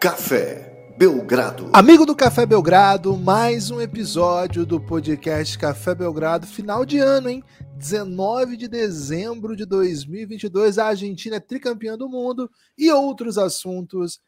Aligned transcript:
Café 0.00 0.94
Belgrado. 0.96 1.68
Amigo 1.74 2.06
do 2.06 2.16
Café 2.16 2.46
Belgrado, 2.46 3.14
mais 3.18 3.70
um 3.70 3.82
episódio 3.82 4.64
do 4.64 4.80
podcast 4.80 5.58
Café 5.58 5.94
Belgrado, 5.94 6.46
final 6.46 6.86
de 6.86 6.96
ano, 6.96 7.28
hein? 7.28 7.44
19 7.76 8.56
de 8.56 8.66
dezembro 8.66 9.54
de 9.54 9.66
2022, 9.66 10.78
a 10.78 10.86
Argentina 10.86 11.36
é 11.36 11.40
tricampeã 11.40 11.98
do 11.98 12.08
mundo 12.08 12.50
e 12.78 12.90
outros 12.90 13.36
assuntos. 13.36 14.22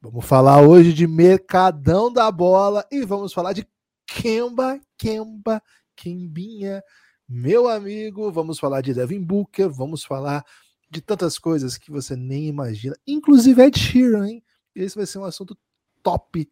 Vamos 0.00 0.24
falar 0.24 0.62
hoje 0.62 0.94
de 0.94 1.06
Mercadão 1.06 2.10
da 2.10 2.30
Bola 2.32 2.86
e 2.90 3.04
vamos 3.04 3.30
falar 3.30 3.52
de 3.52 3.68
Kemba, 4.06 4.80
Kemba, 4.96 5.62
Kembinha, 5.94 6.82
meu 7.28 7.68
amigo. 7.68 8.32
Vamos 8.32 8.58
falar 8.58 8.80
de 8.80 8.94
Devin 8.94 9.22
Booker, 9.22 9.68
vamos 9.68 10.02
falar 10.04 10.42
de 10.90 11.02
tantas 11.02 11.38
coisas 11.38 11.76
que 11.76 11.90
você 11.90 12.16
nem 12.16 12.46
imagina, 12.46 12.96
inclusive 13.06 13.60
Ed 13.60 13.78
Sheeran, 13.78 14.26
hein? 14.26 14.42
Esse 14.74 14.96
vai 14.96 15.06
ser 15.06 15.18
um 15.18 15.24
assunto 15.24 15.56
top 16.02 16.50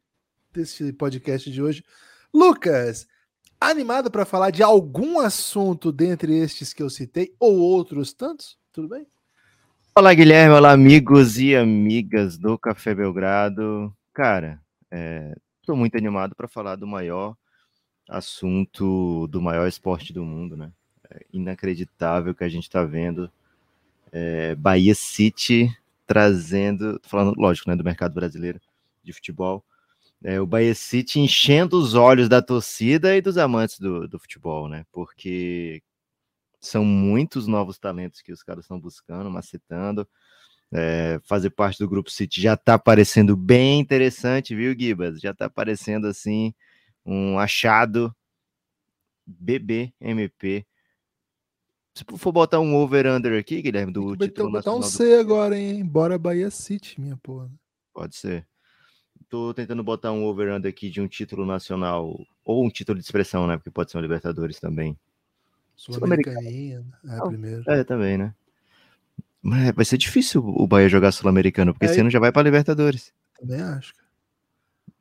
desse 0.52 0.92
podcast 0.92 1.50
de 1.50 1.62
hoje. 1.62 1.84
Lucas, 2.32 3.06
animado 3.60 4.10
para 4.10 4.24
falar 4.24 4.50
de 4.50 4.62
algum 4.62 5.20
assunto 5.20 5.92
dentre 5.92 6.36
estes 6.36 6.72
que 6.72 6.82
eu 6.82 6.90
citei 6.90 7.34
ou 7.38 7.58
outros 7.58 8.12
tantos? 8.12 8.58
Tudo 8.72 8.88
bem? 8.88 9.06
Olá, 9.94 10.12
Guilherme. 10.12 10.54
Olá, 10.54 10.72
amigos 10.72 11.38
e 11.38 11.56
amigas 11.56 12.36
do 12.36 12.58
Café 12.58 12.94
Belgrado. 12.94 13.94
Cara, 14.12 14.60
estou 15.60 15.74
é, 15.74 15.78
muito 15.78 15.96
animado 15.96 16.34
para 16.34 16.48
falar 16.48 16.76
do 16.76 16.86
maior 16.86 17.36
assunto 18.08 19.26
do 19.28 19.40
maior 19.42 19.66
esporte 19.66 20.12
do 20.12 20.24
mundo, 20.24 20.56
né? 20.56 20.70
É 21.10 21.24
inacreditável 21.32 22.34
que 22.34 22.44
a 22.44 22.48
gente 22.48 22.64
está 22.64 22.84
vendo. 22.84 23.30
É, 24.12 24.54
Bahia 24.54 24.94
City 24.94 25.74
trazendo, 26.06 27.00
falando, 27.04 27.34
lógico, 27.36 27.68
né, 27.70 27.76
do 27.76 27.84
mercado 27.84 28.14
brasileiro 28.14 28.60
de 29.02 29.12
futebol, 29.12 29.64
é, 30.24 30.40
o 30.40 30.46
Bahia 30.46 30.74
City 30.74 31.20
enchendo 31.20 31.78
os 31.78 31.94
olhos 31.94 32.28
da 32.28 32.40
torcida 32.42 33.16
e 33.16 33.20
dos 33.20 33.38
amantes 33.38 33.78
do, 33.78 34.08
do 34.08 34.18
futebol, 34.18 34.68
né? 34.68 34.84
Porque 34.90 35.82
são 36.60 36.84
muitos 36.84 37.46
novos 37.46 37.78
talentos 37.78 38.22
que 38.22 38.32
os 38.32 38.42
caras 38.42 38.64
estão 38.64 38.80
buscando, 38.80 39.30
macetando. 39.30 40.08
É, 40.72 41.20
fazer 41.24 41.50
parte 41.50 41.78
do 41.78 41.88
grupo 41.88 42.10
City 42.10 42.40
já 42.40 42.56
tá 42.56 42.78
parecendo 42.78 43.36
bem 43.36 43.78
interessante, 43.78 44.54
viu, 44.54 44.74
Gibas? 44.76 45.20
Já 45.20 45.32
tá 45.32 45.48
parecendo 45.48 46.08
assim 46.08 46.52
um 47.04 47.38
achado 47.38 48.14
BBMP. 49.26 50.66
Se 51.96 52.04
for 52.18 52.30
botar 52.30 52.60
um 52.60 52.74
over-under 52.74 53.40
aqui, 53.40 53.62
Guilherme, 53.62 53.90
do 53.90 54.14
Tem 54.14 54.28
título 54.28 54.52
botar 54.52 54.74
um 54.74 54.82
C 54.82 55.14
do... 55.14 55.20
agora, 55.20 55.58
hein? 55.58 55.82
Bora 55.82 56.18
Bahia 56.18 56.50
City, 56.50 57.00
minha 57.00 57.16
porra. 57.16 57.50
Pode 57.94 58.14
ser. 58.14 58.46
Tô 59.30 59.54
tentando 59.54 59.82
botar 59.82 60.12
um 60.12 60.26
over-under 60.26 60.70
aqui 60.70 60.90
de 60.90 61.00
um 61.00 61.08
título 61.08 61.46
nacional, 61.46 62.20
ou 62.44 62.66
um 62.66 62.68
título 62.68 62.98
de 62.98 63.04
expressão, 63.04 63.46
né? 63.46 63.56
Porque 63.56 63.70
pode 63.70 63.90
ser 63.90 63.96
um 63.96 64.02
Libertadores 64.02 64.60
também. 64.60 64.94
Sul-Americaninha, 65.74 66.84
Sul 67.02 67.10
é, 67.10 67.28
primeiro. 67.28 67.64
É, 67.66 67.82
também, 67.82 68.18
né? 68.18 68.34
Mas 69.40 69.74
vai 69.74 69.84
ser 69.86 69.96
difícil 69.96 70.46
o 70.46 70.66
Bahia 70.66 70.90
jogar 70.90 71.12
Sul-Americano, 71.12 71.72
porque 71.72 71.86
é, 71.86 71.90
esse 71.90 72.00
ano 72.00 72.10
já 72.10 72.18
vai 72.18 72.30
para 72.30 72.42
Libertadores. 72.42 73.10
Também 73.40 73.62
acho. 73.62 73.94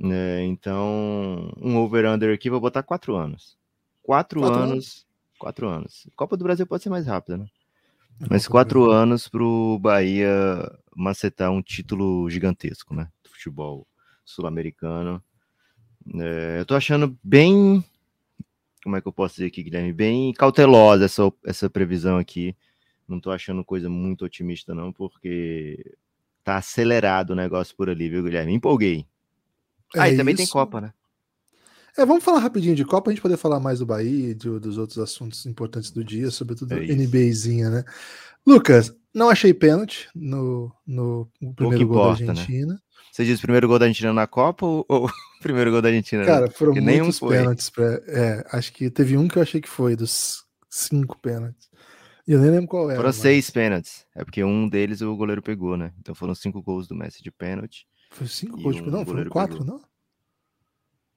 É, 0.02 0.44
então, 0.46 1.52
um 1.62 1.76
over-under 1.76 2.34
aqui, 2.34 2.50
vou 2.50 2.62
botar 2.62 2.84
quatro 2.84 3.18
anos. 3.18 3.58
Quatro, 4.02 4.40
quatro 4.40 4.56
anos, 4.56 4.72
anos, 4.72 5.06
Quatro 5.46 5.70
anos. 5.70 6.10
Copa 6.16 6.36
do 6.36 6.44
Brasil 6.44 6.66
pode 6.66 6.82
ser 6.82 6.90
mais 6.90 7.06
rápida, 7.06 7.38
né? 7.38 7.46
Mas 8.28 8.48
quatro 8.48 8.90
anos 8.90 9.28
para 9.28 9.44
o 9.44 9.78
Bahia 9.78 10.28
macetar 10.96 11.52
um 11.52 11.62
título 11.62 12.28
gigantesco, 12.32 12.96
né? 12.96 13.08
Do 13.24 13.30
futebol 13.30 13.88
sul-americano. 14.26 15.24
É, 16.16 16.58
eu 16.60 16.66
tô 16.66 16.74
achando 16.74 17.16
bem. 17.24 17.86
Como 18.84 18.96
é 18.96 19.02
que 19.02 19.08
eu 19.08 19.14
posso 19.14 19.36
dizer 19.36 19.46
aqui, 19.46 19.62
Guilherme? 19.62 19.94
Bem 19.94 20.34
cautelosa 20.34 21.06
essa, 21.06 21.32
essa 21.46 21.70
previsão 21.70 22.18
aqui. 22.18 22.58
Não 23.08 23.20
tô 23.20 23.30
achando 23.30 23.64
coisa 23.64 23.88
muito 23.88 24.26
otimista, 24.26 24.74
não, 24.74 24.92
porque 24.92 25.96
tá 26.44 26.58
acelerado 26.58 27.34
o 27.34 27.36
negócio 27.36 27.76
por 27.76 27.88
ali, 27.88 28.10
viu, 28.10 28.24
Guilherme? 28.24 28.52
Empolguei. 28.52 29.06
É 29.96 30.00
ah, 30.00 30.10
e 30.10 30.18
também 30.18 30.34
isso. 30.34 30.44
tem 30.44 30.52
Copa, 30.52 30.82
né? 30.82 30.92
É, 31.98 32.06
vamos 32.06 32.24
falar 32.24 32.40
rapidinho 32.40 32.76
de 32.76 32.84
Copa, 32.84 33.10
a 33.10 33.14
gente 33.14 33.22
poder 33.22 33.38
falar 33.38 33.60
mais 33.60 33.80
do 33.80 33.86
Bahia 33.86 34.32
e 34.32 34.34
dos 34.34 34.78
outros 34.78 35.00
assuntos 35.00 35.46
importantes 35.46 35.92
do 35.92 36.04
dia, 36.04 36.30
sobretudo 36.30 36.74
é 36.74 36.94
NBAzinha, 36.94 37.70
né? 37.70 37.86
Lucas, 38.46 38.94
não 39.14 39.30
achei 39.30 39.54
pênalti 39.54 40.10
no, 40.14 40.72
no, 40.86 41.32
primeiro 41.56 41.88
gol 41.88 41.98
importa, 41.98 42.26
da 42.26 42.34
né? 42.34 42.40
Argentina. 42.40 42.74
Né? 42.74 42.80
Você 43.12 43.24
diz 43.24 43.40
primeiro 43.40 43.68
gol 43.68 43.80
da 43.80 43.86
Argentina 43.86 44.12
na 44.12 44.28
Copa 44.28 44.66
ou, 44.66 44.86
ou 44.90 45.10
primeiro 45.42 45.72
gol 45.72 45.82
da 45.82 45.88
Argentina? 45.88 46.26
Cara, 46.26 46.52
foram 46.52 46.74
Porque 46.74 46.82
muitos 46.82 47.20
pênaltis. 47.22 47.70
Pra, 47.70 47.86
é, 48.08 48.46
acho 48.52 48.74
que 48.74 48.90
teve 48.90 49.18
um 49.18 49.28
que 49.28 49.38
eu 49.38 49.42
achei 49.42 49.62
que 49.62 49.70
foi, 49.70 49.96
dos 49.96 50.44
cinco 50.70 51.18
pênaltis. 51.20 51.70
E 52.28 52.34
eu 52.34 52.42
nem 52.42 52.52
lembro 52.52 52.68
qual 52.68 52.90
era. 52.90 52.98
Foram 52.98 53.10
mas... 53.10 53.16
seis 53.16 53.50
pênaltis. 53.50 54.06
É 54.14 54.26
porque 54.26 54.44
um 54.44 54.68
deles 54.68 55.02
o 55.02 55.16
goleiro 55.16 55.42
pegou, 55.42 55.78
né? 55.78 55.94
Então 56.00 56.14
foram 56.14 56.36
cinco 56.36 56.62
gols 56.62 56.88
do 56.88 56.96
Messi 56.96 57.24
de 57.24 57.32
pênalti. 57.32 57.88
Foi 58.12 58.28
cinco 58.28 58.62
gols 58.62 58.76
de 58.76 58.84
pênalti? 58.84 59.08
Não, 59.08 59.14
foram 59.14 59.30
quatro, 59.30 59.60
pegou. 59.60 59.74
não? 59.74 59.95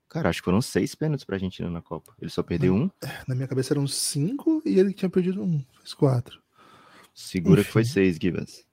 Cara, 0.08 0.30
acho 0.30 0.40
que 0.40 0.44
foram 0.44 0.62
seis 0.62 0.94
pênaltis 0.94 1.24
pra 1.24 1.36
Argentina 1.36 1.70
na 1.70 1.82
Copa. 1.82 2.14
Ele 2.20 2.30
só 2.30 2.42
perdeu 2.42 2.74
na, 2.74 2.84
um. 2.84 2.90
É, 3.04 3.24
na 3.28 3.34
minha 3.34 3.46
cabeça 3.46 3.74
eram 3.74 3.86
cinco 3.86 4.62
e 4.64 4.78
ele 4.78 4.94
tinha 4.94 5.10
perdido 5.10 5.42
um. 5.42 5.62
Fez 5.80 5.92
quatro. 5.92 6.40
Segura 7.14 7.60
Enfim. 7.60 7.66
que 7.66 7.72
foi 7.72 7.84
seis, 7.84 8.16
Gibas. 8.20 8.64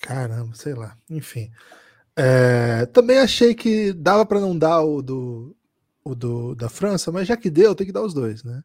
Caramba, 0.00 0.54
sei 0.54 0.74
lá. 0.74 0.96
Enfim. 1.10 1.50
É, 2.16 2.86
também 2.86 3.18
achei 3.18 3.54
que 3.54 3.92
dava 3.92 4.24
para 4.24 4.40
não 4.40 4.56
dar 4.56 4.80
o 4.80 5.02
do, 5.02 5.56
o 6.04 6.14
do 6.14 6.54
da 6.54 6.68
França, 6.68 7.12
mas 7.12 7.28
já 7.28 7.36
que 7.36 7.50
deu, 7.50 7.74
tem 7.74 7.86
que 7.86 7.92
dar 7.92 8.02
os 8.02 8.14
dois, 8.14 8.42
né? 8.42 8.62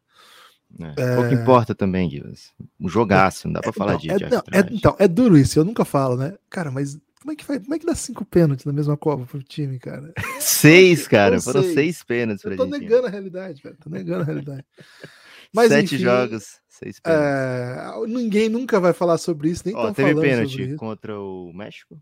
É, 0.96 1.02
é... 1.02 1.16
Pouco 1.16 1.34
importa 1.34 1.74
também, 1.74 2.10
Gibas. 2.10 2.52
Um 2.80 2.88
jogaço, 2.88 3.46
não 3.46 3.54
dá 3.54 3.60
pra 3.60 3.70
é, 3.70 3.72
falar 3.72 3.92
não, 3.92 3.98
disso. 3.98 4.24
É, 4.24 4.30
não, 4.30 4.42
é, 4.52 4.68
então, 4.70 4.96
é 4.98 5.06
duro 5.06 5.36
isso, 5.36 5.58
eu 5.58 5.64
nunca 5.64 5.84
falo, 5.84 6.16
né? 6.16 6.34
Cara, 6.48 6.70
mas 6.70 6.98
como 7.26 7.32
é 7.32 7.36
que, 7.36 7.44
faz, 7.44 7.60
como 7.60 7.74
é 7.74 7.78
que 7.80 7.86
dá 7.86 7.94
cinco 7.96 8.24
pênaltis 8.24 8.64
na 8.64 8.72
mesma 8.72 8.96
Copa 8.96 9.26
pro 9.26 9.42
time, 9.42 9.80
cara? 9.80 10.12
seis, 10.38 11.08
cara. 11.08 11.40
Foram 11.40 11.62
seis, 11.62 11.74
seis 11.74 12.02
pênaltis 12.04 12.40
pra 12.40 12.52
Eu 12.52 12.56
tô 12.56 12.64
gente. 12.66 12.78
negando 12.78 13.08
a 13.08 13.10
realidade, 13.10 13.60
velho. 13.60 13.76
Tô 13.82 13.90
negando 13.90 14.22
a 14.22 14.24
realidade. 14.24 14.64
Mas, 15.52 15.68
Sete 15.68 15.96
enfim, 15.96 16.04
jogos, 16.04 16.60
seis 16.68 17.00
pênaltis. 17.00 17.26
É, 17.26 18.06
ninguém 18.06 18.48
nunca 18.48 18.78
vai 18.78 18.92
falar 18.92 19.18
sobre 19.18 19.50
isso, 19.50 19.64
nem 19.66 19.74
Ó, 19.74 19.92
teve 19.92 20.20
pênalti 20.20 20.76
contra 20.76 21.18
o 21.18 21.52
México? 21.52 22.00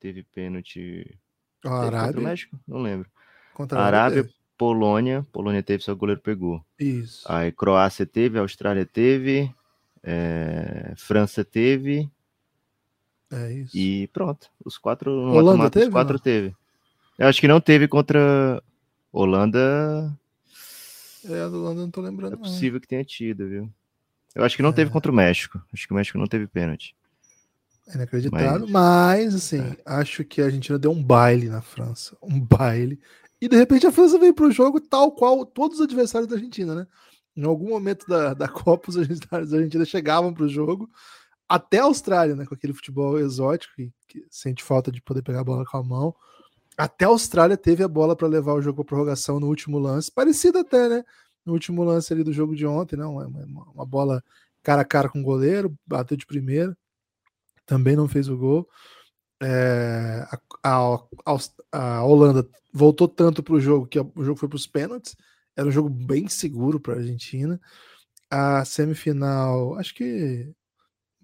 Teve 0.00 0.22
pênalti. 0.24 1.18
Contra 1.62 2.18
o 2.18 2.22
México? 2.22 2.60
Não 2.68 2.82
lembro. 2.82 3.08
Contra 3.54 3.78
a 3.78 3.84
Arábia, 3.86 4.20
Arábia 4.20 4.34
Polônia. 4.58 5.26
Polônia 5.32 5.62
teve, 5.62 5.82
seu 5.82 5.96
goleiro 5.96 6.20
pegou. 6.20 6.62
Isso. 6.78 7.24
Aí 7.26 7.52
Croácia 7.52 8.04
teve, 8.04 8.38
Austrália 8.38 8.84
teve, 8.84 9.50
é, 10.02 10.92
França 10.96 11.42
teve 11.42 12.10
é 13.32 13.52
isso. 13.52 13.76
E 13.76 14.08
pronto. 14.08 14.48
Os 14.64 14.78
quatro. 14.78 15.10
Holanda 15.10 15.70
teve? 15.70 15.86
Os 15.86 15.92
quatro 15.92 16.18
teve. 16.18 16.54
Eu 17.18 17.26
acho 17.26 17.40
que 17.40 17.48
não 17.48 17.60
teve 17.60 17.88
contra 17.88 18.62
Holanda. 19.12 20.16
É, 21.24 21.40
a 21.40 21.46
Holanda 21.46 21.80
não 21.80 21.90
tô 21.90 22.00
lembrando. 22.00 22.34
É 22.34 22.36
possível 22.36 22.74
não. 22.74 22.80
que 22.80 22.88
tenha 22.88 23.04
tido, 23.04 23.48
viu? 23.48 23.70
Eu 24.34 24.44
acho 24.44 24.56
que 24.56 24.62
não 24.62 24.70
é. 24.70 24.72
teve 24.72 24.90
contra 24.90 25.10
o 25.10 25.14
México. 25.14 25.60
Acho 25.72 25.86
que 25.86 25.92
o 25.92 25.96
México 25.96 26.18
não 26.18 26.26
teve 26.26 26.46
pênalti. 26.46 26.94
É 27.88 27.94
inacreditável, 27.94 28.66
mas, 28.68 28.70
mas 28.70 29.34
assim, 29.34 29.60
é. 29.60 29.76
acho 29.86 30.24
que 30.24 30.42
a 30.42 30.46
Argentina 30.46 30.78
deu 30.78 30.90
um 30.90 31.02
baile 31.02 31.48
na 31.48 31.62
França. 31.62 32.16
Um 32.20 32.40
baile. 32.40 33.00
E 33.40 33.48
de 33.48 33.56
repente 33.56 33.86
a 33.86 33.92
França 33.92 34.18
veio 34.18 34.34
pro 34.34 34.50
jogo 34.50 34.80
tal 34.80 35.12
qual 35.12 35.46
todos 35.46 35.78
os 35.78 35.84
adversários 35.84 36.28
da 36.28 36.36
Argentina, 36.36 36.74
né? 36.74 36.86
Em 37.36 37.44
algum 37.44 37.68
momento 37.68 38.06
da, 38.06 38.34
da 38.34 38.48
Copa, 38.48 38.90
os 38.90 38.96
adversários 38.96 39.50
da 39.50 39.58
Argentina 39.58 39.84
chegavam 39.84 40.34
pro 40.34 40.48
jogo 40.48 40.90
até 41.48 41.78
a 41.78 41.84
Austrália, 41.84 42.34
né, 42.34 42.44
com 42.44 42.54
aquele 42.54 42.72
futebol 42.72 43.18
exótico 43.18 43.74
que, 43.76 43.92
que, 44.08 44.26
sente 44.30 44.62
falta 44.62 44.90
de 44.90 45.00
poder 45.00 45.22
pegar 45.22 45.40
a 45.40 45.44
bola 45.44 45.64
com 45.64 45.76
a 45.76 45.82
mão. 45.82 46.14
Até 46.76 47.04
a 47.04 47.08
Austrália 47.08 47.56
teve 47.56 47.82
a 47.82 47.88
bola 47.88 48.16
para 48.16 48.28
levar 48.28 48.54
o 48.54 48.62
jogo 48.62 48.76
para 48.76 48.88
prorrogação 48.88 49.40
no 49.40 49.46
último 49.46 49.78
lance, 49.78 50.10
parecido 50.10 50.58
até, 50.58 50.88
né? 50.88 51.04
No 51.44 51.52
último 51.52 51.84
lance 51.84 52.12
ali 52.12 52.24
do 52.24 52.32
jogo 52.32 52.54
de 52.56 52.66
ontem, 52.66 52.96
né, 52.96 53.04
uma, 53.06 53.26
uma 53.74 53.86
bola 53.86 54.22
cara 54.62 54.82
a 54.82 54.84
cara 54.84 55.08
com 55.08 55.20
o 55.20 55.24
goleiro, 55.24 55.76
bateu 55.86 56.16
de 56.16 56.26
primeira, 56.26 56.76
também 57.64 57.96
não 57.96 58.08
fez 58.08 58.28
o 58.28 58.36
gol. 58.36 58.68
É, 59.40 60.26
a, 60.62 60.98
a, 61.24 61.38
a, 61.72 62.04
Holanda 62.04 62.48
voltou 62.72 63.06
tanto 63.06 63.42
para 63.42 63.54
o 63.54 63.60
jogo 63.60 63.86
que 63.86 64.00
o 64.00 64.24
jogo 64.24 64.38
foi 64.38 64.48
para 64.48 64.56
os 64.56 64.66
pênaltis. 64.66 65.16
Era 65.54 65.68
um 65.68 65.72
jogo 65.72 65.88
bem 65.88 66.28
seguro 66.28 66.80
para 66.80 66.94
a 66.94 66.96
Argentina. 66.96 67.60
A 68.30 68.64
semifinal, 68.64 69.76
acho 69.78 69.94
que 69.94 70.52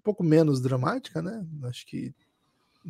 pouco 0.03 0.23
menos 0.23 0.61
dramática, 0.61 1.21
né? 1.21 1.45
Acho 1.63 1.85
que 1.85 2.13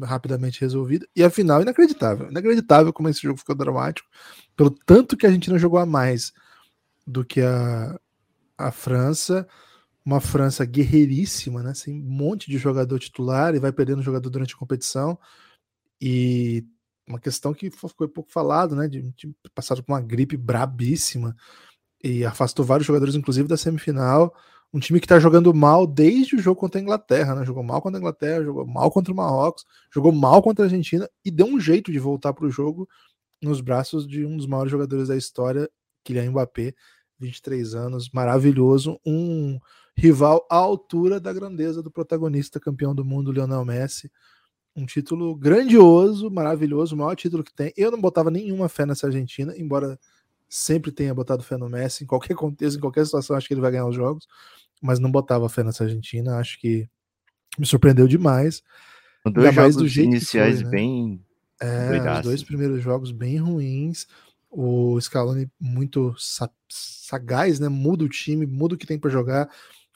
rapidamente 0.02 0.62
resolvida. 0.62 1.08
E 1.16 1.24
a 1.24 1.30
final, 1.30 1.62
inacreditável. 1.62 2.30
Inacreditável 2.30 2.92
como 2.92 3.10
esse 3.10 3.22
jogo 3.22 3.38
ficou 3.38 3.56
dramático. 3.56 4.10
Pelo 4.56 4.72
tanto 4.72 5.16
que 5.16 5.26
a 5.26 5.30
Argentina 5.30 5.58
jogou 5.58 5.80
a 5.80 5.86
mais 5.86 6.34
do 7.06 7.24
que 7.24 7.42
a, 7.42 8.00
a 8.58 8.72
França. 8.72 9.48
Uma 10.06 10.20
França 10.20 10.66
guerreiríssima, 10.66 11.62
né? 11.62 11.74
Sem 11.74 12.02
um 12.02 12.10
monte 12.10 12.50
de 12.50 12.58
jogador 12.58 13.00
titular 13.00 13.56
e 13.56 13.60
vai 13.60 13.72
perdendo 13.72 14.02
jogador 14.02 14.30
durante 14.30 14.56
a 14.56 14.58
competição. 14.58 15.18
E 16.02 16.66
uma 17.08 17.20
questão 17.20 17.54
que 17.54 17.70
foi 17.70 18.08
pouco 18.08 18.32
falado, 18.32 18.76
né? 18.76 18.88
De 18.88 19.12
time 19.12 19.36
passado 19.54 19.84
por 19.84 19.94
uma 19.94 20.02
gripe 20.02 20.36
brabíssima 20.36 21.36
e 22.04 22.26
afastou 22.26 22.66
vários 22.66 22.86
jogadores, 22.86 23.16
inclusive 23.16 23.48
da 23.48 23.56
semifinal. 23.56 24.36
Um 24.74 24.80
time 24.80 25.00
que 25.00 25.06
está 25.06 25.20
jogando 25.20 25.54
mal 25.54 25.86
desde 25.86 26.36
o 26.36 26.40
jogo 26.40 26.60
contra 26.60 26.80
a 26.80 26.82
Inglaterra, 26.82 27.36
né? 27.36 27.46
Jogou 27.46 27.62
mal 27.62 27.80
contra 27.80 28.00
a 28.00 28.02
Inglaterra, 28.02 28.44
jogou 28.44 28.66
mal 28.66 28.90
contra 28.90 29.14
o 29.14 29.16
Marrocos, 29.16 29.66
jogou 29.94 30.12
mal 30.12 30.42
contra 30.42 30.66
a 30.66 30.68
Argentina 30.68 31.08
e 31.24 31.30
deu 31.30 31.46
um 31.46 31.60
jeito 31.60 31.92
de 31.92 32.00
voltar 32.00 32.34
para 32.34 32.46
o 32.46 32.50
jogo 32.50 32.90
nos 33.42 33.62
braços 33.62 34.08
de 34.08 34.26
um 34.26 34.36
dos 34.36 34.48
maiores 34.48 34.72
jogadores 34.72 35.10
da 35.10 35.16
história, 35.16 35.70
Kylian 36.04 36.32
Mbappé, 36.32 36.74
23 37.20 37.76
anos, 37.76 38.10
maravilhoso, 38.12 39.00
um 39.06 39.60
rival 39.96 40.46
à 40.50 40.56
altura 40.56 41.20
da 41.20 41.32
grandeza 41.32 41.84
do 41.84 41.92
protagonista 41.92 42.60
campeão 42.60 42.96
do 42.96 43.06
mundo, 43.06 43.32
Lionel 43.32 43.64
Messi. 43.64 44.12
Um 44.76 44.88
título 44.88 45.36
grandioso, 45.36 46.32
maravilhoso, 46.32 46.96
o 46.96 46.98
maior 46.98 47.16
título 47.16 47.44
que 47.44 47.54
tem. 47.54 47.72
Eu 47.78 47.92
não 47.92 48.02
botava 48.02 48.32
nenhuma 48.32 48.68
fé 48.68 48.88
nessa 48.88 49.06
Argentina, 49.06 49.54
embora 49.56 50.00
sempre 50.54 50.92
tenha 50.92 51.16
botado 51.16 51.42
fé 51.42 51.58
no 51.58 51.68
Messi, 51.68 52.04
em 52.04 52.08
qualquer 52.08 52.36
contexto, 52.38 52.78
em 52.78 52.80
qualquer 52.80 53.04
situação, 53.06 53.36
acho 53.36 53.48
que 53.48 53.56
ele 53.56 53.62
vai 53.62 53.72
ganhar 53.72 53.88
os 53.88 53.96
jogos, 53.96 54.28
mas 54.80 55.00
não 55.00 55.12
botava 55.12 55.50
fé 55.50 55.64
nessa 55.64 55.84
Argentina, 55.84 56.38
acho 56.38 56.60
que 56.60 56.88
me 57.58 57.66
surpreendeu 57.66 58.08
demais. 58.08 58.62
Dois 59.26 59.56
jogos 59.56 59.76
do 59.76 59.88
jeito 59.88 60.12
iniciais 60.12 60.58
foi, 60.58 60.66
né? 60.66 60.70
bem. 60.70 61.26
É, 61.60 62.18
os 62.18 62.22
dois 62.22 62.44
primeiros 62.44 62.84
jogos 62.84 63.12
bem 63.12 63.38
ruins. 63.38 64.06
O 64.52 65.00
Scaloni 65.02 65.50
muito 65.60 66.14
sagaz, 66.70 67.60
né? 67.60 67.68
Muda 67.68 68.04
o 68.04 68.10
time, 68.10 68.46
muda 68.46 68.76
o 68.76 68.78
que 68.78 68.86
tem 68.86 69.00
para 69.00 69.10
jogar, 69.10 69.50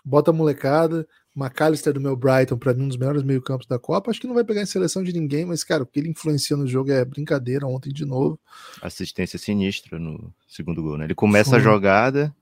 bota 0.04 0.32
a 0.32 0.34
molecada. 0.34 1.08
McAllister 1.38 1.94
do 1.94 2.02
meu 2.02 2.16
Brighton, 2.16 2.58
para 2.58 2.74
mim, 2.74 2.86
um 2.86 2.88
dos 2.88 2.98
melhores 2.98 3.22
meio-campos 3.22 3.68
da 3.68 3.78
Copa. 3.78 4.10
Acho 4.10 4.20
que 4.20 4.26
não 4.26 4.34
vai 4.34 4.44
pegar 4.44 4.62
em 4.62 4.66
seleção 4.66 5.04
de 5.04 5.14
ninguém, 5.14 5.46
mas, 5.46 5.64
cara, 5.64 5.84
o 5.84 5.86
que 5.86 6.00
ele 6.00 6.10
influencia 6.10 6.58
no 6.58 6.66
jogo 6.66 6.92
é 6.92 7.06
brincadeira. 7.06 7.68
Ontem, 7.68 7.94
de 7.94 8.06
novo. 8.06 8.40
Assistência 8.82 9.38
sinistra 9.38 10.00
no 10.00 10.34
segundo 10.48 10.82
gol, 10.82 10.98
né? 10.98 11.06
Ele 11.06 11.14
começa 11.14 11.52
Foi. 11.52 11.60
a 11.60 11.62
jogada 11.62 12.36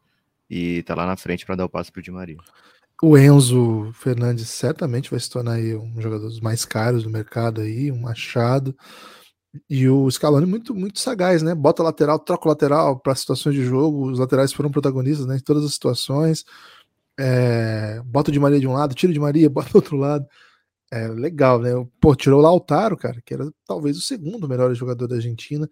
e 0.50 0.82
tá 0.84 0.96
lá 0.96 1.06
na 1.06 1.18
frente 1.18 1.46
para 1.46 1.56
dar 1.56 1.66
o 1.66 1.70
passo 1.70 1.92
pro 1.92 2.02
Di 2.02 2.10
Maria. 2.10 2.38
O 3.04 3.18
Enzo 3.18 3.92
Fernandes 3.94 4.48
certamente 4.50 5.12
vai 5.12 5.20
se 5.20 5.30
tornar 5.30 5.54
aí 5.54 5.76
um 5.76 6.00
jogador 6.00 6.28
dos 6.28 6.40
mais 6.40 6.64
caros 6.64 7.04
do 7.04 7.10
mercado 7.10 7.60
aí, 7.60 7.92
um 7.92 8.08
achado. 8.08 8.74
E 9.70 9.88
o 9.90 10.10
Scaloni 10.10 10.46
muito 10.46 10.74
muito 10.74 11.00
sagaz, 11.00 11.42
né? 11.42 11.54
Bota 11.54 11.84
lateral, 11.84 12.18
troca 12.20 12.48
lateral 12.48 12.98
para 12.98 13.16
situações 13.16 13.56
de 13.56 13.66
jogo. 13.66 14.10
Os 14.10 14.20
laterais 14.20 14.54
foram 14.54 14.72
protagonistas, 14.72 15.26
né? 15.26 15.36
Em 15.36 15.44
todas 15.44 15.66
as 15.66 15.74
situações 15.74 16.46
é, 17.20 18.02
bota 18.06 18.32
de 18.32 18.40
Maria 18.40 18.60
de 18.60 18.68
um 18.68 18.74
lado, 18.74 18.96
tira 18.96 19.14
de 19.14 19.20
Maria, 19.20 19.50
bota 19.50 19.70
do 19.70 19.76
outro 19.76 19.98
lado. 19.98 20.26
É 20.92 21.08
legal, 21.08 21.60
né? 21.60 21.72
Pô, 22.00 22.16
tirou 22.16 22.40
o 22.40 22.44
Lautaro, 22.44 22.96
cara, 22.96 23.22
que 23.22 23.34
era 23.34 23.52
talvez 23.66 23.98
o 23.98 24.02
segundo 24.02 24.48
melhor 24.48 24.74
jogador 24.74 25.08
da 25.08 25.16
Argentina 25.16 25.70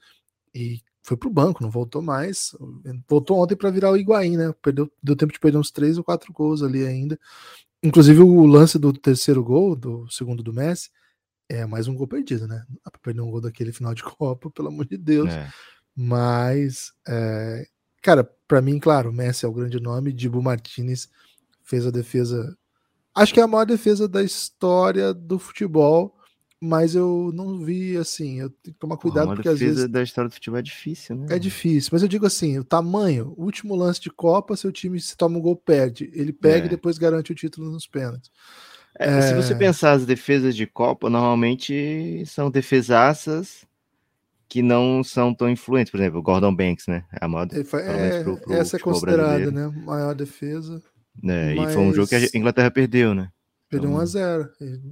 e 0.54 0.82
foi 1.04 1.18
pro 1.18 1.30
banco, 1.30 1.62
não 1.62 1.70
voltou 1.70 2.02
mais. 2.02 2.56
Voltou 3.08 3.42
ontem 3.42 3.56
para 3.56 3.70
virar 3.70 3.92
o 3.92 3.98
Higuaín, 3.98 4.38
né? 4.38 4.54
Perdeu, 4.62 4.92
deu 5.02 5.16
tempo 5.16 5.34
de 5.34 5.40
perder 5.40 5.58
uns 5.58 5.70
três 5.70 5.98
ou 5.98 6.04
quatro 6.04 6.32
gols 6.32 6.64
ali 6.64 6.86
ainda. 6.86 7.20
Inclusive 7.84 8.22
o 8.22 8.46
lance 8.46 8.80
do 8.80 8.94
terceiro 8.94 9.44
gol, 9.44 9.76
do 9.76 10.10
segundo 10.10 10.42
do 10.42 10.54
Messi, 10.54 10.90
é 11.50 11.66
mais 11.66 11.88
um 11.88 11.96
gol 11.96 12.08
perdido, 12.08 12.48
né? 12.48 12.64
Não 12.70 12.78
dá 12.84 12.90
pra 12.90 13.02
perder 13.02 13.22
um 13.22 13.30
gol 13.30 13.42
daquele 13.42 13.74
final 13.74 13.94
de 13.94 14.02
Copa, 14.04 14.50
pelo 14.50 14.70
amor 14.70 14.86
de 14.86 14.98
Deus. 14.98 15.30
É. 15.30 15.50
Mas, 15.96 16.94
é, 17.08 17.68
cara, 18.02 18.24
para 18.48 18.62
mim, 18.62 18.80
claro, 18.80 19.10
o 19.10 19.14
Messi 19.14 19.46
é 19.46 19.48
o 19.50 19.54
grande 19.54 19.80
nome, 19.80 20.14
Dibu 20.14 20.42
Martinez 20.42 21.10
fez 21.64 21.86
a 21.88 21.92
defesa. 21.92 22.56
Acho 23.16 23.34
que 23.34 23.40
é 23.40 23.44
a 23.44 23.48
maior 23.48 23.66
defesa 23.66 24.08
da 24.08 24.24
história 24.24 25.14
do 25.14 25.38
futebol, 25.38 26.16
mas 26.60 26.96
eu 26.96 27.32
não 27.34 27.60
vi 27.60 27.98
assim. 27.98 28.40
Eu 28.40 28.50
tenho 28.50 28.74
que 28.74 28.80
tomar 28.80 28.98
cuidado 28.98 29.28
Pô, 29.28 29.36
porque 29.36 29.50
às 29.50 29.60
vezes. 29.60 29.88
da 29.90 30.02
história 30.02 30.30
do 30.30 30.34
futebol 30.34 30.60
é 30.60 30.62
difícil, 30.62 31.16
né? 31.16 31.28
É 31.30 31.40
difícil, 31.40 31.90
mas 31.92 32.02
eu 32.02 32.08
digo 32.08 32.26
assim: 32.26 32.58
o 32.58 32.64
tamanho, 32.64 33.34
último 33.38 33.76
lance 33.76 34.00
de 34.00 34.10
Copa, 34.10 34.56
seu 34.56 34.72
time 34.72 35.00
se 35.00 35.16
toma 35.16 35.38
um 35.38 35.42
gol, 35.42 35.56
perde. 35.56 36.10
Ele 36.14 36.32
pega 36.32 36.66
é. 36.66 36.68
e 36.68 36.70
depois 36.70 36.98
garante 36.98 37.32
o 37.32 37.36
título 37.36 37.70
nos 37.70 37.86
pênaltis. 37.86 38.32
É, 38.98 39.18
é... 39.18 39.22
Se 39.22 39.34
você 39.34 39.56
pensar 39.56 39.92
as 39.92 40.06
defesas 40.06 40.56
de 40.56 40.66
Copa, 40.66 41.10
normalmente 41.10 42.24
são 42.26 42.50
defesaças 42.50 43.66
que 44.48 44.62
não 44.62 45.04
são 45.04 45.34
tão 45.34 45.50
influentes. 45.50 45.92
Por 45.92 46.00
exemplo, 46.00 46.20
o 46.20 46.24
Gordon 46.24 46.56
Banks, 46.56 46.88
né? 46.88 47.04
É 47.12 47.26
a 47.26 47.28
maior, 47.28 47.48
é, 47.52 48.24
pro, 48.24 48.38
pro 48.38 48.54
essa 48.54 48.78
é 48.78 48.80
considerada, 48.80 49.28
brasileiro. 49.28 49.52
né? 49.52 49.84
Maior 49.84 50.14
defesa. 50.14 50.82
É, 51.24 51.56
Mas... 51.56 51.72
E 51.72 51.74
foi 51.74 51.84
um 51.84 51.94
jogo 51.94 52.08
que 52.08 52.16
a 52.16 52.38
Inglaterra 52.38 52.72
perdeu, 52.72 53.14
né? 53.14 53.30
Perdeu 53.74 53.90
então... 53.90 54.04
1x0. 54.04 54.50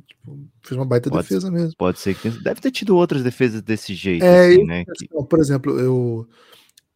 Tipo, 0.07 0.47
fez 0.63 0.77
uma 0.77 0.85
baita 0.85 1.09
pode, 1.09 1.27
defesa 1.27 1.51
mesmo. 1.51 1.73
Pode 1.77 2.00
ser 2.00 2.15
que 2.15 2.29
deve 2.29 2.62
ter 2.62 2.71
tido 2.71 2.95
outras 2.95 3.23
defesas 3.23 3.62
desse 3.62 3.94
jeito. 3.94 4.23
É, 4.23 4.47
assim, 4.47 4.63
né? 4.63 4.83
Que... 4.95 5.07
Por 5.07 5.39
exemplo, 5.39 5.79
eu. 5.79 6.27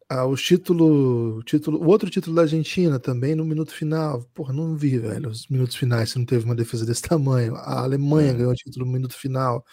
Ah, 0.08 0.24
o 0.24 0.36
título, 0.36 1.42
título, 1.42 1.82
o 1.82 1.88
outro 1.88 2.08
título 2.08 2.36
da 2.36 2.42
Argentina 2.42 2.98
também 2.98 3.34
no 3.34 3.44
minuto 3.44 3.72
final. 3.72 4.22
Porra, 4.34 4.52
não 4.52 4.76
vi, 4.76 4.98
velho. 4.98 5.28
Os 5.30 5.48
minutos 5.48 5.76
finais, 5.76 6.10
se 6.10 6.18
não 6.18 6.24
teve 6.24 6.44
uma 6.44 6.54
defesa 6.54 6.86
desse 6.86 7.02
tamanho. 7.02 7.54
A 7.56 7.82
Alemanha 7.82 8.30
é. 8.30 8.34
ganhou 8.34 8.52
o 8.52 8.54
título 8.54 8.86
no 8.86 8.92
minuto 8.92 9.14
final. 9.14 9.64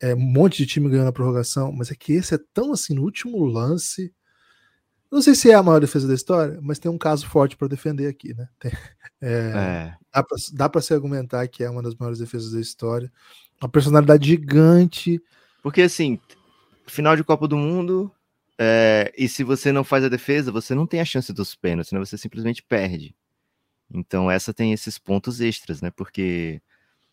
É, 0.00 0.14
um 0.14 0.20
monte 0.20 0.58
de 0.58 0.66
time 0.66 0.88
ganhou 0.88 1.04
na 1.04 1.12
prorrogação. 1.12 1.72
Mas 1.72 1.90
é 1.90 1.94
que 1.94 2.12
esse 2.12 2.34
é 2.34 2.38
tão 2.52 2.72
assim, 2.72 2.94
no 2.94 3.02
último 3.02 3.44
lance. 3.44 4.12
Não 5.10 5.20
sei 5.20 5.34
se 5.34 5.50
é 5.50 5.54
a 5.54 5.62
maior 5.62 5.80
defesa 5.80 6.06
da 6.06 6.14
história, 6.14 6.58
mas 6.62 6.78
tem 6.78 6.90
um 6.90 6.98
caso 6.98 7.26
forte 7.26 7.56
para 7.56 7.66
defender 7.66 8.06
aqui, 8.06 8.32
né? 8.32 8.48
Tem, 8.58 8.70
é, 9.20 9.96
é. 10.14 10.22
Dá 10.52 10.68
para 10.68 10.80
se 10.80 10.94
argumentar 10.94 11.46
que 11.48 11.64
é 11.64 11.70
uma 11.70 11.82
das 11.82 11.94
maiores 11.96 12.20
defesas 12.20 12.52
da 12.52 12.60
história. 12.60 13.12
Uma 13.60 13.68
personalidade 13.68 14.28
gigante. 14.28 15.20
Porque 15.62 15.82
assim, 15.82 16.18
final 16.86 17.16
de 17.16 17.24
Copa 17.24 17.48
do 17.48 17.56
Mundo, 17.56 18.10
é, 18.58 19.12
e 19.16 19.28
se 19.28 19.42
você 19.42 19.72
não 19.72 19.82
faz 19.82 20.04
a 20.04 20.08
defesa, 20.08 20.52
você 20.52 20.74
não 20.74 20.86
tem 20.86 21.00
a 21.00 21.04
chance 21.04 21.32
dos 21.32 21.54
pênaltis, 21.54 21.92
né? 21.92 21.98
Você 21.98 22.16
simplesmente 22.16 22.62
perde. 22.62 23.14
Então 23.92 24.30
essa 24.30 24.54
tem 24.54 24.72
esses 24.72 24.96
pontos 24.98 25.40
extras, 25.40 25.82
né? 25.82 25.90
Porque 25.90 26.62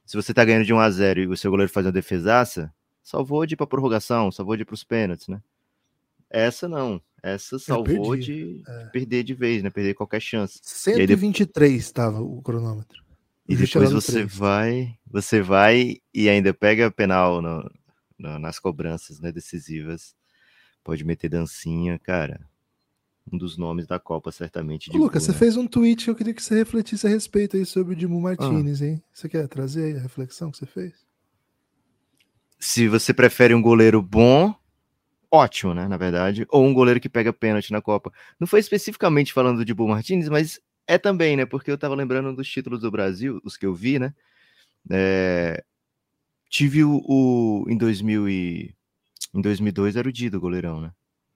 se 0.05 0.15
você 0.15 0.33
tá 0.33 0.45
ganhando 0.45 0.65
de 0.65 0.73
1 0.73 0.79
a 0.79 0.89
0 0.89 1.21
e 1.21 1.27
o 1.27 1.35
seu 1.35 1.49
goleiro 1.49 1.71
faz 1.71 1.85
uma 1.85 1.91
defesaça, 1.91 2.71
salvou 3.03 3.45
de 3.45 3.55
ir 3.55 3.57
pra 3.57 3.65
prorrogação, 3.65 4.31
salvou 4.31 4.55
de 4.55 4.61
ir 4.61 4.65
pros 4.65 4.83
pênaltis, 4.83 5.27
né? 5.27 5.41
Essa 6.29 6.67
não. 6.67 7.01
Essa 7.21 7.57
salvou 7.57 8.15
de, 8.15 8.61
é. 8.67 8.85
perder 8.85 9.23
de 9.23 9.33
vez, 9.33 9.63
né? 9.63 9.69
Perder 9.69 9.93
qualquer 9.95 10.21
chance. 10.21 10.59
123 10.61 11.75
estava 11.75 12.21
o 12.21 12.41
cronômetro. 12.41 13.03
E 13.47 13.55
depois 13.55 13.91
você 13.91 14.23
3. 14.23 14.35
vai, 14.35 14.97
você 15.09 15.41
vai 15.41 15.97
e 16.13 16.29
ainda 16.29 16.53
pega 16.53 16.91
penal 16.91 17.41
no, 17.41 17.71
no, 18.17 18.39
nas 18.39 18.59
cobranças 18.59 19.19
né, 19.19 19.31
decisivas. 19.31 20.13
Pode 20.83 21.03
meter 21.05 21.29
dancinha, 21.29 21.97
cara. 21.97 22.41
Um 23.31 23.37
dos 23.37 23.57
nomes 23.57 23.87
da 23.87 23.99
Copa, 23.99 24.31
certamente. 24.31 24.89
Ô, 24.89 24.97
Lucas, 24.97 25.23
você 25.23 25.31
né? 25.31 25.37
fez 25.37 25.57
um 25.57 25.67
tweet 25.67 26.05
que 26.05 26.09
eu 26.09 26.15
queria 26.15 26.33
que 26.33 26.43
você 26.43 26.55
refletisse 26.55 27.07
a 27.07 27.09
respeito 27.09 27.57
aí 27.57 27.65
sobre 27.65 27.93
o 27.93 27.95
Dimu 27.95 28.21
Martinez, 28.21 28.81
ah. 28.81 28.85
hein? 28.85 29.03
Você 29.13 29.27
quer 29.27 29.47
trazer 29.47 29.97
a 29.97 30.01
reflexão 30.01 30.51
que 30.51 30.57
você 30.57 30.65
fez? 30.65 30.93
Se 32.59 32.87
você 32.87 33.13
prefere 33.13 33.53
um 33.53 33.61
goleiro 33.61 34.01
bom 34.01 34.55
ótimo, 35.31 35.73
né, 35.73 35.87
na 35.87 35.97
verdade, 35.97 36.45
ou 36.49 36.65
um 36.65 36.73
goleiro 36.73 36.99
que 36.99 37.09
pega 37.09 37.33
pênalti 37.33 37.71
na 37.71 37.81
Copa. 37.81 38.11
Não 38.39 38.47
foi 38.47 38.59
especificamente 38.59 39.33
falando 39.33 39.63
de 39.63 39.73
Bull 39.73 39.87
Martins, 39.87 40.29
mas 40.29 40.59
é 40.87 40.97
também, 40.97 41.35
né, 41.35 41.45
porque 41.45 41.71
eu 41.71 41.77
tava 41.77 41.95
lembrando 41.95 42.35
dos 42.35 42.47
títulos 42.47 42.81
do 42.81 42.91
Brasil, 42.91 43.39
os 43.43 43.57
que 43.57 43.65
eu 43.65 43.73
vi, 43.73 43.99
né, 43.99 44.13
é... 44.89 45.63
tive 46.49 46.83
o, 46.83 47.01
o, 47.05 47.65
em 47.69 47.77
2000 47.77 48.29
e... 48.29 48.75
em 49.33 49.41
2002 49.41 49.95
era 49.95 50.07
o 50.07 50.11
Dido, 50.11 50.39
goleirão, 50.39 50.81
né? 50.81 50.91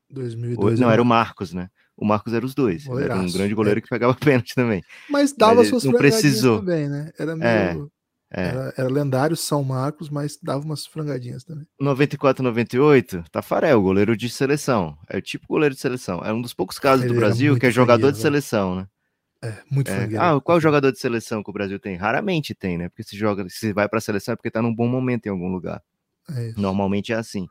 2002 0.10 0.79
não, 0.79 0.91
era 0.91 1.01
o 1.01 1.05
Marcos, 1.05 1.53
né? 1.53 1.69
O 1.95 2.05
Marcos 2.05 2.33
era 2.33 2.45
os 2.45 2.53
dois. 2.53 2.86
Goleiraço, 2.86 3.21
era 3.21 3.29
um 3.29 3.31
grande 3.31 3.53
goleiro 3.53 3.77
é. 3.77 3.81
que 3.81 3.88
pegava 3.88 4.13
pênalti 4.19 4.53
também. 4.53 4.83
Mas 5.10 5.31
dava 5.33 5.55
mas 5.55 5.69
suas 5.69 5.83
não 5.83 5.93
precisou 5.93 6.60
também, 6.60 6.89
né? 6.89 7.12
Era 7.17 7.31
é. 7.31 7.36
meio... 7.74 7.86
É. 7.86 8.00
É. 8.33 8.47
Era, 8.47 8.73
era, 8.77 8.89
lendário 8.89 9.35
São 9.35 9.61
Marcos, 9.61 10.09
mas 10.09 10.39
dava 10.41 10.63
umas 10.63 10.85
frangadinhas 10.85 11.43
também. 11.43 11.67
94, 11.79 12.41
98, 12.41 13.25
Tafarel, 13.29 13.81
goleiro 13.81 14.15
de 14.15 14.29
seleção. 14.29 14.97
É 15.09 15.17
o 15.17 15.21
tipo 15.21 15.45
goleiro 15.47 15.75
de 15.75 15.81
seleção. 15.81 16.21
É 16.23 16.31
um 16.31 16.41
dos 16.41 16.53
poucos 16.53 16.79
casos 16.79 17.03
Ele 17.03 17.13
do 17.13 17.19
Brasil 17.19 17.59
que 17.59 17.65
é 17.65 17.71
jogador 17.71 18.11
de 18.11 18.19
seleção, 18.19 18.75
né? 18.75 18.88
É, 19.43 19.57
muito 19.69 19.89
é. 19.89 20.07
Ah, 20.17 20.39
qual 20.39 20.61
jogador 20.61 20.91
de 20.91 21.00
seleção 21.00 21.43
que 21.43 21.50
o 21.50 21.53
Brasil 21.53 21.79
tem? 21.79 21.95
Raramente 21.95 22.53
tem, 22.53 22.77
né? 22.77 22.88
Porque 22.88 23.03
se 23.03 23.17
joga, 23.17 23.45
se 23.50 23.73
vai 23.73 23.89
para 23.89 23.97
a 23.97 24.01
seleção 24.01 24.33
é 24.33 24.35
porque 24.35 24.51
tá 24.51 24.61
num 24.61 24.73
bom 24.73 24.88
momento 24.88 25.25
em 25.25 25.29
algum 25.29 25.51
lugar. 25.51 25.83
É 26.29 26.53
Normalmente 26.55 27.11
é 27.11 27.15
assim. 27.15 27.47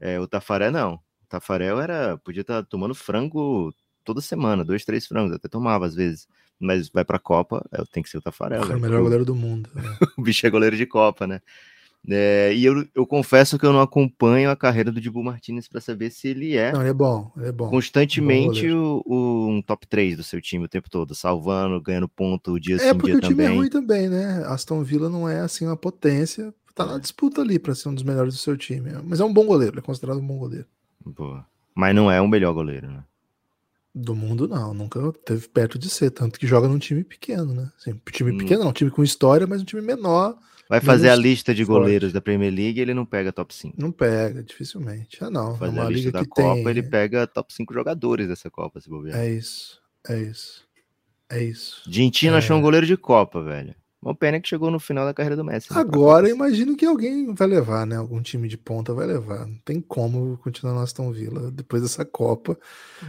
É, 0.00 0.18
o 0.18 0.26
Tafarel 0.26 0.72
não. 0.72 0.94
O 0.94 1.26
Tafarel 1.28 1.80
era, 1.80 2.16
podia 2.18 2.40
estar 2.40 2.62
tá 2.62 2.68
tomando 2.68 2.94
frango 2.94 3.72
toda 4.02 4.20
semana, 4.20 4.64
dois, 4.64 4.84
três 4.84 5.06
frangos, 5.06 5.32
até 5.32 5.48
tomava 5.48 5.84
às 5.86 5.94
vezes 5.94 6.26
mas 6.58 6.88
vai 6.88 7.04
pra 7.04 7.18
Copa, 7.18 7.64
é, 7.72 7.82
tem 7.92 8.02
que 8.02 8.08
ser 8.08 8.18
o 8.18 8.22
Tafarel. 8.22 8.62
É 8.62 8.76
o 8.76 8.80
melhor 8.80 9.02
goleiro 9.02 9.24
do 9.24 9.34
mundo. 9.34 9.68
Né? 9.74 9.82
o 10.16 10.22
bicho 10.22 10.46
é 10.46 10.50
goleiro 10.50 10.76
de 10.76 10.86
Copa, 10.86 11.26
né? 11.26 11.40
É, 12.08 12.54
e 12.54 12.64
eu, 12.64 12.86
eu 12.94 13.04
confesso 13.04 13.58
que 13.58 13.66
eu 13.66 13.72
não 13.72 13.80
acompanho 13.80 14.48
a 14.48 14.56
carreira 14.56 14.92
do 14.92 15.00
Dibu 15.00 15.24
Martinez 15.24 15.66
para 15.66 15.80
saber 15.80 16.10
se 16.10 16.28
ele 16.28 16.56
é. 16.56 16.72
Não, 16.72 16.80
ele 16.80 16.90
é 16.90 16.94
bom, 16.94 17.32
ele 17.36 17.48
é 17.48 17.52
bom. 17.52 17.68
Constantemente 17.68 18.64
é 18.64 18.70
bom 18.70 19.02
o, 19.04 19.14
o, 19.14 19.48
um 19.48 19.60
top 19.60 19.86
3 19.88 20.16
do 20.16 20.22
seu 20.22 20.40
time 20.40 20.64
o 20.64 20.68
tempo 20.68 20.88
todo, 20.88 21.16
salvando, 21.16 21.80
ganhando 21.80 22.08
ponto 22.08 22.60
dia 22.60 22.76
é, 22.76 22.78
sim, 22.78 22.84
dia 22.84 22.92
também. 22.92 23.10
É 23.10 23.14
porque 23.14 23.26
o 23.26 23.28
time 23.28 23.44
é 23.44 23.48
ruim 23.48 23.68
também, 23.68 24.08
né? 24.08 24.44
Aston 24.46 24.84
Villa 24.84 25.08
não 25.08 25.28
é 25.28 25.40
assim 25.40 25.66
uma 25.66 25.76
potência, 25.76 26.54
tá 26.74 26.86
na 26.86 26.98
disputa 26.98 27.40
ali 27.40 27.58
para 27.58 27.74
ser 27.74 27.88
um 27.88 27.94
dos 27.94 28.04
melhores 28.04 28.34
do 28.34 28.38
seu 28.38 28.56
time. 28.56 28.90
Mas 29.02 29.18
é 29.18 29.24
um 29.24 29.32
bom 29.32 29.44
goleiro, 29.44 29.78
é 29.78 29.82
considerado 29.82 30.18
um 30.18 30.26
bom 30.26 30.38
goleiro. 30.38 30.66
Boa. 31.04 31.44
Mas 31.74 31.94
não 31.94 32.10
é 32.10 32.20
o 32.20 32.28
melhor 32.28 32.52
goleiro, 32.52 32.86
né? 32.88 33.02
Do 33.98 34.14
mundo, 34.14 34.46
não. 34.46 34.74
Nunca 34.74 35.00
teve 35.24 35.48
perto 35.48 35.78
de 35.78 35.88
ser. 35.88 36.10
Tanto 36.10 36.38
que 36.38 36.46
joga 36.46 36.68
num 36.68 36.78
time 36.78 37.02
pequeno, 37.02 37.54
né? 37.54 37.72
Assim, 37.78 37.98
time 38.12 38.32
hum. 38.32 38.36
pequeno, 38.36 38.64
não. 38.64 38.68
Um 38.68 38.74
time 38.74 38.90
com 38.90 39.02
história, 39.02 39.46
mas 39.46 39.62
um 39.62 39.64
time 39.64 39.80
menor. 39.80 40.36
Vai 40.68 40.82
fazer 40.82 41.08
a 41.08 41.16
lista 41.16 41.54
de 41.54 41.64
forte. 41.64 41.78
goleiros 41.78 42.12
da 42.12 42.20
Premier 42.20 42.52
League 42.52 42.78
ele 42.78 42.92
não 42.92 43.06
pega 43.06 43.32
top 43.32 43.54
5. 43.54 43.80
Não 43.80 43.90
pega, 43.90 44.42
dificilmente. 44.42 45.16
Ah, 45.22 45.30
não. 45.30 45.56
Fazer 45.56 45.78
é 45.78 45.80
a 45.80 45.88
lista 45.88 46.12
da 46.12 46.26
Copa, 46.26 46.54
tem... 46.54 46.68
ele 46.68 46.82
pega 46.82 47.26
top 47.26 47.54
5 47.54 47.72
jogadores 47.72 48.28
dessa 48.28 48.50
Copa, 48.50 48.80
se 48.80 48.90
bobear. 48.90 49.18
É 49.18 49.30
isso. 49.30 49.80
É 50.06 50.20
isso. 50.20 50.66
É 51.30 51.42
isso. 51.42 51.82
É... 52.34 52.38
achou 52.38 52.58
um 52.58 52.60
goleiro 52.60 52.86
de 52.86 52.96
Copa, 52.96 53.42
velho. 53.42 53.74
Uma 54.06 54.14
pena 54.14 54.40
que 54.40 54.48
chegou 54.48 54.70
no 54.70 54.78
final 54.78 55.04
da 55.04 55.12
carreira 55.12 55.34
do 55.34 55.42
Messi. 55.42 55.72
Né, 55.72 55.80
Agora 55.80 56.30
imagino 56.30 56.76
que 56.76 56.86
alguém 56.86 57.34
vai 57.34 57.48
levar, 57.48 57.84
né? 57.84 57.96
Algum 57.96 58.22
time 58.22 58.46
de 58.46 58.56
ponta 58.56 58.94
vai 58.94 59.04
levar. 59.04 59.44
Não 59.44 59.58
tem 59.64 59.80
como 59.80 60.38
continuar 60.38 60.74
no 60.74 60.80
Aston 60.80 61.10
Villa 61.10 61.50
depois 61.50 61.82
dessa 61.82 62.04
Copa 62.04 62.56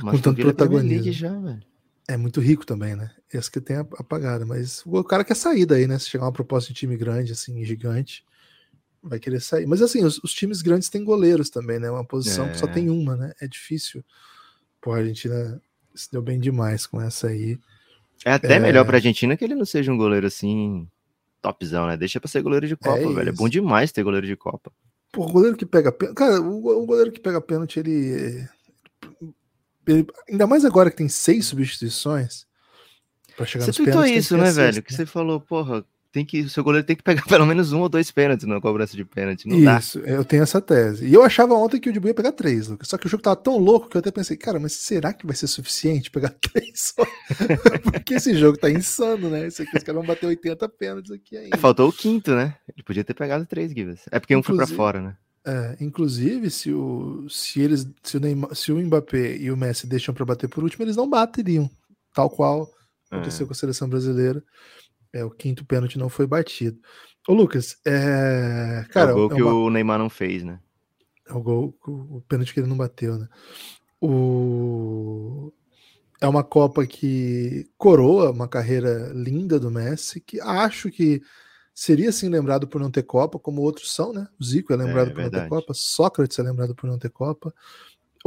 mas 0.01 0.15
com 0.15 0.21
tanto 0.21 0.41
protagonismo. 0.41 1.11
Já, 1.11 1.59
é 2.07 2.17
muito 2.17 2.41
rico 2.41 2.65
também, 2.65 2.95
né? 2.95 3.11
Esse 3.31 3.51
que 3.51 3.61
tem 3.61 3.77
apagada, 3.77 4.43
mas 4.43 4.81
o 4.87 5.03
cara 5.03 5.23
quer 5.23 5.35
sair 5.35 5.67
daí, 5.67 5.85
né? 5.85 5.99
Se 5.99 6.09
chegar 6.09 6.25
uma 6.25 6.31
proposta 6.31 6.73
de 6.73 6.79
time 6.79 6.97
grande, 6.97 7.31
assim, 7.31 7.63
gigante, 7.63 8.25
vai 9.03 9.19
querer 9.19 9.39
sair. 9.39 9.67
Mas 9.67 9.83
assim, 9.83 10.03
os, 10.03 10.17
os 10.23 10.33
times 10.33 10.63
grandes 10.63 10.89
têm 10.89 11.03
goleiros 11.03 11.51
também, 11.51 11.77
né? 11.77 11.91
Uma 11.91 12.05
posição 12.05 12.47
é. 12.47 12.49
que 12.49 12.57
só 12.57 12.65
é. 12.65 12.71
tem 12.71 12.89
uma, 12.89 13.15
né? 13.15 13.33
É 13.39 13.47
difícil. 13.47 14.03
Pô, 14.81 14.93
a 14.93 14.97
Argentina 14.97 15.61
se 15.93 16.11
deu 16.11 16.23
bem 16.23 16.39
demais 16.39 16.87
com 16.87 16.99
essa 16.99 17.27
aí. 17.27 17.59
É 18.25 18.33
até 18.33 18.55
é... 18.55 18.59
melhor 18.59 18.86
pra 18.86 18.97
Argentina 18.97 19.36
que 19.38 19.43
ele 19.43 19.55
não 19.55 19.65
seja 19.65 19.91
um 19.91 19.97
goleiro 19.97 20.27
assim, 20.27 20.88
topzão, 21.41 21.88
né? 21.88 21.97
Deixa 21.97 22.19
pra 22.19 22.29
ser 22.29 22.41
goleiro 22.41 22.67
de 22.67 22.75
Copa, 22.75 23.00
é 23.00 23.13
velho. 23.13 23.29
É 23.29 23.31
bom 23.31 23.50
demais 23.50 23.91
ter 23.91 24.03
goleiro 24.03 24.27
de 24.27 24.36
Copa. 24.36 24.71
Pô, 25.12 25.25
o 25.25 25.31
goleiro 25.31 25.57
que 25.57 25.65
pega 25.65 25.91
pênalti. 25.91 26.17
Cara, 26.17 26.41
o, 26.41 26.83
o, 26.83 26.86
goleiro 26.86 27.12
que 27.12 27.19
pega 27.19 27.41
pênalti, 27.41 27.79
ele, 27.79 28.47
ele. 29.88 30.07
Ainda 30.29 30.45
mais 30.45 30.65
agora 30.65 30.91
que 30.91 30.97
tem 30.97 31.09
seis 31.09 31.45
substituições. 31.45 32.45
Pra 33.36 33.45
chegar 33.45 33.65
você 33.65 33.74
tweetou 33.74 34.05
isso, 34.05 34.36
né, 34.36 34.51
velho? 34.51 34.81
Que 34.81 34.91
né? 34.91 34.97
você 34.97 35.05
falou, 35.05 35.39
porra, 35.39 35.86
tem 36.17 36.25
que, 36.25 36.41
o 36.41 36.50
seu 36.50 36.63
goleiro 36.63 36.86
tem 36.86 36.95
que 36.95 37.03
pegar 37.03 37.24
pelo 37.27 37.45
menos 37.45 37.71
um 37.71 37.81
ou 37.81 37.89
dois 37.89 38.09
pênaltis 38.09 38.47
na 38.47 38.59
cobrança 38.59 38.97
de 38.97 39.05
pênalti. 39.05 39.47
Não 39.47 39.77
Isso, 39.77 40.01
dá. 40.01 40.07
eu 40.07 40.25
tenho 40.25 40.43
essa 40.43 40.59
tese. 40.59 41.05
E 41.05 41.13
eu 41.13 41.24
achava 41.24 41.53
ontem 41.53 41.79
que 41.79 41.89
o 41.89 41.93
Dibu 41.93 42.07
ia 42.07 42.13
pegar 42.13 42.31
três, 42.31 42.67
Lucas. 42.67 42.88
Só 42.88 42.97
que 42.97 43.05
o 43.05 43.09
jogo 43.09 43.21
tava 43.21 43.36
tão 43.36 43.57
louco 43.57 43.88
que 43.88 43.97
eu 43.97 44.00
até 44.00 44.09
pensei, 44.09 44.36
cara, 44.36 44.59
mas 44.59 44.74
será 44.74 45.13
que 45.13 45.25
vai 45.25 45.36
ser 45.36 45.47
suficiente 45.47 46.09
pegar 46.09 46.29
três 46.41 46.93
só? 46.95 47.05
Porque 47.83 48.15
esse 48.15 48.36
jogo 48.36 48.57
tá 48.57 48.69
insano, 48.69 49.29
né? 49.29 49.47
Esse 49.47 49.62
aqui, 49.62 49.77
os 49.77 49.83
caras 49.83 50.00
vão 50.00 50.07
bater 50.07 50.25
80 50.25 50.67
pênaltis 50.69 51.12
aqui 51.12 51.38
ainda. 51.38 51.55
É, 51.55 51.59
faltou 51.59 51.88
o 51.88 51.93
quinto, 51.93 52.31
né? 52.33 52.55
Ele 52.74 52.83
podia 52.83 53.03
ter 53.03 53.13
pegado 53.13 53.45
três, 53.45 53.71
Gibbs. 53.71 54.01
É 54.12 54.19
porque 54.19 54.36
um 54.36 54.41
foi 54.41 54.55
pra 54.55 54.67
fora, 54.67 55.01
né? 55.01 55.15
É, 55.45 55.77
inclusive, 55.79 56.50
se 56.50 56.74
o, 56.74 57.27
se 57.29 57.62
eles, 57.62 57.88
se 58.03 58.17
o, 58.17 58.19
Neymar, 58.19 58.53
se 58.53 58.71
o 58.71 58.77
Mbappé 58.77 59.38
e 59.38 59.50
o 59.50 59.55
Messi 59.55 59.88
deixam 59.88 60.13
para 60.13 60.25
bater 60.25 60.50
por 60.50 60.62
último, 60.63 60.83
eles 60.83 60.97
não 60.97 61.09
bateriam, 61.09 61.69
tal 62.13 62.29
qual 62.29 62.69
aconteceu 63.09 63.45
é. 63.45 63.47
com 63.47 63.53
a 63.53 63.55
seleção 63.55 63.88
brasileira. 63.88 64.43
É, 65.17 65.25
o 65.25 65.31
quinto 65.31 65.65
pênalti 65.65 65.97
não 65.97 66.09
foi 66.09 66.27
batido. 66.27 66.79
Ô, 67.27 67.33
Lucas, 67.33 67.77
é. 67.86 68.86
Cara, 68.89 69.12
é 69.12 69.13
o 69.13 69.15
gol 69.15 69.31
é 69.31 69.36
que 69.36 69.41
uma... 69.41 69.53
o 69.53 69.69
Neymar 69.69 69.97
não 69.97 70.09
fez, 70.09 70.43
né? 70.43 70.59
É 71.27 71.33
o 71.33 71.41
gol, 71.41 71.75
o 71.86 72.21
pênalti 72.27 72.53
que 72.53 72.59
ele 72.59 72.69
não 72.69 72.77
bateu, 72.77 73.17
né? 73.17 73.27
O... 74.00 75.51
É 76.21 76.27
uma 76.27 76.43
Copa 76.43 76.86
que 76.86 77.69
coroa 77.77 78.31
uma 78.31 78.47
carreira 78.47 79.12
linda 79.13 79.59
do 79.59 79.69
Messi, 79.69 80.19
que 80.21 80.39
acho 80.39 80.89
que 80.89 81.21
seria 81.74 82.12
sim 82.12 82.29
lembrado 82.29 82.67
por 82.67 82.79
não 82.81 82.89
ter 82.89 83.03
Copa, 83.03 83.38
como 83.38 83.62
outros 83.62 83.93
são, 83.93 84.13
né? 84.13 84.27
O 84.39 84.43
Zico 84.43 84.74
é 84.74 84.75
lembrado 84.75 85.07
é, 85.07 85.09
por 85.09 85.21
verdade. 85.21 85.36
não 85.36 85.43
ter 85.43 85.50
Copa, 85.50 85.74
Sócrates 85.74 86.39
é 86.39 86.43
lembrado 86.43 86.74
por 86.74 86.88
não 86.88 86.97
ter 86.97 87.09
Copa. 87.09 87.53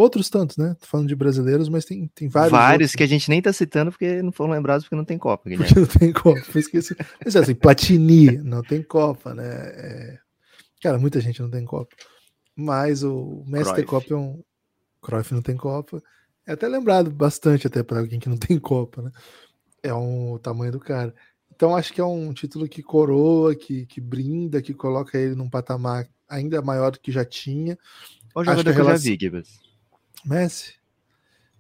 Outros 0.00 0.30
tantos, 0.30 0.56
né? 0.56 0.74
Tô 0.80 0.86
falando 0.86 1.08
de 1.08 1.14
brasileiros, 1.14 1.68
mas 1.68 1.84
tem, 1.84 2.10
tem 2.14 2.26
vários. 2.26 2.50
Vários 2.50 2.88
outros. 2.88 2.96
que 2.96 3.02
a 3.02 3.06
gente 3.06 3.28
nem 3.28 3.42
tá 3.42 3.52
citando 3.52 3.90
porque 3.90 4.22
não 4.22 4.32
foram 4.32 4.52
lembrados 4.52 4.84
porque 4.84 4.96
não 4.96 5.04
tem 5.04 5.18
Copa. 5.18 5.50
Guilherme. 5.50 5.74
Porque 5.74 5.80
não 5.80 5.86
tem 5.86 6.12
Copa. 6.12 6.58
esqueci. 6.58 6.96
Mas 7.22 7.36
assim, 7.36 7.54
Platini 7.54 8.38
não 8.38 8.62
tem 8.62 8.82
Copa, 8.82 9.34
né? 9.34 9.44
É... 9.44 10.18
Cara, 10.82 10.98
muita 10.98 11.20
gente 11.20 11.42
não 11.42 11.50
tem 11.50 11.66
Copa. 11.66 11.94
Mas 12.56 13.02
o 13.02 13.44
Messi 13.46 13.74
tem 13.74 13.84
Copa 13.84 14.14
é 14.14 14.16
um. 14.16 14.42
Cruyff 15.02 15.34
não 15.34 15.42
tem 15.42 15.54
Copa. 15.54 16.02
É 16.46 16.52
até 16.52 16.66
lembrado 16.66 17.10
bastante 17.10 17.66
até 17.66 17.82
para 17.82 18.00
alguém 18.00 18.18
que 18.18 18.28
não 18.28 18.38
tem 18.38 18.58
Copa, 18.58 19.02
né? 19.02 19.10
É 19.82 19.92
um 19.92 20.32
o 20.32 20.38
tamanho 20.38 20.72
do 20.72 20.80
cara. 20.80 21.14
Então 21.54 21.76
acho 21.76 21.92
que 21.92 22.00
é 22.00 22.04
um 22.04 22.32
título 22.32 22.66
que 22.66 22.82
coroa, 22.82 23.54
que, 23.54 23.84
que 23.84 24.00
brinda, 24.00 24.62
que 24.62 24.72
coloca 24.72 25.18
ele 25.18 25.34
num 25.34 25.50
patamar 25.50 26.08
ainda 26.26 26.62
maior 26.62 26.90
do 26.90 26.98
que 26.98 27.12
já 27.12 27.22
tinha. 27.22 27.78
O 28.34 28.42
jogador 28.42 28.64
que, 28.64 28.70
que 28.70 28.76
relação... 28.76 28.94
eu 28.94 28.98
já 28.98 29.10
vi, 29.10 29.18
Gibbs. 29.20 29.69
Messi? 30.24 30.74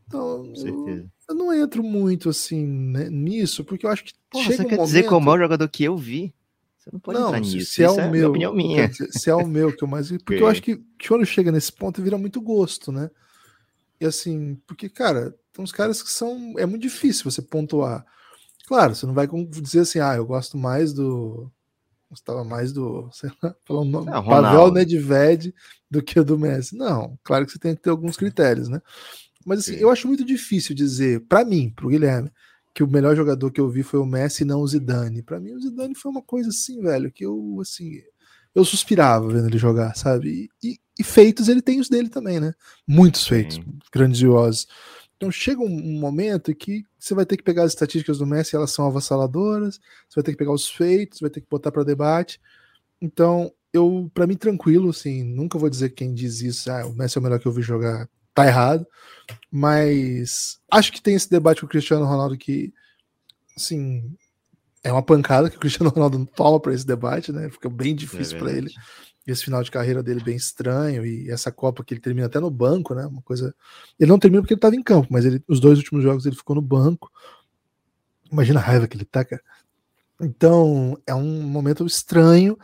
Então, 0.06 0.52
eu, 0.56 1.08
eu, 1.28 1.34
não 1.34 1.52
entro 1.52 1.82
muito 1.84 2.28
assim 2.28 2.66
né, 2.66 3.08
nisso, 3.08 3.64
porque 3.64 3.86
eu 3.86 3.90
acho 3.90 4.04
que. 4.04 4.12
Porra, 4.28 4.44
chega 4.44 4.56
você 4.56 4.62
um 4.62 4.68
quer 4.68 4.76
momento... 4.76 4.86
dizer 4.88 5.02
qual 5.04 5.20
é 5.20 5.22
o 5.22 5.24
maior 5.24 5.38
jogador 5.38 5.68
que 5.68 5.84
eu 5.84 5.96
vi? 5.96 6.34
Você 6.78 6.90
não 6.92 6.98
pode 6.98 7.18
não, 7.18 7.28
entrar 7.28 7.40
nisso. 7.40 7.72
Se 7.72 7.82
é 7.82 7.90
o 7.90 8.00
é 8.00 8.10
meu, 8.10 8.30
opinião 8.30 8.54
minha. 8.54 8.88
Dizer, 8.88 9.12
se 9.12 9.30
é 9.30 9.34
o 9.34 9.46
meu 9.46 9.74
que 9.74 9.84
eu 9.84 9.88
mais. 9.88 10.08
Porque 10.08 10.42
eu 10.42 10.48
acho 10.48 10.62
que 10.62 10.82
quando 11.06 11.24
chega 11.24 11.52
nesse 11.52 11.70
ponto 11.70 12.02
vira 12.02 12.18
muito 12.18 12.40
gosto, 12.40 12.90
né? 12.90 13.10
E 14.00 14.06
assim, 14.06 14.56
porque, 14.66 14.88
cara, 14.88 15.34
tem 15.52 15.62
uns 15.62 15.72
caras 15.72 16.02
que 16.02 16.10
são. 16.10 16.54
É 16.58 16.66
muito 16.66 16.82
difícil 16.82 17.30
você 17.30 17.42
pontuar. 17.42 18.04
Claro, 18.66 18.94
você 18.94 19.04
não 19.04 19.14
vai 19.14 19.28
dizer 19.60 19.80
assim, 19.80 20.00
ah, 20.00 20.16
eu 20.16 20.24
gosto 20.24 20.56
mais 20.56 20.92
do. 20.92 21.50
Gostava 22.10 22.44
mais 22.44 22.72
do, 22.72 23.08
sei 23.14 23.30
lá, 23.42 23.54
falar 23.64 23.80
o 23.80 23.84
nome, 23.84 24.08
é, 24.10 24.12
Pavel 24.12 24.72
Nedved 24.72 25.54
do 25.90 26.02
que 26.02 26.18
o 26.18 26.24
do 26.24 26.38
Messi. 26.38 26.76
Não, 26.76 27.18
claro 27.22 27.46
que 27.46 27.52
você 27.52 27.58
tem 27.58 27.74
que 27.74 27.82
ter 27.82 27.90
alguns 27.90 28.16
critérios, 28.16 28.68
né? 28.68 28.82
Mas 29.46 29.60
assim, 29.60 29.74
Sim. 29.74 29.80
eu 29.80 29.90
acho 29.90 30.06
muito 30.06 30.24
difícil 30.24 30.74
dizer, 30.74 31.20
para 31.28 31.44
mim, 31.44 31.72
pro 31.74 31.88
Guilherme, 31.88 32.30
que 32.74 32.82
o 32.82 32.88
melhor 32.88 33.16
jogador 33.16 33.50
que 33.50 33.60
eu 33.60 33.68
vi 33.68 33.82
foi 33.82 33.98
o 33.98 34.06
Messi 34.06 34.42
e 34.42 34.46
não 34.46 34.60
o 34.60 34.66
Zidane. 34.66 35.22
Para 35.22 35.40
mim, 35.40 35.52
o 35.52 35.60
Zidane 35.60 35.94
foi 35.94 36.10
uma 36.10 36.22
coisa 36.22 36.50
assim, 36.50 36.80
velho, 36.82 37.10
que 37.10 37.24
eu, 37.24 37.58
assim, 37.60 38.00
eu 38.54 38.64
suspirava 38.64 39.28
vendo 39.28 39.48
ele 39.48 39.58
jogar, 39.58 39.94
sabe? 39.96 40.48
E, 40.62 40.78
e 40.98 41.02
feitos 41.02 41.48
ele 41.48 41.62
tem 41.62 41.80
os 41.80 41.88
dele 41.88 42.08
também, 42.08 42.38
né? 42.38 42.52
Muitos 42.86 43.26
feitos, 43.26 43.56
Sim. 43.56 43.78
grandiosos. 43.92 44.66
Então 45.20 45.30
chega 45.30 45.60
um 45.60 46.00
momento 46.00 46.54
que 46.54 46.82
você 46.98 47.14
vai 47.14 47.26
ter 47.26 47.36
que 47.36 47.42
pegar 47.42 47.64
as 47.64 47.72
estatísticas 47.72 48.16
do 48.16 48.26
Messi, 48.26 48.56
elas 48.56 48.70
são 48.70 48.86
avassaladoras, 48.86 49.78
você 50.08 50.14
vai 50.16 50.24
ter 50.24 50.32
que 50.32 50.38
pegar 50.38 50.52
os 50.52 50.66
feitos, 50.66 51.20
vai 51.20 51.28
ter 51.28 51.42
que 51.42 51.46
botar 51.46 51.70
para 51.70 51.84
debate. 51.84 52.40
Então, 53.02 53.52
eu, 53.70 54.10
para 54.14 54.26
mim, 54.26 54.34
tranquilo, 54.34 54.88
assim, 54.88 55.22
nunca 55.22 55.58
vou 55.58 55.68
dizer 55.68 55.90
quem 55.90 56.14
diz 56.14 56.40
isso, 56.40 56.72
ah, 56.72 56.86
o 56.86 56.94
Messi 56.94 57.18
é 57.18 57.20
o 57.20 57.22
melhor 57.22 57.38
que 57.38 57.44
eu 57.44 57.52
vi 57.52 57.60
jogar, 57.60 58.08
tá 58.32 58.46
errado, 58.46 58.86
mas 59.52 60.58
acho 60.70 60.90
que 60.90 61.02
tem 61.02 61.14
esse 61.14 61.28
debate 61.28 61.60
com 61.60 61.66
o 61.66 61.70
Cristiano 61.70 62.06
Ronaldo 62.06 62.38
que, 62.38 62.72
assim, 63.54 64.16
é 64.82 64.90
uma 64.90 65.02
pancada 65.02 65.50
que 65.50 65.56
o 65.58 65.60
Cristiano 65.60 65.90
Ronaldo 65.90 66.24
toma 66.34 66.58
para 66.58 66.72
esse 66.72 66.86
debate, 66.86 67.30
né? 67.30 67.50
Fica 67.50 67.68
bem 67.68 67.94
difícil 67.94 68.38
é 68.38 68.40
para 68.40 68.52
ele 68.52 68.72
esse 69.32 69.44
final 69.44 69.62
de 69.62 69.70
carreira 69.70 70.02
dele 70.02 70.22
bem 70.22 70.36
estranho 70.36 71.04
e 71.04 71.30
essa 71.30 71.52
Copa 71.52 71.84
que 71.84 71.94
ele 71.94 72.00
termina 72.00 72.26
até 72.26 72.40
no 72.40 72.50
banco, 72.50 72.94
né? 72.94 73.06
Uma 73.06 73.22
coisa. 73.22 73.54
Ele 73.98 74.10
não 74.10 74.18
termina 74.18 74.42
porque 74.42 74.54
ele 74.54 74.58
estava 74.58 74.76
em 74.76 74.82
campo, 74.82 75.08
mas 75.10 75.24
ele, 75.24 75.42
os 75.48 75.60
dois 75.60 75.78
últimos 75.78 76.02
jogos 76.02 76.26
ele 76.26 76.36
ficou 76.36 76.56
no 76.56 76.62
banco. 76.62 77.10
Imagina 78.30 78.60
a 78.60 78.62
raiva 78.62 78.86
que 78.86 78.96
ele 78.96 79.04
tá, 79.04 79.24
cara. 79.24 79.42
Então 80.20 80.96
é 81.06 81.14
um 81.14 81.42
momento 81.42 81.86
estranho. 81.86 82.58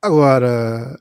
Agora, 0.00 0.98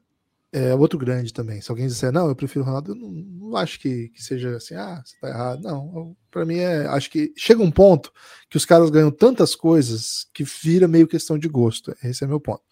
é 0.55 0.74
outro 0.74 0.97
grande 0.97 1.33
também. 1.33 1.59
Se 1.59 1.69
alguém 1.69 1.85
disser, 1.85 2.13
não, 2.13 2.29
eu 2.29 2.35
prefiro 2.35 2.63
o 2.63 2.65
Ronaldo, 2.65 2.91
eu 2.91 2.95
não, 2.95 3.12
não 3.12 3.57
acho 3.57 3.77
que, 3.77 4.07
que, 4.07 4.24
seja 4.24 4.55
assim, 4.55 4.74
ah, 4.75 5.01
você 5.03 5.17
tá 5.19 5.27
errado. 5.27 5.62
Não, 5.62 6.15
para 6.31 6.45
mim 6.45 6.59
é. 6.59 6.88
Acho 6.88 7.09
que 7.09 7.33
chega 7.35 7.62
um 7.62 7.69
ponto 7.69 8.09
que 8.50 8.55
os 8.55 8.63
caras 8.63 8.89
ganham 8.89 9.12
tantas 9.12 9.53
coisas 9.53 10.27
que 10.33 10.45
vira 10.45 10.88
meio 10.88 11.09
questão 11.09 11.38
de 11.38 11.50
gosto. 11.50 11.93
Esse 12.01 12.24
é 12.24 12.27
meu 12.27 12.39
ponto. 12.39 12.63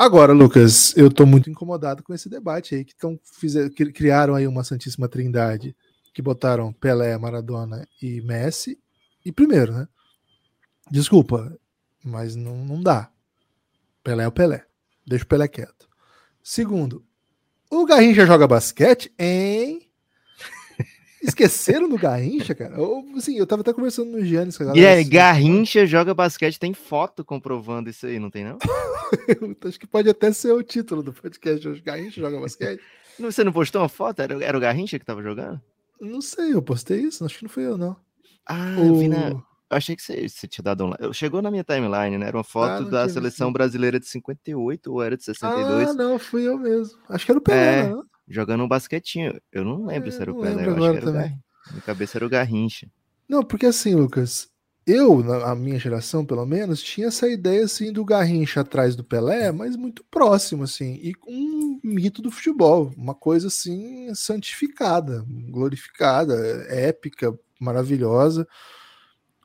Agora, 0.00 0.32
Lucas, 0.32 0.96
eu 0.96 1.08
estou 1.08 1.26
muito 1.26 1.50
incomodado 1.50 2.02
com 2.02 2.14
esse 2.14 2.26
debate 2.26 2.74
aí 2.74 2.86
que 2.86 2.96
tão, 2.96 3.20
fizeram, 3.22 3.68
criaram 3.68 4.34
aí 4.34 4.46
uma 4.46 4.64
Santíssima 4.64 5.06
Trindade 5.06 5.76
que 6.14 6.22
botaram 6.22 6.72
Pelé, 6.72 7.18
Maradona 7.18 7.86
e 8.00 8.22
Messi. 8.22 8.80
E 9.22 9.30
primeiro, 9.30 9.74
né? 9.74 9.86
Desculpa, 10.90 11.54
mas 12.02 12.34
não, 12.34 12.64
não 12.64 12.82
dá. 12.82 13.12
Pelé 14.02 14.24
é 14.24 14.26
o 14.26 14.32
Pelé. 14.32 14.64
Deixa 15.06 15.26
o 15.26 15.28
Pelé 15.28 15.46
quieto. 15.46 15.86
Segundo, 16.42 17.04
o 17.70 17.84
Garrincha 17.84 18.24
joga 18.24 18.48
basquete, 18.48 19.12
hein? 19.18 19.89
Esqueceram 21.22 21.88
do 21.88 21.98
Garrincha, 21.98 22.54
cara? 22.54 22.76
Eu, 22.76 23.04
assim, 23.16 23.36
eu 23.36 23.46
tava 23.46 23.60
até 23.60 23.72
conversando 23.72 24.10
no 24.10 24.24
Giannis 24.24 24.56
com 24.56 24.62
a 24.62 24.66
galera. 24.66 24.80
Yeah, 24.80 25.00
assim, 25.00 25.10
Garrincha 25.10 25.86
joga 25.86 26.14
basquete, 26.14 26.58
tem 26.58 26.72
foto 26.72 27.24
comprovando 27.24 27.90
isso 27.90 28.06
aí, 28.06 28.18
não 28.18 28.30
tem 28.30 28.44
não? 28.44 28.58
Acho 29.68 29.78
que 29.78 29.86
pode 29.86 30.08
até 30.08 30.32
ser 30.32 30.52
o 30.52 30.62
título 30.62 31.02
do 31.02 31.12
podcast 31.12 31.68
hoje. 31.68 31.82
Garrincha 31.82 32.20
joga 32.20 32.40
basquete. 32.40 32.80
Você 33.20 33.44
não 33.44 33.52
postou 33.52 33.82
uma 33.82 33.88
foto? 33.88 34.20
Era, 34.20 34.42
era 34.42 34.56
o 34.56 34.60
Garrincha 34.60 34.98
que 34.98 35.04
tava 35.04 35.22
jogando? 35.22 35.60
Não 36.00 36.22
sei, 36.22 36.54
eu 36.54 36.62
postei 36.62 37.00
isso? 37.00 37.24
Acho 37.24 37.36
que 37.36 37.44
não 37.44 37.50
fui 37.50 37.66
eu, 37.66 37.76
não. 37.76 37.94
Ah, 38.46 38.76
o... 38.78 38.98
vi 38.98 39.06
na... 39.06 39.42
achei 39.68 39.94
que 39.94 40.02
você, 40.02 40.26
você 40.26 40.48
tinha 40.48 40.64
dado 40.64 40.86
um. 40.86 41.12
Chegou 41.12 41.42
na 41.42 41.50
minha 41.50 41.62
timeline, 41.62 42.16
né? 42.16 42.28
Era 42.28 42.36
uma 42.38 42.44
foto 42.44 42.86
ah, 42.86 42.90
da 42.90 43.08
seleção 43.08 43.48
visto. 43.48 43.54
brasileira 43.54 44.00
de 44.00 44.06
58 44.06 44.90
ou 44.90 45.02
era 45.02 45.16
de 45.16 45.24
62. 45.24 45.90
Ah, 45.90 45.92
não, 45.92 46.18
fui 46.18 46.48
eu 46.48 46.56
mesmo. 46.56 46.98
Acho 47.10 47.26
que 47.26 47.32
era 47.32 47.38
o 47.38 47.42
Pelé, 47.42 47.80
é, 47.80 47.94
né? 47.94 48.02
Jogando 48.28 48.64
um 48.64 48.68
basquetinho. 48.68 49.40
Eu 49.52 49.64
não 49.64 49.86
lembro 49.86 50.10
se 50.12 50.20
era 50.20 50.32
o 50.32 50.40
Pelé, 50.40 50.66
eu 50.66 50.70
acho 50.70 50.78
que 50.78 50.96
era 50.96 51.00
também. 51.00 51.42
o 51.66 51.70
Minha 51.70 51.82
cabeça 51.82 52.18
era 52.18 52.26
o 52.26 52.28
Garrincha. 52.28 52.88
Não, 53.28 53.42
porque 53.44 53.66
assim, 53.66 53.94
Lucas, 53.94 54.48
eu, 54.86 55.22
na 55.22 55.54
minha 55.54 55.78
geração, 55.78 56.24
pelo 56.24 56.44
menos, 56.46 56.82
tinha 56.82 57.08
essa 57.08 57.28
ideia 57.28 57.64
assim 57.64 57.92
do 57.92 58.04
Garrincha 58.04 58.60
atrás 58.60 58.96
do 58.96 59.04
Pelé, 59.04 59.52
mas 59.52 59.76
muito 59.76 60.04
próximo, 60.10 60.64
assim, 60.64 60.98
e 61.02 61.14
com 61.14 61.30
um 61.32 61.80
mito 61.84 62.20
do 62.20 62.30
futebol, 62.30 62.92
uma 62.96 63.14
coisa 63.14 63.48
assim 63.48 64.12
santificada, 64.14 65.24
glorificada, 65.48 66.34
épica, 66.68 67.38
maravilhosa. 67.60 68.48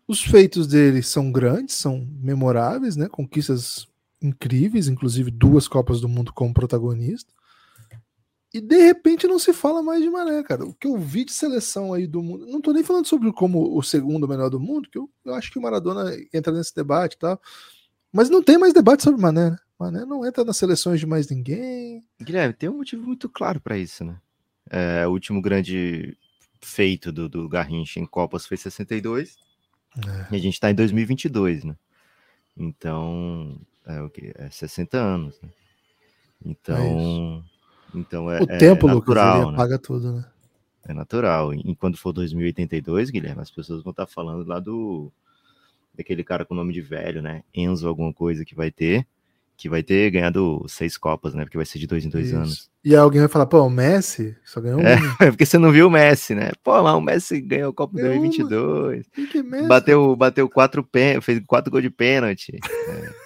Os 0.08 0.22
feitos 0.22 0.68
dele 0.68 1.04
são 1.04 1.32
grandes, 1.32 1.76
são 1.76 2.08
memoráveis, 2.22 2.96
né? 2.96 3.08
Conquistas 3.10 3.88
incríveis, 4.22 4.88
inclusive 4.88 5.30
duas 5.30 5.68
Copas 5.68 6.00
do 6.00 6.08
Mundo 6.08 6.32
como 6.34 6.54
protagonista. 6.54 7.32
E 8.56 8.62
de 8.62 8.78
repente 8.78 9.28
não 9.28 9.38
se 9.38 9.52
fala 9.52 9.84
mais 9.84 10.02
de 10.02 10.10
Mané, 10.10 10.42
cara. 10.42 10.64
O 10.64 10.74
que 10.74 10.88
eu 10.88 10.98
vi 10.98 11.26
de 11.26 11.34
seleção 11.34 11.94
aí 11.94 12.08
do 12.08 12.24
mundo. 12.24 12.46
Não 12.46 12.62
tô 12.62 12.72
nem 12.72 12.86
falando 12.86 13.06
sobre 13.06 13.30
como 13.34 13.78
o 13.78 13.84
segundo 13.84 14.30
melhor 14.30 14.50
do 14.50 14.62
mundo, 14.62 14.90
que 14.90 14.98
eu, 14.98 15.10
eu 15.26 15.34
acho 15.34 15.52
que 15.52 15.60
o 15.60 15.62
Maradona 15.62 16.16
entra 16.34 16.54
nesse 16.54 16.74
debate 16.74 17.16
e 17.16 17.18
tal. 17.18 17.42
Mas 18.14 18.30
não 18.30 18.42
tem 18.42 18.58
mais 18.58 18.72
debate 18.72 19.04
sobre 19.04 19.22
Mané, 19.22 19.50
né? 19.50 19.58
Mané 19.78 20.06
não 20.06 20.26
entra 20.26 20.46
nas 20.46 20.56
seleções 20.56 21.02
de 21.02 21.06
mais 21.06 21.28
ninguém. 21.28 22.02
Guilherme, 22.18 22.54
tem 22.54 22.70
um 22.70 22.78
motivo 22.78 23.06
muito 23.06 23.28
claro 23.28 23.60
para 23.60 23.78
isso, 23.78 24.06
né? 24.06 24.16
É, 24.70 25.06
o 25.06 25.12
último 25.12 25.42
grande 25.42 26.18
feito 26.62 27.12
do, 27.12 27.28
do 27.28 27.50
Garrincha 27.50 28.00
em 28.00 28.06
Copas 28.06 28.48
foi 28.48 28.56
62. 28.56 29.36
É. 29.98 30.34
E 30.34 30.36
a 30.38 30.40
gente 30.40 30.62
tá 30.62 30.72
em 30.72 30.76
2022, 30.76 31.66
né? 31.66 31.76
Então, 32.56 33.60
é 33.86 34.02
o 34.02 34.10
que? 34.10 34.32
É 34.34 34.50
60 34.50 34.98
anos, 34.98 35.38
né? 35.42 35.50
Então. 36.46 37.44
É 37.52 37.55
então 38.00 38.32
é. 38.32 38.42
O 38.42 38.48
tempo, 38.48 38.88
é 38.88 38.94
natural, 38.94 39.38
Lucas, 39.38 39.48
né? 39.48 39.54
apaga 39.54 39.80
tudo, 39.80 40.14
né? 40.14 40.26
É 40.88 40.94
natural. 40.94 41.54
E 41.54 41.76
quando 41.76 41.98
for 41.98 42.14
2082, 42.14 43.10
Guilherme, 43.10 43.42
as 43.42 43.52
pessoas 43.52 43.84
vão 43.84 43.92
estar 43.92 44.06
falando 44.06 44.48
lá 44.48 44.60
do. 44.60 45.12
daquele 45.94 46.24
cara 46.24 46.46
com 46.46 46.54
nome 46.54 46.74
de 46.74 46.82
velho, 46.82 47.22
né? 47.22 47.44
Enzo, 47.54 47.88
alguma 47.88 48.14
coisa 48.14 48.46
que 48.46 48.56
vai 48.56 48.72
ter. 48.72 49.06
Que 49.58 49.70
vai 49.70 49.82
ter 49.82 50.12
ganhado 50.12 50.66
seis 50.68 50.98
Copas, 50.98 51.34
né? 51.34 51.44
Porque 51.44 51.58
vai 51.58 51.66
ser 51.66 51.80
de 51.80 51.88
dois 51.88 52.06
em 52.06 52.10
dois 52.10 52.28
Isso. 52.28 52.36
anos. 52.36 52.70
E 52.84 52.96
alguém 52.96 53.22
vai 53.22 53.30
falar, 53.30 53.46
pô, 53.46 53.62
o 53.62 53.70
Messi 53.70 54.36
só 54.44 54.60
ganhou 54.60 54.82
é, 54.82 54.98
um. 54.98 55.26
É, 55.26 55.32
porque 55.32 55.46
você 55.46 55.58
não 55.58 55.72
viu 55.72 55.88
o 55.88 55.92
Messi, 55.92 56.36
né? 56.36 56.52
Pô, 56.62 56.84
mas 56.84 56.94
o 56.94 57.02
Messi 57.02 57.42
ganhou 57.42 57.72
a 57.72 57.74
Copa 57.74 57.98
em 57.98 58.04
2022. 58.04 59.08
Que 59.08 59.28
que 59.28 59.38
é 59.38 59.44
Messi? 59.44 59.68
Bateu, 59.68 60.16
bateu 60.16 60.50
quatro 60.50 60.84
pen... 60.84 61.22
fez 61.22 61.42
quatro 61.48 61.72
gols 61.72 61.84
de 61.84 61.90
pênalti. 61.90 62.60
é. 62.90 63.26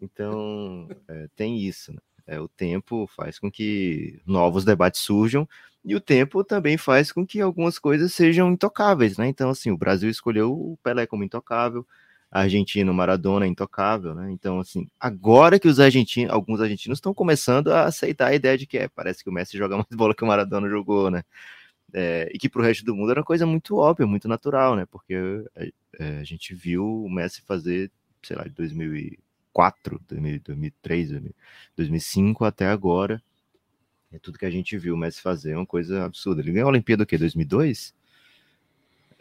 Então, 0.00 0.88
é, 1.08 1.26
tem 1.34 1.58
isso, 1.58 1.92
né? 1.92 1.98
É, 2.26 2.40
o 2.40 2.48
tempo 2.48 3.06
faz 3.06 3.38
com 3.38 3.50
que 3.50 4.20
novos 4.26 4.64
debates 4.64 5.00
surjam 5.00 5.48
e 5.84 5.94
o 5.96 6.00
tempo 6.00 6.44
também 6.44 6.76
faz 6.76 7.10
com 7.10 7.26
que 7.26 7.40
algumas 7.40 7.78
coisas 7.78 8.12
sejam 8.14 8.52
intocáveis, 8.52 9.18
né? 9.18 9.28
Então, 9.28 9.50
assim, 9.50 9.70
o 9.70 9.76
Brasil 9.76 10.08
escolheu 10.08 10.52
o 10.52 10.78
Pelé 10.82 11.06
como 11.06 11.24
intocável, 11.24 11.86
a 12.30 12.40
Argentina, 12.42 12.90
o 12.90 12.94
Maradona 12.94 13.44
é 13.46 13.48
intocável, 13.48 14.14
né? 14.14 14.30
Então, 14.32 14.60
assim, 14.60 14.88
agora 14.98 15.58
que 15.58 15.68
os 15.68 15.80
argentinos, 15.80 16.32
alguns 16.32 16.60
argentinos 16.60 16.98
estão 16.98 17.12
começando 17.12 17.68
a 17.72 17.84
aceitar 17.84 18.28
a 18.28 18.34
ideia 18.34 18.56
de 18.56 18.66
que 18.66 18.78
é, 18.78 18.88
parece 18.88 19.22
que 19.22 19.28
o 19.30 19.32
Messi 19.32 19.56
joga 19.58 19.76
mais 19.76 19.88
bola 19.92 20.14
que 20.14 20.24
o 20.24 20.26
Maradona 20.26 20.68
jogou, 20.68 21.10
né? 21.10 21.22
É, 21.94 22.30
e 22.34 22.38
que 22.38 22.48
para 22.48 22.62
o 22.62 22.64
resto 22.64 22.84
do 22.84 22.94
mundo 22.96 23.10
era 23.10 23.20
uma 23.20 23.26
coisa 23.26 23.46
muito 23.46 23.76
óbvia, 23.76 24.06
muito 24.06 24.28
natural, 24.28 24.76
né? 24.76 24.86
Porque 24.90 25.14
é, 25.98 26.18
a 26.20 26.24
gente 26.24 26.54
viu 26.54 26.84
o 27.04 27.10
Messi 27.10 27.42
fazer, 27.42 27.90
sei 28.22 28.36
lá, 28.36 28.44
de 28.44 28.50
2000 28.50 29.18
2004, 29.52 30.00
2003, 30.08 31.10
2005 31.76 32.44
até 32.44 32.66
agora. 32.68 33.22
É 34.12 34.18
tudo 34.18 34.38
que 34.38 34.46
a 34.46 34.50
gente 34.50 34.76
viu 34.76 34.94
o 34.94 34.96
Messi 34.96 35.20
fazer, 35.22 35.52
é 35.52 35.56
uma 35.56 35.66
coisa 35.66 36.04
absurda. 36.04 36.42
Ele 36.42 36.52
ganhou 36.52 36.68
a 36.68 36.70
Olimpíada 36.72 37.02
o 37.02 37.06
quê? 37.06 37.16
2002? 37.16 37.94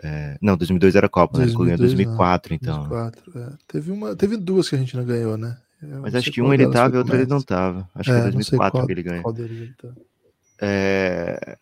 É, 0.03 0.37
não, 0.41 0.57
2002 0.57 0.95
era 0.95 1.07
Copa, 1.07 1.37
2002, 1.37 1.67
né? 1.67 1.73
Ele 1.73 1.77
ganhou 1.77 2.15
2004, 2.15 2.51
não. 2.51 2.57
então. 2.57 2.89
2004, 2.89 3.39
é. 3.39 3.57
teve, 3.67 3.91
uma, 3.91 4.15
teve 4.15 4.37
duas 4.37 4.67
que 4.67 4.75
a 4.75 4.79
gente 4.79 4.97
não 4.97 5.05
ganhou, 5.05 5.37
né? 5.37 5.57
Eu 5.81 6.01
Mas 6.01 6.13
acho 6.13 6.31
que 6.31 6.41
um 6.41 6.53
ele 6.53 6.69
tava 6.69 6.95
e 6.95 6.97
outro 6.97 7.15
ele 7.15 7.25
não 7.25 7.41
tava. 7.41 7.89
Acho 7.95 8.11
é, 8.11 8.15
que 8.15 8.21
foi 8.21 8.31
2004 8.31 8.71
qual, 8.71 8.85
que 8.85 8.93
ele 8.93 9.03
ganhou. 9.03 9.35
Ele 9.37 9.73
tá. 9.77 9.89
é, 10.61 11.57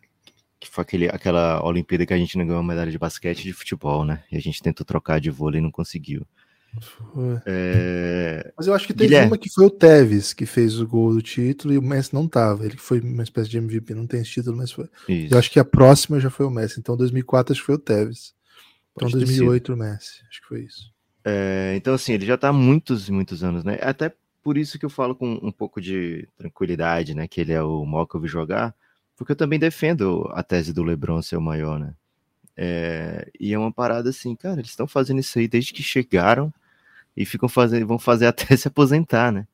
que 0.59 0.69
foi 0.69 0.81
aquele, 0.81 1.07
aquela 1.07 1.63
Olimpíada 1.63 2.05
que 2.05 2.13
a 2.13 2.17
gente 2.17 2.37
não 2.37 2.45
ganhou 2.45 2.63
medalha 2.63 2.91
de 2.91 2.97
basquete 2.97 3.43
de 3.43 3.53
futebol, 3.53 4.03
né? 4.03 4.23
E 4.31 4.37
a 4.37 4.41
gente 4.41 4.61
tentou 4.61 4.85
trocar 4.85 5.21
de 5.21 5.29
vôlei 5.29 5.59
e 5.59 5.63
não 5.63 5.71
conseguiu. 5.71 6.25
É... 7.45 8.53
Mas 8.57 8.67
eu 8.67 8.73
acho 8.73 8.85
que 8.85 8.93
teve 8.93 9.07
Guilherme. 9.07 9.31
uma 9.31 9.37
que 9.37 9.49
foi 9.49 9.65
o 9.65 9.69
Tevez 9.69 10.33
que 10.33 10.45
fez 10.45 10.79
o 10.79 10.87
gol 10.87 11.13
do 11.13 11.21
título 11.21 11.73
e 11.73 11.77
o 11.77 11.81
Messi 11.81 12.13
não 12.13 12.27
tava. 12.27 12.65
Ele 12.65 12.77
foi 12.77 12.99
uma 12.99 13.23
espécie 13.23 13.49
de 13.49 13.57
MVP, 13.57 13.93
não 13.93 14.07
tem 14.07 14.21
esse 14.21 14.31
título, 14.31 14.57
mas 14.57 14.71
foi. 14.71 14.87
Isso. 15.07 15.33
Eu 15.33 15.39
acho 15.39 15.49
que 15.49 15.59
a 15.59 15.65
próxima 15.65 16.19
já 16.19 16.29
foi 16.29 16.45
o 16.45 16.51
Messi. 16.51 16.79
Então 16.79 16.95
2004 16.95 17.53
acho 17.53 17.61
que 17.61 17.65
foi 17.65 17.75
o 17.75 17.79
Tevez. 17.79 18.33
Então 18.95 19.09
2008 19.09 19.73
o 19.73 19.77
Messi. 19.77 20.21
Acho 20.29 20.41
que 20.41 20.47
foi 20.47 20.61
isso. 20.61 20.91
É, 21.25 21.73
então 21.75 21.93
assim, 21.93 22.13
ele 22.13 22.25
já 22.25 22.37
tá 22.37 22.49
há 22.49 22.53
muitos 22.53 23.07
e 23.07 23.11
muitos 23.11 23.43
anos, 23.43 23.63
né? 23.63 23.77
Até 23.81 24.13
por 24.41 24.57
isso 24.57 24.79
que 24.79 24.85
eu 24.85 24.89
falo 24.89 25.15
com 25.15 25.39
um 25.41 25.51
pouco 25.51 25.81
de 25.81 26.27
tranquilidade, 26.37 27.13
né? 27.13 27.27
Que 27.27 27.41
ele 27.41 27.53
é 27.53 27.61
o 27.61 27.85
maior 27.85 28.05
que 28.05 28.15
eu 28.15 28.21
vi 28.21 28.27
jogar, 28.27 28.73
porque 29.15 29.31
eu 29.33 29.35
também 29.35 29.59
defendo 29.59 30.29
a 30.33 30.41
tese 30.41 30.73
do 30.73 30.83
LeBron 30.83 31.21
ser 31.21 31.37
o 31.37 31.41
maior, 31.41 31.79
né? 31.79 31.93
É, 32.61 33.31
e 33.39 33.53
é 33.53 33.57
uma 33.57 33.71
parada 33.71 34.09
assim, 34.09 34.35
cara, 34.35 34.59
eles 34.59 34.71
estão 34.71 34.85
fazendo 34.85 35.21
isso 35.21 35.39
aí 35.39 35.47
desde 35.47 35.71
que 35.71 35.81
chegaram 35.81 36.53
e 37.15 37.25
ficam 37.25 37.47
fazendo, 37.47 37.87
vão 37.87 37.97
fazer 37.97 38.25
até 38.27 38.53
se 38.57 38.67
aposentar, 38.67 39.31
né? 39.31 39.47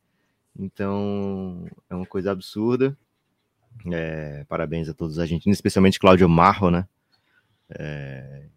Então 0.58 1.68
é 1.88 1.94
uma 1.94 2.08
coisa 2.08 2.32
absurda. 2.32 2.98
É, 3.92 4.44
parabéns 4.50 4.90
a 4.90 4.94
todos 4.96 5.18
os 5.18 5.20
argentinos, 5.20 5.56
especialmente 5.56 6.00
Cláudio 6.00 6.28
Marro, 6.28 6.72
né? 6.72 6.88
É, 7.70 8.48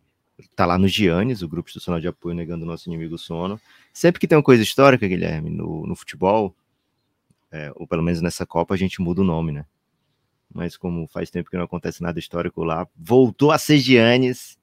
tá 0.57 0.65
lá 0.65 0.79
no 0.79 0.89
Giannis, 0.89 1.43
o 1.43 1.49
grupo 1.49 1.69
institucional 1.69 2.01
de 2.01 2.09
apoio 2.09 2.35
negando 2.35 2.65
o 2.65 2.67
nosso 2.67 2.89
inimigo 2.89 3.19
sono. 3.19 3.61
Sempre 3.93 4.19
que 4.19 4.27
tem 4.27 4.39
uma 4.39 4.43
coisa 4.43 4.63
histórica, 4.63 5.07
Guilherme, 5.07 5.51
no, 5.51 5.87
no 5.87 5.95
futebol, 5.95 6.57
é, 7.53 7.71
ou 7.75 7.87
pelo 7.87 8.03
menos 8.03 8.23
nessa 8.23 8.47
Copa, 8.47 8.73
a 8.73 8.79
gente 8.79 9.03
muda 9.03 9.21
o 9.21 9.25
nome, 9.25 9.53
né? 9.53 9.67
Mas 10.53 10.77
como 10.77 11.07
faz 11.09 11.31
tempo 11.31 11.51
que 11.51 11.57
não 11.57 11.65
acontece 11.65 12.03
nada 12.03 12.19
histórico 12.19 12.65
lá, 12.65 12.87
voltou 12.97 13.51
a 13.51 13.59
ser 13.59 13.79
Giannis. 13.79 14.59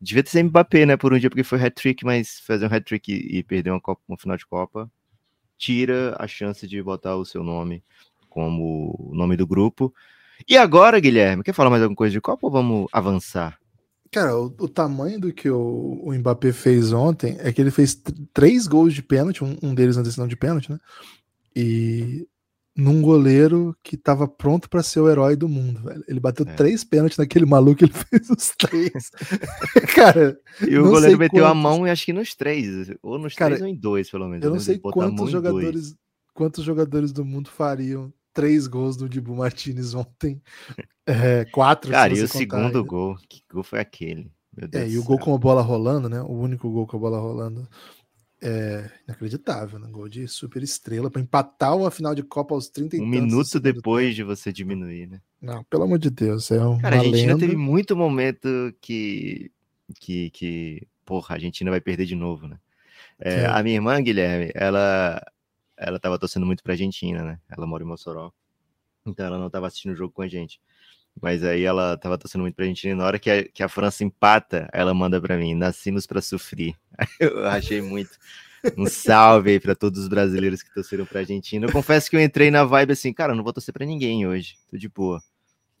Devia 0.00 0.22
ter 0.22 0.30
sido 0.30 0.46
Mbappé, 0.46 0.86
né, 0.86 0.96
por 0.96 1.12
um 1.12 1.18
dia, 1.18 1.28
porque 1.28 1.44
foi 1.44 1.62
hat-trick, 1.62 2.04
mas 2.04 2.40
fazer 2.40 2.66
um 2.66 2.74
hat-trick 2.74 3.12
e, 3.12 3.38
e, 3.38 3.42
perder 3.42 3.70
uma, 3.70 3.80
Copa, 3.80 4.00
uma 4.08 4.16
final 4.16 4.36
de 4.36 4.46
Copa 4.46 4.90
tira 5.58 6.16
a 6.18 6.26
chance 6.26 6.66
de 6.66 6.82
botar 6.82 7.16
o 7.16 7.24
seu 7.24 7.44
nome 7.44 7.84
como 8.30 8.96
o 8.98 9.14
nome 9.14 9.36
do 9.36 9.46
grupo. 9.46 9.92
E 10.48 10.56
agora, 10.56 10.98
Guilherme, 10.98 11.42
quer 11.42 11.52
falar 11.52 11.68
mais 11.68 11.82
alguma 11.82 11.96
coisa 11.96 12.12
de 12.12 12.20
Copa 12.20 12.46
ou 12.46 12.50
vamos 12.50 12.88
avançar? 12.92 13.58
Cara, 14.10 14.36
o, 14.36 14.46
o 14.46 14.68
tamanho 14.68 15.20
do 15.20 15.32
que 15.32 15.50
o, 15.50 16.00
o 16.02 16.14
Mbappé 16.14 16.52
fez 16.52 16.92
ontem 16.92 17.36
é 17.40 17.52
que 17.52 17.60
ele 17.60 17.70
fez 17.70 18.00
três 18.32 18.66
gols 18.66 18.94
de 18.94 19.02
pênalti, 19.02 19.44
um, 19.44 19.56
um 19.62 19.74
deles 19.74 19.96
na 19.96 20.02
decisão 20.02 20.26
de 20.26 20.36
pênalti, 20.36 20.72
né? 20.72 20.80
E 21.54 22.26
num 22.76 23.02
goleiro 23.02 23.76
que 23.82 23.96
tava 23.96 24.28
pronto 24.28 24.68
para 24.68 24.82
ser 24.82 25.00
o 25.00 25.08
herói 25.08 25.36
do 25.36 25.48
mundo, 25.48 25.82
velho. 25.82 26.04
Ele 26.06 26.20
bateu 26.20 26.46
é. 26.46 26.54
três 26.54 26.84
pênaltis 26.84 27.18
naquele 27.18 27.44
maluco, 27.44 27.84
ele 27.84 27.92
fez 28.10 28.30
os 28.30 28.50
três. 28.56 29.10
Cara, 29.94 30.38
e 30.66 30.78
o 30.78 30.84
goleiro 30.84 31.18
meteu 31.18 31.44
quantos... 31.44 31.50
a 31.50 31.54
mão 31.54 31.86
e 31.86 31.90
acho 31.90 32.04
que 32.04 32.12
nos 32.12 32.34
três, 32.34 32.90
ou 33.02 33.18
nos 33.18 33.34
Cara, 33.34 33.50
três 33.50 33.62
ou 33.62 33.68
em 33.68 33.78
dois, 33.78 34.10
pelo 34.10 34.28
menos. 34.28 34.44
Eu 34.44 34.50
não 34.50 34.60
sei 34.60 34.78
quantos 34.78 35.30
jogadores, 35.30 35.94
quantos 36.32 36.64
jogadores 36.64 37.12
do 37.12 37.24
mundo 37.24 37.50
fariam 37.50 38.12
três 38.32 38.66
gols 38.66 38.96
do 38.96 39.08
Dibu 39.08 39.34
Martinez 39.34 39.94
ontem. 39.94 40.40
É, 41.06 41.44
quatro. 41.46 41.90
Cara, 41.90 42.16
e 42.16 42.22
o 42.22 42.28
segundo 42.28 42.84
gol, 42.84 43.16
que 43.28 43.42
gol 43.52 43.62
foi 43.62 43.80
aquele? 43.80 44.30
é, 44.72 44.88
e 44.88 44.98
o 44.98 45.04
gol 45.04 45.18
com 45.18 45.34
a 45.34 45.38
bola 45.38 45.62
rolando, 45.62 46.08
né? 46.08 46.20
O 46.22 46.32
único 46.32 46.70
gol 46.70 46.86
com 46.86 46.96
a 46.96 47.00
bola 47.00 47.18
rolando. 47.18 47.68
É 48.42 48.90
inacreditável, 49.06 49.78
né? 49.78 49.86
Gol 49.90 50.08
de 50.08 50.26
super 50.26 50.62
estrela 50.62 51.10
para 51.10 51.20
empatar 51.20 51.76
uma 51.76 51.90
final 51.90 52.14
de 52.14 52.22
Copa 52.22 52.54
aos 52.54 52.68
30 52.68 52.96
Um 52.96 53.06
minuto 53.06 53.60
depois 53.60 54.14
de 54.14 54.22
você 54.22 54.50
diminuir, 54.50 55.06
né? 55.06 55.20
Não, 55.42 55.62
pelo 55.64 55.82
amor 55.82 55.98
de 55.98 56.08
Deus, 56.08 56.50
é 56.50 56.64
um. 56.64 56.78
Cara, 56.78 56.96
a 56.96 56.98
Argentina 57.00 57.34
lenda. 57.34 57.38
teve 57.38 57.56
muito 57.56 57.94
momento 57.94 58.48
que, 58.80 59.52
que, 59.98 60.30
que, 60.30 60.88
porra, 61.04 61.34
a 61.34 61.36
Argentina 61.36 61.70
vai 61.70 61.82
perder 61.82 62.06
de 62.06 62.14
novo, 62.14 62.48
né? 62.48 62.58
É, 63.18 63.44
a 63.44 63.62
minha 63.62 63.76
irmã, 63.76 64.02
Guilherme, 64.02 64.50
ela, 64.54 65.22
ela 65.76 66.00
tava 66.00 66.18
torcendo 66.18 66.46
muito 66.46 66.62
pra 66.62 66.72
Argentina, 66.72 67.22
né? 67.22 67.38
Ela 67.50 67.66
mora 67.66 67.84
em 67.84 67.86
Mossoró. 67.86 68.32
Então 69.04 69.26
ela 69.26 69.38
não 69.38 69.50
tava 69.50 69.66
assistindo 69.66 69.92
o 69.92 69.96
jogo 69.96 70.14
com 70.14 70.22
a 70.22 70.28
gente. 70.28 70.58
Mas 71.20 71.44
aí 71.44 71.64
ela 71.64 71.96
tava 71.98 72.16
torcendo 72.16 72.42
muito 72.42 72.54
pra 72.54 72.64
Argentina. 72.64 72.94
E 72.94 72.96
na 72.96 73.04
hora 73.04 73.18
que 73.18 73.30
a, 73.30 73.44
que 73.44 73.62
a 73.62 73.68
França 73.68 74.02
empata, 74.02 74.68
ela 74.72 74.94
manda 74.94 75.20
pra 75.20 75.36
mim: 75.36 75.54
nascimos 75.54 76.06
para 76.06 76.22
sofrer. 76.22 76.74
Eu 77.20 77.46
achei 77.46 77.82
muito. 77.82 78.10
Um 78.76 78.86
salve 78.86 79.52
aí 79.52 79.60
pra 79.60 79.74
todos 79.74 80.00
os 80.00 80.08
brasileiros 80.08 80.62
que 80.62 80.72
torceram 80.72 81.06
pra 81.06 81.20
Argentina. 81.20 81.66
Eu 81.66 81.72
confesso 81.72 82.10
que 82.10 82.16
eu 82.16 82.20
entrei 82.20 82.50
na 82.50 82.62
vibe 82.62 82.92
assim, 82.92 83.10
cara, 83.10 83.34
não 83.34 83.42
vou 83.42 83.54
torcer 83.54 83.72
pra 83.72 83.86
ninguém 83.86 84.26
hoje. 84.26 84.58
Tô 84.70 84.76
de 84.76 84.86
boa. 84.86 85.22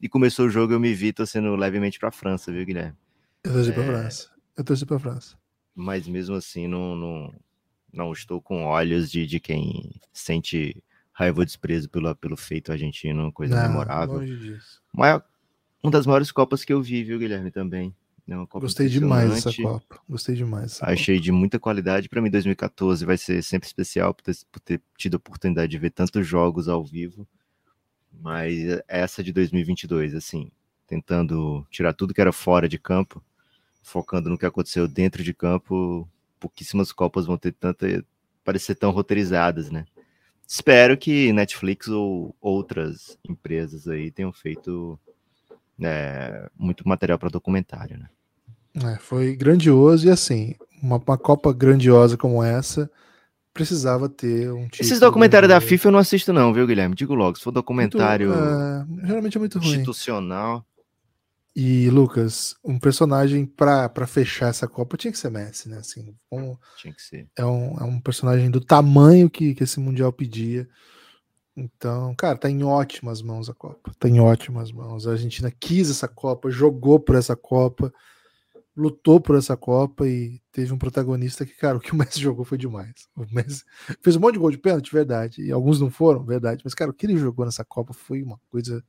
E 0.00 0.08
começou 0.08 0.46
o 0.46 0.50
jogo, 0.50 0.72
eu 0.72 0.80
me 0.80 0.94
vi 0.94 1.12
torcendo 1.12 1.54
levemente 1.56 1.98
pra 1.98 2.10
França, 2.10 2.50
viu, 2.50 2.64
Guilherme? 2.64 2.96
Eu 3.44 3.52
torci 3.52 3.70
é... 3.70 3.72
pra 3.74 3.84
França. 3.84 4.30
Eu 4.56 4.64
torci 4.64 4.86
pra 4.86 4.98
França. 4.98 5.36
mas 5.74 6.08
mesmo 6.08 6.34
assim 6.34 6.66
não, 6.66 6.96
não, 6.96 7.34
não 7.92 8.12
estou 8.12 8.40
com 8.40 8.64
olhos 8.64 9.10
de, 9.10 9.26
de 9.26 9.38
quem 9.38 10.00
sente 10.10 10.82
raiva 11.12 11.40
ou 11.40 11.44
desprezo 11.44 11.88
pelo, 11.90 12.14
pelo 12.16 12.36
feito 12.36 12.72
argentino, 12.72 13.30
coisa 13.30 13.54
não, 13.54 13.68
memorável. 13.68 14.22
Mas 14.92 15.22
uma 15.82 15.90
das 15.90 16.06
maiores 16.06 16.30
Copas 16.30 16.64
que 16.64 16.72
eu 16.72 16.82
vi, 16.82 17.02
viu, 17.02 17.18
Guilherme, 17.18 17.50
também. 17.50 17.94
É 18.28 18.60
Gostei 18.60 18.88
demais 18.88 19.28
dessa 19.30 19.52
Copa. 19.52 20.00
Gostei 20.08 20.36
demais. 20.36 20.78
Achei 20.82 21.16
Copa. 21.16 21.24
de 21.24 21.32
muita 21.32 21.58
qualidade. 21.58 22.08
Para 22.08 22.22
mim, 22.22 22.30
2014 22.30 23.04
vai 23.04 23.18
ser 23.18 23.42
sempre 23.42 23.66
especial 23.66 24.14
por 24.14 24.22
ter, 24.22 24.36
por 24.52 24.60
ter 24.60 24.80
tido 24.96 25.14
a 25.14 25.16
oportunidade 25.16 25.70
de 25.70 25.78
ver 25.78 25.90
tantos 25.90 26.24
jogos 26.24 26.68
ao 26.68 26.84
vivo. 26.84 27.26
Mas 28.12 28.80
essa 28.86 29.22
de 29.22 29.32
2022, 29.32 30.14
assim, 30.14 30.50
tentando 30.86 31.66
tirar 31.70 31.92
tudo 31.92 32.14
que 32.14 32.20
era 32.20 32.32
fora 32.32 32.68
de 32.68 32.78
campo, 32.78 33.22
focando 33.82 34.30
no 34.30 34.38
que 34.38 34.46
aconteceu 34.46 34.86
dentro 34.86 35.24
de 35.24 35.34
campo, 35.34 36.08
pouquíssimas 36.38 36.92
Copas 36.92 37.26
vão 37.26 37.36
ter 37.36 37.52
tanta. 37.52 38.04
parecer 38.44 38.76
tão 38.76 38.92
roteirizadas, 38.92 39.70
né? 39.70 39.86
Espero 40.46 40.96
que 40.96 41.32
Netflix 41.32 41.88
ou 41.88 42.34
outras 42.40 43.18
empresas 43.28 43.88
aí 43.88 44.10
tenham 44.10 44.32
feito 44.32 44.98
é, 45.80 46.48
muito 46.58 46.86
material 46.86 47.18
para 47.18 47.28
documentário, 47.28 47.98
né? 47.98 48.08
É, 48.92 48.96
foi 48.98 49.34
grandioso 49.34 50.06
e 50.06 50.10
assim, 50.10 50.54
uma, 50.82 50.96
uma 50.96 51.18
Copa 51.18 51.52
grandiosa 51.52 52.16
como 52.16 52.42
essa 52.42 52.90
precisava 53.52 54.08
ter 54.08 54.50
um 54.52 54.68
Esses 54.78 55.00
documentários 55.00 55.48
da 55.48 55.60
FIFA 55.60 55.88
eu 55.88 55.92
não 55.92 55.98
assisto 55.98 56.32
não, 56.32 56.52
viu, 56.52 56.66
Guilherme? 56.66 56.94
Digo 56.94 57.14
logo, 57.14 57.36
se 57.36 57.44
for 57.44 57.50
documentário 57.50 58.28
muito, 58.28 59.02
é, 59.02 59.06
geralmente 59.06 59.36
é 59.36 59.40
muito 59.40 59.58
ruim. 59.58 59.68
institucional. 59.68 60.64
E 61.54 61.90
Lucas, 61.90 62.54
um 62.64 62.78
personagem 62.78 63.44
para 63.44 64.06
fechar 64.06 64.48
essa 64.48 64.68
Copa 64.68 64.96
tinha 64.96 65.10
que 65.10 65.18
ser 65.18 65.30
Messi, 65.30 65.68
né? 65.68 65.78
Assim, 65.78 66.14
um, 66.30 66.56
tinha 66.76 66.94
que 66.94 67.02
ser. 67.02 67.26
É 67.36 67.44
um, 67.44 67.76
é 67.78 67.82
um 67.82 68.00
personagem 68.00 68.50
do 68.50 68.60
tamanho 68.60 69.28
que, 69.28 69.54
que 69.54 69.64
esse 69.64 69.80
mundial 69.80 70.12
pedia. 70.12 70.68
Então, 71.60 72.14
cara, 72.14 72.38
tá 72.38 72.48
em 72.48 72.62
ótimas 72.64 73.20
mãos 73.20 73.50
a 73.50 73.54
Copa. 73.54 73.92
Tá 73.98 74.08
em 74.08 74.18
ótimas 74.18 74.72
mãos. 74.72 75.06
A 75.06 75.12
Argentina 75.12 75.50
quis 75.50 75.90
essa 75.90 76.08
Copa, 76.08 76.50
jogou 76.50 76.98
por 76.98 77.14
essa 77.14 77.36
Copa, 77.36 77.92
lutou 78.74 79.20
por 79.20 79.36
essa 79.36 79.56
Copa 79.56 80.08
e 80.08 80.40
teve 80.50 80.72
um 80.72 80.78
protagonista 80.78 81.44
que, 81.44 81.52
cara, 81.52 81.76
o 81.76 81.80
que 81.80 81.92
o 81.92 81.96
Messi 81.98 82.18
jogou 82.18 82.44
foi 82.44 82.56
demais. 82.56 83.08
O 83.14 83.26
Messi 83.30 83.64
fez 84.00 84.16
um 84.16 84.20
monte 84.20 84.34
de 84.34 84.38
gol 84.38 84.50
de 84.50 84.58
pênalti, 84.58 84.90
verdade. 84.90 85.42
E 85.42 85.52
alguns 85.52 85.80
não 85.80 85.90
foram, 85.90 86.24
verdade. 86.24 86.62
Mas, 86.64 86.74
cara, 86.74 86.90
o 86.90 86.94
que 86.94 87.04
ele 87.04 87.18
jogou 87.18 87.44
nessa 87.44 87.64
Copa 87.64 87.92
foi 87.92 88.22
uma 88.22 88.40
coisa 88.50 88.82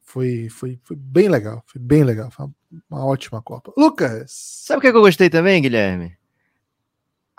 foi, 0.00 0.48
foi, 0.50 0.78
foi 0.82 0.96
bem 0.96 1.28
legal, 1.28 1.62
foi 1.66 1.80
bem 1.80 2.04
legal, 2.04 2.30
foi 2.30 2.46
uma, 2.90 3.06
ótima 3.06 3.40
Copa. 3.40 3.72
Lucas! 3.78 4.30
Sabe 4.30 4.78
o 4.78 4.80
que 4.82 4.88
eu 4.88 5.00
gostei 5.00 5.30
também, 5.30 5.62
Guilherme? 5.62 6.16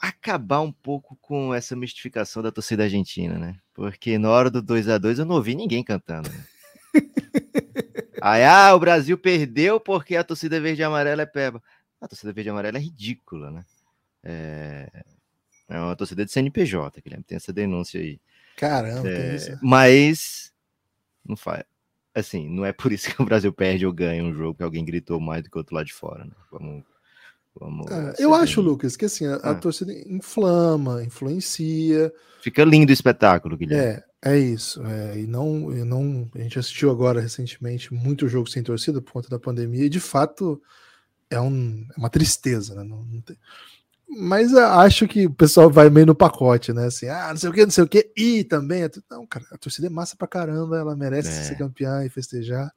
Acabar 0.03 0.59
um 0.59 0.71
pouco 0.71 1.17
com 1.21 1.53
essa 1.53 1.77
mistificação 1.77 2.43
da 2.43 2.51
torcida 2.51 2.83
argentina, 2.83 3.39
né? 3.39 3.57
Porque 3.73 4.17
na 4.17 4.29
hora 4.29 4.51
do 4.51 4.61
2 4.61 4.89
a 4.89 4.97
2 4.97 5.19
eu 5.19 5.25
não 5.25 5.35
ouvi 5.35 5.55
ninguém 5.55 5.81
cantando. 5.81 6.29
Né? 6.29 6.45
Aí, 8.21 8.43
ah, 8.43 8.75
o 8.75 8.79
Brasil 8.79 9.17
perdeu 9.17 9.79
porque 9.79 10.17
a 10.17 10.23
torcida 10.23 10.59
verde 10.59 10.81
e 10.81 10.83
amarela 10.83 11.21
é 11.21 11.25
peba. 11.25 11.63
A 12.01 12.07
torcida 12.07 12.33
verde 12.33 12.49
e 12.49 12.51
amarela 12.51 12.77
é 12.77 12.81
ridícula, 12.81 13.49
né? 13.49 13.65
É, 14.23 15.03
é 15.69 15.79
uma 15.79 15.95
torcida 15.95 16.25
de 16.25 16.31
CNPJ, 16.31 17.01
Guilherme, 17.01 17.23
tem 17.23 17.37
essa 17.37 17.53
denúncia 17.53 18.01
aí. 18.01 18.19
Caramba, 18.57 19.07
é, 19.09 19.35
isso. 19.35 19.57
Mas 19.61 20.53
não 21.25 21.37
faz 21.37 21.63
assim, 22.13 22.47
não 22.47 22.63
é 22.63 22.71
por 22.71 22.91
isso 22.91 23.09
que 23.09 23.21
o 23.21 23.25
Brasil 23.25 23.51
perde 23.51 23.85
ou 23.85 23.93
ganha 23.93 24.23
um 24.23 24.33
jogo 24.33 24.55
que 24.55 24.63
alguém 24.63 24.85
gritou 24.85 25.19
mais 25.19 25.43
do 25.43 25.49
que 25.49 25.57
o 25.57 25.59
outro 25.59 25.75
lado 25.75 25.85
de 25.85 25.93
fora, 25.93 26.25
né? 26.25 26.33
Vamos. 26.51 26.83
Vamos 27.59 27.89
é, 27.91 28.15
eu 28.19 28.33
acho, 28.33 28.61
Lucas, 28.61 28.95
que 28.95 29.05
assim, 29.05 29.25
a, 29.25 29.35
a 29.35 29.51
ah. 29.51 29.55
torcida 29.55 29.93
inflama, 30.07 31.03
influencia. 31.03 32.11
Fica 32.41 32.63
lindo 32.63 32.89
o 32.89 32.93
espetáculo, 32.93 33.57
Guilherme. 33.57 34.03
É, 34.23 34.33
é 34.33 34.37
isso. 34.37 34.81
É, 34.85 35.19
e 35.19 35.27
não, 35.27 35.71
e 35.71 35.83
não. 35.83 36.29
A 36.35 36.39
gente 36.39 36.59
assistiu 36.59 36.91
agora 36.91 37.21
recentemente 37.21 37.93
muito 37.93 38.27
jogo 38.27 38.49
sem 38.49 38.63
torcida 38.63 39.01
por 39.01 39.13
conta 39.13 39.29
da 39.29 39.39
pandemia, 39.39 39.85
e 39.85 39.89
de 39.89 39.99
fato 39.99 40.61
é, 41.29 41.39
um, 41.39 41.85
é 41.95 41.99
uma 41.99 42.09
tristeza, 42.09 42.75
né? 42.75 42.83
Não, 42.83 43.03
não 43.03 43.21
tem, 43.21 43.37
mas 44.17 44.53
acho 44.53 45.07
que 45.07 45.25
o 45.25 45.33
pessoal 45.33 45.69
vai 45.69 45.89
meio 45.89 46.05
no 46.05 46.15
pacote, 46.15 46.71
né? 46.71 46.85
Assim, 46.85 47.07
ah, 47.07 47.29
não 47.29 47.37
sei 47.37 47.49
o 47.49 47.53
que, 47.53 47.63
não 47.63 47.71
sei 47.71 47.83
o 47.83 47.87
que, 47.87 48.11
e 48.15 48.43
também. 48.43 48.87
Não, 49.09 49.25
cara, 49.25 49.45
a 49.51 49.57
torcida 49.57 49.87
é 49.87 49.89
massa 49.89 50.15
pra 50.15 50.27
caramba, 50.27 50.77
ela 50.77 50.95
merece 50.95 51.29
é. 51.29 51.43
ser 51.43 51.57
campeã 51.57 52.05
e 52.05 52.09
festejar. 52.09 52.71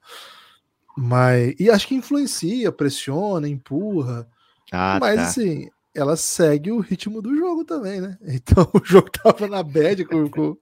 Mas. 0.96 1.54
E 1.58 1.68
acho 1.68 1.86
que 1.86 1.94
influencia, 1.94 2.72
pressiona, 2.72 3.48
empurra. 3.48 4.26
Ah, 4.72 4.98
mas 5.00 5.16
tá. 5.16 5.22
assim, 5.22 5.68
ela 5.94 6.16
segue 6.16 6.70
o 6.70 6.80
ritmo 6.80 7.22
do 7.22 7.36
jogo 7.36 7.64
também, 7.64 8.00
né? 8.00 8.18
Então 8.26 8.68
o 8.74 8.84
jogo 8.84 9.10
tava 9.10 9.46
na 9.46 9.62
bad 9.62 10.04
com, 10.04 10.28
com... 10.28 10.56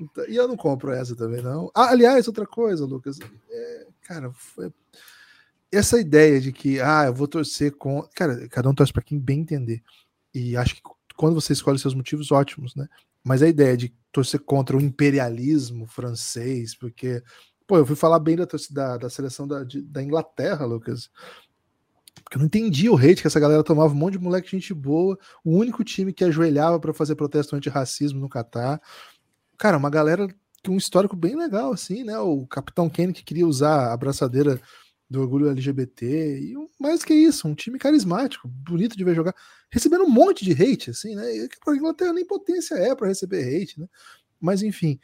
Então, 0.00 0.24
e 0.28 0.36
eu 0.36 0.48
não 0.48 0.56
compro 0.56 0.92
essa 0.92 1.14
também, 1.16 1.42
não. 1.42 1.70
Ah, 1.74 1.90
aliás, 1.90 2.26
outra 2.26 2.46
coisa, 2.46 2.84
Lucas. 2.84 3.18
É, 3.50 3.86
cara, 4.02 4.30
foi 4.32 4.72
essa 5.72 5.98
ideia 5.98 6.38
de 6.38 6.52
que, 6.52 6.80
ah, 6.80 7.04
eu 7.06 7.14
vou 7.14 7.26
torcer 7.26 7.72
com. 7.72 8.06
Cara, 8.14 8.46
cada 8.48 8.68
um 8.68 8.74
torce 8.74 8.92
para 8.92 9.02
quem 9.02 9.18
bem 9.18 9.40
entender. 9.40 9.82
E 10.34 10.54
acho 10.56 10.76
que 10.76 10.82
quando 11.16 11.34
você 11.34 11.54
escolhe 11.54 11.78
seus 11.78 11.94
motivos, 11.94 12.30
ótimos, 12.30 12.74
né? 12.74 12.86
Mas 13.24 13.42
a 13.42 13.48
ideia 13.48 13.76
de 13.76 13.94
torcer 14.10 14.40
contra 14.40 14.76
o 14.76 14.80
imperialismo 14.80 15.86
francês, 15.86 16.74
porque, 16.74 17.22
pô, 17.66 17.78
eu 17.78 17.86
fui 17.86 17.96
falar 17.96 18.18
bem 18.18 18.36
da, 18.36 18.46
da, 18.70 18.96
da 18.98 19.10
seleção 19.10 19.48
da, 19.48 19.64
de, 19.64 19.80
da 19.80 20.02
Inglaterra, 20.02 20.66
Lucas. 20.66 21.10
Porque 22.32 22.38
eu 22.38 22.40
não 22.40 22.46
entendi 22.46 22.88
o 22.88 22.96
hate 22.96 23.20
que 23.20 23.26
essa 23.26 23.38
galera 23.38 23.62
tomava, 23.62 23.92
um 23.92 23.96
monte 23.96 24.14
de 24.14 24.18
moleque, 24.18 24.50
gente 24.50 24.72
boa, 24.72 25.18
o 25.44 25.54
único 25.54 25.84
time 25.84 26.14
que 26.14 26.24
ajoelhava 26.24 26.80
para 26.80 26.94
fazer 26.94 27.14
protesto 27.14 27.54
anti-racismo 27.54 28.18
no 28.18 28.28
Catar. 28.28 28.80
Cara, 29.58 29.76
uma 29.76 29.90
galera 29.90 30.26
com 30.64 30.72
um 30.72 30.78
histórico 30.78 31.14
bem 31.14 31.36
legal, 31.36 31.74
assim, 31.74 32.04
né? 32.04 32.18
O 32.20 32.46
Capitão 32.46 32.88
Kenny 32.88 33.12
que 33.12 33.22
queria 33.22 33.46
usar 33.46 33.88
a 33.88 33.92
abraçadeira 33.92 34.58
do 35.10 35.20
orgulho 35.20 35.50
LGBT, 35.50 36.40
e 36.40 36.54
mais 36.80 37.04
que 37.04 37.12
isso, 37.12 37.46
um 37.46 37.54
time 37.54 37.78
carismático, 37.78 38.48
bonito 38.48 38.96
de 38.96 39.04
ver 39.04 39.14
jogar, 39.14 39.34
recebendo 39.70 40.04
um 40.04 40.10
monte 40.10 40.42
de 40.42 40.52
hate, 40.52 40.88
assim, 40.88 41.14
né? 41.14 41.36
E 41.36 41.48
a 41.66 41.76
Inglaterra 41.76 42.14
nem 42.14 42.24
potência 42.24 42.76
é 42.76 42.94
para 42.94 43.08
receber 43.08 43.42
hate, 43.44 43.78
né? 43.78 43.86
Mas 44.40 44.62
enfim. 44.62 44.98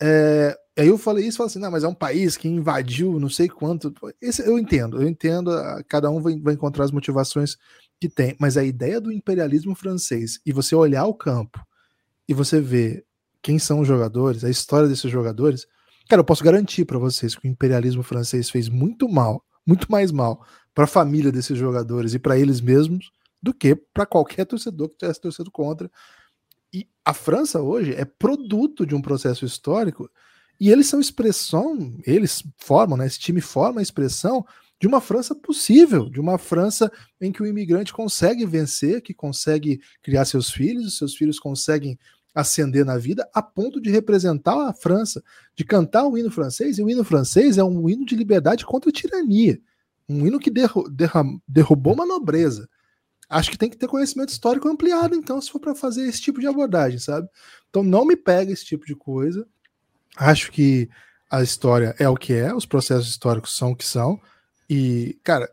É, 0.00 0.58
aí 0.76 0.88
eu 0.88 0.98
falei 0.98 1.26
isso, 1.26 1.38
falei 1.38 1.48
assim, 1.48 1.58
não, 1.58 1.70
mas 1.70 1.84
é 1.84 1.88
um 1.88 1.94
país 1.94 2.36
que 2.36 2.48
invadiu 2.48 3.18
não 3.20 3.28
sei 3.28 3.48
quanto. 3.48 3.92
Esse, 4.20 4.42
eu 4.42 4.58
entendo, 4.58 5.00
eu 5.00 5.08
entendo, 5.08 5.50
cada 5.88 6.10
um 6.10 6.20
vai, 6.20 6.38
vai 6.38 6.54
encontrar 6.54 6.84
as 6.84 6.90
motivações 6.90 7.56
que 8.00 8.08
tem, 8.08 8.36
mas 8.40 8.56
a 8.56 8.64
ideia 8.64 9.00
do 9.00 9.12
imperialismo 9.12 9.74
francês 9.74 10.40
e 10.44 10.52
você 10.52 10.74
olhar 10.74 11.06
o 11.06 11.14
campo 11.14 11.60
e 12.28 12.34
você 12.34 12.60
ver 12.60 13.04
quem 13.42 13.58
são 13.58 13.80
os 13.80 13.88
jogadores, 13.88 14.44
a 14.44 14.50
história 14.50 14.88
desses 14.88 15.10
jogadores, 15.10 15.66
cara, 16.08 16.20
eu 16.20 16.24
posso 16.24 16.44
garantir 16.44 16.84
para 16.84 16.98
vocês 16.98 17.34
que 17.34 17.46
o 17.46 17.50
imperialismo 17.50 18.02
francês 18.02 18.50
fez 18.50 18.68
muito 18.68 19.08
mal 19.08 19.44
muito 19.66 19.90
mais 19.90 20.10
mal 20.10 20.44
para 20.74 20.84
a 20.84 20.88
família 20.88 21.32
desses 21.32 21.56
jogadores 21.56 22.14
e 22.14 22.18
para 22.18 22.38
eles 22.38 22.60
mesmos 22.60 23.10
do 23.42 23.52
que 23.52 23.74
para 23.74 24.06
qualquer 24.06 24.44
torcedor 24.44 24.88
que 24.90 24.98
tivesse 24.98 25.20
torcido 25.20 25.50
contra. 25.50 25.90
E 26.72 26.88
a 27.04 27.12
França 27.12 27.60
hoje 27.60 27.94
é 27.94 28.04
produto 28.04 28.86
de 28.86 28.94
um 28.94 29.02
processo 29.02 29.44
histórico 29.44 30.10
e 30.62 30.70
eles 30.70 30.86
são 30.86 31.00
expressão, 31.00 31.98
eles 32.06 32.40
formam, 32.56 32.96
né, 32.96 33.04
esse 33.04 33.18
time 33.18 33.40
forma 33.40 33.80
a 33.80 33.82
expressão 33.82 34.46
de 34.80 34.86
uma 34.86 35.00
França 35.00 35.34
possível, 35.34 36.08
de 36.08 36.20
uma 36.20 36.38
França 36.38 36.88
em 37.20 37.32
que 37.32 37.42
o 37.42 37.46
imigrante 37.46 37.92
consegue 37.92 38.46
vencer, 38.46 39.02
que 39.02 39.12
consegue 39.12 39.80
criar 40.00 40.24
seus 40.24 40.52
filhos, 40.52 40.86
os 40.86 40.96
seus 40.96 41.16
filhos 41.16 41.40
conseguem 41.40 41.98
ascender 42.32 42.84
na 42.84 42.96
vida 42.96 43.28
a 43.34 43.42
ponto 43.42 43.80
de 43.80 43.90
representar 43.90 44.68
a 44.68 44.72
França, 44.72 45.20
de 45.56 45.64
cantar 45.64 46.06
o 46.06 46.16
hino 46.16 46.30
francês, 46.30 46.78
e 46.78 46.82
o 46.84 46.88
hino 46.88 47.02
francês 47.02 47.58
é 47.58 47.64
um 47.64 47.88
hino 47.88 48.06
de 48.06 48.14
liberdade 48.14 48.64
contra 48.64 48.88
a 48.88 48.92
tirania, 48.92 49.60
um 50.08 50.24
hino 50.24 50.38
que 50.38 50.48
derru 50.48 50.84
derrubou 51.48 51.94
uma 51.94 52.06
nobreza. 52.06 52.68
Acho 53.28 53.50
que 53.50 53.58
tem 53.58 53.68
que 53.68 53.76
ter 53.76 53.88
conhecimento 53.88 54.28
histórico 54.28 54.68
ampliado, 54.68 55.16
então, 55.16 55.40
se 55.40 55.50
for 55.50 55.58
para 55.58 55.74
fazer 55.74 56.06
esse 56.06 56.20
tipo 56.20 56.38
de 56.38 56.46
abordagem, 56.46 57.00
sabe? 57.00 57.28
Então, 57.68 57.82
não 57.82 58.04
me 58.04 58.14
pega 58.14 58.52
esse 58.52 58.64
tipo 58.64 58.86
de 58.86 58.94
coisa. 58.94 59.44
Acho 60.16 60.50
que 60.52 60.88
a 61.30 61.42
história 61.42 61.94
é 61.98 62.08
o 62.08 62.16
que 62.16 62.32
é, 62.32 62.54
os 62.54 62.66
processos 62.66 63.08
históricos 63.08 63.56
são 63.56 63.72
o 63.72 63.76
que 63.76 63.86
são, 63.86 64.20
e, 64.68 65.18
cara, 65.24 65.50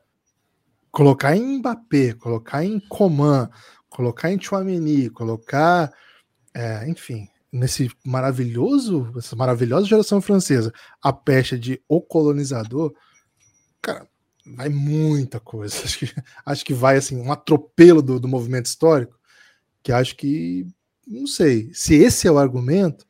colocar 0.92 1.36
em 1.36 1.58
Mbappé, 1.58 2.14
colocar 2.14 2.64
em 2.64 2.80
Coman, 2.80 3.50
colocar 3.90 4.32
em 4.32 4.42
Chouameni, 4.42 5.10
colocar 5.10 5.94
é, 6.54 6.88
enfim, 6.90 7.28
nesse 7.52 7.90
maravilhoso, 8.06 9.14
essa 9.18 9.36
maravilhosa 9.36 9.88
geração 9.88 10.22
francesa, 10.22 10.74
a 11.02 11.12
pecha 11.12 11.58
de 11.58 11.82
o 11.88 12.02
colonizador, 12.02 12.94
cara, 13.82 14.08
vai 14.56 14.70
muita 14.70 15.40
coisa. 15.40 15.76
Acho 15.84 16.00
que, 16.00 16.14
acho 16.46 16.66
que 16.66 16.74
vai 16.74 16.98
assim, 16.98 17.18
um 17.18 17.32
atropelo 17.32 18.02
do, 18.02 18.20
do 18.20 18.28
movimento 18.28 18.66
histórico, 18.66 19.18
que 19.82 19.92
acho 19.92 20.16
que, 20.16 20.68
não 21.08 21.26
sei, 21.26 21.72
se 21.74 21.96
esse 21.96 22.28
é 22.28 22.32
o 22.32 22.38
argumento, 22.38 23.06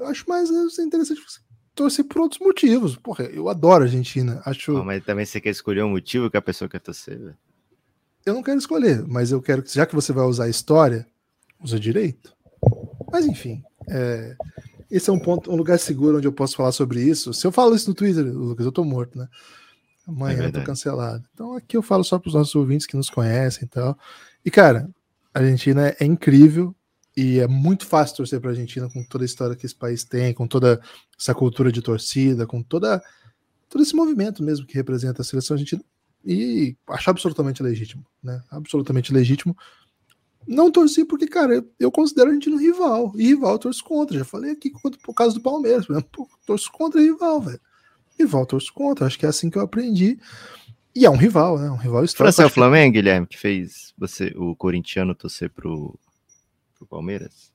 eu 0.00 0.06
acho 0.06 0.24
mais 0.28 0.50
é, 0.50 0.82
interessante 0.82 1.20
você 1.20 1.40
torcer 1.74 2.04
por 2.04 2.22
outros 2.22 2.40
motivos. 2.40 2.96
Porra, 2.96 3.24
eu 3.24 3.48
adoro 3.48 3.84
a 3.84 3.86
Argentina. 3.86 4.42
Acho... 4.44 4.84
mas 4.84 5.04
também 5.04 5.24
você 5.24 5.40
quer 5.40 5.50
escolher 5.50 5.82
um 5.82 5.90
motivo 5.90 6.30
que 6.30 6.36
a 6.36 6.42
pessoa 6.42 6.68
quer 6.68 6.80
torcer, 6.80 7.18
velho? 7.18 7.36
eu 8.24 8.34
não 8.34 8.42
quero 8.42 8.58
escolher, 8.58 9.04
mas 9.06 9.32
eu 9.32 9.40
quero 9.40 9.62
que, 9.62 9.74
já 9.74 9.86
que 9.86 9.94
você 9.94 10.12
vai 10.12 10.24
usar 10.24 10.44
a 10.44 10.48
história, 10.48 11.06
usa 11.62 11.80
direito. 11.80 12.34
Mas 13.10 13.26
enfim, 13.26 13.62
é, 13.88 14.36
esse 14.90 15.08
é 15.08 15.12
um 15.12 15.18
ponto, 15.18 15.50
um 15.50 15.56
lugar 15.56 15.78
seguro 15.78 16.18
onde 16.18 16.26
eu 16.26 16.32
posso 16.32 16.56
falar 16.56 16.72
sobre 16.72 17.02
isso. 17.02 17.32
Se 17.32 17.46
eu 17.46 17.52
falo 17.52 17.74
isso 17.74 17.88
no 17.88 17.94
Twitter, 17.94 18.24
Lucas, 18.24 18.66
eu 18.66 18.72
tô 18.72 18.84
morto, 18.84 19.18
né? 19.18 19.28
Amanhã 20.06 20.42
é 20.42 20.46
eu 20.46 20.52
tô 20.52 20.62
cancelado. 20.62 21.24
Então 21.32 21.54
aqui 21.54 21.76
eu 21.76 21.82
falo 21.82 22.04
só 22.04 22.18
para 22.18 22.28
os 22.28 22.34
nossos 22.34 22.54
ouvintes 22.54 22.86
que 22.86 22.96
nos 22.96 23.08
conhecem 23.08 23.64
e 23.64 23.68
tal. 23.68 23.98
E 24.44 24.50
cara, 24.50 24.88
a 25.32 25.38
Argentina 25.38 25.94
é 25.98 26.04
incrível 26.04 26.74
e 27.16 27.38
é 27.38 27.46
muito 27.46 27.86
fácil 27.86 28.18
torcer 28.18 28.40
para 28.40 28.50
a 28.50 28.52
Argentina 28.52 28.88
com 28.88 29.02
toda 29.04 29.24
a 29.24 29.26
história 29.26 29.56
que 29.56 29.66
esse 29.66 29.74
país 29.74 30.04
tem, 30.04 30.32
com 30.32 30.46
toda 30.46 30.80
essa 31.18 31.34
cultura 31.34 31.72
de 31.72 31.82
torcida, 31.82 32.46
com 32.46 32.62
toda 32.62 33.02
todo 33.68 33.82
esse 33.82 33.94
movimento 33.94 34.42
mesmo 34.42 34.66
que 34.66 34.74
representa 34.74 35.22
a 35.22 35.24
seleção 35.24 35.54
argentina 35.54 35.82
e 36.24 36.76
acho 36.88 37.10
absolutamente 37.10 37.62
legítimo, 37.62 38.04
né? 38.22 38.42
Absolutamente 38.50 39.12
legítimo. 39.12 39.56
Não 40.46 40.70
torci 40.70 41.04
porque, 41.04 41.26
cara, 41.26 41.64
eu, 41.78 41.90
considero 41.90 42.30
a 42.30 42.32
gente 42.32 42.50
um 42.50 42.56
rival. 42.56 43.12
E 43.16 43.26
rival 43.26 43.52
eu 43.52 43.58
torço 43.58 43.84
contra. 43.84 44.18
Já 44.18 44.24
falei 44.24 44.52
aqui 44.52 44.72
por 45.02 45.14
causa 45.14 45.34
do 45.34 45.40
Palmeiras, 45.40 45.86
por 45.86 45.92
exemplo. 45.94 46.28
torço 46.46 46.70
contra 46.72 47.00
rival, 47.00 47.40
velho. 47.40 47.60
Rival 48.18 48.46
torço 48.46 48.72
contra. 48.72 49.06
Acho 49.06 49.18
que 49.18 49.26
é 49.26 49.28
assim 49.28 49.50
que 49.50 49.58
eu 49.58 49.62
aprendi. 49.62 50.18
E 50.94 51.06
é 51.06 51.10
um 51.10 51.16
rival, 51.16 51.58
né? 51.58 51.70
Um 51.70 51.76
rival 51.76 52.04
histórico. 52.04 52.36
Foi 52.36 52.44
o 52.46 52.50
Flamengo, 52.50 52.94
Guilherme, 52.94 53.26
que 53.26 53.38
fez 53.38 53.94
você, 53.96 54.32
o 54.36 54.56
corintiano, 54.56 55.14
torcer 55.14 55.50
pro, 55.50 55.98
pro 56.80 56.86
Palmeiras? 56.86 57.52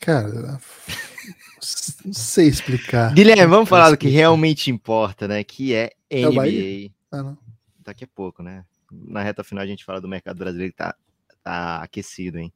Cara, 0.00 0.28
não 2.04 2.12
sei 2.12 2.48
explicar. 2.48 3.14
Guilherme, 3.14 3.46
vamos 3.46 3.68
falar 3.68 3.90
do 3.90 3.96
que 3.96 4.08
realmente 4.08 4.70
importa, 4.70 5.26
né? 5.26 5.42
Que 5.42 5.74
é 5.74 5.92
NBA. 6.10 6.86
É 6.86 6.90
ah, 7.12 7.36
Daqui 7.78 8.04
a 8.04 8.08
pouco, 8.08 8.42
né? 8.42 8.64
Na 8.90 9.22
reta 9.22 9.44
final 9.44 9.64
a 9.64 9.66
gente 9.66 9.84
fala 9.84 10.00
do 10.00 10.08
mercado 10.08 10.38
brasileiro 10.38 10.72
que 10.72 10.78
tá, 10.78 10.94
tá 11.42 11.82
aquecido, 11.82 12.38
hein? 12.38 12.52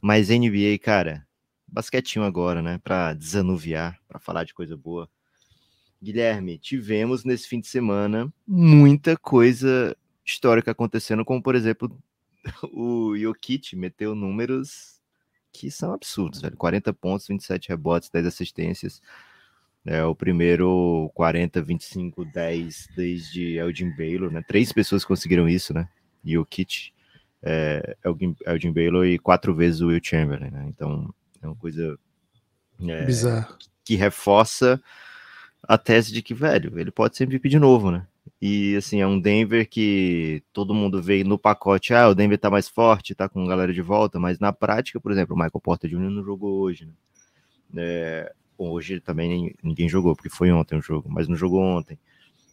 Mas 0.00 0.28
NBA, 0.28 0.78
cara, 0.82 1.26
basquetinho 1.66 2.24
agora, 2.24 2.62
né? 2.62 2.78
Para 2.82 3.14
desanuviar, 3.14 3.98
para 4.06 4.20
falar 4.20 4.44
de 4.44 4.54
coisa 4.54 4.76
boa. 4.76 5.08
Guilherme, 6.02 6.58
tivemos 6.58 7.24
nesse 7.24 7.46
fim 7.46 7.60
de 7.60 7.66
semana 7.66 8.32
muita 8.46 9.16
coisa 9.16 9.96
histórica 10.24 10.70
acontecendo, 10.70 11.24
como 11.24 11.42
por 11.42 11.54
exemplo, 11.54 11.96
o 12.72 13.16
Jokic 13.16 13.76
meteu 13.76 14.14
números 14.14 15.00
que 15.52 15.70
são 15.70 15.92
absurdos, 15.92 16.40
velho. 16.40 16.56
40 16.56 16.92
pontos, 16.92 17.26
27 17.26 17.68
rebotes, 17.68 18.08
10 18.10 18.26
assistências. 18.26 19.02
É 19.84 20.04
o 20.04 20.14
primeiro 20.14 21.10
40, 21.14 21.62
25, 21.62 22.24
10 22.26 22.88
desde 22.94 23.54
Elgin 23.56 23.90
Baylor, 23.96 24.30
né? 24.30 24.42
Três 24.46 24.72
pessoas 24.72 25.04
conseguiram 25.04 25.48
isso, 25.48 25.72
né? 25.72 25.88
Jokic, 26.24 26.92
é, 27.42 27.96
Elgin, 28.04 28.36
Elgin 28.46 28.72
Baylor 28.72 29.06
e 29.06 29.18
quatro 29.18 29.54
vezes 29.54 29.80
o 29.80 29.86
Will 29.88 30.00
Chamberlain, 30.02 30.50
né? 30.50 30.66
Então 30.68 31.12
é 31.40 31.46
uma 31.46 31.56
coisa 31.56 31.98
é, 32.78 33.06
Bizarro. 33.06 33.56
que 33.82 33.96
reforça 33.96 34.80
a 35.62 35.78
tese 35.78 36.12
de 36.12 36.22
que, 36.22 36.34
velho, 36.34 36.78
ele 36.78 36.90
pode 36.90 37.16
sempre 37.16 37.38
pedir 37.38 37.56
de 37.56 37.60
novo, 37.60 37.90
né? 37.90 38.06
E 38.40 38.74
assim, 38.76 39.00
é 39.00 39.06
um 39.06 39.20
Denver 39.20 39.68
que 39.68 40.42
todo 40.52 40.74
mundo 40.74 41.02
vê 41.02 41.22
no 41.22 41.38
pacote, 41.38 41.92
ah, 41.92 42.08
o 42.08 42.14
Denver 42.14 42.38
tá 42.38 42.50
mais 42.50 42.68
forte, 42.68 43.14
tá 43.14 43.28
com 43.28 43.46
galera 43.46 43.72
de 43.72 43.82
volta, 43.82 44.18
mas 44.18 44.38
na 44.38 44.52
prática, 44.52 44.98
por 44.98 45.12
exemplo, 45.12 45.34
o 45.34 45.38
Michael 45.38 45.60
Porter 45.62 45.90
Jr. 45.90 45.98
não 45.98 46.24
jogou 46.24 46.60
hoje, 46.60 46.86
né? 46.86 46.92
É, 47.76 48.32
hoje 48.56 49.00
também 49.00 49.54
ninguém 49.62 49.88
jogou, 49.88 50.16
porque 50.16 50.30
foi 50.30 50.50
ontem 50.50 50.76
o 50.78 50.82
jogo, 50.82 51.08
mas 51.10 51.28
não 51.28 51.36
jogou 51.36 51.60
ontem. 51.62 51.98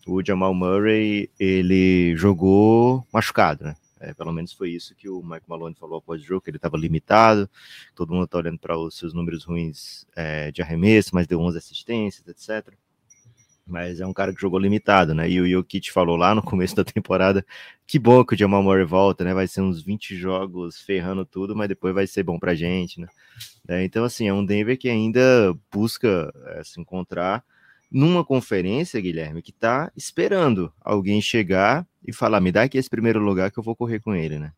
O 0.06 0.24
Jamal 0.24 0.54
Murray, 0.54 1.30
ele 1.40 2.16
jogou 2.18 3.06
machucado, 3.12 3.64
né? 3.66 3.76
É, 4.00 4.14
pelo 4.14 4.32
menos 4.32 4.54
foi 4.54 4.72
isso 4.72 4.96
que 4.96 5.10
o 5.10 5.24
Mike 5.24 5.50
Malone 5.50 5.76
falou 5.76 5.98
após 5.98 6.22
o 6.22 6.26
jogo, 6.26 6.42
que 6.42 6.50
ele 6.50 6.58
estava 6.58 6.78
limitado. 6.78 7.50
Todo 7.96 8.14
mundo 8.14 8.26
está 8.26 8.38
olhando 8.38 8.60
para 8.60 8.78
os 8.78 8.96
seus 8.98 9.14
números 9.14 9.44
ruins 9.44 10.06
é, 10.16 10.52
de 10.52 10.62
arremesso, 10.62 11.12
mas 11.14 11.28
deu 11.28 11.40
11 11.42 11.58
assistências, 11.58 12.28
etc 12.28 12.78
mas 13.68 14.00
é 14.00 14.06
um 14.06 14.14
cara 14.14 14.34
que 14.34 14.42
jogou 14.42 14.60
limitado, 14.60 15.14
né? 15.14 15.30
E 15.30 15.42
o 15.42 15.48
Jokic 15.48 15.92
falou 15.92 16.16
lá 16.16 16.34
no 16.34 16.42
começo 16.42 16.76
da 16.76 16.84
temporada 16.84 17.46
que 17.86 18.00
bom 18.00 18.24
que 18.26 18.36
o 18.36 18.38
Jamal 18.38 18.64
Murray 18.64 18.86
volta, 18.86 19.24
né? 19.24 19.34
Vai 19.34 19.48
ser 19.48 19.62
uns 19.62 19.82
20 19.82 20.16
jogos 20.16 20.82
ferrando 20.82 21.26
tudo, 21.26 21.56
mas 21.56 21.70
depois 21.70 21.94
vai 21.94 22.08
ser 22.08 22.24
bom 22.24 22.38
pra 22.40 22.56
gente, 22.56 23.00
né? 23.00 23.08
É, 23.68 23.84
então, 23.84 24.04
assim, 24.04 24.28
é 24.28 24.34
um 24.34 24.46
Denver 24.46 24.78
que 24.78 24.90
ainda 24.90 25.56
busca 25.72 26.34
é, 26.48 26.64
se 26.64 26.80
encontrar 26.80 27.44
numa 27.92 28.24
conferência, 28.24 29.00
Guilherme, 29.00 29.42
que 29.42 29.52
tá 29.52 29.92
esperando 29.96 30.72
alguém 30.82 31.22
chegar 31.22 31.88
e 32.06 32.14
falar: 32.14 32.42
me 32.42 32.52
dá 32.52 32.64
aqui 32.64 32.78
esse 32.78 32.90
primeiro 32.90 33.20
lugar 33.20 33.52
que 33.52 33.58
eu 33.58 33.64
vou 33.64 33.76
correr 33.76 34.00
com 34.00 34.16
ele, 34.16 34.38
né? 34.40 34.52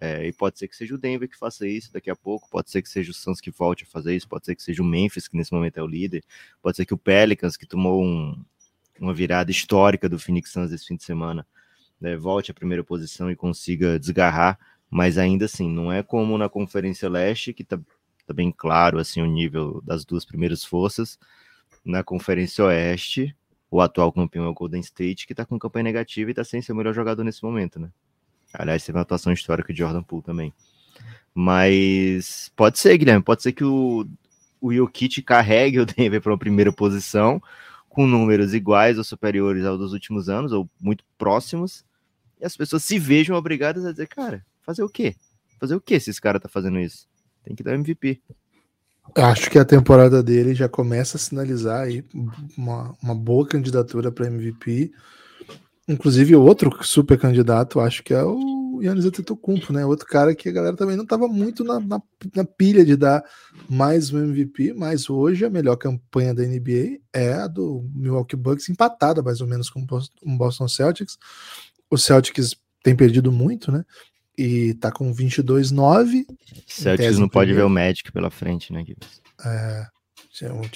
É, 0.00 0.26
e 0.26 0.32
pode 0.32 0.58
ser 0.58 0.66
que 0.66 0.74
seja 0.74 0.94
o 0.94 0.98
Denver 0.98 1.28
que 1.28 1.38
faça 1.38 1.66
isso 1.66 1.92
daqui 1.92 2.10
a 2.10 2.16
pouco, 2.16 2.48
pode 2.50 2.68
ser 2.68 2.82
que 2.82 2.88
seja 2.88 3.12
o 3.12 3.14
Suns 3.14 3.40
que 3.40 3.50
volte 3.50 3.84
a 3.84 3.86
fazer 3.86 4.14
isso, 4.14 4.28
pode 4.28 4.44
ser 4.44 4.56
que 4.56 4.62
seja 4.62 4.82
o 4.82 4.84
Memphis, 4.84 5.28
que 5.28 5.36
nesse 5.36 5.52
momento 5.52 5.78
é 5.78 5.82
o 5.82 5.86
líder, 5.86 6.24
pode 6.60 6.76
ser 6.76 6.84
que 6.84 6.94
o 6.94 6.98
Pelicans, 6.98 7.56
que 7.56 7.64
tomou 7.64 8.02
um, 8.02 8.44
uma 8.98 9.14
virada 9.14 9.50
histórica 9.52 10.08
do 10.08 10.18
Phoenix 10.18 10.50
Suns 10.50 10.72
esse 10.72 10.86
fim 10.86 10.96
de 10.96 11.04
semana, 11.04 11.46
né, 12.00 12.16
volte 12.16 12.50
à 12.50 12.54
primeira 12.54 12.82
posição 12.82 13.30
e 13.30 13.36
consiga 13.36 13.98
desgarrar, 13.98 14.58
mas 14.90 15.16
ainda 15.16 15.44
assim, 15.44 15.70
não 15.70 15.92
é 15.92 16.02
como 16.02 16.36
na 16.36 16.48
Conferência 16.48 17.08
Leste, 17.08 17.52
que 17.52 17.62
tá, 17.62 17.78
tá 18.26 18.34
bem 18.34 18.50
claro 18.50 18.98
assim 18.98 19.22
o 19.22 19.26
nível 19.26 19.80
das 19.84 20.04
duas 20.04 20.24
primeiras 20.24 20.64
forças, 20.64 21.18
na 21.84 22.02
Conferência 22.02 22.64
Oeste, 22.64 23.34
o 23.70 23.80
atual 23.80 24.12
campeão 24.12 24.44
é 24.44 24.48
o 24.48 24.54
Golden 24.54 24.80
State, 24.80 25.26
que 25.26 25.32
está 25.32 25.44
com 25.44 25.58
campanha 25.58 25.84
negativa 25.84 26.30
e 26.30 26.32
está 26.32 26.42
sem 26.42 26.60
ser 26.62 26.72
o 26.72 26.76
melhor 26.76 26.94
jogador 26.94 27.22
nesse 27.22 27.42
momento, 27.42 27.78
né? 27.78 27.90
Aliás, 28.58 28.84
teve 28.84 28.96
uma 28.96 29.02
atuação 29.02 29.32
histórica 29.32 29.72
de 29.72 29.80
Jordan 29.80 30.02
Poole 30.02 30.24
também. 30.24 30.52
Mas 31.34 32.50
pode 32.54 32.78
ser, 32.78 32.96
Guilherme, 32.96 33.22
pode 33.22 33.42
ser 33.42 33.52
que 33.52 33.64
o, 33.64 34.06
o 34.60 34.70
carregue 35.24 35.80
o 35.80 35.86
Denver 35.86 36.20
para 36.20 36.32
uma 36.32 36.38
primeira 36.38 36.72
posição, 36.72 37.42
com 37.88 38.06
números 38.06 38.54
iguais 38.54 38.98
ou 38.98 39.04
superiores 39.04 39.64
aos 39.64 39.78
dos 39.78 39.92
últimos 39.92 40.28
anos, 40.28 40.52
ou 40.52 40.68
muito 40.80 41.04
próximos, 41.18 41.84
e 42.40 42.44
as 42.44 42.56
pessoas 42.56 42.84
se 42.84 42.98
vejam 42.98 43.36
obrigadas 43.36 43.84
a 43.84 43.90
dizer, 43.90 44.06
cara, 44.08 44.44
fazer 44.62 44.82
o 44.82 44.88
quê? 44.88 45.16
Fazer 45.58 45.74
o 45.74 45.80
quê 45.80 45.98
se 45.98 46.10
esse 46.10 46.20
cara 46.20 46.38
tá 46.38 46.48
fazendo 46.48 46.78
isso? 46.78 47.06
Tem 47.42 47.54
que 47.54 47.62
dar 47.62 47.74
MVP. 47.74 48.20
Acho 49.14 49.50
que 49.50 49.58
a 49.58 49.64
temporada 49.64 50.22
dele 50.22 50.54
já 50.54 50.68
começa 50.68 51.16
a 51.16 51.20
sinalizar 51.20 51.82
aí 51.82 52.04
uma, 52.56 52.96
uma 53.02 53.14
boa 53.14 53.46
candidatura 53.46 54.10
para 54.10 54.26
MVP. 54.26 54.92
Inclusive, 55.86 56.34
outro 56.34 56.70
super 56.82 57.18
candidato, 57.18 57.78
acho 57.78 58.02
que 58.02 58.14
é 58.14 58.22
o 58.22 58.80
Yannis 58.82 59.04
Antetokounmpo, 59.04 59.72
né? 59.72 59.84
Outro 59.84 60.06
cara 60.06 60.34
que 60.34 60.48
a 60.48 60.52
galera 60.52 60.76
também 60.76 60.96
não 60.96 61.04
estava 61.04 61.28
muito 61.28 61.62
na, 61.62 61.78
na, 61.78 62.02
na, 62.34 62.44
pilha 62.44 62.84
de 62.84 62.96
dar 62.96 63.22
mais 63.68 64.12
um 64.12 64.18
MVP, 64.18 64.72
mas 64.72 65.10
hoje 65.10 65.44
a 65.44 65.50
melhor 65.50 65.76
campanha 65.76 66.34
da 66.34 66.42
NBA 66.42 67.00
é 67.12 67.34
a 67.34 67.46
do 67.46 67.86
Milwaukee 67.94 68.36
Bucks, 68.36 68.68
empatada 68.68 69.22
mais 69.22 69.40
ou 69.40 69.46
menos 69.46 69.68
com 69.68 69.80
o 69.80 70.36
Boston 70.36 70.68
Celtics. 70.68 71.18
O 71.90 71.98
Celtics 71.98 72.56
tem 72.82 72.96
perdido 72.96 73.30
muito, 73.30 73.70
né? 73.70 73.84
E 74.36 74.74
tá 74.74 74.90
com 74.90 75.14
22-9. 75.14 76.24
Celtics 76.66 77.18
não 77.18 77.28
pode 77.28 77.52
ver 77.52 77.64
o 77.64 77.70
Magic 77.70 78.10
pela 78.10 78.30
frente, 78.30 78.72
né, 78.72 78.84
Gibbs? 78.84 79.22
É, 79.44 79.86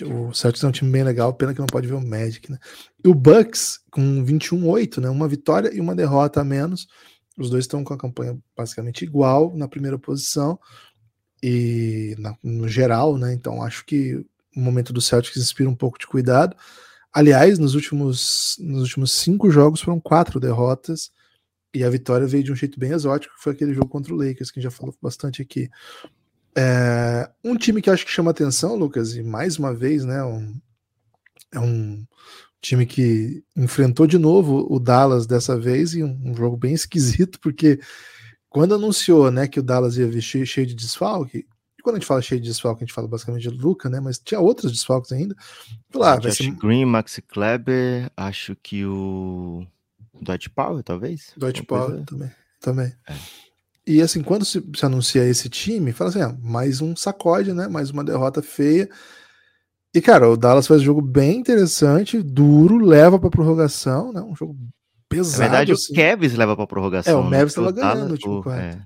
o 0.05 0.33
Celtics 0.33 0.63
é 0.63 0.69
um 0.69 0.73
time 0.73 0.91
bem 0.91 1.03
legal, 1.03 1.35
pena 1.35 1.53
que 1.53 1.61
não 1.61 1.67
pode 1.67 1.87
ver 1.87 1.95
o 1.95 2.01
Magic, 2.01 2.51
né? 2.51 2.59
E 3.05 3.09
o 3.09 3.15
Bucks 3.15 3.81
com 3.91 4.25
21-8, 4.25 5.01
né? 5.01 5.11
Uma 5.11 5.27
vitória 5.27 5.75
e 5.75 5.81
uma 5.81 5.97
derrota 5.97 6.41
a 6.41 6.45
menos. 6.45 6.87
Os 7.37 7.51
dois 7.51 7.65
estão 7.65 7.83
com 7.83 7.95
a 7.95 7.99
campanha 7.99 8.39
basicamente 8.57 9.05
igual 9.05 9.57
na 9.57 9.67
primeira 9.67 9.99
posição 9.99 10.59
e 11.43 12.15
na, 12.19 12.37
no 12.43 12.69
geral, 12.69 13.17
né? 13.17 13.33
Então 13.33 13.63
acho 13.63 13.85
que 13.85 14.15
o 14.55 14.61
momento 14.61 14.93
do 14.93 15.01
Celtics 15.01 15.37
inspira 15.37 15.69
um 15.69 15.75
pouco 15.75 15.99
de 15.99 16.07
cuidado. 16.07 16.57
Aliás, 17.13 17.59
nos 17.59 17.75
últimos, 17.75 18.57
nos 18.61 18.83
últimos 18.83 19.13
cinco 19.13 19.51
jogos 19.51 19.81
foram 19.81 19.99
quatro 19.99 20.39
derrotas 20.39 21.11
e 21.75 21.85
a 21.85 21.91
vitória 21.91 22.27
veio 22.27 22.45
de 22.45 22.53
um 22.53 22.57
jeito 22.57 22.79
bem 22.79 22.93
exótico, 22.93 23.35
que 23.35 23.43
foi 23.43 23.53
aquele 23.53 23.75
jogo 23.75 23.89
contra 23.89 24.13
o 24.13 24.17
Lakers, 24.17 24.51
que 24.51 24.59
a 24.59 24.63
gente 24.63 24.73
já 24.73 24.77
falou 24.77 24.95
bastante 25.03 25.43
aqui. 25.43 25.69
É, 26.57 27.31
um 27.45 27.57
time 27.57 27.81
que 27.81 27.89
eu 27.89 27.95
acho 27.95 28.05
que 28.05 28.11
chama 28.11 28.31
atenção, 28.31 28.75
Lucas, 28.75 29.15
e 29.15 29.23
mais 29.23 29.59
uma 29.59 29.73
vez, 29.73 30.05
né, 30.05 30.23
um, 30.25 30.61
é 31.53 31.61
um 31.61 32.05
time 32.61 32.85
que 32.85 33.43
enfrentou 33.57 34.07
de 34.07 34.19
novo 34.19 34.67
o 34.69 34.81
Dallas 34.81 35.27
dessa 35.27 35.59
vez 35.59 35.95
e 35.95 36.03
um, 36.03 36.19
um, 36.25 36.35
jogo 36.35 36.57
bem 36.57 36.75
esquisito, 36.75 37.39
porque 37.41 37.81
quando 38.49 38.75
anunciou, 38.75 39.31
né, 39.31 39.47
que 39.47 39.61
o 39.61 39.63
Dallas 39.63 39.97
ia 39.97 40.09
vestir 40.09 40.47
cheio 40.47 40.67
de 40.67 40.75
desfalque, 40.75 41.47
e 41.79 41.83
quando 41.83 41.97
a 41.97 41.99
gente 41.99 42.09
fala 42.09 42.23
cheio 42.23 42.41
de 42.41 42.49
desfalque, 42.49 42.83
a 42.83 42.87
gente 42.87 42.95
fala 42.95 43.07
basicamente 43.07 43.43
de 43.43 43.51
Luca, 43.51 43.89
né, 43.89 44.01
mas 44.01 44.19
tinha 44.19 44.41
outros 44.41 44.73
desfalques 44.73 45.13
ainda. 45.13 45.37
Lá, 45.95 46.17
vai 46.17 46.33
ser... 46.33 46.51
Green, 46.53 46.85
Maxi 46.85 47.23
Kleber, 47.23 48.11
acho 48.17 48.57
que 48.57 48.85
o 48.85 49.65
Dwight 50.21 50.51
Powell, 50.51 50.83
talvez? 50.83 51.33
Dwight 51.37 51.63
Powell 51.63 52.05
também, 52.05 52.31
também. 52.61 52.93
É. 53.07 53.15
E 53.89 54.03
assim, 54.03 54.23
quando 54.23 54.45
se, 54.45 54.63
se 54.77 54.85
anuncia 54.85 55.25
esse 55.25 55.49
time, 55.49 55.93
fala 55.93 56.11
assim: 56.11 56.21
ah, 56.21 56.37
mais 56.43 56.81
um 56.81 56.95
sacode, 56.95 57.53
né? 57.55 57.67
Mais 57.69 57.91
uma 57.91 58.05
derrota 58.05 58.43
feia. 58.43 58.89
E, 59.95 60.01
cara, 60.03 60.29
o 60.29 60.37
Dallas 60.37 60.67
faz 60.67 60.83
um 60.83 60.85
jogo 60.85 61.01
bem 61.01 61.39
interessante, 61.39 62.23
duro, 62.23 62.77
leva 62.77 63.19
para 63.19 63.31
prorrogação, 63.31 64.13
né? 64.13 64.21
Um 64.21 64.37
jogo 64.37 64.57
pesado. 65.09 65.39
Na 65.41 65.45
verdade, 65.49 65.73
assim. 65.73 65.93
o 65.93 65.97
Kevs 65.97 66.35
leva 66.35 66.55
pra 66.55 66.67
prorrogação. 66.67 67.13
É, 67.13 67.17
o 67.17 67.31
né? 67.31 67.39
Mavis 67.39 67.55
Porque 67.55 67.73
tava 67.81 67.93
ganhando 67.95 68.07
no 68.09 68.13
último 68.13 68.39
o- 68.39 68.43
quarto. 68.43 68.77
É, 68.77 68.83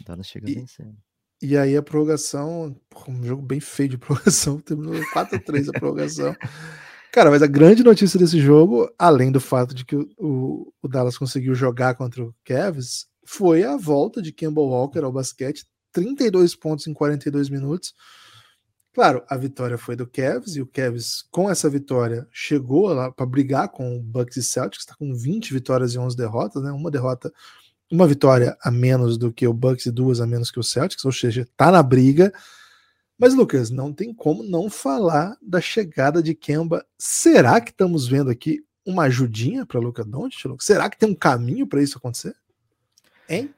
o 0.00 0.04
Dallas 0.04 0.26
chega 0.26 0.50
E- 0.50 0.54
vencendo. 0.54 0.96
E 1.42 1.56
aí 1.56 1.74
a 1.76 1.82
prorrogação, 1.82 2.76
porra, 2.90 3.10
um 3.12 3.22
jogo 3.22 3.40
bem 3.42 3.60
feio 3.60 3.90
de 3.90 3.96
prorrogação, 3.98 4.58
terminou 4.60 4.94
4x3 5.14 5.68
a 5.68 5.72
prorrogação. 5.78 6.34
Cara, 7.12 7.30
mas 7.30 7.42
a 7.42 7.46
grande 7.46 7.82
notícia 7.84 8.18
desse 8.18 8.38
jogo, 8.40 8.90
além 8.98 9.30
do 9.32 9.40
fato 9.40 9.74
de 9.74 9.84
que 9.84 9.96
o, 9.96 10.06
o- 10.18 10.72
o 10.82 10.88
Dallas 10.88 11.16
conseguiu 11.16 11.54
jogar 11.54 11.94
contra 11.94 12.22
o 12.24 12.34
Cavs, 12.44 13.06
foi 13.32 13.62
a 13.62 13.76
volta 13.76 14.20
de 14.20 14.32
Kemba 14.32 14.60
Walker 14.60 14.98
ao 15.04 15.12
basquete, 15.12 15.64
32 15.92 16.56
pontos 16.56 16.88
em 16.88 16.92
42 16.92 17.48
minutos. 17.48 17.94
Claro, 18.92 19.22
a 19.28 19.36
vitória 19.36 19.78
foi 19.78 19.94
do 19.94 20.04
Cavs 20.04 20.56
e 20.56 20.60
o 20.60 20.66
Cavs, 20.66 21.22
com 21.30 21.48
essa 21.48 21.70
vitória, 21.70 22.26
chegou 22.32 22.88
lá 22.92 23.12
para 23.12 23.24
brigar 23.24 23.68
com 23.68 23.96
o 23.96 24.02
Bucks 24.02 24.36
e 24.36 24.42
Celtics, 24.42 24.82
está 24.82 24.96
com 24.96 25.14
20 25.14 25.54
vitórias 25.54 25.94
e 25.94 25.98
11 25.98 26.16
derrotas, 26.16 26.60
né? 26.60 26.72
Uma 26.72 26.90
derrota, 26.90 27.32
uma 27.88 28.04
vitória 28.04 28.58
a 28.60 28.68
menos 28.68 29.16
do 29.16 29.32
que 29.32 29.46
o 29.46 29.54
Bucks 29.54 29.86
e 29.86 29.92
duas 29.92 30.20
a 30.20 30.26
menos 30.26 30.50
que 30.50 30.58
o 30.58 30.64
Celtics, 30.64 31.04
ou 31.04 31.12
seja, 31.12 31.46
tá 31.56 31.70
na 31.70 31.84
briga. 31.84 32.32
Mas, 33.16 33.32
Lucas, 33.32 33.70
não 33.70 33.92
tem 33.92 34.12
como 34.12 34.42
não 34.42 34.68
falar 34.68 35.36
da 35.40 35.60
chegada 35.60 36.20
de 36.20 36.34
Kemba. 36.34 36.84
Será 36.98 37.60
que 37.60 37.70
estamos 37.70 38.08
vendo 38.08 38.28
aqui 38.28 38.58
uma 38.84 39.04
ajudinha 39.04 39.64
para 39.64 39.78
Luca 39.78 40.04
Doncic? 40.04 40.56
Será 40.58 40.90
que 40.90 40.98
tem 40.98 41.08
um 41.08 41.14
caminho 41.14 41.64
para 41.64 41.80
isso 41.80 41.96
acontecer? 41.96 42.34
Hein? 43.30 43.54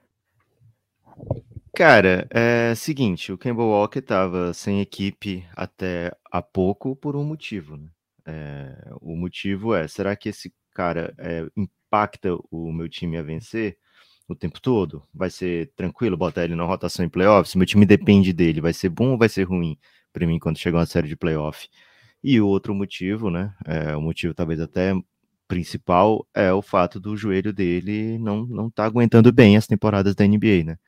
Cara, 1.74 2.28
é 2.30 2.74
seguinte, 2.74 3.32
o 3.32 3.38
Kemba 3.38 3.64
Walker 3.64 4.02
tava 4.02 4.52
sem 4.52 4.82
equipe 4.82 5.46
até 5.56 6.12
há 6.30 6.42
pouco 6.42 6.94
por 6.94 7.16
um 7.16 7.24
motivo, 7.24 7.78
né? 7.78 7.88
É, 8.26 8.90
o 9.00 9.16
motivo 9.16 9.74
é, 9.74 9.88
será 9.88 10.14
que 10.14 10.28
esse 10.28 10.52
cara 10.74 11.14
é, 11.18 11.46
impacta 11.56 12.36
o 12.50 12.70
meu 12.70 12.86
time 12.86 13.16
a 13.16 13.22
vencer 13.22 13.78
o 14.28 14.34
tempo 14.34 14.60
todo? 14.60 15.02
Vai 15.12 15.30
ser 15.30 15.72
tranquilo 15.74 16.18
botar 16.18 16.44
ele 16.44 16.54
na 16.54 16.64
rotação 16.64 17.06
em 17.06 17.08
playoffs? 17.08 17.54
Meu 17.54 17.66
time 17.66 17.86
depende 17.86 18.30
dele, 18.34 18.60
vai 18.60 18.74
ser 18.74 18.90
bom 18.90 19.12
ou 19.12 19.18
vai 19.18 19.30
ser 19.30 19.44
ruim 19.44 19.78
para 20.12 20.26
mim 20.26 20.38
quando 20.38 20.58
chegar 20.58 20.80
uma 20.80 20.86
série 20.86 21.08
de 21.08 21.16
playoff? 21.16 21.66
E 22.22 22.38
o 22.40 22.46
outro 22.46 22.74
motivo, 22.74 23.30
né? 23.30 23.54
É, 23.66 23.96
o 23.96 24.02
motivo 24.02 24.34
talvez 24.34 24.60
até 24.60 24.92
principal 25.52 26.26
é 26.32 26.50
o 26.50 26.62
fato 26.62 26.98
do 26.98 27.14
joelho 27.14 27.52
dele 27.52 28.16
não 28.16 28.46
não 28.46 28.70
tá 28.70 28.86
aguentando 28.86 29.30
bem 29.30 29.54
as 29.54 29.66
temporadas 29.66 30.14
da 30.14 30.26
NBA, 30.26 30.64
né? 30.64 30.78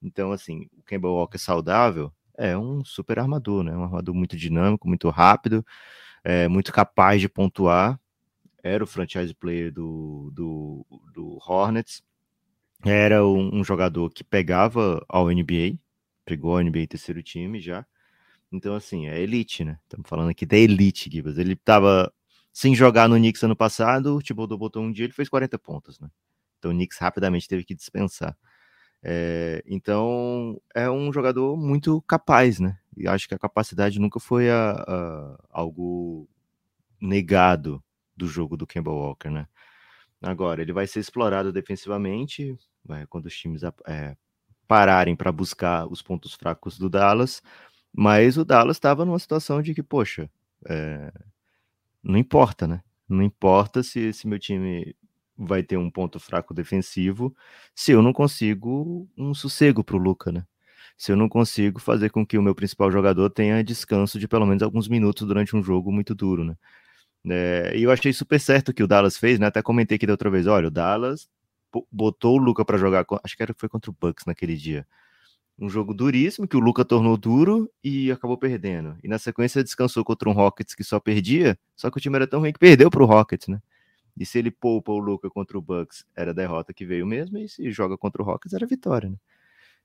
Então, 0.00 0.30
assim, 0.30 0.68
o 0.78 0.82
Kemba 0.84 1.08
Walker 1.08 1.38
saudável 1.38 2.12
é 2.38 2.56
um 2.56 2.84
super 2.84 3.18
armador, 3.18 3.64
né? 3.64 3.76
Um 3.76 3.82
armador 3.82 4.14
muito 4.14 4.36
dinâmico, 4.36 4.86
muito 4.86 5.10
rápido, 5.10 5.66
é, 6.22 6.46
muito 6.46 6.72
capaz 6.72 7.20
de 7.20 7.28
pontuar. 7.28 7.98
Era 8.62 8.84
o 8.84 8.86
franchise 8.86 9.34
player 9.34 9.72
do, 9.72 10.30
do, 10.32 10.86
do 11.12 11.38
Hornets. 11.44 12.00
Era 12.84 13.26
um, 13.26 13.56
um 13.56 13.64
jogador 13.64 14.08
que 14.10 14.22
pegava 14.22 15.04
ao 15.08 15.30
NBA, 15.30 15.76
pegou 16.24 16.56
ao 16.56 16.62
NBA 16.62 16.86
terceiro 16.86 17.24
time 17.24 17.60
já. 17.60 17.84
Então, 18.52 18.76
assim, 18.76 19.08
é 19.08 19.20
elite, 19.20 19.64
né? 19.64 19.80
Estamos 19.82 20.08
falando 20.08 20.30
aqui 20.30 20.46
da 20.46 20.56
elite, 20.56 21.10
Gibas. 21.10 21.38
Ele 21.38 21.54
estava 21.54 22.12
sem 22.52 22.74
jogar 22.74 23.08
no 23.08 23.16
Knicks 23.16 23.42
ano 23.42 23.56
passado, 23.56 24.16
o 24.16 24.22
Thibodeau 24.22 24.58
botou 24.58 24.82
um 24.82 24.92
dia, 24.92 25.06
ele 25.06 25.12
fez 25.12 25.28
40 25.28 25.58
pontos, 25.58 25.98
né? 25.98 26.08
Então 26.58 26.70
o 26.70 26.74
Knicks 26.74 26.98
rapidamente 26.98 27.48
teve 27.48 27.64
que 27.64 27.74
dispensar. 27.74 28.36
É, 29.02 29.62
então 29.66 30.60
é 30.74 30.88
um 30.90 31.12
jogador 31.12 31.56
muito 31.56 32.00
capaz, 32.02 32.60
né? 32.60 32.78
E 32.96 33.08
acho 33.08 33.26
que 33.28 33.34
a 33.34 33.38
capacidade 33.38 33.98
nunca 33.98 34.20
foi 34.20 34.50
a, 34.50 34.72
a, 34.72 35.38
algo 35.50 36.28
negado 37.00 37.82
do 38.16 38.26
jogo 38.28 38.56
do 38.56 38.66
Kemba 38.66 38.92
Walker, 38.92 39.30
né? 39.30 39.48
Agora 40.20 40.62
ele 40.62 40.72
vai 40.72 40.86
ser 40.86 41.00
explorado 41.00 41.52
defensivamente 41.52 42.56
vai, 42.84 43.06
quando 43.06 43.26
os 43.26 43.36
times 43.36 43.62
é, 43.86 44.16
pararem 44.68 45.16
para 45.16 45.32
buscar 45.32 45.86
os 45.86 46.02
pontos 46.02 46.34
fracos 46.34 46.78
do 46.78 46.88
Dallas, 46.88 47.42
mas 47.92 48.38
o 48.38 48.44
Dallas 48.44 48.76
estava 48.76 49.04
numa 49.04 49.18
situação 49.18 49.60
de 49.60 49.74
que, 49.74 49.82
poxa, 49.82 50.30
é, 50.68 51.12
não 52.02 52.18
importa, 52.18 52.66
né? 52.66 52.82
Não 53.08 53.22
importa 53.22 53.82
se, 53.82 54.12
se 54.12 54.26
meu 54.26 54.38
time 54.38 54.94
vai 55.36 55.62
ter 55.62 55.76
um 55.76 55.90
ponto 55.90 56.20
fraco 56.20 56.54
defensivo 56.54 57.34
se 57.74 57.92
eu 57.92 58.02
não 58.02 58.12
consigo 58.12 59.08
um 59.16 59.34
sossego 59.34 59.82
para 59.84 59.96
o 59.96 59.98
Luca, 59.98 60.32
né? 60.32 60.44
Se 60.96 61.12
eu 61.12 61.16
não 61.16 61.28
consigo 61.28 61.80
fazer 61.80 62.10
com 62.10 62.26
que 62.26 62.38
o 62.38 62.42
meu 62.42 62.54
principal 62.54 62.90
jogador 62.90 63.30
tenha 63.30 63.62
descanso 63.64 64.18
de 64.18 64.28
pelo 64.28 64.46
menos 64.46 64.62
alguns 64.62 64.88
minutos 64.88 65.26
durante 65.26 65.56
um 65.56 65.62
jogo 65.62 65.92
muito 65.92 66.14
duro, 66.14 66.44
né? 66.44 66.56
É, 67.28 67.72
e 67.76 67.82
eu 67.84 67.90
achei 67.92 68.12
super 68.12 68.40
certo 68.40 68.74
que 68.74 68.82
o 68.82 68.86
Dallas 68.86 69.16
fez, 69.16 69.38
né? 69.38 69.46
Até 69.46 69.62
comentei 69.62 69.96
aqui 69.96 70.06
da 70.06 70.12
outra 70.12 70.30
vez, 70.30 70.46
olha, 70.46 70.68
o 70.68 70.70
Dallas 70.70 71.28
botou 71.90 72.36
o 72.36 72.38
Luca 72.38 72.64
para 72.64 72.76
jogar, 72.78 73.06
acho 73.24 73.36
que 73.36 73.42
era, 73.42 73.54
foi 73.56 73.68
contra 73.68 73.90
o 73.90 73.96
Bucks 73.98 74.26
naquele 74.26 74.56
dia. 74.56 74.86
Um 75.62 75.68
jogo 75.68 75.94
duríssimo 75.94 76.48
que 76.48 76.56
o 76.56 76.60
Luca 76.60 76.84
tornou 76.84 77.16
duro 77.16 77.70
e 77.84 78.10
acabou 78.10 78.36
perdendo. 78.36 78.96
E 79.00 79.06
na 79.06 79.16
sequência 79.16 79.62
descansou 79.62 80.02
contra 80.02 80.28
um 80.28 80.32
Rockets 80.32 80.74
que 80.74 80.82
só 80.82 80.98
perdia, 80.98 81.56
só 81.76 81.88
que 81.88 81.98
o 81.98 82.00
time 82.00 82.16
era 82.16 82.26
tão 82.26 82.40
ruim 82.40 82.52
que 82.52 82.58
perdeu 82.58 82.90
para 82.90 83.00
o 83.00 83.06
Rockets, 83.06 83.46
né? 83.46 83.62
E 84.18 84.26
se 84.26 84.40
ele 84.40 84.50
poupa 84.50 84.90
o 84.90 84.98
Luca 84.98 85.30
contra 85.30 85.56
o 85.56 85.62
Bucks, 85.62 86.04
era 86.16 86.32
a 86.32 86.34
derrota 86.34 86.74
que 86.74 86.84
veio 86.84 87.06
mesmo, 87.06 87.38
e 87.38 87.48
se 87.48 87.70
joga 87.70 87.96
contra 87.96 88.20
o 88.20 88.24
Rockets, 88.24 88.52
era 88.52 88.66
vitória, 88.66 89.08
né? 89.08 89.16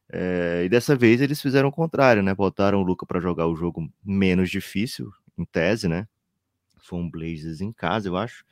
É, 0.09 0.63
e 0.65 0.69
dessa 0.69 0.95
vez 0.95 1.21
eles 1.21 1.39
fizeram 1.39 1.69
o 1.69 1.71
contrário, 1.71 2.23
né? 2.23 2.33
Botaram 2.33 2.81
o 2.81 2.83
Luca 2.83 3.05
para 3.05 3.19
jogar 3.19 3.45
o 3.45 3.55
jogo 3.55 3.87
menos 4.03 4.49
difícil, 4.49 5.11
em 5.37 5.45
tese, 5.45 5.87
né? 5.87 6.07
Foi 6.79 6.97
um 6.97 7.07
Blazers 7.07 7.61
em 7.61 7.71
casa, 7.71 8.09
eu 8.09 8.17
acho, 8.17 8.43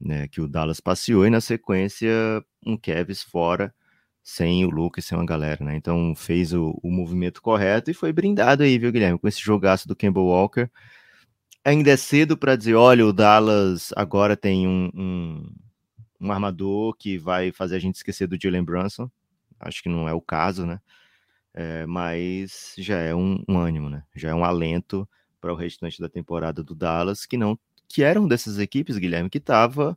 né? 0.00 0.28
Que 0.28 0.40
o 0.40 0.46
Dallas 0.46 0.78
passeou, 0.78 1.26
e 1.26 1.30
na 1.30 1.40
sequência, 1.40 2.12
um 2.64 2.76
Kevs 2.76 3.24
fora, 3.24 3.74
sem 4.24 4.64
o 4.64 4.70
Luca 4.70 4.98
e 4.98 5.02
sem 5.02 5.16
uma 5.16 5.26
galera, 5.26 5.62
né? 5.62 5.76
Então 5.76 6.14
fez 6.16 6.54
o, 6.54 6.80
o 6.82 6.90
movimento 6.90 7.42
correto 7.42 7.90
e 7.90 7.94
foi 7.94 8.12
brindado 8.12 8.62
aí, 8.62 8.78
viu, 8.78 8.90
Guilherme? 8.90 9.18
Com 9.18 9.28
esse 9.28 9.40
jogaço 9.40 9.86
do 9.86 9.94
Campbell 9.94 10.24
Walker 10.24 10.68
ainda 11.64 11.90
é 11.90 11.96
cedo 11.96 12.36
para 12.36 12.56
dizer, 12.56 12.74
olha, 12.74 13.06
o 13.06 13.12
Dallas 13.12 13.92
agora 13.96 14.36
tem 14.36 14.68
um, 14.68 14.90
um, 14.94 15.52
um, 16.20 16.32
armador 16.32 16.94
que 16.94 17.16
vai 17.16 17.50
fazer 17.52 17.76
a 17.76 17.78
gente 17.78 17.96
esquecer 17.96 18.26
do 18.26 18.38
Jalen 18.40 18.62
Brunson. 18.62 19.10
Acho 19.58 19.82
que 19.82 19.88
não 19.88 20.08
é 20.08 20.12
o 20.12 20.20
caso, 20.20 20.66
né? 20.66 20.80
É, 21.54 21.86
mas 21.86 22.74
já 22.76 22.98
é 22.98 23.14
um, 23.14 23.42
um, 23.48 23.58
ânimo, 23.58 23.88
né? 23.88 24.02
Já 24.14 24.30
é 24.30 24.34
um 24.34 24.44
alento 24.44 25.08
para 25.40 25.52
o 25.52 25.56
restante 25.56 26.00
da 26.00 26.08
temporada 26.08 26.62
do 26.62 26.74
Dallas, 26.74 27.24
que 27.24 27.36
não 27.36 27.58
que 27.88 28.02
eram 28.02 28.26
dessas 28.26 28.58
equipes, 28.58 28.98
Guilherme, 28.98 29.30
que 29.30 29.38
estava 29.38 29.96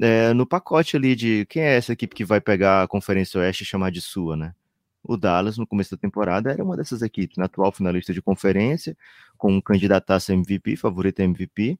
é, 0.00 0.32
no 0.32 0.46
pacote 0.46 0.96
ali 0.96 1.16
de 1.16 1.46
quem 1.46 1.62
é 1.62 1.76
essa 1.76 1.92
equipe 1.92 2.14
que 2.14 2.24
vai 2.24 2.40
pegar 2.40 2.82
a 2.82 2.88
Conferência 2.88 3.40
Oeste 3.40 3.62
e 3.64 3.66
chamar 3.66 3.90
de 3.90 4.00
sua, 4.00 4.36
né? 4.36 4.54
O 5.02 5.16
Dallas, 5.16 5.56
no 5.58 5.66
começo 5.66 5.90
da 5.92 5.96
temporada, 5.96 6.50
era 6.50 6.62
uma 6.62 6.76
dessas 6.76 7.02
equipes, 7.02 7.36
na 7.36 7.46
atual 7.46 7.72
finalista 7.72 8.12
de 8.12 8.20
conferência, 8.20 8.96
com 9.36 9.52
um 9.56 9.60
a 9.66 10.32
MVP, 10.32 10.76
favorito 10.76 11.20
MVP, 11.20 11.78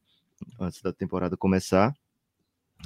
antes 0.61 0.81
da 0.83 0.93
temporada 0.93 1.37
começar, 1.37 1.95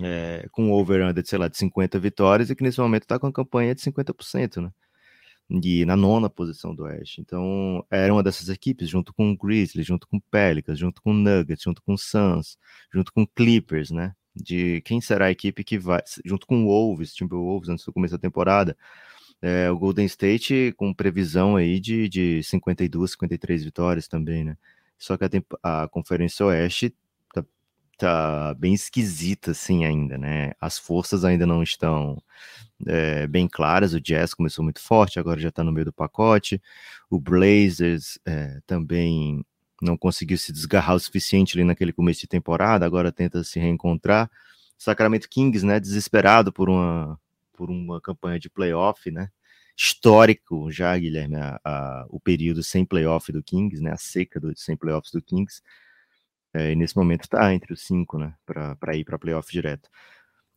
é, 0.02 0.46
com 0.50 0.66
um 0.66 0.72
over-under, 0.72 1.24
sei 1.26 1.38
lá, 1.38 1.48
de 1.48 1.56
50 1.58 1.98
vitórias, 1.98 2.50
e 2.50 2.56
que 2.56 2.62
nesse 2.62 2.80
momento 2.80 3.02
está 3.02 3.18
com 3.18 3.26
a 3.26 3.32
campanha 3.32 3.74
de 3.74 3.82
50%, 3.82 4.62
né? 4.62 4.72
E 5.50 5.84
na 5.84 5.96
nona 5.96 6.30
posição 6.30 6.74
do 6.74 6.84
Oeste. 6.84 7.20
Então, 7.20 7.84
era 7.90 8.12
uma 8.12 8.22
dessas 8.22 8.48
equipes, 8.48 8.88
junto 8.88 9.12
com 9.12 9.30
o 9.32 9.36
Grizzlies, 9.36 9.86
junto 9.86 10.08
com 10.08 10.16
o 10.16 10.22
Pelicans, 10.30 10.78
junto 10.78 11.02
com 11.02 11.10
o 11.10 11.14
Nuggets, 11.14 11.62
junto 11.62 11.82
com 11.82 11.94
o 11.94 11.98
Suns, 11.98 12.56
junto 12.92 13.12
com 13.12 13.22
o 13.22 13.26
Clippers, 13.26 13.90
né? 13.90 14.14
De 14.34 14.80
quem 14.82 15.00
será 15.00 15.26
a 15.26 15.30
equipe 15.30 15.62
que 15.62 15.78
vai, 15.78 16.02
junto 16.24 16.46
com 16.46 16.64
o 16.64 16.66
Wolves, 16.66 17.14
Timberwolves, 17.14 17.68
antes 17.68 17.84
do 17.84 17.92
começo 17.92 18.14
da 18.14 18.18
temporada, 18.18 18.76
é, 19.42 19.68
o 19.70 19.78
Golden 19.78 20.06
State 20.06 20.72
com 20.76 20.94
previsão 20.94 21.56
aí 21.56 21.80
de, 21.80 22.08
de 22.08 22.42
52, 22.44 23.10
53 23.12 23.64
vitórias 23.64 24.06
também, 24.06 24.44
né? 24.44 24.56
Só 24.96 25.16
que 25.16 25.24
a, 25.24 25.82
a 25.84 25.88
Conferência 25.88 26.46
Oeste 26.46 26.94
tá, 27.34 27.44
tá, 27.98 28.54
bem 28.54 28.72
esquisita 28.72 29.50
assim 29.50 29.84
ainda, 29.84 30.16
né? 30.16 30.52
As 30.60 30.78
forças 30.78 31.24
ainda 31.24 31.44
não 31.44 31.62
estão 31.62 32.22
é, 32.86 33.26
bem 33.26 33.48
claras. 33.48 33.94
O 33.94 34.00
Jazz 34.00 34.32
começou 34.32 34.62
muito 34.62 34.80
forte, 34.80 35.18
agora 35.18 35.40
já 35.40 35.50
tá 35.50 35.64
no 35.64 35.72
meio 35.72 35.86
do 35.86 35.92
pacote. 35.92 36.62
O 37.10 37.18
Blazers 37.20 38.18
é, 38.24 38.60
também 38.64 39.44
não 39.84 39.96
conseguiu 39.96 40.38
se 40.38 40.52
desgarrar 40.52 40.96
o 40.96 41.00
suficiente 41.00 41.56
ali 41.56 41.64
naquele 41.64 41.92
começo 41.92 42.20
de 42.20 42.26
temporada, 42.26 42.86
agora 42.86 43.12
tenta 43.12 43.42
se 43.44 43.58
reencontrar. 43.58 44.30
Sacramento 44.78 45.28
Kings, 45.28 45.64
né? 45.64 45.78
Desesperado 45.80 46.52
por 46.52 46.68
uma 46.68 47.18
por 47.52 47.70
uma 47.70 48.00
campanha 48.00 48.38
de 48.40 48.50
playoff, 48.50 49.10
né? 49.10 49.28
Histórico 49.76 50.70
já, 50.70 50.96
Guilherme, 50.98 51.36
a, 51.36 51.60
a, 51.64 52.06
o 52.08 52.18
período 52.20 52.62
sem 52.62 52.84
playoff 52.84 53.30
do 53.32 53.42
Kings, 53.42 53.82
né? 53.82 53.92
A 53.92 53.96
seca 53.96 54.40
do, 54.40 54.52
sem 54.56 54.76
playoffs 54.76 55.12
do 55.12 55.22
Kings. 55.22 55.62
É, 56.54 56.72
e 56.72 56.76
nesse 56.76 56.96
momento 56.96 57.22
está 57.22 57.54
entre 57.54 57.72
os 57.72 57.82
cinco, 57.82 58.18
né? 58.18 58.34
Para 58.44 58.96
ir 58.96 59.04
para 59.04 59.18
playoff 59.18 59.50
direto. 59.50 59.88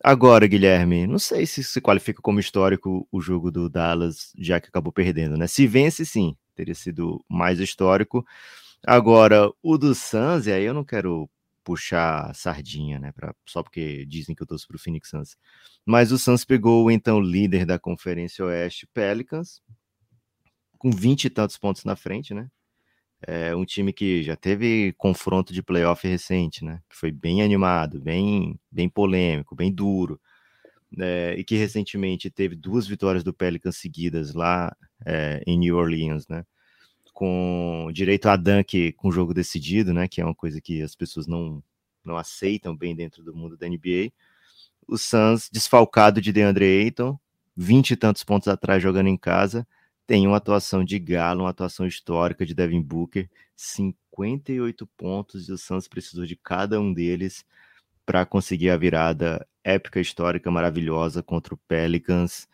Agora, 0.04 0.46
Guilherme, 0.48 1.08
não 1.08 1.18
sei 1.20 1.46
se 1.46 1.64
se 1.64 1.82
qualifica 1.82 2.22
como 2.22 2.40
histórico 2.40 3.08
o 3.12 3.22
jogo 3.22 3.52
do 3.52 3.70
Dallas, 3.70 4.34
já 4.38 4.60
que 4.60 4.68
acabou 4.68 4.92
perdendo, 4.92 5.38
né? 5.38 5.48
Se 5.48 5.66
vence, 5.66 6.06
sim, 6.06 6.36
teria 6.56 6.76
sido 6.76 7.24
mais 7.30 7.60
histórico. 7.60 8.26
Agora, 8.88 9.52
o 9.64 9.78
do 9.78 9.96
Suns, 9.96 10.48
e 10.48 10.52
aí 10.52 10.64
eu 10.64 10.74
não 10.74 10.84
quero 10.86 11.30
puxar 11.64 12.34
sardinha, 12.36 13.00
né? 13.00 13.12
Pra, 13.12 13.34
só 13.48 13.64
porque 13.64 14.06
dizem 14.06 14.36
que 14.36 14.44
eu 14.44 14.48
torço 14.48 14.68
pro 14.68 14.78
Phoenix 14.78 15.10
Suns. 15.10 15.36
Mas 15.86 16.12
o 16.12 16.20
Suns 16.20 16.46
pegou 16.46 16.86
o 16.86 16.92
então 16.92 17.20
líder 17.20 17.66
da 17.66 17.80
Conferência 17.80 18.46
Oeste, 18.46 18.88
Pelicans, 18.94 19.62
com 20.78 20.92
20 20.92 21.26
e 21.26 21.30
tantos 21.30 21.58
pontos 21.58 21.84
na 21.84 21.96
frente, 21.96 22.34
né? 22.34 22.48
É 23.28 23.56
um 23.56 23.66
time 23.66 23.92
que 23.94 24.22
já 24.24 24.36
teve 24.36 24.94
confronto 24.98 25.54
de 25.54 25.64
playoff 25.64 26.08
recente, 26.08 26.64
né? 26.64 26.82
Que 26.90 26.96
foi 26.96 27.12
bem 27.12 27.42
animado, 27.42 28.00
bem, 28.00 28.60
bem 28.72 28.90
polêmico, 28.90 29.56
bem 29.56 29.74
duro. 29.74 30.22
É, 31.00 31.36
e 31.38 31.44
que 31.44 31.56
recentemente 31.56 32.30
teve 32.30 32.56
duas 32.56 32.88
vitórias 32.88 33.24
do 33.24 33.34
Pelicans 33.34 33.78
seguidas 33.78 34.34
lá 34.34 34.76
é, 35.06 35.44
em 35.48 35.58
New 35.58 35.76
Orleans, 35.78 36.28
né? 36.28 36.46
Com 37.16 37.90
direito 37.94 38.28
a 38.28 38.36
dunk 38.36 38.92
com 38.92 39.10
jogo 39.10 39.34
decidido, 39.34 39.94
né? 39.94 40.06
Que 40.08 40.20
é 40.20 40.26
uma 40.26 40.36
coisa 40.36 40.60
que 40.60 40.82
as 40.82 40.96
pessoas 40.96 41.26
não, 41.26 41.64
não 42.04 42.18
aceitam 42.18 42.76
bem 42.76 42.94
dentro 42.94 43.24
do 43.24 43.34
mundo 43.34 43.56
da 43.56 43.68
NBA. 43.68 44.12
O 44.86 44.98
Suns, 44.98 45.50
desfalcado 45.50 46.20
de 46.20 46.34
DeAndre 46.34 46.66
Ayton, 46.66 47.18
vinte 47.56 47.92
e 47.92 47.96
tantos 47.96 48.24
pontos 48.24 48.50
atrás 48.50 48.84
jogando 48.84 49.08
em 49.08 49.18
casa, 49.18 49.66
tem 50.06 50.28
uma 50.28 50.38
atuação 50.38 50.84
de 50.84 51.00
galo, 51.00 51.44
uma 51.44 51.50
atuação 51.52 51.88
histórica 51.88 52.46
de 52.46 52.54
Devin 52.54 52.82
Booker, 52.82 53.30
58 53.56 54.86
pontos 54.98 55.48
e 55.48 55.54
o 55.54 55.58
Suns 55.58 55.88
precisou 55.88 56.26
de 56.26 56.36
cada 56.36 56.80
um 56.82 56.94
deles 56.94 57.46
para 58.06 58.26
conseguir 58.26 58.70
a 58.70 58.78
virada 58.78 59.48
épica, 59.64 60.00
histórica, 60.00 60.52
maravilhosa 60.52 61.24
contra 61.24 61.56
o 61.56 61.58
Pelicans. 61.58 62.48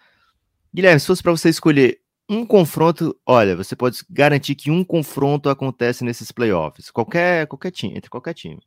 Guilherme, 0.73 0.99
se 0.99 1.07
fosse 1.07 1.21
para 1.21 1.33
você 1.33 1.49
escolher 1.49 2.00
um 2.31 2.45
confronto, 2.45 3.13
olha, 3.25 3.57
você 3.57 3.75
pode 3.75 3.99
garantir 4.09 4.55
que 4.55 4.71
um 4.71 4.85
confronto 4.85 5.49
acontece 5.49 6.05
nesses 6.05 6.31
playoffs, 6.31 6.89
qualquer, 6.89 7.45
qualquer 7.45 7.71
time, 7.71 7.97
entre 7.97 8.09
qualquer 8.09 8.33
time. 8.33 8.61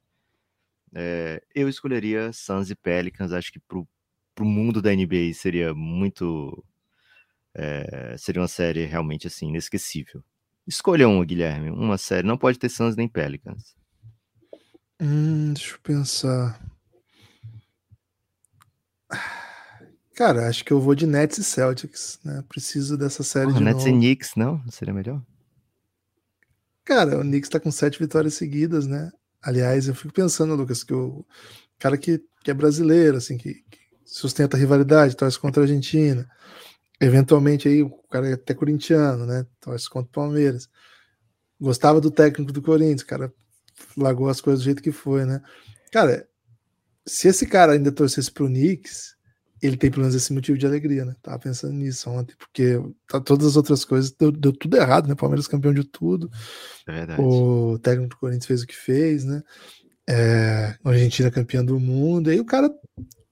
É, 0.94 1.42
eu 1.54 1.66
escolheria 1.66 2.30
Suns 2.30 2.68
e 2.70 2.74
Pelicans, 2.74 3.32
acho 3.32 3.50
que 3.50 3.58
para 3.58 3.78
o 3.78 4.44
mundo 4.44 4.82
da 4.82 4.94
NBA 4.94 5.32
seria 5.32 5.72
muito 5.72 6.62
é, 7.54 8.16
seria 8.18 8.42
uma 8.42 8.48
série 8.48 8.84
realmente 8.84 9.26
assim, 9.26 9.48
inesquecível. 9.48 10.22
Escolha 10.66 11.08
um, 11.08 11.24
Guilherme. 11.24 11.70
Uma 11.70 11.96
série. 11.96 12.26
Não 12.26 12.36
pode 12.36 12.58
ter 12.58 12.68
Suns 12.68 12.96
nem 12.96 13.08
Pelicans. 13.08 13.74
Hum, 15.00 15.52
deixa 15.54 15.74
eu 15.74 15.78
pensar. 15.82 16.60
Cara, 20.14 20.48
acho 20.48 20.64
que 20.64 20.72
eu 20.72 20.80
vou 20.80 20.94
de 20.94 21.06
Nets 21.06 21.38
e 21.38 21.44
Celtics, 21.44 22.20
né? 22.24 22.44
Preciso 22.48 22.96
dessa 22.96 23.22
série 23.22 23.50
oh, 23.50 23.54
de 23.54 23.62
Nets 23.62 23.84
novo. 23.84 23.96
e 23.96 24.00
Knicks, 24.00 24.30
não? 24.36 24.62
Seria 24.70 24.94
melhor? 24.94 25.20
Cara, 26.84 27.18
o 27.18 27.22
Knicks 27.22 27.48
tá 27.48 27.58
com 27.58 27.70
sete 27.70 27.98
vitórias 27.98 28.34
seguidas, 28.34 28.86
né? 28.86 29.10
Aliás, 29.42 29.88
eu 29.88 29.94
fico 29.94 30.14
pensando, 30.14 30.54
Lucas, 30.54 30.84
que 30.84 30.94
o 30.94 31.24
cara 31.78 31.98
que, 31.98 32.22
que 32.42 32.50
é 32.50 32.54
brasileiro, 32.54 33.16
assim, 33.16 33.36
que, 33.36 33.54
que 33.54 33.78
sustenta 34.04 34.56
a 34.56 34.60
rivalidade, 34.60 35.16
torce 35.16 35.38
contra 35.38 35.62
a 35.62 35.64
Argentina, 35.64 36.28
Eventualmente 37.00 37.68
aí 37.68 37.82
o 37.82 37.90
cara 38.10 38.28
é 38.28 38.32
até 38.34 38.54
corintiano, 38.54 39.26
né? 39.26 39.46
Torce 39.60 39.88
contra 39.88 40.08
o 40.08 40.12
Palmeiras. 40.12 40.68
Gostava 41.60 42.00
do 42.00 42.10
técnico 42.10 42.52
do 42.52 42.62
Corinthians, 42.62 43.02
o 43.02 43.06
cara 43.06 43.32
largou 43.96 44.28
as 44.28 44.40
coisas 44.40 44.62
do 44.62 44.64
jeito 44.64 44.82
que 44.82 44.92
foi, 44.92 45.24
né? 45.24 45.42
Cara, 45.92 46.28
se 47.06 47.28
esse 47.28 47.46
cara 47.46 47.72
ainda 47.72 47.92
torcesse 47.92 48.30
pro 48.30 48.46
Knicks, 48.46 49.13
ele 49.66 49.76
tem 49.76 49.90
pelo 49.90 50.02
menos 50.02 50.14
esse 50.14 50.32
motivo 50.32 50.58
de 50.58 50.66
alegria, 50.66 51.04
né? 51.04 51.14
Tava 51.22 51.38
pensando 51.38 51.72
nisso 51.72 52.10
ontem, 52.10 52.34
porque 52.36 52.78
tá, 53.08 53.20
todas 53.20 53.46
as 53.46 53.56
outras 53.56 53.84
coisas 53.84 54.10
deu, 54.10 54.30
deu 54.30 54.52
tudo 54.52 54.76
errado, 54.76 55.08
né? 55.08 55.14
Palmeiras 55.14 55.48
campeão 55.48 55.72
de 55.72 55.84
tudo. 55.84 56.30
É 56.86 57.20
o 57.20 57.78
técnico 57.78 58.10
do 58.10 58.16
Corinthians 58.18 58.46
fez 58.46 58.62
o 58.62 58.66
que 58.66 58.76
fez, 58.76 59.24
né? 59.24 59.42
É, 60.06 60.76
a 60.84 60.90
Argentina 60.90 61.30
campeã 61.30 61.64
do 61.64 61.80
mundo. 61.80 62.30
E 62.30 62.34
aí 62.34 62.40
o 62.40 62.44
cara 62.44 62.70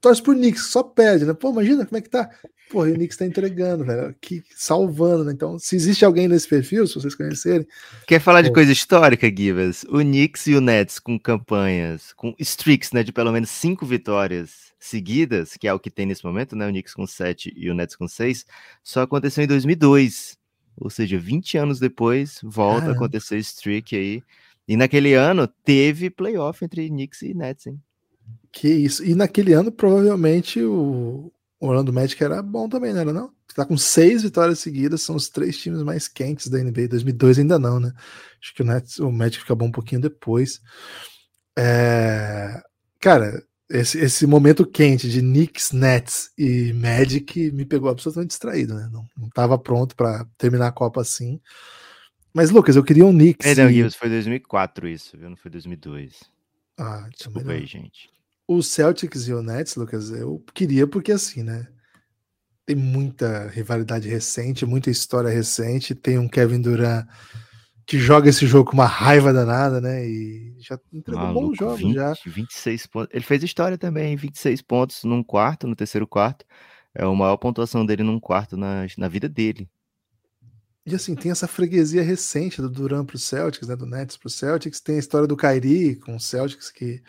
torce 0.00 0.22
pro 0.22 0.32
Knicks, 0.32 0.66
só 0.66 0.82
perde, 0.82 1.26
né? 1.26 1.34
Pô, 1.34 1.50
imagina 1.50 1.84
como 1.84 1.98
é 1.98 2.00
que 2.00 2.08
tá. 2.08 2.30
Porra, 2.70 2.88
e 2.88 2.92
o 2.92 2.94
Knicks 2.94 3.18
tá 3.18 3.26
entregando, 3.26 3.84
velho. 3.84 4.14
Que, 4.18 4.42
salvando, 4.56 5.24
né? 5.24 5.32
Então, 5.32 5.58
se 5.58 5.76
existe 5.76 6.02
alguém 6.02 6.28
nesse 6.28 6.48
perfil, 6.48 6.86
se 6.86 6.94
vocês 6.94 7.14
conhecerem. 7.14 7.66
Quer 8.06 8.20
falar 8.20 8.42
pô. 8.42 8.48
de 8.48 8.54
coisa 8.54 8.72
histórica, 8.72 9.28
Givas? 9.28 9.84
O 9.84 9.98
Knicks 9.98 10.46
e 10.46 10.54
o 10.54 10.62
Nets 10.62 10.98
com 10.98 11.18
campanhas, 11.18 12.14
com 12.14 12.34
streaks, 12.38 12.90
né? 12.92 13.02
De 13.02 13.12
pelo 13.12 13.30
menos 13.32 13.50
cinco 13.50 13.84
vitórias 13.84 14.71
seguidas, 14.82 15.56
que 15.56 15.68
é 15.68 15.72
o 15.72 15.78
que 15.78 15.90
tem 15.90 16.06
nesse 16.06 16.24
momento, 16.24 16.56
né? 16.56 16.66
O 16.66 16.70
Knicks 16.70 16.92
com 16.92 17.06
sete 17.06 17.52
e 17.56 17.70
o 17.70 17.74
Nets 17.74 17.94
com 17.94 18.08
seis, 18.08 18.44
só 18.82 19.02
aconteceu 19.02 19.44
em 19.44 19.46
2002. 19.46 20.36
Ou 20.76 20.90
seja, 20.90 21.18
20 21.18 21.56
anos 21.56 21.78
depois, 21.78 22.40
volta 22.42 22.88
a 22.88 22.92
acontecer 22.92 23.38
streak 23.38 23.94
aí. 23.94 24.22
E 24.66 24.76
naquele 24.76 25.14
ano 25.14 25.46
teve 25.46 26.10
playoff 26.10 26.64
entre 26.64 26.88
Knicks 26.88 27.22
e 27.22 27.32
Nets, 27.32 27.66
hein? 27.66 27.80
Que 28.50 28.68
isso. 28.68 29.04
E 29.04 29.14
naquele 29.14 29.52
ano, 29.52 29.70
provavelmente, 29.70 30.60
o, 30.60 31.32
o 31.60 31.66
Orlando 31.68 31.92
Magic 31.92 32.22
era 32.22 32.42
bom 32.42 32.68
também, 32.68 32.92
não 32.92 33.00
era 33.00 33.12
não? 33.12 33.32
Tá 33.54 33.64
com 33.64 33.76
seis 33.76 34.22
vitórias 34.22 34.58
seguidas, 34.58 35.02
são 35.02 35.14
os 35.14 35.28
três 35.28 35.58
times 35.58 35.82
mais 35.82 36.08
quentes 36.08 36.48
da 36.48 36.58
NBA. 36.58 36.88
2002 36.88 37.38
ainda 37.38 37.58
não, 37.58 37.78
né? 37.78 37.92
Acho 38.42 38.54
que 38.54 38.62
o, 38.62 38.64
Nets, 38.64 38.98
o 38.98 39.12
Magic 39.12 39.38
fica 39.38 39.54
bom 39.54 39.66
um 39.66 39.72
pouquinho 39.72 40.00
depois. 40.00 40.60
É... 41.56 42.60
Cara, 42.98 43.44
esse, 43.72 43.98
esse 43.98 44.26
momento 44.26 44.66
quente 44.66 45.08
de 45.08 45.20
Knicks, 45.20 45.72
Nets 45.72 46.30
e 46.36 46.74
Magic 46.74 47.50
me 47.52 47.64
pegou 47.64 47.88
absolutamente 47.88 48.28
distraído, 48.28 48.74
né? 48.74 48.88
Não, 48.92 49.06
não 49.16 49.30
tava 49.30 49.58
pronto 49.58 49.96
para 49.96 50.26
terminar 50.36 50.68
a 50.68 50.72
Copa 50.72 51.00
assim. 51.00 51.40
Mas, 52.34 52.50
Lucas, 52.50 52.76
eu 52.76 52.84
queria 52.84 53.06
um 53.06 53.12
Knicks. 53.12 53.46
Perdão, 53.46 53.70
e... 53.70 53.90
foi 53.90 54.10
2004 54.10 54.88
isso, 54.88 55.16
viu? 55.16 55.30
Não 55.30 55.36
foi 55.36 55.50
2002. 55.50 56.20
Ah, 56.78 57.08
Desculpa 57.16 57.52
aí, 57.52 57.64
gente. 57.64 58.10
O 58.46 58.62
Celtics 58.62 59.26
e 59.26 59.32
o 59.32 59.42
Nets, 59.42 59.76
Lucas, 59.76 60.10
eu 60.10 60.44
queria 60.52 60.86
porque 60.86 61.10
assim, 61.10 61.42
né? 61.42 61.66
Tem 62.66 62.76
muita 62.76 63.48
rivalidade 63.48 64.06
recente, 64.06 64.66
muita 64.66 64.90
história 64.90 65.30
recente. 65.30 65.94
Tem 65.94 66.18
um 66.18 66.28
Kevin 66.28 66.60
Durant 66.60 67.06
que 67.86 67.98
joga 67.98 68.28
esse 68.28 68.46
jogo 68.46 68.70
com 68.70 68.76
uma 68.76 68.86
raiva 68.86 69.32
danada, 69.32 69.80
né? 69.80 70.06
E 70.06 70.54
já 70.58 70.78
entregou 70.92 71.22
Maluco, 71.22 71.48
bons 71.48 71.58
jogos 71.58 71.80
20, 71.80 71.94
já. 71.94 72.14
26 72.26 72.86
pontos. 72.86 73.14
Ele 73.14 73.24
fez 73.24 73.42
história 73.42 73.76
também, 73.76 74.16
26 74.16 74.62
pontos 74.62 75.04
num 75.04 75.22
quarto, 75.22 75.66
no 75.66 75.76
terceiro 75.76 76.06
quarto. 76.06 76.44
É 76.94 77.04
a 77.04 77.12
maior 77.12 77.36
pontuação 77.36 77.84
dele 77.84 78.02
num 78.02 78.20
quarto 78.20 78.56
na, 78.56 78.86
na 78.96 79.08
vida 79.08 79.28
dele. 79.28 79.68
E 80.84 80.94
assim, 80.94 81.14
tem 81.14 81.30
essa 81.30 81.46
freguesia 81.46 82.02
recente 82.02 82.60
do 82.60 82.68
Durant 82.68 83.06
pro 83.06 83.18
Celtics, 83.18 83.68
né? 83.68 83.76
Do 83.76 83.86
Nets 83.86 84.16
pro 84.16 84.28
Celtics. 84.28 84.80
Tem 84.80 84.96
a 84.96 84.98
história 84.98 85.28
do 85.28 85.36
Kyrie 85.36 85.96
com 85.96 86.16
o 86.16 86.20
Celtics 86.20 86.70
que 86.70 87.02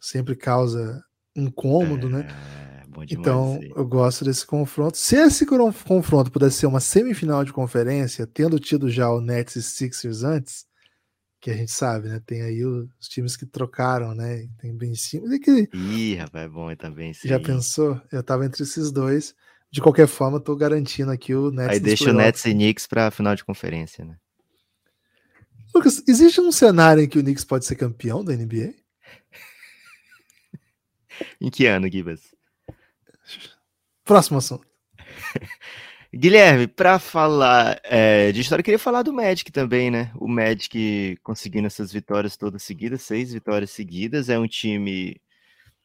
sempre 0.00 0.34
causa 0.34 1.02
incômodo, 1.36 2.08
né? 2.08 2.26
Né? 3.00 3.06
então, 3.10 3.60
eu 3.76 3.86
gosto 3.86 4.24
desse 4.24 4.46
confronto. 4.46 4.96
Se 4.96 5.16
esse 5.16 5.46
confronto 5.46 6.30
pudesse 6.30 6.58
ser 6.58 6.66
uma 6.66 6.80
semifinal 6.80 7.44
de 7.44 7.52
conferência, 7.52 8.26
tendo 8.26 8.58
tido 8.58 8.90
já 8.90 9.10
o 9.10 9.20
Nets 9.20 9.56
e 9.56 9.62
Sixers 9.62 10.22
antes, 10.22 10.66
que 11.40 11.50
a 11.50 11.54
gente 11.54 11.72
sabe, 11.72 12.08
né? 12.08 12.22
Tem 12.24 12.42
aí 12.42 12.64
os 12.64 13.08
times 13.08 13.36
que 13.36 13.44
trocaram, 13.44 14.14
né? 14.14 14.46
Tem 14.60 14.76
bem 14.76 14.94
cima. 14.94 15.26
Que... 15.40 15.68
Ih, 15.74 16.14
rapaz, 16.14 16.44
é 16.44 16.48
bom 16.48 16.74
também. 16.76 17.12
Já 17.24 17.40
pensou? 17.40 18.00
Eu 18.12 18.22
tava 18.22 18.46
entre 18.46 18.62
esses 18.62 18.92
dois. 18.92 19.34
De 19.68 19.80
qualquer 19.80 20.06
forma, 20.06 20.38
tô 20.38 20.54
garantindo 20.54 21.10
aqui 21.10 21.34
o 21.34 21.50
Nets. 21.50 21.72
Aí 21.72 21.80
deixa 21.80 22.10
o 22.10 22.12
Nets 22.12 22.44
e 22.44 22.52
Knicks 22.52 22.86
pra 22.86 23.10
final 23.10 23.34
de 23.34 23.44
conferência, 23.44 24.04
né? 24.04 24.16
Lucas, 25.74 26.02
existe 26.06 26.40
um 26.40 26.52
cenário 26.52 27.02
em 27.02 27.08
que 27.08 27.18
o 27.18 27.22
Knicks 27.22 27.44
pode 27.44 27.64
ser 27.64 27.74
campeão 27.74 28.22
da 28.22 28.36
NBA? 28.36 28.74
em 31.40 31.50
que 31.50 31.66
ano, 31.66 31.90
Gibas? 31.90 32.20
Próximo 34.04 34.38
assunto. 34.38 34.66
Guilherme, 36.14 36.66
para 36.66 36.98
falar 36.98 37.80
é, 37.84 38.32
de 38.32 38.40
história, 38.42 38.60
eu 38.60 38.64
queria 38.64 38.78
falar 38.78 39.02
do 39.02 39.12
Magic 39.12 39.50
também, 39.50 39.90
né? 39.90 40.12
O 40.16 40.28
Magic 40.28 41.16
conseguindo 41.22 41.66
essas 41.66 41.90
vitórias 41.90 42.36
todas 42.36 42.62
seguidas, 42.62 43.02
seis 43.02 43.32
vitórias 43.32 43.70
seguidas. 43.70 44.28
É 44.28 44.38
um 44.38 44.46
time 44.46 45.18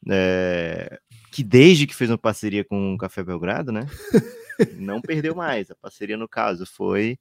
é, 0.10 1.00
que 1.32 1.44
desde 1.44 1.88
que 1.88 1.96
fez 1.96 2.10
uma 2.10 2.18
parceria 2.18 2.66
com 2.66 2.94
o 2.94 2.98
Café 2.98 3.24
Belgrado, 3.24 3.72
né? 3.72 3.88
não 4.76 5.02
perdeu 5.02 5.34
mais. 5.34 5.72
A 5.72 5.76
parceria, 5.76 6.18
no 6.18 6.28
caso, 6.28 6.66
foi 6.66 7.18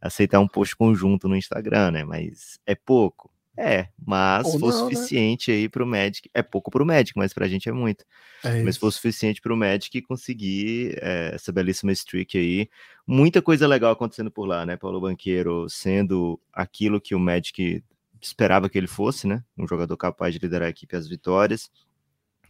aceitar 0.00 0.40
um 0.40 0.48
post 0.48 0.76
conjunto 0.76 1.28
no 1.28 1.36
Instagram, 1.36 1.92
né? 1.92 2.04
Mas 2.04 2.58
é 2.66 2.74
pouco. 2.74 3.30
É, 3.62 3.88
mas 4.06 4.46
Ou 4.46 4.58
for 4.58 4.72
não, 4.72 4.88
né? 4.88 4.96
suficiente 4.96 5.50
né? 5.50 5.56
aí 5.58 5.68
pro 5.68 5.86
Magic, 5.86 6.30
é 6.32 6.42
pouco 6.42 6.70
pro 6.70 6.86
Magic, 6.86 7.12
mas 7.14 7.34
pra 7.34 7.46
gente 7.46 7.68
é 7.68 7.72
muito. 7.72 8.06
É 8.42 8.62
mas 8.62 8.78
for 8.78 8.90
suficiente 8.90 9.38
pro 9.38 9.54
Magic 9.54 10.00
conseguir 10.00 10.98
é, 11.02 11.32
essa 11.34 11.52
belíssima 11.52 11.92
streak 11.92 12.38
aí. 12.38 12.70
Muita 13.06 13.42
coisa 13.42 13.66
legal 13.66 13.92
acontecendo 13.92 14.30
por 14.30 14.46
lá, 14.46 14.64
né? 14.64 14.78
Paulo 14.78 14.98
Banqueiro 14.98 15.68
sendo 15.68 16.40
aquilo 16.50 16.98
que 16.98 17.14
o 17.14 17.20
Magic 17.20 17.84
esperava 18.18 18.70
que 18.70 18.78
ele 18.78 18.86
fosse, 18.86 19.26
né? 19.26 19.44
Um 19.58 19.68
jogador 19.68 19.94
capaz 19.98 20.32
de 20.32 20.40
liderar 20.40 20.68
a 20.68 20.70
equipe 20.70 20.96
às 20.96 21.06
vitórias. 21.06 21.70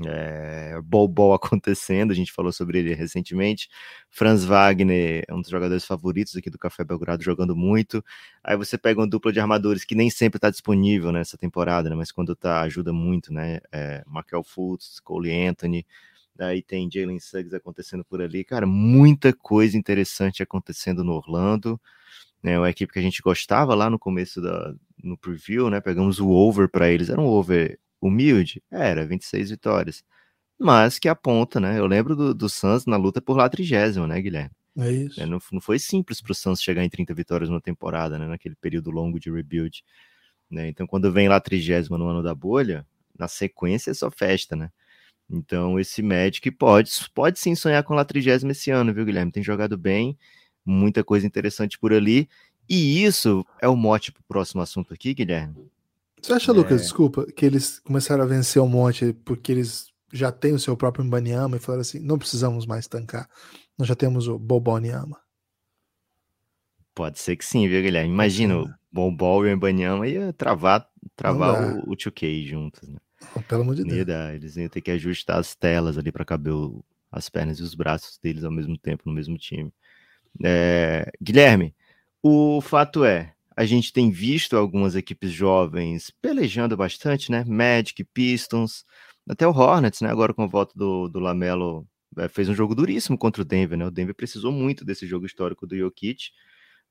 É, 0.07 0.81
Bol 0.83 1.09
acontecendo, 1.35 2.11
a 2.11 2.15
gente 2.15 2.33
falou 2.33 2.53
sobre 2.53 2.79
ele 2.79 2.95
recentemente. 2.95 3.69
Franz 4.09 4.45
Wagner 4.45 5.25
é 5.29 5.35
um 5.35 5.41
dos 5.41 5.51
jogadores 5.51 5.85
favoritos 5.85 6.37
aqui 6.37 6.51
do 6.51 6.59
Café 6.59 6.85
Belgrado, 6.85 7.23
jogando 7.23 7.55
muito. 7.57 8.05
Aí 8.43 8.57
você 8.57 8.79
pega 8.79 9.01
uma 9.01 9.09
dupla 9.09 9.33
de 9.33 9.41
armadores 9.41 9.85
que 9.85 9.95
nem 9.95 10.11
sempre 10.11 10.39
está 10.39 10.51
disponível 10.51 11.13
nessa 11.13 11.37
temporada, 11.37 11.91
né? 11.91 11.97
mas 11.97 12.13
quando 12.13 12.35
tá, 12.35 12.63
ajuda 12.63 12.93
muito, 12.93 13.33
né? 13.33 13.61
É, 13.73 14.03
Markel 14.07 14.43
Fultz, 14.43 15.01
Cole 15.01 15.33
Anthony, 15.33 15.87
Aí 16.39 16.63
tem 16.63 16.89
Jalen 16.91 17.21
Suggs 17.21 17.55
acontecendo 17.55 18.05
por 18.05 18.23
ali. 18.23 18.45
Cara, 18.45 18.67
muita 18.67 19.33
coisa 19.33 19.77
interessante 19.77 20.43
acontecendo 20.43 21.05
no 21.05 21.13
Orlando. 21.13 21.79
É 22.43 22.59
uma 22.59 22.71
equipe 22.71 22.93
que 22.93 22.99
a 22.99 23.03
gente 23.03 23.21
gostava 23.21 23.75
lá 23.75 23.91
no 23.91 23.99
começo 23.99 24.41
da, 24.41 24.75
no 25.03 25.19
preview, 25.19 25.69
né? 25.69 25.81
Pegamos 25.81 26.19
o 26.19 26.31
over 26.31 26.69
para 26.69 26.91
eles. 26.91 27.11
Era 27.11 27.21
um 27.21 27.27
over 27.27 27.79
humilde? 28.01 28.63
Era, 28.71 29.07
26 29.07 29.51
vitórias. 29.51 30.05
Mas 30.59 30.99
que 30.99 31.09
aponta, 31.09 31.59
né? 31.59 31.79
Eu 31.79 31.87
lembro 31.87 32.15
do, 32.15 32.35
do 32.35 32.49
Suns 32.49 32.87
na 32.87 32.97
luta 32.97 33.21
por 33.21 33.37
lá 33.37 33.49
trigésima, 33.49 34.07
né, 34.07 34.21
Guilherme? 34.21 34.51
É 34.77 34.91
isso. 34.91 35.21
É, 35.21 35.27
não, 35.27 35.39
não, 35.53 35.61
foi 35.61 35.79
simples 35.79 36.21
para 36.21 36.33
o 36.33 36.35
Suns 36.35 36.63
chegar 36.63 36.85
em 36.85 36.89
30 36.89 37.15
vitórias 37.15 37.49
numa 37.49 37.61
temporada, 37.61 38.19
né? 38.19 38.27
Naquele 38.27 38.55
período 38.57 38.91
longo 38.91 39.19
de 39.19 39.31
rebuild. 39.31 39.83
Né? 40.51 40.69
Então, 40.69 40.87
quando 40.87 41.13
vem 41.13 41.29
lá 41.29 41.41
trigésima 41.41 41.97
no 41.97 42.09
ano 42.09 42.23
da 42.23 42.35
bolha, 42.35 42.87
na 43.19 43.29
sequência 43.29 43.91
é 43.91 43.95
só 43.95 44.11
festa, 44.11 44.57
né? 44.57 44.71
Então, 45.31 45.79
esse 45.79 46.03
Magic 46.03 46.51
pode, 46.51 46.91
pode 47.15 47.39
sim 47.39 47.55
sonhar 47.55 47.85
com 47.85 47.97
a 47.97 48.05
trigésima 48.05 48.51
esse 48.51 48.71
ano, 48.71 48.93
viu, 48.93 49.05
Guilherme? 49.05 49.31
Tem 49.31 49.43
jogado 49.43 49.79
bem, 49.79 50.19
muita 50.65 51.05
coisa 51.05 51.27
interessante 51.27 51.79
por 51.79 51.93
ali. 51.93 52.29
E 52.69 53.05
isso 53.05 53.47
é 53.61 53.69
o 53.69 53.77
mote 53.77 54.11
para 54.13 54.21
o 54.21 54.25
próximo 54.25 54.61
assunto 54.61 54.93
aqui, 54.93 55.15
Guilherme. 55.15 55.71
Você 56.21 56.33
acha, 56.33 56.53
é... 56.53 56.55
Lucas, 56.55 56.83
desculpa, 56.83 57.27
que 57.27 57.45
eles 57.45 57.79
começaram 57.81 58.23
a 58.23 58.27
vencer 58.27 58.61
um 58.61 58.69
monte 58.69 59.13
porque 59.25 59.53
eles 59.53 59.91
já 60.13 60.31
têm 60.33 60.53
o 60.53 60.59
seu 60.59 60.77
próprio 60.77 61.05
Mbanyama 61.05 61.57
e 61.57 61.61
falaram 61.61 61.83
assim: 61.83 62.01
não 62.01 62.19
precisamos 62.19 62.67
mais 62.67 62.87
tancar, 62.87 63.29
nós 63.79 63.89
já 63.89 63.95
temos 63.95 64.29
o 64.29 64.39
Boboniama? 64.39 65.19
Pode 66.95 67.19
ser 67.19 67.37
que 67.37 67.45
sim, 67.45 67.67
viu, 67.69 67.83
Guilherme? 67.83 68.13
Imagina, 68.13 68.59
o 68.59 68.69
Bobol 68.93 69.47
e 69.47 69.55
o 69.55 69.57
Mbanyama 69.57 70.07
ia 70.07 70.33
travar, 70.33 70.87
travar 71.17 71.79
o, 71.79 71.93
o 71.93 71.97
2K 71.97 72.45
juntos, 72.47 72.89
né? 72.89 72.99
Pelo 73.49 73.63
amor 73.63 73.75
de 73.75 73.85
Deus. 73.85 74.07
Dar, 74.07 74.35
eles 74.35 74.57
iam 74.57 74.69
ter 74.69 74.81
que 74.81 74.91
ajustar 74.91 75.39
as 75.39 75.55
telas 75.55 75.97
ali 75.97 76.11
para 76.11 76.25
caber 76.25 76.53
o, 76.53 76.85
as 77.11 77.29
pernas 77.29 77.59
e 77.59 77.63
os 77.63 77.75
braços 77.75 78.19
deles 78.19 78.45
ao 78.45 78.51
mesmo 78.51 78.77
tempo 78.77 79.05
no 79.07 79.13
mesmo 79.13 79.39
time. 79.39 79.73
É, 80.43 81.11
Guilherme, 81.21 81.75
o 82.23 82.61
fato 82.61 83.05
é, 83.05 83.35
a 83.61 83.67
gente 83.67 83.93
tem 83.93 84.11
visto 84.11 84.57
algumas 84.57 84.97
equipes 84.97 85.31
jovens 85.31 86.11
pelejando 86.23 86.75
bastante, 86.79 87.31
né? 87.31 87.45
Magic, 87.47 88.03
Pistons, 88.05 88.87
até 89.29 89.47
o 89.47 89.51
Hornets, 89.51 90.01
né? 90.01 90.09
Agora 90.11 90.33
com 90.33 90.43
a 90.45 90.47
volta 90.47 90.73
do, 90.75 91.09
do 91.09 91.21
Lamelo, 91.21 91.87
é, 92.17 92.27
fez 92.27 92.49
um 92.49 92.55
jogo 92.55 92.75
duríssimo 92.75 93.19
contra 93.19 93.43
o 93.43 93.45
Denver, 93.45 93.77
né? 93.77 93.85
O 93.87 93.91
Denver 93.91 94.15
precisou 94.15 94.51
muito 94.51 94.83
desse 94.83 95.07
jogo 95.07 95.27
histórico 95.27 95.67
do 95.67 95.77
Jokic, 95.77 96.31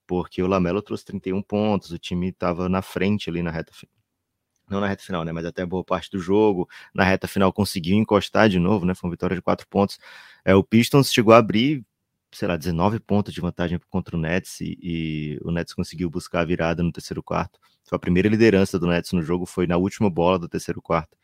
porque 0.05 0.43
o 0.43 0.47
Lamelo 0.47 0.79
trouxe 0.83 1.05
31 1.05 1.41
pontos, 1.41 1.89
o 1.89 1.97
time 1.97 2.29
estava 2.29 2.69
na 2.69 2.83
frente 2.83 3.31
ali 3.31 3.41
na 3.41 3.49
reta 3.49 3.73
final 3.73 3.99
não 4.69 4.79
na 4.79 4.87
reta 4.87 5.03
final, 5.03 5.23
né, 5.25 5.31
mas 5.31 5.45
até 5.45 5.65
boa 5.65 5.83
parte 5.83 6.11
do 6.11 6.19
jogo. 6.19 6.69
Na 6.93 7.03
reta 7.03 7.27
final 7.27 7.51
conseguiu 7.51 7.97
encostar 7.97 8.47
de 8.47 8.59
novo, 8.59 8.85
né, 8.85 8.93
foi 8.93 9.07
uma 9.07 9.13
vitória 9.13 9.35
de 9.35 9.41
quatro 9.41 9.67
pontos. 9.67 9.97
É, 10.45 10.53
o 10.55 10.63
Pistons 10.63 11.11
chegou 11.11 11.33
a 11.33 11.37
abrir, 11.37 11.83
sei 12.31 12.47
lá, 12.47 12.57
19 12.57 12.99
pontos 12.99 13.33
de 13.33 13.41
vantagem 13.41 13.79
contra 13.89 14.15
o 14.15 14.19
Nets 14.19 14.61
e, 14.61 14.77
e, 14.81 15.39
o 15.43 15.51
Nets 15.51 15.73
conseguiu 15.73 16.09
buscar 16.09 16.41
a 16.41 16.45
virada 16.45 16.83
no 16.83 16.91
terceiro 16.91 17.23
quarto. 17.23 17.59
Foi 17.83 17.95
a 17.95 17.99
primeira 17.99 18.29
liderança 18.29 18.77
do 18.77 18.87
Nets 18.87 19.11
no 19.13 19.21
jogo, 19.21 19.45
foi 19.45 19.65
na 19.67 19.77
última 19.77 20.09
bola 20.09 20.37
do 20.37 20.47
terceiro 20.47 20.81
quarto. 20.81 21.17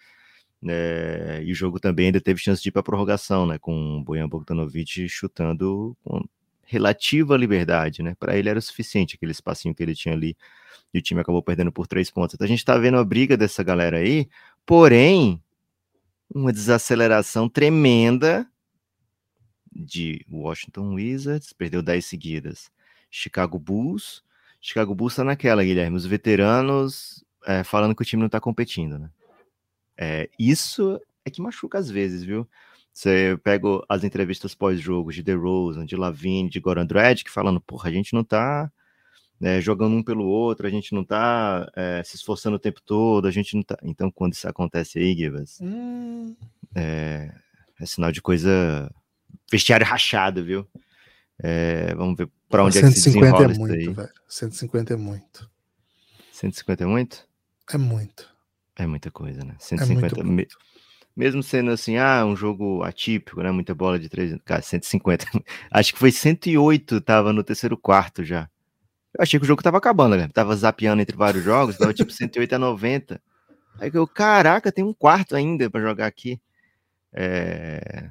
É, 0.67 1.41
e 1.43 1.51
o 1.51 1.55
jogo 1.55 1.79
também 1.79 2.07
ainda 2.07 2.19
teve 2.19 2.39
chance 2.39 2.61
de 2.61 2.69
ir 2.69 2.71
para 2.71 2.81
prorrogação, 2.81 3.45
né, 3.45 3.59
com 3.59 3.99
o 3.99 4.03
Bojan 4.03 4.27
Bogdanovic 4.27 5.07
chutando 5.07 5.95
com 6.03 6.23
relativa 6.63 7.37
liberdade, 7.37 8.01
né? 8.01 8.15
Para 8.19 8.35
ele 8.37 8.49
era 8.49 8.57
o 8.57 8.61
suficiente 8.61 9.15
aquele 9.15 9.31
espacinho 9.31 9.75
que 9.75 9.83
ele 9.83 9.93
tinha 9.93 10.15
ali 10.15 10.35
e 10.93 10.99
o 10.99 11.01
time 11.01 11.21
acabou 11.21 11.43
perdendo 11.43 11.71
por 11.71 11.87
três 11.87 12.09
pontos. 12.09 12.33
Então 12.33 12.45
a 12.45 12.47
gente 12.47 12.59
está 12.59 12.77
vendo 12.77 12.97
a 12.97 13.03
briga 13.03 13.37
dessa 13.37 13.61
galera 13.63 13.97
aí, 13.97 14.27
porém, 14.65 15.41
uma 16.33 16.51
desaceleração 16.51 17.47
tremenda 17.47 18.47
de 19.75 20.25
Washington 20.31 20.93
Wizards, 20.93 21.53
perdeu 21.53 21.81
10 21.81 22.05
seguidas. 22.05 22.71
Chicago 23.11 23.59
Bulls, 23.59 24.23
Chicago 24.61 24.95
Bulls 24.95 25.15
tá 25.15 25.23
naquela, 25.23 25.63
Guilherme, 25.63 25.97
os 25.97 26.05
veteranos 26.05 27.23
é, 27.45 27.63
falando 27.63 27.95
que 27.95 28.01
o 28.01 28.05
time 28.05 28.21
não 28.21 28.29
tá 28.29 28.39
competindo, 28.39 28.97
né? 28.97 29.09
É, 29.97 30.29
isso 30.39 30.99
é 31.23 31.29
que 31.29 31.41
machuca 31.41 31.77
às 31.77 31.89
vezes, 31.89 32.23
viu? 32.23 32.47
Você 32.93 33.37
pega 33.43 33.67
as 33.89 34.03
entrevistas 34.03 34.55
pós-jogo 34.55 35.11
de 35.11 35.21
DeRozan, 35.21 35.85
de 35.85 35.95
Lavine, 35.95 36.49
de 36.49 36.59
Goran 36.59 36.85
Dragic, 36.85 37.29
falando, 37.29 37.59
porra, 37.59 37.89
a 37.89 37.91
gente 37.91 38.13
não 38.13 38.23
tá 38.23 38.71
né, 39.39 39.59
jogando 39.59 39.95
um 39.95 40.03
pelo 40.03 40.25
outro, 40.25 40.65
a 40.65 40.69
gente 40.69 40.93
não 40.93 41.03
tá 41.03 41.69
é, 41.75 42.01
se 42.03 42.15
esforçando 42.15 42.55
o 42.55 42.59
tempo 42.59 42.81
todo, 42.81 43.27
a 43.27 43.31
gente 43.31 43.55
não 43.55 43.63
tá. 43.63 43.77
Então, 43.83 44.09
quando 44.09 44.33
isso 44.33 44.47
acontece 44.47 44.97
aí, 44.97 45.13
Givas, 45.13 45.59
hum. 45.61 46.35
é, 46.73 47.33
é, 47.79 47.85
sinal 47.85 48.11
de 48.11 48.21
coisa. 48.21 48.89
Vestiário 49.51 49.85
rachado, 49.85 50.43
viu? 50.43 50.67
É, 51.41 51.93
vamos 51.95 52.15
ver 52.17 52.29
para 52.49 52.63
onde 52.63 52.77
é 52.77 52.81
que 52.81 52.91
se 52.91 53.09
desenrola 53.11 53.45
é 53.45 53.47
muito, 53.47 53.75
isso 53.75 53.89
aí. 53.89 53.95
Velho. 53.95 54.09
150 54.27 54.93
é 54.93 54.97
muito. 54.97 55.49
150 56.31 56.83
é 56.83 56.87
muito? 56.87 57.27
É 57.71 57.77
muito. 57.77 58.29
É 58.75 58.85
muita 58.85 59.11
coisa, 59.11 59.43
né? 59.43 59.55
150 59.59 59.97
é 59.97 60.23
muito, 60.23 60.25
muito. 60.25 60.57
Mesmo 61.15 61.41
sendo 61.41 61.71
assim, 61.71 61.97
ah, 61.97 62.25
um 62.25 62.35
jogo 62.35 62.83
atípico, 62.83 63.41
né? 63.41 63.49
Muita 63.51 63.73
bola 63.73 63.97
de 63.97 64.09
três. 64.09 64.37
Cara, 64.43 64.61
150. 64.61 65.25
Acho 65.71 65.93
que 65.93 65.99
foi 65.99 66.11
108, 66.11 66.99
tava 67.01 67.31
no 67.31 67.43
terceiro 67.43 67.77
quarto 67.77 68.23
já. 68.23 68.49
Eu 69.13 69.23
achei 69.23 69.39
que 69.39 69.45
o 69.45 69.47
jogo 69.47 69.63
tava 69.63 69.77
acabando, 69.77 70.17
né? 70.17 70.27
Tava 70.33 70.53
zapeando 70.57 71.01
entre 71.01 71.15
vários 71.15 71.41
jogos, 71.41 71.77
tava 71.77 71.93
tipo 71.93 72.11
108 72.11 72.53
a 72.53 72.59
90. 72.59 73.21
Aí 73.79 73.89
eu, 73.93 74.05
caraca, 74.05 74.73
tem 74.73 74.83
um 74.83 74.93
quarto 74.93 75.37
ainda 75.37 75.69
para 75.69 75.81
jogar 75.81 76.05
aqui. 76.05 76.39
É... 77.13 78.09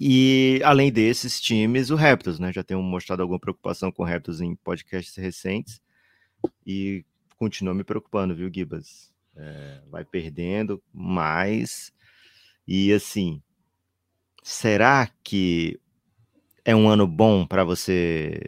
E 0.00 0.60
além 0.64 0.92
desses 0.92 1.40
times, 1.40 1.90
o 1.90 1.96
Raptors, 1.96 2.38
né? 2.38 2.52
Já 2.52 2.62
tenho 2.62 2.80
mostrado 2.82 3.22
alguma 3.22 3.40
preocupação 3.40 3.90
com 3.90 4.02
o 4.02 4.06
Raptors 4.06 4.40
em 4.40 4.54
podcasts 4.54 5.16
recentes. 5.16 5.80
E 6.64 7.04
continua 7.36 7.74
me 7.74 7.82
preocupando, 7.82 8.34
viu, 8.34 8.50
Gibas? 8.52 9.12
É, 9.36 9.80
vai 9.90 10.04
perdendo 10.04 10.82
mais. 10.92 11.92
E 12.66 12.92
assim, 12.92 13.42
será 14.42 15.10
que 15.24 15.80
é 16.64 16.76
um 16.76 16.88
ano 16.88 17.06
bom 17.06 17.46
para 17.46 17.64
você 17.64 18.40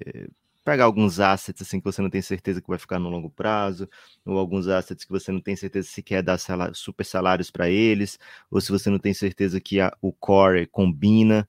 pegar 0.65 0.85
alguns 0.85 1.21
assets 1.21 1.63
assim 1.63 1.79
que 1.81 1.85
você 1.85 2.03
não 2.03 2.11
tem 2.11 2.23
certeza 2.23 2.61
que 2.61 2.69
vai 2.69 2.79
ficar 2.79 2.99
no 2.99 3.09
longo 3.09 3.31
prazo, 3.31 3.89
ou 4.25 4.39
alguns 4.39 4.69
assets 4.69 5.05
que 5.05 5.11
você 5.11 5.33
não 5.33 5.41
tem 5.41 5.57
certeza 5.57 5.89
se 5.89 6.03
quer 6.03 6.23
dar 6.23 6.39
salário, 6.39 6.75
super 6.75 7.05
salários 7.05 7.51
para 7.51 7.69
eles, 7.69 8.19
ou 8.51 8.61
se 8.61 8.71
você 8.71 8.91
não 8.91 8.99
tem 8.99 9.15
certeza 9.15 9.61
que 9.61 9.81
a, 9.81 9.93
o 10.01 10.13
core 10.13 10.67
combina, 10.67 11.49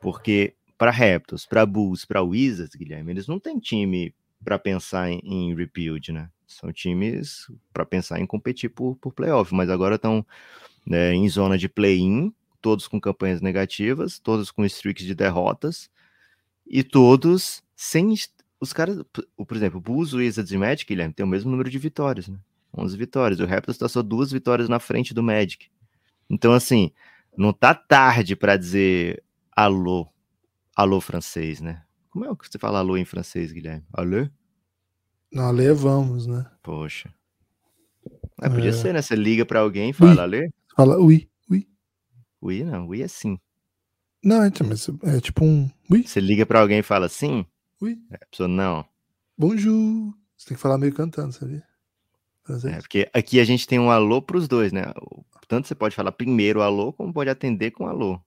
porque 0.00 0.54
para 0.76 0.90
Raptors, 0.90 1.46
para 1.46 1.64
Bulls, 1.64 2.04
para 2.04 2.22
Wizards, 2.22 2.74
Guilherme, 2.74 3.12
eles 3.12 3.26
não 3.26 3.38
têm 3.38 3.58
time 3.58 4.14
para 4.44 4.58
pensar 4.58 5.10
em, 5.10 5.20
em, 5.22 5.54
rebuild, 5.54 6.12
né? 6.12 6.28
São 6.46 6.72
times 6.72 7.46
para 7.72 7.86
pensar 7.86 8.20
em 8.20 8.26
competir 8.26 8.68
por, 8.68 8.96
por 8.96 9.12
playoff, 9.12 9.54
mas 9.54 9.70
agora 9.70 9.94
estão 9.94 10.26
né, 10.84 11.14
em 11.14 11.28
zona 11.28 11.56
de 11.56 11.68
play-in, 11.68 12.34
todos 12.60 12.86
com 12.86 13.00
campanhas 13.00 13.40
negativas, 13.40 14.18
todos 14.18 14.50
com 14.50 14.64
streaks 14.64 15.06
de 15.06 15.14
derrotas 15.14 15.88
e 16.66 16.82
todos 16.82 17.62
sem 17.74 18.12
os 18.62 18.72
caras, 18.72 18.96
por 19.36 19.56
exemplo, 19.56 19.78
o 19.78 19.80
Bulls, 19.80 20.12
Wizards 20.12 20.52
e 20.52 20.56
Magic, 20.56 20.86
Guilherme, 20.86 21.12
tem 21.12 21.26
o 21.26 21.28
mesmo 21.28 21.50
número 21.50 21.68
de 21.68 21.78
vitórias, 21.78 22.28
né? 22.28 22.38
11 22.78 22.96
vitórias. 22.96 23.40
O 23.40 23.44
Raptors 23.44 23.74
está 23.74 23.88
só 23.88 24.00
duas 24.02 24.30
vitórias 24.30 24.68
na 24.68 24.78
frente 24.78 25.12
do 25.12 25.20
Magic. 25.20 25.68
Então, 26.30 26.52
assim, 26.52 26.92
não 27.36 27.52
tá 27.52 27.74
tarde 27.74 28.36
para 28.36 28.56
dizer 28.56 29.20
alô, 29.50 30.06
alô 30.76 31.00
francês, 31.00 31.60
né? 31.60 31.82
Como 32.08 32.24
é 32.24 32.28
que 32.36 32.48
você 32.48 32.56
fala 32.56 32.78
alô 32.78 32.96
em 32.96 33.04
francês, 33.04 33.50
Guilherme? 33.50 33.84
Alô? 33.92 34.28
Não, 35.32 35.46
alê 35.48 35.72
vamos, 35.72 36.28
né? 36.28 36.46
Poxa. 36.62 37.12
É, 38.40 38.48
podia 38.48 38.70
é. 38.70 38.72
ser, 38.72 38.94
né? 38.94 39.02
Você 39.02 39.16
liga 39.16 39.44
para 39.44 39.58
alguém 39.58 39.90
e 39.90 39.92
fala 39.92 40.22
alê? 40.22 40.48
Fala 40.76 40.98
oui, 41.00 41.28
oui. 41.50 41.66
Oui 42.40 42.62
não, 42.62 42.86
oui 42.86 43.02
é 43.02 43.08
sim. 43.08 43.36
Não, 44.22 44.46
então, 44.46 44.64
mas 44.68 44.88
é 45.02 45.20
tipo 45.20 45.44
um 45.44 45.68
oui. 45.90 46.06
Você 46.06 46.20
liga 46.20 46.46
para 46.46 46.60
alguém 46.60 46.78
e 46.78 46.82
fala 46.82 47.08
sim? 47.08 47.44
Ui. 47.82 48.00
É, 48.12 48.14
a 48.14 48.26
pessoa 48.26 48.48
não. 48.48 48.88
Bonjour. 49.36 50.16
Você 50.36 50.46
tem 50.46 50.56
que 50.56 50.62
falar 50.62 50.78
meio 50.78 50.94
cantando, 50.94 51.32
sabia? 51.32 51.66
É, 52.64 52.78
porque 52.78 53.10
aqui 53.12 53.40
a 53.40 53.44
gente 53.44 53.66
tem 53.66 53.80
um 53.80 53.90
alô 53.90 54.22
para 54.22 54.36
os 54.36 54.46
dois, 54.46 54.72
né? 54.72 54.82
Tanto 55.48 55.66
você 55.66 55.74
pode 55.74 55.96
falar 55.96 56.12
primeiro 56.12 56.62
alô, 56.62 56.92
como 56.92 57.12
pode 57.12 57.28
atender 57.28 57.72
com 57.72 57.88
alô. 57.88 58.20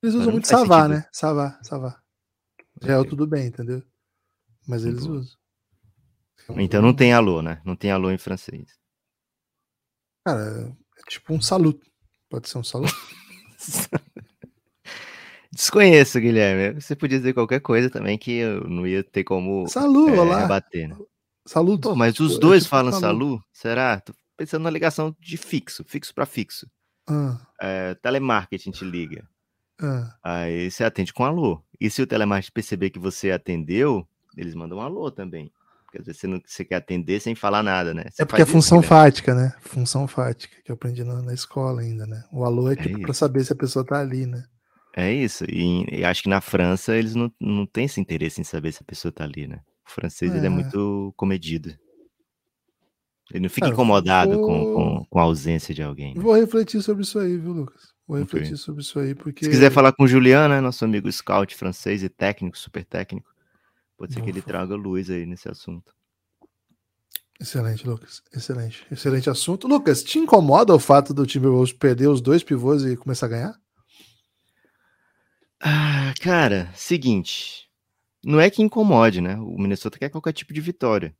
Eles 0.00 0.14
usam 0.14 0.30
muito 0.30 0.46
savá, 0.46 0.86
né? 0.86 1.04
Savá, 1.12 1.58
savá. 1.64 2.00
Já 2.80 2.92
é 2.92 2.98
o 2.98 3.04
tudo 3.04 3.26
bem, 3.26 3.48
entendeu? 3.48 3.82
Mas 4.68 4.84
eles 4.84 5.04
usam. 5.04 5.36
Então 6.56 6.80
não 6.80 6.94
tem 6.94 7.12
alô, 7.12 7.42
né? 7.42 7.60
Não 7.64 7.74
tem 7.74 7.90
alô 7.90 8.08
em 8.10 8.18
francês. 8.18 8.78
Cara, 10.24 10.76
é 10.96 11.02
tipo 11.08 11.34
um 11.34 11.40
saluto. 11.40 11.90
Pode 12.28 12.48
ser 12.48 12.58
um 12.58 12.64
Salu? 12.64 12.86
Desconheço, 15.60 16.18
Guilherme. 16.18 16.80
Você 16.80 16.96
podia 16.96 17.18
dizer 17.18 17.34
qualquer 17.34 17.60
coisa 17.60 17.90
também 17.90 18.16
que 18.16 18.32
eu 18.32 18.64
não 18.66 18.86
ia 18.86 19.04
ter 19.04 19.24
como 19.24 19.68
Salu, 19.68 20.08
é, 20.08 20.24
lá. 20.24 20.40
rebater, 20.40 20.88
né? 20.88 20.96
Saludo. 21.44 21.90
Pô, 21.90 21.94
mas 21.94 22.18
os 22.18 22.38
dois 22.38 22.66
falam 22.66 22.90
Salu. 22.92 23.44
Será? 23.52 24.00
Tô 24.00 24.14
pensando 24.38 24.62
na 24.62 24.70
ligação 24.70 25.14
de 25.20 25.36
fixo, 25.36 25.84
fixo 25.86 26.14
para 26.14 26.24
fixo. 26.24 26.66
Ah. 27.06 27.38
É, 27.60 27.94
telemarketing 27.96 28.70
te 28.70 28.86
liga. 28.86 29.28
Ah. 29.78 30.14
Aí 30.24 30.70
você 30.70 30.82
atende 30.82 31.12
com 31.12 31.26
alô. 31.26 31.62
E 31.78 31.90
se 31.90 32.00
o 32.00 32.06
telemarketing 32.06 32.54
perceber 32.54 32.88
que 32.88 32.98
você 32.98 33.30
atendeu, 33.30 34.08
eles 34.38 34.54
mandam 34.54 34.78
um 34.78 34.82
alô 34.82 35.10
também. 35.10 35.52
Porque 35.84 35.98
às 35.98 36.06
vezes 36.06 36.22
você, 36.22 36.26
não, 36.26 36.40
você 36.42 36.64
quer 36.64 36.76
atender 36.76 37.20
sem 37.20 37.34
falar 37.34 37.62
nada, 37.62 37.92
né? 37.92 38.04
Você 38.10 38.22
é 38.22 38.24
porque 38.24 38.40
é 38.40 38.46
função 38.46 38.80
fática, 38.80 39.34
né? 39.34 39.52
Função 39.60 40.08
fática, 40.08 40.56
que 40.64 40.70
eu 40.70 40.74
aprendi 40.74 41.04
na, 41.04 41.20
na 41.20 41.34
escola 41.34 41.82
ainda, 41.82 42.06
né? 42.06 42.24
O 42.32 42.46
alô 42.46 42.70
é, 42.70 42.72
é 42.72 42.76
tipo 42.76 42.98
para 43.02 43.12
saber 43.12 43.44
se 43.44 43.52
a 43.52 43.56
pessoa 43.56 43.84
tá 43.84 44.00
ali, 44.00 44.24
né? 44.24 44.42
É 44.94 45.12
isso. 45.12 45.44
E, 45.44 46.00
e, 46.00 46.04
acho 46.04 46.22
que 46.22 46.28
na 46.28 46.40
França 46.40 46.96
eles 46.96 47.14
não, 47.14 47.32
não 47.40 47.66
têm 47.66 47.84
esse 47.84 48.00
interesse 48.00 48.40
em 48.40 48.44
saber 48.44 48.72
se 48.72 48.82
a 48.82 48.86
pessoa 48.86 49.12
tá 49.12 49.24
ali, 49.24 49.46
né? 49.46 49.60
O 49.86 49.90
francês 49.90 50.32
é. 50.32 50.36
ele 50.36 50.46
é 50.46 50.50
muito 50.50 51.12
comedido. 51.16 51.74
Ele 53.32 53.44
não 53.44 53.50
fica 53.50 53.68
é, 53.68 53.70
incomodado 53.70 54.32
vou... 54.32 54.46
com, 54.46 54.74
com, 54.74 55.04
com, 55.04 55.18
a 55.18 55.22
ausência 55.22 55.72
de 55.72 55.82
alguém. 55.82 56.14
Né? 56.14 56.20
Vou 56.20 56.34
refletir 56.34 56.82
sobre 56.82 57.04
isso 57.04 57.18
aí, 57.18 57.36
viu, 57.36 57.52
Lucas? 57.52 57.94
Vou 58.06 58.18
refletir 58.18 58.48
okay. 58.48 58.56
sobre 58.56 58.82
isso 58.82 58.98
aí, 58.98 59.14
porque. 59.14 59.44
Se 59.44 59.50
quiser 59.50 59.70
falar 59.70 59.92
com 59.92 60.02
o 60.02 60.08
Julian, 60.08 60.48
né, 60.48 60.60
nosso 60.60 60.84
amigo 60.84 61.10
scout 61.12 61.54
francês 61.54 62.02
e 62.02 62.08
técnico, 62.08 62.58
super 62.58 62.84
técnico, 62.84 63.32
pode 63.96 64.12
ser 64.12 64.22
que 64.22 64.30
ele 64.30 64.42
traga 64.42 64.74
luz 64.74 65.08
aí 65.08 65.24
nesse 65.26 65.48
assunto. 65.48 65.94
Excelente, 67.40 67.86
Lucas. 67.88 68.20
Excelente. 68.34 68.84
Excelente 68.90 69.30
assunto. 69.30 69.66
Lucas, 69.68 70.02
te 70.02 70.18
incomoda 70.18 70.74
o 70.74 70.78
fato 70.78 71.14
do 71.14 71.24
time 71.24 71.46
perder 71.78 72.08
os 72.08 72.20
dois 72.20 72.42
pivôs 72.42 72.84
e 72.84 72.96
começar 72.96 73.26
a 73.26 73.30
ganhar? 73.30 73.60
Ah, 75.60 76.14
cara, 76.20 76.72
seguinte. 76.74 77.68
Não 78.24 78.40
é 78.40 78.50
que 78.50 78.62
incomode, 78.62 79.20
né? 79.20 79.36
O 79.36 79.58
Minnesota 79.58 79.98
quer 79.98 80.10
qualquer 80.10 80.32
tipo 80.32 80.52
de 80.54 80.60
vitória. 80.60 81.14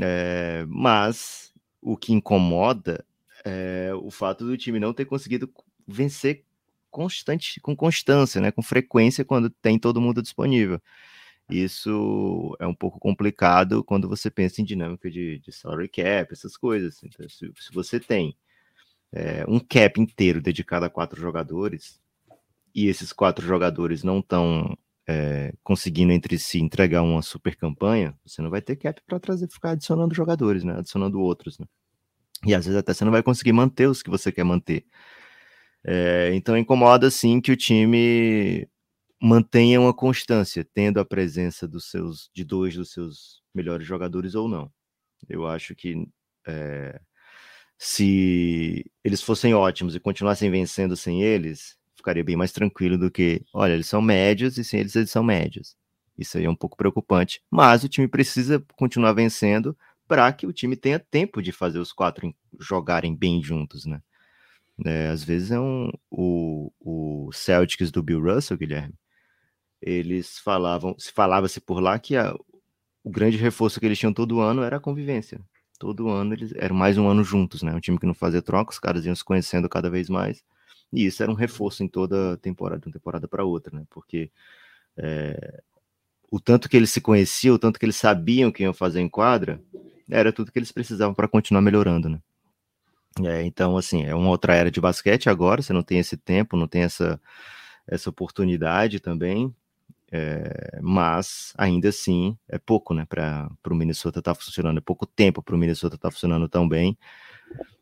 É, 0.00 0.64
mas 0.68 1.52
o 1.82 1.96
que 1.96 2.12
incomoda 2.12 3.04
é 3.44 3.92
o 3.94 4.10
fato 4.10 4.44
do 4.46 4.56
time 4.56 4.80
não 4.80 4.94
ter 4.94 5.04
conseguido 5.06 5.52
vencer 5.86 6.44
constante, 6.90 7.60
com 7.60 7.76
constância, 7.76 8.40
né? 8.40 8.52
Com 8.52 8.62
frequência 8.62 9.24
quando 9.24 9.50
tem 9.50 9.78
todo 9.78 10.00
mundo 10.00 10.22
disponível. 10.22 10.80
Isso 11.50 12.56
é 12.60 12.66
um 12.66 12.74
pouco 12.74 12.98
complicado 13.00 13.84
quando 13.84 14.08
você 14.08 14.30
pensa 14.30 14.62
em 14.62 14.64
dinâmica 14.64 15.10
de, 15.10 15.38
de 15.40 15.52
salary 15.52 15.88
cap, 15.88 16.32
essas 16.32 16.56
coisas. 16.56 17.02
Então, 17.04 17.28
se, 17.28 17.52
se 17.60 17.72
você 17.72 18.00
tem 18.00 18.36
é, 19.12 19.44
um 19.48 19.60
cap 19.60 20.00
inteiro 20.00 20.40
dedicado 20.42 20.86
a 20.86 20.90
quatro 20.90 21.20
jogadores, 21.20 22.00
e 22.74 22.88
esses 22.88 23.12
quatro 23.12 23.46
jogadores 23.46 24.02
não 24.02 24.18
estão 24.18 24.76
é, 25.06 25.52
conseguindo 25.62 26.12
entre 26.12 26.38
si 26.38 26.60
entregar 26.60 27.02
uma 27.02 27.22
super 27.22 27.56
campanha, 27.56 28.18
você 28.24 28.42
não 28.42 28.50
vai 28.50 28.62
ter 28.62 28.76
cap 28.76 29.00
para 29.06 29.20
trazer, 29.20 29.48
ficar 29.48 29.72
adicionando 29.72 30.14
jogadores, 30.14 30.64
né? 30.64 30.78
Adicionando 30.78 31.20
outros, 31.20 31.58
né? 31.58 31.66
E 32.46 32.54
às 32.54 32.64
vezes 32.66 32.78
até 32.78 32.92
você 32.92 33.04
não 33.04 33.12
vai 33.12 33.22
conseguir 33.22 33.52
manter 33.52 33.88
os 33.88 34.02
que 34.02 34.10
você 34.10 34.32
quer 34.32 34.44
manter. 34.44 34.84
É, 35.84 36.34
então 36.34 36.56
incomoda 36.56 37.10
sim 37.10 37.40
que 37.40 37.52
o 37.52 37.56
time 37.56 38.68
mantenha 39.22 39.80
uma 39.80 39.94
constância, 39.94 40.66
tendo 40.74 41.00
a 41.00 41.04
presença 41.04 41.68
dos 41.68 41.90
seus 41.90 42.30
de 42.34 42.44
dois 42.44 42.74
dos 42.74 42.90
seus 42.92 43.42
melhores 43.54 43.86
jogadores 43.86 44.34
ou 44.34 44.48
não. 44.48 44.70
Eu 45.28 45.46
acho 45.46 45.74
que 45.74 46.06
é, 46.46 47.00
se 47.78 48.84
eles 49.02 49.22
fossem 49.22 49.54
ótimos 49.54 49.94
e 49.94 50.00
continuassem 50.00 50.50
vencendo 50.50 50.96
sem 50.96 51.22
eles, 51.22 51.76
ficaria 52.04 52.22
bem 52.22 52.36
mais 52.36 52.52
tranquilo 52.52 52.98
do 52.98 53.10
que, 53.10 53.42
olha, 53.52 53.72
eles 53.72 53.86
são 53.86 54.02
médios 54.02 54.58
e 54.58 54.64
sem 54.64 54.80
eles 54.80 54.94
eles 54.94 55.10
são 55.10 55.24
médios. 55.24 55.74
Isso 56.18 56.36
aí 56.36 56.44
é 56.44 56.50
um 56.50 56.54
pouco 56.54 56.76
preocupante, 56.76 57.40
mas 57.50 57.82
o 57.82 57.88
time 57.88 58.06
precisa 58.06 58.62
continuar 58.76 59.14
vencendo 59.14 59.76
para 60.06 60.30
que 60.32 60.46
o 60.46 60.52
time 60.52 60.76
tenha 60.76 60.98
tempo 60.98 61.42
de 61.42 61.50
fazer 61.50 61.78
os 61.78 61.92
quatro 61.92 62.32
jogarem 62.60 63.16
bem 63.16 63.42
juntos, 63.42 63.86
né? 63.86 64.00
É, 64.84 65.08
às 65.08 65.24
vezes 65.24 65.50
é 65.50 65.58
um 65.58 65.90
o, 66.10 66.70
o 66.80 67.30
Celtics 67.32 67.90
do 67.90 68.02
Bill 68.02 68.20
Russell, 68.20 68.58
Guilherme. 68.58 68.94
Eles 69.80 70.38
falavam, 70.38 70.94
se 70.98 71.12
falava-se 71.12 71.60
por 71.60 71.80
lá 71.80 71.98
que 71.98 72.16
a, 72.16 72.34
o 73.02 73.10
grande 73.10 73.36
reforço 73.36 73.80
que 73.80 73.86
eles 73.86 73.98
tinham 73.98 74.12
todo 74.12 74.40
ano 74.40 74.62
era 74.62 74.76
a 74.76 74.80
convivência. 74.80 75.40
Todo 75.78 76.08
ano 76.08 76.34
eles 76.34 76.52
eram 76.56 76.76
mais 76.76 76.98
um 76.98 77.08
ano 77.08 77.24
juntos, 77.24 77.62
né? 77.62 77.74
Um 77.74 77.80
time 77.80 77.98
que 77.98 78.06
não 78.06 78.14
fazia 78.14 78.42
troca, 78.42 78.72
os 78.72 78.78
caras 78.78 79.06
iam 79.06 79.14
se 79.14 79.24
conhecendo 79.24 79.68
cada 79.68 79.90
vez 79.90 80.08
mais. 80.08 80.42
E 80.94 81.06
isso 81.06 81.22
era 81.22 81.30
um 81.30 81.34
reforço 81.34 81.82
em 81.82 81.88
toda 81.88 82.36
temporada, 82.38 82.80
de 82.80 82.86
uma 82.86 82.92
temporada 82.92 83.26
para 83.26 83.44
outra, 83.44 83.76
né? 83.76 83.84
Porque 83.90 84.30
é, 84.96 85.62
o 86.30 86.40
tanto 86.40 86.68
que 86.68 86.76
eles 86.76 86.90
se 86.90 87.00
conheciam, 87.00 87.56
o 87.56 87.58
tanto 87.58 87.78
que 87.78 87.84
eles 87.84 87.96
sabiam 87.96 88.52
que 88.52 88.62
iam 88.62 88.72
fazer 88.72 89.00
em 89.00 89.08
quadra, 89.08 89.60
era 90.10 90.32
tudo 90.32 90.52
que 90.52 90.58
eles 90.58 90.72
precisavam 90.72 91.14
para 91.14 91.28
continuar 91.28 91.60
melhorando, 91.60 92.08
né? 92.08 92.20
É, 93.24 93.42
então, 93.44 93.76
assim, 93.76 94.04
é 94.04 94.14
uma 94.14 94.30
outra 94.30 94.54
era 94.54 94.70
de 94.70 94.80
basquete 94.80 95.28
agora, 95.28 95.62
você 95.62 95.72
não 95.72 95.82
tem 95.82 95.98
esse 95.98 96.16
tempo, 96.16 96.56
não 96.56 96.66
tem 96.66 96.82
essa, 96.82 97.20
essa 97.86 98.10
oportunidade 98.10 98.98
também, 98.98 99.54
é, 100.10 100.80
mas 100.82 101.52
ainda 101.56 101.88
assim 101.88 102.36
é 102.48 102.58
pouco, 102.58 102.92
né, 102.92 103.04
para 103.04 103.48
o 103.68 103.74
Minnesota 103.74 104.18
estar 104.18 104.34
tá 104.34 104.40
funcionando, 104.40 104.78
é 104.78 104.80
pouco 104.80 105.06
tempo 105.06 105.42
para 105.42 105.54
o 105.54 105.58
Minnesota 105.58 105.94
estar 105.96 106.08
tá 106.08 106.12
funcionando 106.12 106.48
tão 106.48 106.68
bem. 106.68 106.98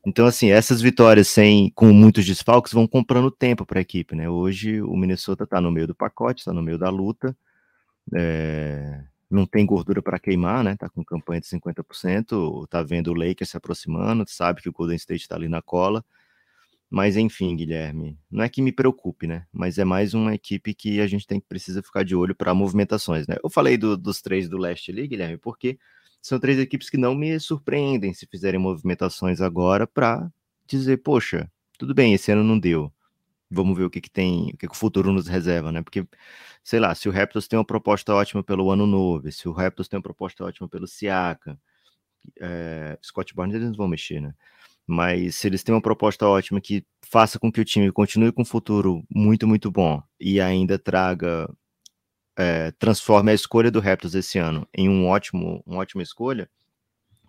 Então, 0.05 0.27
assim, 0.27 0.51
essas 0.51 0.83
vitórias 0.83 1.29
sem 1.29 1.71
com 1.71 1.93
muitos 1.93 2.27
desfalques 2.27 2.73
vão 2.73 2.87
comprando 2.89 3.31
tempo 3.31 3.65
para 3.65 3.79
a 3.79 3.83
equipe, 3.83 4.17
né? 4.17 4.29
Hoje 4.29 4.83
o 4.83 4.97
Minnesota 4.97 5.45
está 5.45 5.61
no 5.61 5.71
meio 5.71 5.87
do 5.87 5.95
pacote, 5.95 6.41
está 6.41 6.53
no 6.53 6.63
meio 6.63 6.77
da 6.77 6.91
luta, 6.91 7.37
é, 8.13 9.05
não 9.31 9.47
tem 9.47 9.65
gordura 9.65 10.03
para 10.03 10.19
queimar, 10.19 10.65
né? 10.65 10.77
Tá 10.77 10.89
com 10.89 11.05
campanha 11.05 11.41
de 11.41 11.47
50%, 11.47 12.67
tá 12.69 12.83
vendo 12.83 13.13
o 13.13 13.15
Lakers 13.15 13.51
se 13.51 13.57
aproximando, 13.57 14.25
sabe 14.27 14.61
que 14.61 14.69
o 14.69 14.73
Golden 14.73 14.97
State 14.97 15.23
está 15.23 15.37
ali 15.37 15.49
na 15.49 15.63
cola. 15.63 16.05
Mas 16.91 17.17
enfim, 17.17 17.57
Guilherme, 17.57 18.19
não 18.31 18.45
é 18.45 18.49
que 18.51 18.61
me 18.61 18.71
preocupe, 18.71 19.27
né? 19.27 19.47
Mas 19.51 19.79
é 19.79 19.85
mais 19.85 20.13
uma 20.13 20.35
equipe 20.35 20.75
que 20.75 21.01
a 21.01 21.07
gente 21.07 21.27
tem 21.27 21.41
que 21.41 21.47
precisa 21.47 21.83
ficar 21.83 22.05
de 22.05 22.15
olho 22.15 22.35
para 22.35 22.53
movimentações, 22.53 23.27
né? 23.27 23.37
Eu 23.43 23.49
falei 23.49 23.79
do, 23.79 23.97
dos 23.97 24.21
três 24.21 24.49
do 24.49 24.59
leste 24.59 24.91
ali, 24.91 25.07
Guilherme, 25.09 25.39
porque 25.39 25.79
são 26.23 26.39
três 26.39 26.59
equipes 26.59 26.89
que 26.89 26.97
não 26.97 27.17
me 27.17 27.39
surpreendem 27.41 28.15
se 28.15 28.27
fizerem 28.27 28.61
movimentações 28.61 29.41
agora 29.41 29.87
para 29.89 30.31
dizer, 30.67 30.99
poxa, 30.99 31.51
tudo 31.77 31.93
bem, 31.95 32.15
esse 32.15 32.31
ano 32.31 32.45
não 32.45 32.59
deu. 32.59 32.93
Vamos 33.51 33.77
ver 33.77 33.85
o 33.85 33.91
que, 33.91 34.01
que 34.01 34.11
tem, 34.11 34.51
o 34.51 34.57
que, 34.57 34.69
que 34.69 34.75
o 34.75 34.79
futuro 34.79 35.13
nos 35.13 35.27
reserva, 35.27 35.73
né? 35.73 35.83
Porque, 35.83 36.07
sei 36.65 36.81
lá, 36.81 36.95
se 36.95 37.09
o 37.09 37.13
Raptors 37.13 37.49
tem 37.49 37.59
uma 37.59 37.65
proposta 37.65 38.15
ótima 38.15 38.43
pelo 38.43 38.71
ano 38.71 38.87
novo, 38.87 39.31
se 39.33 39.49
o 39.49 39.53
Raptors 39.53 39.89
tem 39.89 39.99
uma 39.99 40.03
proposta 40.03 40.45
ótima 40.45 40.69
pelo 40.69 40.87
Siaka, 40.87 41.59
é, 42.41 42.99
Scott 43.03 43.35
Barnes 43.35 43.57
eles 43.57 43.69
não 43.69 43.77
vão 43.77 43.89
mexer, 43.89 44.21
né? 44.21 44.33
Mas 44.87 45.37
se 45.37 45.49
eles 45.49 45.63
têm 45.63 45.75
uma 45.75 45.83
proposta 45.83 46.27
ótima 46.27 46.61
que 46.61 46.85
faça 47.03 47.39
com 47.39 47.53
que 47.53 47.61
o 47.61 47.65
time 47.65 47.91
continue 47.93 48.33
com 48.33 48.43
um 48.43 48.45
futuro 48.45 49.05
muito, 49.11 49.47
muito 49.47 49.71
bom 49.71 50.03
e 50.21 50.41
ainda 50.41 50.79
traga 50.79 51.49
é, 52.43 52.71
transforme 52.73 53.31
a 53.31 53.35
escolha 53.35 53.71
do 53.71 53.81
Raptors 53.81 54.15
esse 54.15 54.39
ano 54.39 54.67
em 54.75 54.89
um 54.89 55.07
ótimo, 55.07 55.63
uma 55.67 55.79
ótima 55.79 56.03
escolha, 56.03 56.49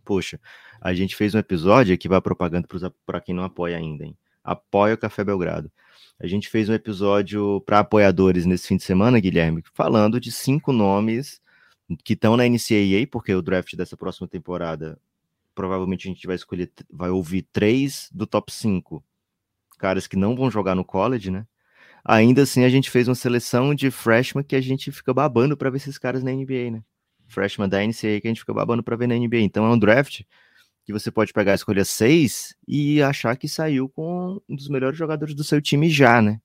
poxa, 0.03 0.39
a 0.81 0.93
gente 0.93 1.15
fez 1.15 1.35
um 1.35 1.39
episódio 1.39 1.97
que 1.97 2.09
vai 2.09 2.19
propaganda 2.21 2.67
para 3.05 3.21
quem 3.21 3.35
não 3.35 3.43
apoia 3.43 3.77
ainda, 3.77 4.03
hein? 4.03 4.17
Apoia 4.43 4.95
o 4.95 4.97
Café 4.97 5.23
Belgrado. 5.23 5.71
A 6.19 6.27
gente 6.27 6.49
fez 6.49 6.67
um 6.69 6.73
episódio 6.73 7.61
para 7.61 7.79
apoiadores 7.79 8.45
nesse 8.45 8.67
fim 8.67 8.77
de 8.77 8.83
semana, 8.83 9.19
Guilherme, 9.19 9.63
falando 9.73 10.19
de 10.19 10.31
cinco 10.31 10.73
nomes 10.73 11.41
que 12.03 12.13
estão 12.13 12.35
na 12.35 12.47
NCAA, 12.47 13.07
porque 13.11 13.33
o 13.33 13.41
draft 13.41 13.75
dessa 13.75 13.95
próxima 13.95 14.27
temporada 14.27 14.99
provavelmente 15.53 16.07
a 16.07 16.11
gente 16.11 16.25
vai 16.25 16.35
escolher, 16.35 16.71
vai 16.91 17.09
ouvir 17.09 17.43
três 17.53 18.09
do 18.11 18.25
top 18.25 18.51
5 18.51 19.03
caras 19.77 20.07
que 20.07 20.15
não 20.15 20.35
vão 20.35 20.49
jogar 20.49 20.75
no 20.75 20.85
college, 20.85 21.29
né? 21.29 21.45
Ainda 22.03 22.43
assim 22.43 22.63
a 22.63 22.69
gente 22.69 22.89
fez 22.89 23.07
uma 23.07 23.15
seleção 23.15 23.73
de 23.73 23.89
freshman 23.91 24.43
que 24.43 24.55
a 24.55 24.61
gente 24.61 24.91
fica 24.91 25.13
babando 25.13 25.55
para 25.57 25.69
ver 25.69 25.77
esses 25.77 25.97
caras 25.97 26.23
na 26.23 26.31
NBA, 26.31 26.71
né? 26.71 26.83
Freshman 27.27 27.69
da 27.69 27.79
NCAA 27.79 28.21
que 28.21 28.27
a 28.27 28.29
gente 28.29 28.41
fica 28.41 28.53
babando 28.53 28.83
para 28.83 28.95
ver 28.95 29.07
na 29.07 29.15
NBA. 29.15 29.39
Então 29.39 29.65
é 29.65 29.69
um 29.69 29.79
draft 29.79 30.21
que 30.85 30.93
você 30.93 31.11
pode 31.11 31.33
pegar 31.33 31.53
a 31.53 31.55
escolha 31.55 31.85
6 31.85 32.55
e 32.67 33.01
achar 33.01 33.37
que 33.37 33.47
saiu 33.47 33.89
com 33.89 34.41
um 34.49 34.55
dos 34.55 34.67
melhores 34.67 34.97
jogadores 34.97 35.33
do 35.33 35.43
seu 35.43 35.61
time 35.61 35.89
já, 35.89 36.21
né? 36.21 36.39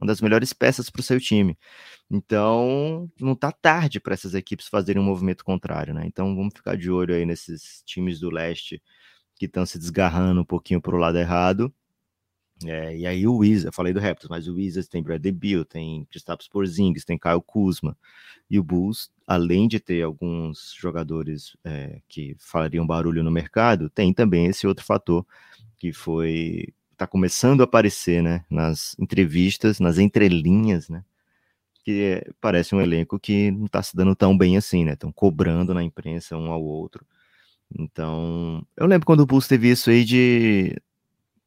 Uma 0.00 0.06
das 0.08 0.20
melhores 0.20 0.52
peças 0.52 0.90
para 0.90 1.00
o 1.00 1.02
seu 1.02 1.20
time. 1.20 1.58
Então, 2.10 3.10
não 3.20 3.34
tá 3.34 3.52
tarde 3.52 4.00
para 4.00 4.14
essas 4.14 4.34
equipes 4.34 4.68
fazerem 4.68 5.02
um 5.02 5.04
movimento 5.04 5.44
contrário, 5.44 5.94
né? 5.94 6.04
Então, 6.06 6.34
vamos 6.36 6.54
ficar 6.54 6.76
de 6.76 6.90
olho 6.90 7.14
aí 7.14 7.26
nesses 7.26 7.82
times 7.84 8.20
do 8.20 8.30
leste 8.30 8.82
que 9.36 9.46
estão 9.46 9.66
se 9.66 9.78
desgarrando 9.78 10.40
um 10.40 10.44
pouquinho 10.44 10.80
para 10.80 10.94
o 10.94 10.98
lado 10.98 11.18
errado 11.18 11.72
é, 12.64 12.96
e 12.96 13.06
aí 13.06 13.26
o 13.26 13.36
Wizards, 13.36 13.74
falei 13.74 13.92
do 13.92 14.00
Raptors, 14.00 14.28
mas 14.28 14.48
o 14.48 14.54
Wizards 14.54 14.88
tem 14.88 15.02
Bradley 15.02 15.32
Beal, 15.32 15.64
tem 15.64 16.04
Kristaps 16.10 16.48
Porzingis, 16.48 17.04
tem 17.04 17.18
Kyle 17.18 17.42
Kuzma. 17.46 17.96
E 18.50 18.58
o 18.58 18.64
Bulls, 18.64 19.10
além 19.26 19.68
de 19.68 19.78
ter 19.78 20.02
alguns 20.02 20.74
jogadores 20.76 21.56
é, 21.64 22.00
que 22.08 22.34
fariam 22.38 22.86
barulho 22.86 23.22
no 23.22 23.30
mercado, 23.30 23.90
tem 23.90 24.12
também 24.12 24.46
esse 24.46 24.66
outro 24.66 24.84
fator 24.84 25.24
que 25.76 25.92
foi 25.92 26.72
tá 26.96 27.06
começando 27.06 27.60
a 27.60 27.64
aparecer, 27.64 28.20
né, 28.22 28.44
nas 28.50 28.96
entrevistas, 28.98 29.78
nas 29.78 29.98
entrelinhas, 29.98 30.88
né, 30.88 31.04
que 31.84 32.24
parece 32.40 32.74
um 32.74 32.80
elenco 32.80 33.20
que 33.20 33.52
não 33.52 33.66
está 33.66 33.80
se 33.82 33.96
dando 33.96 34.16
tão 34.16 34.36
bem 34.36 34.56
assim, 34.56 34.84
né, 34.84 34.94
estão 34.94 35.12
cobrando 35.12 35.72
na 35.72 35.84
imprensa 35.84 36.36
um 36.36 36.50
ao 36.50 36.60
outro. 36.60 37.06
Então, 37.78 38.66
eu 38.76 38.86
lembro 38.86 39.06
quando 39.06 39.20
o 39.20 39.26
Bulls 39.26 39.46
teve 39.46 39.70
isso 39.70 39.90
aí 39.90 40.04
de 40.04 40.76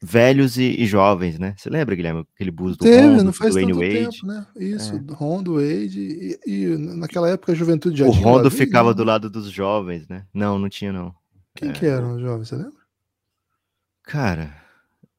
velhos 0.01 0.57
e, 0.57 0.81
e, 0.81 0.85
jovens, 0.85 1.37
né? 1.37 1.53
Você 1.57 1.69
lembra, 1.69 1.95
Guilherme, 1.95 2.25
aquele 2.33 2.49
bus 2.49 2.75
do 2.75 2.83
Teve, 2.83 3.07
Rondo, 3.07 3.23
não 3.23 3.33
faz 3.33 3.53
do 3.53 3.61
tanto 3.61 3.75
Wade? 3.75 3.93
tempo, 3.93 4.25
né? 4.25 4.47
Isso, 4.55 4.95
é. 4.95 4.99
do 4.99 5.13
Rondo, 5.13 5.53
Wade, 5.55 5.99
e, 5.99 6.39
e, 6.47 6.77
naquela 6.77 7.29
época 7.29 7.51
a 7.51 7.55
juventude 7.55 7.99
já 7.99 8.05
O 8.05 8.11
Rondo 8.11 8.49
ficava 8.49 8.89
né? 8.89 8.95
do 8.95 9.03
lado 9.03 9.29
dos 9.29 9.51
jovens, 9.51 10.07
né? 10.07 10.25
Não, 10.33 10.57
não 10.57 10.69
tinha 10.69 10.91
não. 10.91 11.13
Quem 11.55 11.69
é. 11.69 11.73
que 11.73 11.85
eram 11.85 12.15
os 12.15 12.21
jovens, 12.21 12.47
você 12.47 12.55
lembra? 12.55 12.81
Cara, 14.03 14.55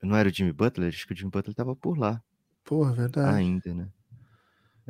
não 0.03 0.17
era 0.17 0.29
o 0.29 0.33
Jimmy 0.33 0.53
Butler? 0.53 0.89
Acho 0.89 1.07
que 1.07 1.13
o 1.13 1.17
Jimmy 1.17 1.31
Butler 1.31 1.55
tava 1.55 1.77
por 1.77 1.97
lá. 1.97 2.21
Porra, 2.65 2.93
verdade. 2.93 3.37
Ainda, 3.37 3.73
né? 3.73 3.89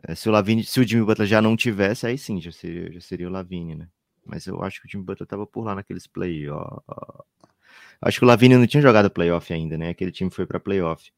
É, 0.02 0.14
se 0.14 0.28
o 0.28 0.32
Lavine, 0.32 0.64
se 0.64 0.80
o 0.80 0.88
Jimmy 0.88 1.04
Butler 1.04 1.28
já 1.28 1.42
não 1.42 1.54
tivesse, 1.54 2.06
aí 2.06 2.16
sim, 2.16 2.40
já 2.40 2.50
seria, 2.50 2.90
já 2.92 3.00
seria 3.00 3.28
o 3.28 3.30
Lavine, 3.30 3.74
né? 3.74 3.88
Mas 4.24 4.46
eu 4.46 4.62
acho 4.62 4.80
que 4.80 4.86
o 4.86 4.90
Jimmy 4.90 5.04
Butler 5.04 5.26
tava 5.26 5.46
por 5.46 5.64
lá 5.64 5.74
naqueles 5.74 6.06
play, 6.06 6.48
ó. 6.48 6.80
Acho 8.02 8.18
que 8.18 8.24
o 8.24 8.28
Lavine 8.28 8.56
não 8.56 8.66
tinha 8.66 8.82
jogado 8.82 9.08
playoff 9.08 9.52
ainda, 9.52 9.78
né? 9.78 9.90
Aquele 9.90 10.10
time 10.10 10.30
foi 10.30 10.44
para 10.44 10.58
playoff. 10.58 11.10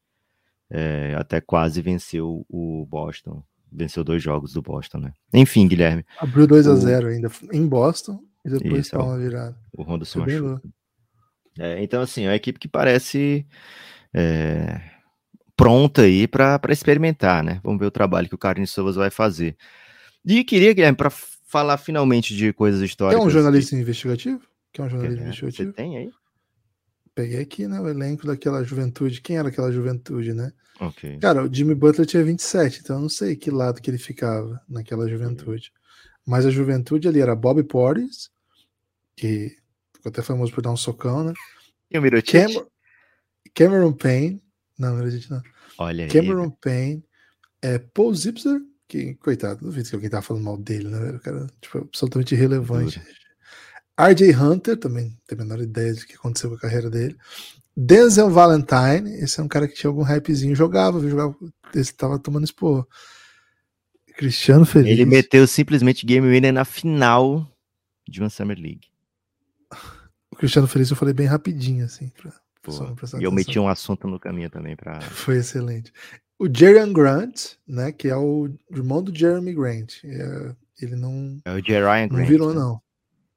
É, 0.69 1.15
até 1.17 1.41
quase 1.41 1.81
venceu 1.81 2.45
o 2.47 2.85
Boston. 2.85 3.43
Venceu 3.71 4.03
dois 4.03 4.21
jogos 4.21 4.53
do 4.53 4.61
Boston, 4.61 4.99
né? 4.99 5.13
Enfim, 5.33 5.67
Guilherme. 5.67 6.05
Abriu 6.19 6.45
2 6.45 6.67
a 6.67 6.75
0 6.75 7.07
ainda 7.07 7.31
em 7.51 7.67
Boston 7.67 8.23
e 8.45 8.49
depois 8.49 8.87
tá 8.87 9.03
uma 9.03 9.17
virada. 9.17 9.57
O 9.75 9.81
Rondo 9.81 10.05
se 10.05 10.17
machucou. 10.17 10.61
É, 11.57 11.81
então, 11.83 12.01
assim, 12.01 12.25
é 12.25 12.29
uma 12.29 12.35
equipe 12.35 12.59
que 12.59 12.67
parece 12.67 13.45
é, 14.13 14.79
pronta 15.57 16.03
aí 16.03 16.27
para 16.27 16.59
experimentar, 16.69 17.43
né? 17.43 17.59
Vamos 17.63 17.79
ver 17.79 17.87
o 17.87 17.91
trabalho 17.91 18.29
que 18.29 18.35
o 18.35 18.37
Carlos 18.37 18.69
Sovas 18.69 18.95
vai 18.95 19.09
fazer. 19.09 19.57
E 20.23 20.43
queria, 20.43 20.73
Guilherme, 20.73 20.97
para 20.97 21.09
falar 21.09 21.77
finalmente 21.77 22.35
de 22.35 22.53
coisas 22.53 22.81
históricas. 22.81 23.19
Quer 23.19 23.27
um 23.27 23.31
jornalista 23.31 23.75
que... 23.75 23.81
investigativo? 23.81 24.41
Quer 24.71 24.83
um 24.83 24.89
jornalista 24.89 25.21
é, 25.21 25.23
investigativo? 25.23 25.69
Você 25.69 25.75
tem 25.75 25.97
aí? 25.97 26.11
Peguei 27.15 27.39
aqui, 27.39 27.65
né, 27.65 27.79
o 27.79 27.87
elenco 27.87 28.27
daquela 28.27 28.61
juventude. 28.63 29.21
Quem 29.21 29.37
era 29.37 29.47
aquela 29.47 29.71
juventude, 29.71 30.33
né? 30.33 30.51
Cara, 31.21 31.45
o 31.45 31.53
Jimmy 31.53 31.73
Butler 31.73 32.05
tinha 32.05 32.23
27, 32.23 32.81
então 32.81 32.97
eu 32.97 33.01
não 33.03 33.09
sei 33.09 33.37
que 33.37 33.49
lado 33.49 33.81
que 33.81 33.89
ele 33.89 33.97
ficava 33.97 34.61
naquela 34.67 35.07
juventude. 35.07 35.71
Mas 36.25 36.45
a 36.45 36.49
juventude 36.49 37.07
ali 37.07 37.21
era 37.21 37.33
Bob 37.33 37.63
Portis, 37.63 38.29
que 39.15 39.55
ficou 39.95 40.09
até 40.09 40.21
famoso 40.21 40.51
por 40.51 40.61
dar 40.61 40.71
um 40.71 40.77
socão, 40.77 41.23
né? 41.23 41.33
E 41.89 41.97
o 41.97 42.01
Mirotic? 42.01 42.33
Cam 42.33 42.67
Cameron 43.53 43.93
Payne. 43.93 44.43
Não, 44.77 44.95
Mirotic 44.97 45.29
não. 45.29 45.41
Olha 45.77 46.07
Cameron 46.07 46.45
aí. 46.45 46.53
Payne. 46.59 47.05
É, 47.61 47.79
Paul 47.79 48.13
Zipser, 48.13 48.59
que, 48.87 49.15
coitado, 49.15 49.63
não 49.63 49.71
vi 49.71 49.83
que 49.83 49.95
alguém 49.95 50.09
tava 50.09 50.23
falando 50.23 50.43
mal 50.43 50.57
dele, 50.57 50.89
né? 50.89 51.11
O 51.11 51.19
cara, 51.21 51.47
tipo, 51.61 51.77
absolutamente 51.77 52.35
irrelevante. 52.35 52.99
Dura. 52.99 53.24
RJ 53.97 54.35
Hunter, 54.35 54.77
também 54.77 55.17
tem 55.25 55.37
a 55.37 55.41
menor 55.41 55.61
ideia 55.61 55.93
do 55.93 56.05
que 56.05 56.15
aconteceu 56.15 56.49
com 56.49 56.57
a 56.57 56.59
carreira 56.59 56.89
dele. 56.89 57.17
Denzel 57.75 58.29
Valentine, 58.29 59.09
esse 59.21 59.39
é 59.39 59.43
um 59.43 59.47
cara 59.47 59.67
que 59.67 59.75
tinha 59.75 59.89
algum 59.89 60.03
hypezinho, 60.03 60.55
jogava, 60.55 60.99
jogava, 61.07 61.35
esse 61.73 61.93
tava 61.93 62.19
tomando 62.19 62.45
expor. 62.45 62.87
Cristiano 64.15 64.65
Feliz. 64.65 64.91
Ele 64.91 65.05
meteu 65.05 65.45
simplesmente 65.45 66.05
game 66.05 66.27
winner 66.27 66.53
na 66.53 66.63
final 66.63 67.45
de 68.07 68.21
uma 68.21 68.29
Summer 68.29 68.57
League. 68.57 68.87
O 70.31 70.37
Cristiano 70.37 70.67
Feliz 70.67 70.89
eu 70.89 70.97
falei 70.97 71.13
bem 71.13 71.27
rapidinho, 71.27 71.85
assim. 71.85 72.09
Pra, 72.09 72.29
Pô, 72.61 72.73
e 73.17 73.23
eu 73.23 73.31
meti 73.31 73.57
um 73.57 73.69
assunto 73.69 74.05
no 74.05 74.19
caminho 74.19 74.49
também 74.49 74.75
para. 74.75 74.99
Foi 75.09 75.37
excelente. 75.37 75.93
O 76.37 76.45
Jerry 76.53 76.91
Grant, 76.91 77.53
né, 77.65 77.93
que 77.93 78.09
é 78.09 78.17
o 78.17 78.49
irmão 78.69 79.01
do 79.01 79.17
Jeremy 79.17 79.53
Grant. 79.53 80.03
É, 80.03 80.53
ele 80.81 80.97
não. 80.97 81.39
É 81.45 81.53
o 81.53 81.65
Jerry 81.65 82.09
Grant. 82.09 82.11
Não 82.11 82.25
virou, 82.25 82.49
né? 82.53 82.59
não 82.59 82.81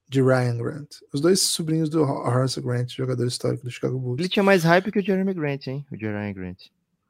de 0.09 0.23
Ryan 0.23 0.57
Grant. 0.57 0.89
Os 1.13 1.21
dois 1.21 1.43
sobrinhos 1.43 1.91
do 1.91 2.03
Horace 2.03 2.61
Grant, 2.61 2.91
jogador 2.91 3.27
histórico 3.27 3.65
do 3.65 3.71
Chicago 3.71 3.99
Bulls. 3.99 4.19
Ele 4.19 4.29
tinha 4.29 4.43
mais 4.43 4.65
hype 4.65 4.91
que 4.91 4.99
o 4.99 5.05
Jeremy 5.05 5.35
Grant, 5.35 5.67
hein? 5.67 5.87
O 5.93 5.97
Jeremy 5.97 6.33
Grant. 6.33 6.59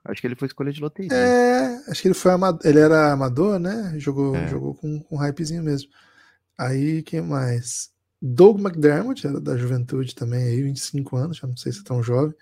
Acho 0.05 0.21
que 0.21 0.27
ele 0.27 0.35
foi 0.35 0.49
escolha 0.49 0.73
de 0.73 0.81
loteria. 0.81 1.13
É, 1.13 1.91
acho 1.91 2.01
que 2.01 2.09
ele 2.09 2.15
foi 2.15 2.33
amador, 2.33 2.61
ele 2.65 2.79
era 2.79 3.13
amador, 3.13 3.59
né? 3.59 3.95
Jogou, 3.99 4.35
é. 4.35 4.49
jogou 4.49 4.75
com, 4.75 5.01
com 5.01 5.17
hypezinho 5.17 5.63
mesmo. 5.63 5.91
Aí, 6.57 7.03
quem 7.03 7.21
mais? 7.21 7.91
Doug 8.21 8.59
McDermott, 8.59 9.25
era 9.27 9.41
da 9.41 9.57
juventude 9.57 10.15
também, 10.15 10.43
aí, 10.43 10.63
25 10.63 11.17
anos, 11.17 11.37
já 11.37 11.47
não 11.47 11.57
sei 11.57 11.73
se 11.73 11.81
é 11.81 11.85
tão 11.85 12.03
jovem. 12.03 12.35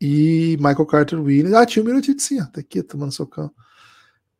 E 0.00 0.56
Michael 0.56 0.86
Carter 0.86 1.20
Williams. 1.20 1.52
Ah, 1.54 1.66
tinha 1.66 1.82
o 1.82 1.86
Mirotic 1.86 2.18
sim, 2.18 2.40
ó, 2.40 2.46
tá 2.46 2.60
aqui 2.60 2.82
tomando 2.82 3.12
socão. 3.12 3.52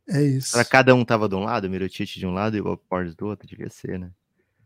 É 0.09 0.23
isso. 0.23 0.53
Pra 0.53 0.65
cada 0.65 0.95
um 0.95 1.05
tava 1.05 1.29
de 1.29 1.35
um 1.37 1.45
lado, 1.45 1.67
o 1.67 1.71
Mirotic 1.71 2.19
de 2.19 2.27
um 2.27 2.33
lado 2.33 2.57
e 2.57 2.61
o 2.61 2.77
Portes 2.77 3.15
do 3.15 3.27
outro, 3.27 3.47
devia 3.47 3.69
ser, 3.69 3.99
né? 3.99 4.11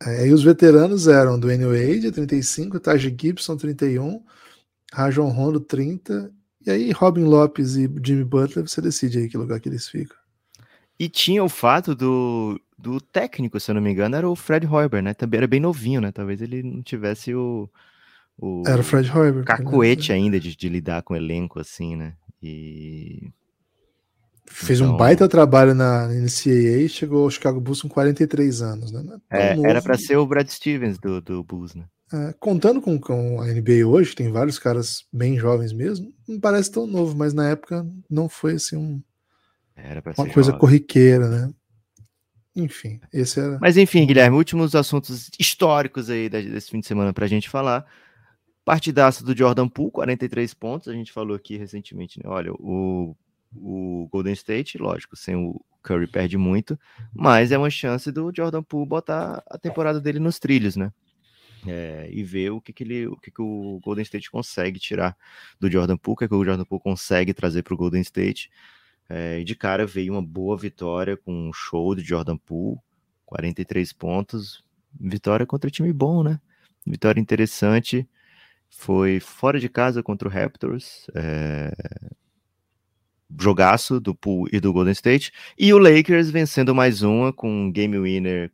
É, 0.03 0.27
e 0.27 0.33
os 0.33 0.43
veteranos 0.43 1.07
eram 1.07 1.39
Dwayne 1.39 1.65
Wade, 1.65 2.13
35, 2.13 2.81
Taj 2.81 3.17
Gibson, 3.19 3.57
31, 3.57 4.23
Rajon 4.93 5.29
Rondo, 5.29 5.61
30, 5.61 6.31
e 6.67 6.71
aí 6.71 6.93
Robin 6.93 7.25
Lopes 7.25 7.77
e 7.77 7.91
Jimmy 8.05 8.25
Butler, 8.25 8.67
você 8.67 8.81
decide 8.81 9.19
aí 9.19 9.29
que 9.29 9.37
lugar 9.37 9.61
que 9.61 9.69
eles 9.69 9.89
ficam. 9.89 10.17
E 10.99 11.09
tinha 11.09 11.43
o 11.43 11.49
fato 11.49 11.95
do, 11.95 12.61
do 12.79 13.01
técnico, 13.01 13.59
se 13.59 13.71
eu 13.71 13.75
não 13.75 13.83
me 13.83 13.91
engano, 13.91 14.17
era 14.17 14.29
o 14.29 14.37
Fred 14.37 14.67
Hoiber, 14.67 15.03
né? 15.03 15.15
Também 15.15 15.39
era 15.39 15.47
bem 15.47 15.61
novinho, 15.61 16.01
né? 16.01 16.13
Talvez 16.13 16.41
ele 16.41 16.63
não 16.63 16.83
tivesse 16.83 17.35
o. 17.35 17.69
o 18.39 18.63
era 18.67 18.81
o 18.81 18.85
Fred 18.85 19.11
Hoiber. 19.11 19.45
Cacoete 19.45 20.13
ainda 20.13 20.39
de, 20.39 20.55
de 20.55 20.69
lidar 20.69 21.03
com 21.03 21.15
o 21.15 21.17
elenco, 21.17 21.59
assim, 21.59 21.97
né? 21.97 22.15
E 22.43 23.29
Fez 24.47 24.81
então, 24.81 24.95
um 24.95 24.97
baita 24.97 25.29
trabalho 25.29 25.75
na 25.75 26.07
NCAA 26.09 26.83
e 26.83 26.89
chegou 26.89 27.25
ao 27.25 27.31
Chicago 27.31 27.61
Bulls 27.61 27.83
com 27.83 27.89
43 27.89 28.63
anos, 28.63 28.93
né? 28.93 29.03
É, 29.31 29.59
era 29.69 29.81
para 29.81 29.97
ser 29.97 30.17
o 30.17 30.27
Brad 30.27 30.49
Stevens 30.49 30.99
do, 30.99 31.21
do 31.21 31.43
Bulls, 31.43 31.75
né? 31.75 31.85
É, 32.13 32.35
contando 32.39 32.81
com, 32.81 32.99
com 33.01 33.41
a 33.41 33.47
NBA 33.47 33.87
hoje, 33.87 34.15
tem 34.15 34.31
vários 34.31 34.59
caras 34.59 35.05
bem 35.13 35.39
jovens 35.39 35.73
mesmo, 35.73 36.13
não 36.29 36.39
parece 36.39 36.71
tão 36.71 36.87
novo, 36.87 37.17
mas 37.17 37.33
na 37.33 37.49
época 37.49 37.87
não 38.09 38.29
foi 38.29 38.55
assim 38.55 38.77
um, 38.77 39.03
uma 40.17 40.29
coisa 40.29 40.51
jovem. 40.51 40.61
corriqueira, 40.61 41.29
né? 41.29 41.51
Enfim, 42.55 43.01
esse 43.13 43.41
era. 43.41 43.59
Mas 43.61 43.77
enfim, 43.77 44.07
Guilherme, 44.07 44.37
últimos 44.37 44.75
assuntos 44.75 45.31
históricos 45.39 46.09
aí 46.09 46.29
desse 46.29 46.71
fim 46.71 46.81
de 46.81 46.87
semana 46.87 47.13
para 47.13 47.25
a 47.25 47.29
gente 47.29 47.49
falar. 47.49 47.85
Partidaça 48.65 49.25
do 49.25 49.37
Jordan 49.37 49.69
Poole, 49.69 49.91
43 49.91 50.55
pontos. 50.55 50.89
A 50.89 50.93
gente 50.93 51.13
falou 51.13 51.35
aqui 51.35 51.57
recentemente, 51.57 52.19
né? 52.23 52.31
Olha, 52.31 52.53
o 52.53 53.17
o 53.57 54.09
Golden 54.11 54.33
State, 54.33 54.79
lógico, 54.79 55.17
sem 55.17 55.35
o 55.37 55.61
Curry 55.83 56.07
perde 56.07 56.39
muito, 56.39 56.79
mas 57.13 57.53
é 57.53 57.59
uma 57.59 57.71
chance 57.71 58.11
do 58.11 58.33
Jordan 58.35 58.63
Poole 58.63 58.89
botar 58.89 59.43
a 59.49 59.59
temporada 59.59 60.01
dele 60.01 60.19
nos 60.19 60.39
trilhos, 60.39 60.77
né? 60.77 60.93
É, 61.67 62.09
e 62.11 62.23
ver 62.23 62.51
o 62.51 62.61
que, 62.61 62.73
que 62.73 62.85
ele, 62.85 63.07
o 63.07 63.17
que, 63.17 63.31
que 63.31 63.41
o 63.41 63.81
Golden 63.83 64.03
State 64.03 64.31
consegue 64.31 64.79
tirar 64.79 65.17
do 65.59 65.71
Jordan 65.71 65.97
Poole, 65.97 66.15
o 66.15 66.17
que, 66.17 66.29
que 66.29 66.35
o 66.35 66.45
Jordan 66.45 66.65
Poole 66.65 66.83
consegue 66.83 67.33
trazer 67.33 67.63
para 67.63 67.75
o 67.75 67.77
Golden 67.77 68.03
State. 68.03 68.51
É, 69.09 69.43
de 69.45 69.55
cara 69.55 69.87
veio 69.87 70.13
uma 70.15 70.23
boa 70.23 70.57
vitória 70.57 71.17
com 71.17 71.49
um 71.49 71.53
show 71.53 71.95
de 71.95 72.03
Jordan 72.03 72.37
Poole, 72.39 72.79
43 73.27 73.93
pontos, 73.93 74.65
vitória 74.99 75.47
contra 75.47 75.71
time 75.71 75.93
bom, 75.93 76.23
né? 76.23 76.41
Vitória 76.87 77.21
interessante. 77.21 78.09
Foi 78.69 79.21
fora 79.21 79.59
de 79.61 79.69
casa 79.69 80.03
contra 80.03 80.29
o 80.29 80.31
Raptors. 80.31 81.07
É, 81.15 81.73
jogaço 83.39 84.01
do 84.01 84.15
Pool 84.15 84.49
e 84.53 84.61
do 84.61 84.73
Golden 84.73 84.93
State. 84.93 85.33
E 85.59 85.73
o 85.73 85.79
Lakers 85.79 86.31
vencendo 86.31 86.75
mais 86.75 87.03
uma 87.03 87.33
com 87.33 87.51
um 87.51 87.73
game 87.73 87.99
winner 87.99 88.51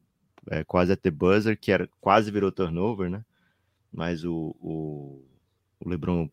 é, 0.51 0.65
quase 0.65 0.93
até 0.93 1.11
buzzer, 1.11 1.59
que 1.59 1.71
era, 1.73 1.89
quase 2.01 2.31
virou 2.31 2.51
turnover, 2.51 3.11
né? 3.11 3.25
Mas 3.93 4.25
o, 4.25 4.55
o, 4.61 5.23
o 5.81 5.89
LeBron 5.89 6.29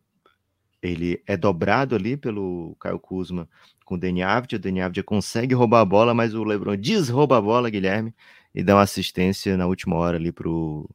ele 0.80 1.22
é 1.26 1.36
dobrado 1.36 1.96
ali 1.96 2.16
pelo 2.16 2.76
Caio 2.78 3.00
Kuzma 3.00 3.48
com 3.84 3.96
o 3.96 3.98
Deni 3.98 4.22
Avdia. 4.22 4.56
O 4.56 4.60
Deni 4.60 4.80
Avdia 4.80 5.02
consegue 5.02 5.54
roubar 5.54 5.80
a 5.80 5.84
bola, 5.84 6.14
mas 6.14 6.34
o 6.34 6.44
LeBron 6.44 6.76
desrouba 6.76 7.38
a 7.38 7.40
bola, 7.40 7.70
Guilherme, 7.70 8.14
e 8.54 8.62
dá 8.62 8.76
uma 8.76 8.82
assistência 8.82 9.56
na 9.56 9.66
última 9.66 9.96
hora 9.96 10.16
ali 10.16 10.30
pro, 10.30 10.88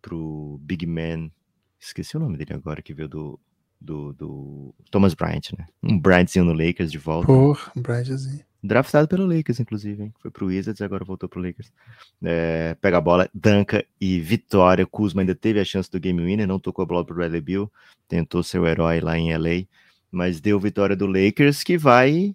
pro 0.00 0.58
Big 0.62 0.86
Man. 0.86 1.30
Esqueci 1.80 2.16
o 2.16 2.20
nome 2.20 2.36
dele 2.36 2.54
agora, 2.54 2.82
que 2.82 2.94
veio 2.94 3.08
do, 3.08 3.40
do, 3.80 4.12
do 4.12 4.74
Thomas 4.90 5.14
Bryant, 5.14 5.52
né? 5.56 5.66
Um 5.82 5.98
Bryantzinho 5.98 6.44
no 6.44 6.52
Lakers 6.52 6.90
de 6.90 6.98
volta. 6.98 7.26
Porra, 7.26 7.72
um 7.76 7.82
Bryantzinho. 7.82 8.44
Draftado 8.62 9.06
pelo 9.06 9.24
Lakers, 9.24 9.60
inclusive, 9.60 10.02
hein? 10.02 10.14
Foi 10.18 10.32
pro 10.32 10.46
Wizards 10.46 10.80
e 10.80 10.84
agora 10.84 11.04
voltou 11.04 11.28
pro 11.28 11.40
Lakers. 11.40 11.72
É, 12.22 12.76
pega 12.80 12.98
a 12.98 13.00
bola, 13.00 13.30
danca 13.32 13.84
e 14.00 14.18
vitória. 14.18 14.84
Kuzma 14.84 15.22
ainda 15.22 15.34
teve 15.34 15.60
a 15.60 15.64
chance 15.64 15.88
do 15.88 16.00
game 16.00 16.20
winner, 16.20 16.46
não 16.46 16.58
tocou 16.58 16.82
a 16.82 16.86
bola 16.86 17.04
pro 17.04 17.14
Bradley 17.14 17.40
Bill, 17.40 17.72
tentou 18.08 18.42
ser 18.42 18.58
o 18.58 18.66
herói 18.66 19.00
lá 19.00 19.16
em 19.16 19.32
LA, 19.36 19.66
mas 20.10 20.40
deu 20.40 20.58
vitória 20.58 20.96
do 20.96 21.06
Lakers 21.06 21.62
que 21.62 21.78
vai 21.78 22.34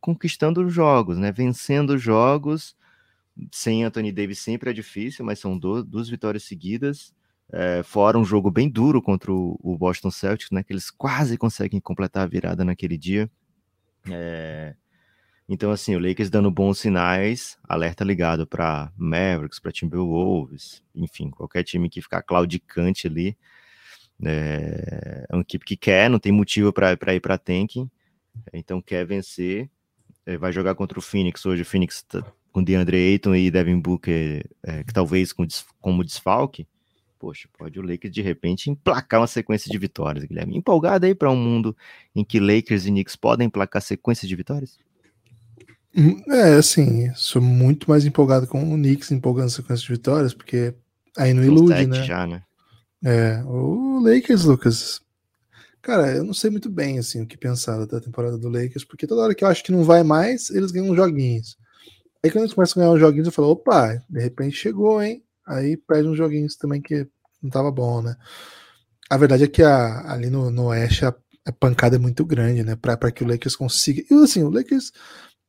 conquistando 0.00 0.62
os 0.62 0.72
jogos, 0.72 1.16
né? 1.16 1.32
Vencendo 1.32 1.94
os 1.94 2.02
jogos. 2.02 2.76
Sem 3.50 3.84
Anthony 3.84 4.12
Davis 4.12 4.40
sempre 4.40 4.70
é 4.70 4.72
difícil, 4.72 5.24
mas 5.24 5.38
são 5.38 5.58
duas, 5.58 5.82
duas 5.82 6.08
vitórias 6.10 6.44
seguidas 6.44 7.12
É, 7.52 7.82
fora 7.82 8.18
um 8.18 8.24
jogo 8.24 8.50
bem 8.50 8.68
duro 8.68 9.00
contra 9.02 9.32
o, 9.32 9.58
o, 9.62 9.76
Boston 9.76 10.10
Celtics, 10.10 10.50
né? 10.50 10.62
Que 10.62 10.72
eles 10.72 10.90
quase 10.90 11.36
conseguem 11.36 11.80
completar 11.80 12.24
a 12.24 12.26
virada 12.26 12.64
naquele 12.64 12.96
dia. 12.96 13.30
É, 14.10 14.74
então, 15.48 15.70
assim, 15.70 15.94
o 15.94 15.98
Lakers 15.98 16.30
dando 16.30 16.50
bons 16.50 16.78
sinais, 16.78 17.58
alerta 17.68 18.02
ligado 18.02 18.46
para 18.46 18.90
Mavericks, 18.96 19.60
para 19.60 19.72
Timberwolves, 19.72 20.82
enfim, 20.94 21.30
qualquer 21.30 21.62
time 21.62 21.90
que 21.90 22.00
ficar 22.00 22.22
claudicante 22.22 23.06
ali. 23.06 23.36
É, 24.24 25.26
é 25.28 25.34
uma 25.34 25.42
equipe 25.42 25.64
que 25.64 25.76
quer, 25.76 26.08
não 26.08 26.18
tem 26.18 26.32
motivo 26.32 26.72
para 26.72 27.14
ir 27.14 27.20
para 27.20 27.38
tanking, 27.38 27.90
então 28.52 28.80
quer 28.80 29.04
vencer. 29.04 29.70
É, 30.26 30.38
vai 30.38 30.50
jogar 30.50 30.74
contra 30.74 30.98
o 30.98 31.02
Phoenix 31.02 31.44
hoje. 31.44 31.62
O 31.62 31.66
Phoenix 31.66 32.02
tá 32.02 32.24
com 32.50 32.62
DeAndre 32.64 32.96
Ayton 32.96 33.34
e 33.34 33.50
Devin 33.50 33.78
Booker, 33.78 34.48
é, 34.62 34.82
que 34.82 34.92
talvez 34.94 35.32
com, 35.32 35.46
como 35.80 36.02
desfalque. 36.04 36.66
Poxa, 37.24 37.48
pode 37.56 37.80
o 37.80 37.82
Lakers 37.82 38.12
de 38.12 38.20
repente 38.20 38.68
emplacar 38.68 39.18
uma 39.18 39.26
sequência 39.26 39.70
de 39.70 39.78
vitórias, 39.78 40.26
Guilherme. 40.26 40.58
Empolgado 40.58 41.06
aí 41.06 41.14
para 41.14 41.30
um 41.30 41.36
mundo 41.36 41.74
em 42.14 42.22
que 42.22 42.38
Lakers 42.38 42.84
e 42.84 42.90
Knicks 42.90 43.16
podem 43.16 43.46
emplacar 43.46 43.80
sequência 43.80 44.28
de 44.28 44.36
vitórias? 44.36 44.76
Hum, 45.96 46.22
é, 46.28 46.56
assim, 46.56 47.10
sou 47.14 47.40
muito 47.40 47.88
mais 47.88 48.04
empolgado 48.04 48.46
com 48.46 48.62
o 48.62 48.76
Knicks 48.76 49.10
empolgando 49.10 49.48
sequência 49.48 49.86
de 49.86 49.92
vitórias, 49.94 50.34
porque 50.34 50.74
aí 51.16 51.32
não 51.32 51.42
ilude, 51.42 51.86
né? 51.86 52.04
Já, 52.04 52.26
né? 52.26 52.42
É, 53.02 53.42
o 53.46 54.00
Lakers, 54.00 54.44
Lucas. 54.44 55.00
Cara, 55.80 56.12
eu 56.12 56.24
não 56.24 56.34
sei 56.34 56.50
muito 56.50 56.68
bem 56.68 56.98
assim 56.98 57.22
o 57.22 57.26
que 57.26 57.38
pensar 57.38 57.86
da 57.86 58.02
temporada 58.02 58.36
do 58.36 58.50
Lakers, 58.50 58.84
porque 58.84 59.06
toda 59.06 59.22
hora 59.22 59.34
que 59.34 59.44
eu 59.44 59.48
acho 59.48 59.64
que 59.64 59.72
não 59.72 59.82
vai 59.82 60.02
mais, 60.02 60.50
eles 60.50 60.70
ganham 60.70 60.94
joguinhos. 60.94 61.56
Aí 62.22 62.30
quando 62.30 62.44
eles 62.44 62.52
começam 62.52 62.82
a 62.82 62.84
ganhar 62.84 62.94
uns 62.94 63.00
joguinhos, 63.00 63.28
eu 63.28 63.32
falo, 63.32 63.48
opa, 63.48 63.98
de 64.10 64.20
repente 64.20 64.58
chegou, 64.58 65.02
hein? 65.02 65.23
Aí 65.46 65.76
perde 65.76 66.08
uns 66.08 66.16
joguinhos 66.16 66.56
também 66.56 66.80
que 66.80 67.06
não 67.42 67.50
tava 67.50 67.70
bom, 67.70 68.02
né? 68.02 68.16
A 69.10 69.16
verdade 69.16 69.44
é 69.44 69.48
que 69.48 69.62
a, 69.62 70.12
ali 70.12 70.30
no, 70.30 70.50
no 70.50 70.66
Oeste 70.66 71.04
a, 71.04 71.14
a 71.44 71.52
pancada 71.52 71.96
é 71.96 71.98
muito 71.98 72.24
grande, 72.24 72.62
né? 72.62 72.74
Para 72.76 73.12
que 73.12 73.22
o 73.22 73.26
Lakers 73.26 73.56
consiga. 73.56 74.02
E 74.10 74.14
assim, 74.22 74.42
o 74.42 74.50
Lakers 74.50 74.92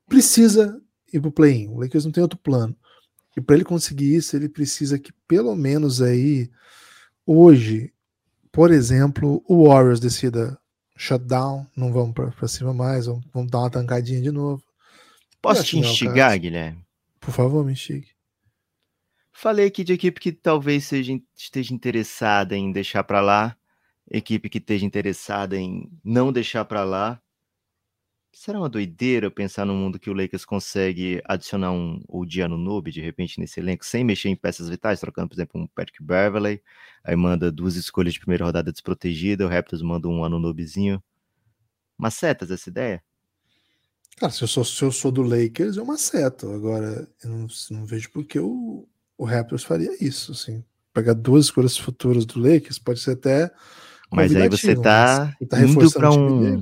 precisa 0.07 0.79
ir 1.13 1.21
pro 1.21 1.31
play-in. 1.31 1.69
O 1.69 1.79
Lakers 1.79 2.05
não 2.05 2.11
tem 2.11 2.21
outro 2.21 2.39
plano. 2.39 2.75
E 3.35 3.41
para 3.41 3.55
ele 3.55 3.65
conseguir 3.65 4.15
isso, 4.15 4.35
ele 4.35 4.49
precisa 4.49 4.97
que 4.99 5.11
pelo 5.27 5.55
menos 5.55 6.01
aí 6.01 6.49
hoje, 7.25 7.91
por 8.51 8.71
exemplo, 8.71 9.43
o 9.47 9.67
Warriors 9.67 9.99
decida 9.99 10.57
shutdown, 10.97 11.67
não 11.75 11.91
vamos 11.91 12.13
para 12.13 12.47
cima 12.47 12.73
mais, 12.73 13.05
vamos, 13.05 13.25
vamos, 13.33 13.51
dar 13.51 13.59
uma 13.59 13.69
tancadinha 13.69 14.21
de 14.21 14.31
novo. 14.31 14.63
Posso 15.41 15.63
te 15.63 15.77
instigar, 15.77 16.39
Guilherme? 16.39 16.83
Por 17.19 17.33
favor, 17.33 17.65
me 17.65 17.73
instigue. 17.73 18.14
Falei 19.37 19.67
aqui 19.67 19.83
de 19.83 19.91
equipe 19.91 20.19
que 20.19 20.31
talvez 20.31 20.85
seja, 20.85 21.13
esteja 21.35 21.73
interessada 21.73 22.55
em 22.55 22.71
deixar 22.71 23.03
para 23.03 23.19
lá, 23.19 23.57
equipe 24.09 24.49
que 24.49 24.59
esteja 24.59 24.85
interessada 24.85 25.57
em 25.57 25.91
não 26.03 26.31
deixar 26.31 26.63
para 26.63 26.85
lá, 26.85 27.21
Será 28.35 28.59
uma 28.59 28.67
doideira 28.67 29.31
pensar 29.31 29.65
no 29.65 29.73
mundo 29.73 29.97
que 29.97 30.09
o 30.09 30.13
Lakers 30.13 30.43
consegue 30.43 31.21
adicionar 31.23 31.71
um 31.71 32.03
Odiano 32.05 32.57
Noob 32.57 32.91
de 32.91 32.99
repente 32.99 33.39
nesse 33.39 33.61
elenco, 33.61 33.85
sem 33.85 34.03
mexer 34.03 34.27
em 34.27 34.35
peças 34.35 34.67
vitais, 34.67 34.99
trocando, 34.99 35.29
por 35.29 35.35
exemplo, 35.35 35.61
um 35.61 35.67
Patrick 35.67 36.03
Beverley, 36.03 36.61
aí 37.01 37.15
manda 37.15 37.49
duas 37.49 37.77
escolhas 37.77 38.13
de 38.13 38.19
primeira 38.19 38.43
rodada 38.43 38.73
desprotegida, 38.73 39.45
o 39.45 39.49
Raptors 39.49 39.81
manda 39.81 40.09
um 40.09 40.21
ano 40.21 40.37
noobzinho. 40.37 41.01
Macetas 41.97 42.51
essa 42.51 42.69
ideia? 42.69 43.01
Cara, 44.17 44.33
se 44.33 44.43
eu 44.43 44.49
sou, 44.49 44.65
se 44.65 44.83
eu 44.83 44.91
sou 44.91 45.13
do 45.13 45.21
Lakers, 45.21 45.77
eu 45.77 45.85
maceto. 45.85 46.51
Agora, 46.51 47.07
eu 47.23 47.29
não, 47.29 47.47
não 47.71 47.85
vejo 47.85 48.11
por 48.11 48.25
que 48.25 48.37
o, 48.37 48.85
o 49.17 49.25
Raptors 49.25 49.63
faria 49.63 49.95
isso, 50.03 50.31
assim. 50.31 50.63
Pegar 50.93 51.13
duas 51.13 51.45
escolhas 51.45 51.77
futuras 51.77 52.25
do 52.25 52.39
Lakers 52.39 52.79
pode 52.79 52.99
ser 52.99 53.11
até. 53.11 53.51
Mas 54.11 54.35
aí 54.35 54.47
você 54.47 54.75
tá, 54.75 55.33
tá 55.49 55.61
indo 55.61 55.91
para 55.91 56.11
um 56.11 56.61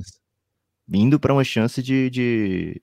indo 0.92 1.18
para 1.18 1.32
uma 1.32 1.44
chance 1.44 1.82
de, 1.82 2.10
de, 2.10 2.80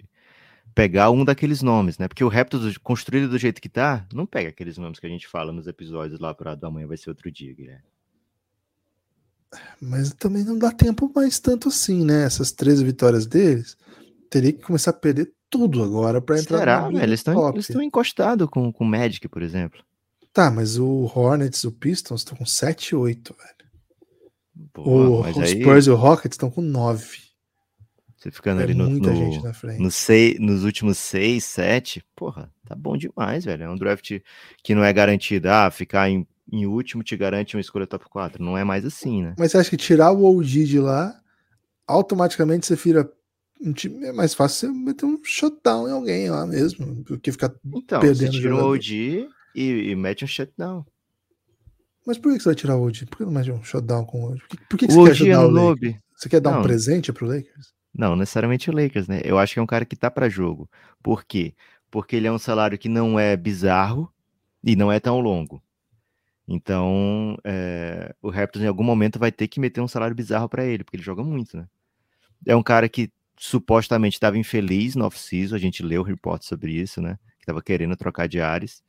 pegar 0.74 1.12
um 1.12 1.24
daqueles 1.24 1.62
nomes, 1.62 1.98
né? 1.98 2.08
Porque 2.08 2.24
o 2.24 2.28
Raptors 2.28 2.78
construído 2.78 3.30
do 3.30 3.38
jeito 3.38 3.62
que 3.62 3.70
tá, 3.70 4.08
não 4.14 4.26
pega 4.26 4.50
aqueles 4.50 4.78
nomes 4.78 5.00
que 5.00 5.06
a 5.06 5.10
gente 5.10 5.28
fala 5.28 5.52
nos 5.52 5.68
episódios 5.68 6.20
lá 6.20 6.34
para 6.34 6.56
do 6.56 6.66
amanhã 6.66 6.88
vai 6.88 6.98
ser 6.98 7.10
outro 7.10 7.32
dia, 7.32 7.54
Guilherme. 7.54 7.84
Mas 9.82 10.14
também 10.14 10.44
não 10.44 10.58
dá 10.58 10.72
tempo 10.72 11.12
mais 11.14 11.40
tanto 11.40 11.68
assim, 11.68 12.06
né? 12.06 12.24
Essas 12.24 12.52
13 12.52 12.86
vitórias 12.86 13.26
deles, 13.26 13.78
teria 14.30 14.54
que 14.54 14.64
começar 14.64 14.92
a 14.92 14.94
perder 14.94 15.34
tudo 15.52 15.84
agora 15.84 16.22
para 16.22 16.40
entrar 16.40 16.60
Será, 16.60 16.88
velho? 16.88 17.04
Eles 17.04 17.20
estão 17.20 17.82
encostados 17.82 18.48
com, 18.50 18.72
com 18.72 18.84
o 18.86 18.88
Magic, 18.88 19.28
por 19.28 19.44
exemplo. 19.44 19.84
Tá, 20.34 20.50
mas 20.50 20.80
o 20.80 21.12
Hornets, 21.14 21.66
o 21.66 21.72
Pistons 21.72 22.22
estão 22.22 22.38
com 22.38 22.46
7 22.46 22.90
e 22.90 22.96
8, 22.96 23.36
velho. 23.38 23.72
Pô, 24.72 24.82
o, 24.82 25.22
os 25.22 25.38
aí... 25.38 25.62
Spurs 25.62 25.88
e 25.88 25.92
o 25.92 25.96
Rockets 25.96 26.36
estão 26.36 26.50
com 26.50 26.62
9. 26.62 27.32
Você 28.18 28.32
ficando 28.32 28.62
é 28.62 28.64
ali 28.64 28.76
no, 28.76 28.88
no, 28.88 29.80
no 29.80 29.92
seis, 29.92 30.40
nos 30.40 30.64
últimos 30.64 31.00
seis, 31.00 31.44
sete, 31.44 32.06
porra, 32.16 32.52
tá 32.68 32.76
bom 32.76 32.96
demais, 32.96 33.44
velho. 33.44 33.64
É 33.64 33.70
um 33.70 33.76
draft 33.76 34.20
que 34.64 34.76
não 34.76 34.84
é 34.84 34.94
garantido. 34.94 35.50
Ah, 35.50 35.72
ficar 35.72 36.08
em, 36.08 36.28
em 36.52 36.68
último 36.68 37.02
te 37.02 37.18
garante 37.18 37.58
uma 37.58 37.62
escolha 37.62 37.88
top 37.88 38.06
4. 38.08 38.44
Não 38.44 38.56
é 38.56 38.64
mais 38.64 38.86
assim, 38.86 39.24
né? 39.24 39.34
Mas 39.40 39.52
você 39.52 39.58
acha 39.58 39.70
que 39.72 39.78
tirar 39.78 40.12
o 40.12 40.24
OG 40.24 40.66
de 40.66 40.80
lá, 40.80 41.20
automaticamente 41.88 42.68
você 42.68 42.76
vira 42.76 43.12
um 43.62 43.74
time. 43.74 44.06
É 44.06 44.12
mais 44.12 44.34
fácil 44.34 44.70
você 44.70 44.80
meter 44.80 45.06
um 45.06 45.20
shutdown 45.24 45.88
em 45.88 45.92
alguém 45.92 46.30
lá 46.30 46.46
mesmo, 46.46 47.04
do 47.04 47.20
que 47.20 47.32
ficar 47.32 47.54
então, 47.66 48.00
perdendo. 48.00 48.32
Você 48.32 48.40
tira 48.40 48.56
o 48.56 48.72
OG 48.72 49.30
e, 49.56 49.90
e 49.92 49.96
mete 49.96 50.24
um 50.26 50.28
shutdown. 50.28 50.86
Mas 52.06 52.18
por 52.18 52.34
que 52.34 52.40
você 52.40 52.50
vai 52.50 52.56
tirar 52.56 52.78
o 52.78 52.88
OG? 52.88 53.06
Por 53.06 53.18
que 53.18 53.26
não 53.26 53.32
mete 53.32 53.52
um 53.52 53.64
shutdown 53.64 54.06
com 54.06 54.24
o 54.24 54.32
OG? 54.32 54.40
Por 54.40 54.48
que, 54.48 54.58
por 54.70 54.78
que, 54.78 54.88
que 54.88 54.94
você 54.94 55.04
quer 55.04 55.12
ajudar 55.12 55.32
é 55.32 55.38
o 55.38 55.50
Lakers? 55.50 55.96
Você 56.16 56.30
quer 56.30 56.40
dar 56.40 56.52
não. 56.52 56.60
um 56.60 56.64
presente 56.64 57.14
pro 57.14 57.28
Lakers? 57.28 57.74
Não, 57.94 58.16
necessariamente 58.16 58.70
o 58.70 58.74
Lakers, 58.74 59.08
né? 59.08 59.22
Eu 59.24 59.38
acho 59.38 59.54
que 59.54 59.60
é 59.60 59.64
um 59.64 59.68
cara 59.68 59.86
que 59.86 59.96
tá 59.96 60.10
para 60.10 60.30
jogo. 60.30 60.70
Por 61.04 61.24
quê? 61.26 61.54
Porque 61.90 62.16
ele 62.16 62.28
é 62.28 62.32
um 62.32 62.40
salário 62.40 62.78
que 62.78 62.88
não 62.88 63.20
é 63.20 63.36
bizarro 63.36 64.12
e 64.64 64.76
não 64.76 64.92
é 64.92 65.00
tão 65.00 65.20
longo. 65.20 65.62
Então, 66.48 67.38
é, 67.44 68.14
o 68.22 68.30
Raptors 68.30 68.64
em 68.64 68.68
algum 68.68 68.84
momento 68.84 69.20
vai 69.20 69.32
ter 69.32 69.48
que 69.48 69.60
meter 69.60 69.82
um 69.82 69.88
salário 69.88 70.16
bizarro 70.16 70.50
para 70.50 70.66
ele, 70.66 70.84
porque 70.84 70.98
ele 70.98 71.04
joga 71.04 71.24
muito, 71.24 71.58
né? 71.58 71.68
É 72.46 72.56
um 72.56 72.64
cara 72.64 72.90
que 72.90 73.12
supostamente 73.38 74.16
estava 74.16 74.38
infeliz 74.38 74.96
no 74.96 75.06
off-season, 75.06 75.56
a 75.56 75.60
gente 75.60 75.84
leu 75.84 76.02
o 76.02 76.06
report 76.06 76.44
sobre 76.44 76.74
isso, 76.74 77.02
né? 77.02 77.18
Que 77.38 77.44
estava 77.44 77.62
querendo 77.62 77.96
trocar 77.96 78.28
de 78.28 78.40
ares. 78.40 78.84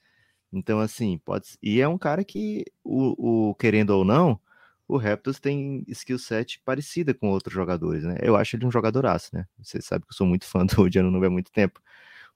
Então, 0.53 0.80
assim, 0.80 1.18
pode. 1.18 1.57
E 1.62 1.80
é 1.80 1.88
um 1.88 1.99
cara 1.99 2.24
que, 2.24 2.64
o, 2.84 3.51
o 3.51 3.55
querendo 3.55 3.90
ou 3.90 4.05
não, 4.05 4.38
o 4.86 4.99
Raptors 4.99 5.40
tem 5.40 5.84
skill 5.88 6.18
set 6.18 6.61
parecida 6.64 7.14
com 7.14 7.30
outros 7.30 7.55
jogadores, 7.55 8.05
né? 8.05 8.16
Eu 8.22 8.36
acho 8.36 8.57
ele 8.57 8.66
um 8.66 8.70
jogadoraço, 8.70 9.30
né? 9.34 9.47
Você 9.62 9.80
sabe 9.80 10.05
que 10.05 10.12
eu 10.12 10.16
sou 10.16 10.26
muito 10.26 10.45
fã 10.47 10.64
do 10.66 10.82
Odiano 10.82 11.11
Nube 11.11 11.26
há 11.26 11.30
muito 11.30 11.51
tempo, 11.51 11.80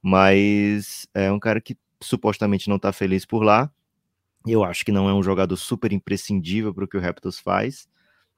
mas 0.02 1.07
é 1.14 1.30
um 1.30 1.38
cara 1.38 1.61
que 1.61 1.76
supostamente 2.02 2.68
não 2.68 2.78
tá 2.78 2.92
feliz 2.92 3.26
por 3.26 3.42
lá. 3.42 3.70
Eu 4.46 4.64
acho 4.64 4.84
que 4.84 4.92
não 4.92 5.09
é 5.09 5.14
um 5.14 5.22
jogador 5.22 5.57
super 5.57 5.92
imprescindível 5.92 6.72
para 6.72 6.84
o 6.84 6.88
que 6.88 6.96
o 6.96 7.00
Raptors 7.00 7.38
faz. 7.38 7.88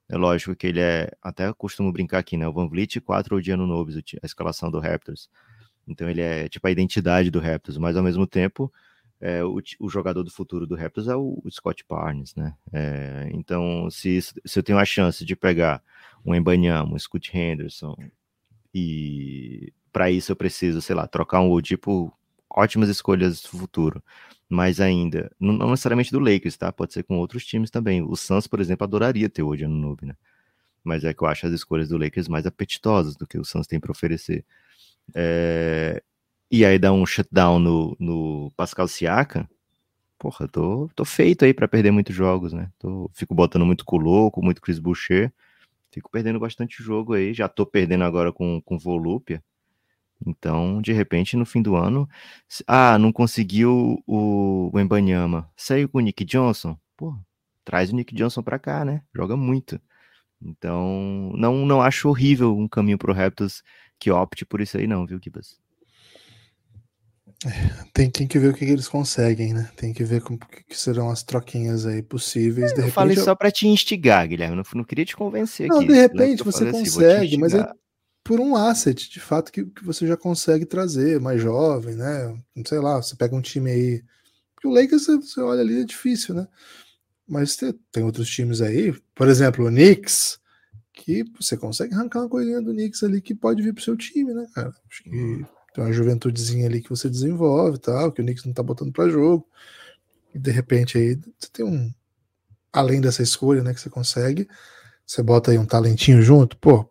É 0.09 0.17
lógico 0.17 0.55
que 0.55 0.67
ele 0.67 0.79
é, 0.79 1.11
até 1.21 1.53
costumo 1.53 1.91
brincar 1.91 2.17
aqui, 2.17 2.35
né? 2.35 2.47
O 2.47 2.51
Van 2.51 2.67
Vliet 2.67 2.99
4 2.99 3.35
Odiano 3.35 3.67
Nobis, 3.67 3.95
a 3.95 4.25
escalação 4.25 4.71
do 4.71 4.79
Raptors. 4.79 5.29
Então 5.87 6.09
ele 6.09 6.21
é 6.21 6.49
tipo 6.49 6.67
a 6.67 6.71
identidade 6.71 7.29
do 7.29 7.39
Raptors, 7.39 7.77
mas 7.77 7.95
ao 7.95 8.03
mesmo 8.03 8.25
tempo 8.25 8.71
é, 9.21 9.43
o, 9.43 9.61
o, 9.79 9.89
jogador 9.89 10.23
do 10.23 10.31
futuro 10.31 10.65
do 10.65 10.75
Raptors 10.75 11.07
é 11.07 11.15
o, 11.15 11.41
o 11.43 11.51
Scott 11.51 11.83
Barnes, 11.87 12.33
né? 12.35 12.55
É, 12.71 13.29
então, 13.33 13.89
se, 13.91 14.19
se 14.21 14.59
eu 14.59 14.63
tenho 14.63 14.79
a 14.79 14.85
chance 14.85 15.25
de 15.25 15.35
pegar 15.35 15.83
um 16.25 16.33
Embanyama, 16.33 16.93
um 16.93 16.99
Scott 16.99 17.35
Henderson, 17.37 17.95
e 18.73 19.73
para 19.91 20.09
isso 20.09 20.31
eu 20.31 20.35
preciso, 20.35 20.81
sei 20.81 20.95
lá, 20.95 21.07
trocar 21.07 21.41
um 21.41 21.51
OG 21.51 21.77
por 21.77 22.13
ótimas 22.49 22.89
escolhas 22.89 23.41
do 23.41 23.49
futuro, 23.49 24.03
mas 24.47 24.79
ainda, 24.79 25.31
não, 25.39 25.69
necessariamente 25.69 26.11
do 26.11 26.19
Lakers, 26.19 26.57
tá? 26.57 26.71
Pode 26.71 26.93
ser 26.93 27.03
com 27.03 27.17
outros 27.19 27.45
times 27.45 27.69
também. 27.69 28.01
O 28.01 28.15
Suns, 28.15 28.47
por 28.47 28.59
exemplo, 28.59 28.83
adoraria 28.83 29.29
ter 29.29 29.43
no 29.43 29.69
Noob, 29.69 30.05
né? 30.05 30.15
Mas 30.83 31.03
é 31.03 31.13
que 31.13 31.21
eu 31.23 31.27
acho 31.27 31.45
as 31.47 31.53
escolhas 31.53 31.89
do 31.89 31.97
Lakers 31.97 32.27
mais 32.27 32.45
apetitosas 32.45 33.15
do 33.15 33.27
que 33.27 33.37
o 33.37 33.45
Suns 33.45 33.67
tem 33.67 33.79
para 33.79 33.91
oferecer. 33.91 34.45
É, 35.15 36.01
e 36.51 36.65
aí 36.65 36.79
dá 36.79 36.91
um 36.91 37.05
shutdown 37.05 37.59
no, 37.59 37.95
no 37.99 38.51
Pascal 38.57 38.87
Siakam, 38.87 39.47
porra, 40.17 40.47
tô, 40.47 40.89
tô 40.95 41.05
feito 41.05 41.45
aí 41.45 41.53
para 41.53 41.67
perder 41.67 41.91
muitos 41.91 42.15
jogos, 42.15 42.53
né? 42.53 42.71
Tô, 42.79 43.09
fico 43.13 43.35
botando 43.35 43.65
muito 43.65 43.85
Coloco, 43.85 44.43
muito 44.43 44.61
Chris 44.61 44.79
Boucher, 44.79 45.31
fico 45.91 46.09
perdendo 46.11 46.39
bastante 46.39 46.83
jogo 46.83 47.13
aí, 47.13 47.33
já 47.33 47.47
tô 47.47 47.65
perdendo 47.65 48.03
agora 48.03 48.31
com, 48.33 48.61
com 48.61 48.77
Volúpia. 48.77 49.43
Então, 50.25 50.81
de 50.81 50.91
repente, 50.91 51.37
no 51.37 51.45
fim 51.45 51.61
do 51.61 51.75
ano, 51.75 52.07
ah, 52.67 52.97
não 52.97 53.11
conseguiu 53.11 54.01
o, 54.05 54.69
o 54.73 54.79
Embanyama, 54.79 55.49
saiu 55.55 55.87
com 55.87 55.97
o 55.97 56.01
Nick 56.01 56.25
Johnson, 56.25 56.77
pô, 56.97 57.15
traz 57.63 57.91
o 57.91 57.95
Nick 57.95 58.13
Johnson 58.13 58.43
para 58.43 58.59
cá, 58.59 58.83
né? 58.83 59.01
Joga 59.15 59.37
muito. 59.37 59.79
Então, 60.41 61.31
não, 61.35 61.65
não 61.65 61.81
acho 61.81 62.09
horrível 62.09 62.57
um 62.57 62.67
caminho 62.67 62.97
pro 62.97 63.13
Raptors 63.13 63.61
que 63.99 64.11
opte 64.11 64.45
por 64.45 64.61
isso 64.61 64.77
aí 64.77 64.87
não, 64.87 65.05
viu, 65.05 65.19
Kibas? 65.19 65.57
É, 67.45 67.85
tem, 67.93 68.09
tem, 68.09 68.27
que 68.27 68.37
ver 68.37 68.49
o 68.49 68.53
que, 68.53 68.65
que, 68.65 68.71
eles 68.71 68.87
conseguem, 68.87 69.53
né? 69.53 69.69
Tem 69.77 69.93
que 69.93 70.03
ver 70.03 70.21
como 70.21 70.37
que 70.39 70.77
serão 70.77 71.09
as 71.09 71.23
troquinhas 71.23 71.85
aí 71.85 72.01
possíveis. 72.01 72.73
De 72.73 72.79
eu 72.79 72.85
repente, 72.85 72.93
falei 72.93 73.15
só 73.15 73.33
para 73.33 73.49
te 73.49 73.65
instigar, 73.65 74.27
Guilherme. 74.27 74.57
Não, 74.57 74.63
não 74.75 74.83
queria 74.83 75.05
te 75.05 75.15
convencer 75.15 75.67
não, 75.67 75.77
aqui. 75.77 75.87
De 75.87 75.93
repente 75.93 76.43
você 76.43 76.67
assim, 76.67 76.79
consegue, 76.79 77.37
mas 77.37 77.53
é 77.53 77.65
por 78.29 78.39
um 78.39 78.55
asset, 78.55 79.09
de 79.09 79.19
fato, 79.19 79.51
que, 79.51 79.65
que 79.65 79.83
você 79.83 80.05
já 80.05 80.15
consegue 80.15 80.63
trazer, 80.63 81.19
mais 81.19 81.41
jovem, 81.41 81.95
né? 81.95 82.39
Sei 82.63 82.77
lá, 82.77 83.01
você 83.01 83.15
pega 83.15 83.35
um 83.35 83.41
time 83.41 83.71
aí. 83.71 84.03
Porque 84.53 84.67
o 84.67 84.71
Lakers, 84.71 85.05
você, 85.05 85.15
você 85.15 85.41
olha 85.41 85.61
ali, 85.61 85.81
é 85.81 85.83
difícil, 85.83 86.35
né? 86.35 86.47
Mas 87.27 87.55
tem, 87.55 87.73
tem 87.91 88.03
outros 88.03 88.29
times 88.29 88.61
aí, 88.61 88.93
por 89.15 89.27
exemplo, 89.27 89.65
o 89.65 89.69
Knicks, 89.69 90.39
que 90.93 91.23
você 91.41 91.57
consegue 91.57 91.95
arrancar 91.95 92.19
uma 92.19 92.29
coisinha 92.29 92.61
do 92.61 92.71
Knicks 92.71 93.01
ali 93.01 93.19
que 93.19 93.33
pode 93.33 93.63
vir 93.63 93.73
pro 93.73 93.83
seu 93.83 93.97
time, 93.97 94.31
né, 94.31 94.45
cara? 94.53 94.75
Acho 94.87 95.03
que 95.03 95.09
uhum. 95.09 95.45
tem 95.73 95.83
uma 95.83 95.91
juventudezinha 95.91 96.67
ali 96.67 96.83
que 96.83 96.89
você 96.91 97.09
desenvolve 97.09 97.77
e 97.77 97.81
tal, 97.81 98.11
que 98.11 98.21
o 98.21 98.23
Knicks 98.23 98.45
não 98.45 98.53
tá 98.53 98.61
botando 98.61 98.91
para 98.91 99.09
jogo. 99.09 99.49
E 100.35 100.37
de 100.37 100.51
repente 100.51 100.99
aí 100.99 101.19
você 101.39 101.49
tem 101.51 101.65
um. 101.65 101.91
Além 102.71 103.01
dessa 103.01 103.23
escolha, 103.23 103.63
né, 103.63 103.73
que 103.73 103.81
você 103.81 103.89
consegue, 103.89 104.47
você 105.03 105.23
bota 105.23 105.49
aí 105.49 105.57
um 105.57 105.65
talentinho 105.65 106.21
junto, 106.21 106.55
pô, 106.57 106.87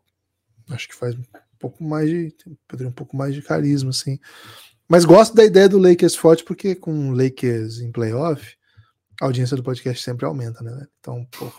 acho 0.70 0.88
que 0.88 0.94
faz 0.94 1.14
um 1.14 1.22
pouco 1.58 1.82
mais 1.82 2.08
de. 2.08 2.34
Poderia 2.66 2.90
um 2.90 2.94
pouco 2.94 3.16
mais 3.16 3.34
de 3.34 3.42
carisma, 3.42 3.90
assim. 3.90 4.18
Mas 4.88 5.04
gosto 5.04 5.34
da 5.34 5.44
ideia 5.44 5.68
do 5.68 5.78
Lakers 5.78 6.16
forte, 6.16 6.44
porque 6.44 6.74
com 6.74 7.12
Lakers 7.12 7.80
em 7.80 7.92
playoff, 7.92 8.56
a 9.20 9.26
audiência 9.26 9.56
do 9.56 9.62
podcast 9.62 10.02
sempre 10.02 10.24
aumenta, 10.24 10.62
né? 10.62 10.86
Então, 10.98 11.26
pô, 11.30 11.52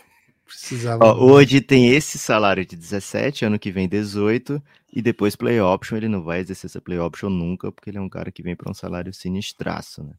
Precisava. 0.50 1.04
Ó, 1.04 1.32
hoje 1.32 1.60
tem 1.60 1.90
esse 1.90 2.18
salário 2.18 2.66
de 2.66 2.74
17, 2.74 3.44
ano 3.44 3.58
que 3.58 3.70
vem 3.70 3.88
18, 3.88 4.60
e 4.92 5.00
depois 5.00 5.36
play 5.36 5.60
option. 5.60 5.96
Ele 5.96 6.08
não 6.08 6.24
vai 6.24 6.40
exercer 6.40 6.68
essa 6.68 6.80
play 6.80 6.98
option 6.98 7.30
nunca, 7.30 7.70
porque 7.70 7.88
ele 7.88 7.98
é 7.98 8.00
um 8.00 8.08
cara 8.08 8.32
que 8.32 8.42
vem 8.42 8.56
para 8.56 8.68
um 8.68 8.74
salário 8.74 9.14
sinistraço, 9.14 10.02
né? 10.02 10.14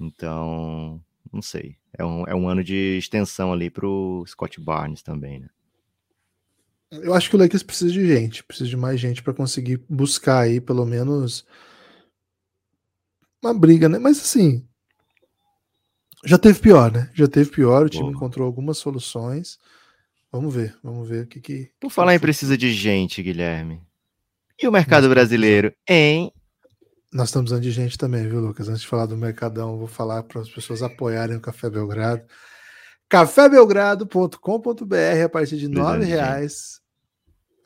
Então, 0.00 1.02
não 1.32 1.42
sei. 1.42 1.76
É 1.92 2.04
um, 2.04 2.24
é 2.28 2.34
um 2.36 2.48
ano 2.48 2.62
de 2.62 2.98
extensão 2.98 3.52
ali 3.52 3.68
para 3.68 3.84
o 3.84 4.24
Scott 4.28 4.60
Barnes 4.60 5.02
também, 5.02 5.40
né? 5.40 5.48
Eu 6.90 7.12
acho 7.12 7.28
que 7.28 7.36
o 7.36 7.38
Lakers 7.38 7.62
precisa 7.62 7.92
de 7.92 8.06
gente, 8.06 8.42
precisa 8.44 8.68
de 8.68 8.76
mais 8.76 8.98
gente 8.98 9.22
para 9.22 9.34
conseguir 9.34 9.82
buscar 9.88 10.40
aí 10.40 10.60
pelo 10.60 10.86
menos 10.86 11.44
uma 13.42 13.52
briga, 13.52 13.88
né? 13.88 13.98
Mas 13.98 14.18
assim, 14.18 14.66
já 16.24 16.38
teve 16.38 16.58
pior, 16.60 16.90
né? 16.90 17.10
Já 17.14 17.28
teve 17.28 17.50
pior, 17.50 17.86
o 17.86 17.88
time 17.88 18.04
Boa. 18.04 18.14
encontrou 18.14 18.46
algumas 18.46 18.78
soluções. 18.78 19.58
Vamos 20.32 20.54
ver, 20.54 20.76
vamos 20.82 21.08
ver 21.08 21.24
o 21.24 21.26
que 21.26 21.40
que. 21.40 21.70
Por 21.80 21.90
falar 21.90 22.14
em 22.14 22.18
precisa 22.18 22.56
de 22.56 22.72
gente, 22.72 23.22
Guilherme. 23.22 23.82
E 24.60 24.66
o 24.66 24.72
mercado 24.72 25.08
brasileiro, 25.08 25.72
hein? 25.88 26.32
Nós 27.12 27.28
estamos 27.28 27.50
precisando 27.50 27.62
de 27.62 27.70
gente 27.70 27.96
também, 27.96 28.28
viu, 28.28 28.40
Lucas? 28.40 28.68
Antes 28.68 28.82
de 28.82 28.88
falar 28.88 29.06
do 29.06 29.16
Mercadão, 29.16 29.78
vou 29.78 29.86
falar 29.86 30.22
para 30.24 30.42
as 30.42 30.50
pessoas 30.50 30.82
apoiarem 30.82 31.36
o 31.36 31.40
Café 31.40 31.70
Belgrado. 31.70 32.22
cafébelgrado.com.br 33.08 35.24
a 35.24 35.28
partir 35.28 35.56
de 35.56 35.68
nove 35.68 36.04
reais. 36.04 36.80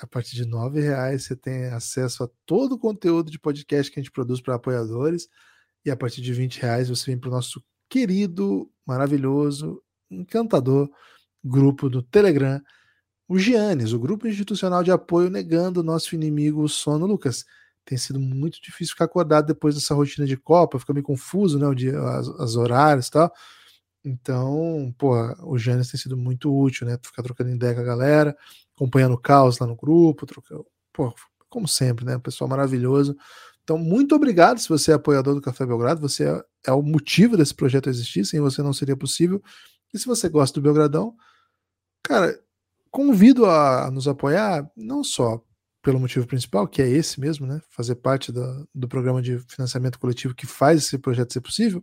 A 0.00 0.06
partir 0.06 0.36
de 0.36 0.46
nove 0.46 0.80
reais 0.80 1.24
você 1.24 1.36
tem 1.36 1.66
acesso 1.66 2.24
a 2.24 2.30
todo 2.46 2.72
o 2.72 2.78
conteúdo 2.78 3.30
de 3.30 3.38
podcast 3.38 3.90
que 3.90 3.98
a 3.98 4.02
gente 4.02 4.12
produz 4.12 4.40
para 4.40 4.54
apoiadores. 4.54 5.28
E 5.84 5.90
a 5.90 5.96
partir 5.96 6.20
de 6.20 6.32
20 6.32 6.60
reais 6.60 6.88
você 6.88 7.06
vem 7.06 7.18
para 7.18 7.28
o 7.28 7.32
nosso 7.32 7.62
querido, 7.88 8.70
maravilhoso, 8.86 9.82
encantador 10.10 10.88
grupo 11.44 11.88
do 11.88 12.02
Telegram, 12.02 12.60
o 13.28 13.38
Giannis, 13.38 13.92
o 13.92 13.98
grupo 13.98 14.28
institucional 14.28 14.84
de 14.84 14.92
apoio 14.92 15.30
negando 15.30 15.80
o 15.80 15.82
nosso 15.82 16.14
inimigo 16.14 16.62
o 16.62 16.68
sono. 16.68 17.06
Lucas, 17.06 17.44
tem 17.84 17.98
sido 17.98 18.20
muito 18.20 18.62
difícil 18.62 18.92
ficar 18.92 19.06
acordado 19.06 19.46
depois 19.46 19.74
dessa 19.74 19.94
rotina 19.94 20.26
de 20.26 20.36
Copa, 20.36 20.78
fica 20.78 20.92
meio 20.92 21.04
confuso, 21.04 21.58
né, 21.58 21.66
o 21.66 21.74
dia, 21.74 21.98
as, 21.98 22.28
as 22.28 22.56
horários 22.56 23.08
e 23.08 23.10
tal. 23.10 23.32
Então, 24.04 24.92
pô, 24.98 25.14
o 25.44 25.56
Giannis 25.56 25.90
tem 25.90 26.00
sido 26.00 26.16
muito 26.16 26.52
útil, 26.52 26.86
né, 26.86 26.98
ficar 27.02 27.22
trocando 27.22 27.50
ideia 27.50 27.74
com 27.74 27.80
a 27.80 27.84
galera, 27.84 28.36
acompanhando 28.74 29.14
o 29.14 29.18
caos 29.18 29.58
lá 29.58 29.66
no 29.66 29.76
grupo, 29.76 30.26
trocando, 30.26 30.66
pô, 30.92 31.14
como 31.48 31.68
sempre, 31.68 32.04
né, 32.04 32.18
pessoal 32.18 32.48
maravilhoso. 32.48 33.16
Então, 33.62 33.78
muito 33.78 34.14
obrigado 34.14 34.58
se 34.58 34.68
você 34.68 34.90
é 34.90 34.94
apoiador 34.94 35.34
do 35.34 35.40
Café 35.40 35.64
Belgrado, 35.64 36.00
você 36.00 36.24
é, 36.28 36.44
é, 36.66 36.72
o 36.72 36.82
motivo 36.82 37.36
desse 37.36 37.54
projeto 37.54 37.88
existir, 37.88 38.24
sem 38.24 38.40
você 38.40 38.62
não 38.62 38.72
seria 38.72 38.96
possível. 38.96 39.40
E 39.94 39.98
se 39.98 40.06
você 40.06 40.28
gosta 40.28 40.58
do 40.58 40.62
Belgradão, 40.62 41.14
cara, 42.02 42.38
convido 42.90 43.46
a 43.46 43.90
nos 43.90 44.08
apoiar, 44.08 44.68
não 44.76 45.04
só 45.04 45.40
pelo 45.82 46.00
motivo 46.00 46.26
principal, 46.26 46.66
que 46.66 46.80
é 46.80 46.88
esse 46.88 47.20
mesmo, 47.20 47.46
né? 47.46 47.60
Fazer 47.70 47.96
parte 47.96 48.30
do, 48.32 48.68
do 48.74 48.88
programa 48.88 49.20
de 49.20 49.38
financiamento 49.40 49.98
coletivo 49.98 50.34
que 50.34 50.46
faz 50.46 50.84
esse 50.84 50.98
projeto 50.98 51.32
ser 51.32 51.40
possível, 51.40 51.82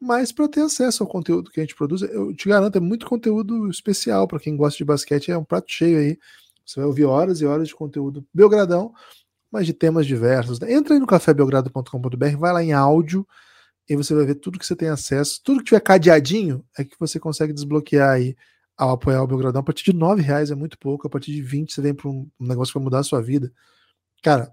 mas 0.00 0.32
para 0.32 0.48
ter 0.48 0.60
acesso 0.60 1.02
ao 1.02 1.08
conteúdo 1.08 1.50
que 1.50 1.60
a 1.60 1.62
gente 1.62 1.74
produz. 1.74 2.02
Eu 2.02 2.34
te 2.34 2.48
garanto, 2.48 2.76
é 2.76 2.80
muito 2.80 3.06
conteúdo 3.06 3.68
especial 3.70 4.28
para 4.28 4.40
quem 4.40 4.56
gosta 4.56 4.78
de 4.78 4.84
basquete, 4.84 5.30
é 5.30 5.38
um 5.38 5.44
prato 5.44 5.70
cheio 5.72 5.98
aí. 5.98 6.18
Você 6.64 6.80
vai 6.80 6.86
ouvir 6.86 7.04
horas 7.04 7.40
e 7.40 7.46
horas 7.46 7.68
de 7.68 7.74
conteúdo 7.74 8.26
Belgradão 8.34 8.92
mas 9.50 9.66
de 9.66 9.72
temas 9.72 10.06
diversos. 10.06 10.60
Entra 10.62 10.94
aí 10.94 11.00
no 11.00 11.06
cafébelgrado.com.br, 11.06 12.36
vai 12.38 12.52
lá 12.52 12.62
em 12.62 12.72
áudio 12.72 13.26
e 13.88 13.96
você 13.96 14.14
vai 14.14 14.26
ver 14.26 14.34
tudo 14.36 14.58
que 14.58 14.66
você 14.66 14.76
tem 14.76 14.88
acesso. 14.88 15.40
Tudo 15.42 15.60
que 15.60 15.66
tiver 15.66 15.80
cadeadinho 15.80 16.64
é 16.76 16.84
que 16.84 16.94
você 16.98 17.18
consegue 17.18 17.52
desbloquear 17.52 18.10
aí 18.10 18.36
ao 18.76 18.90
apoiar 18.90 19.22
o 19.22 19.26
Belgradão. 19.26 19.60
A 19.60 19.64
partir 19.64 19.84
de 19.84 19.92
R$ 19.92 20.20
reais 20.20 20.50
é 20.50 20.54
muito 20.54 20.78
pouco, 20.78 21.06
a 21.06 21.10
partir 21.10 21.32
de 21.32 21.40
20 21.40 21.72
você 21.72 21.80
vem 21.80 21.94
para 21.94 22.08
um 22.10 22.28
negócio 22.38 22.72
que 22.72 22.78
vai 22.78 22.84
mudar 22.84 22.98
a 22.98 23.04
sua 23.04 23.22
vida. 23.22 23.52
Cara, 24.22 24.52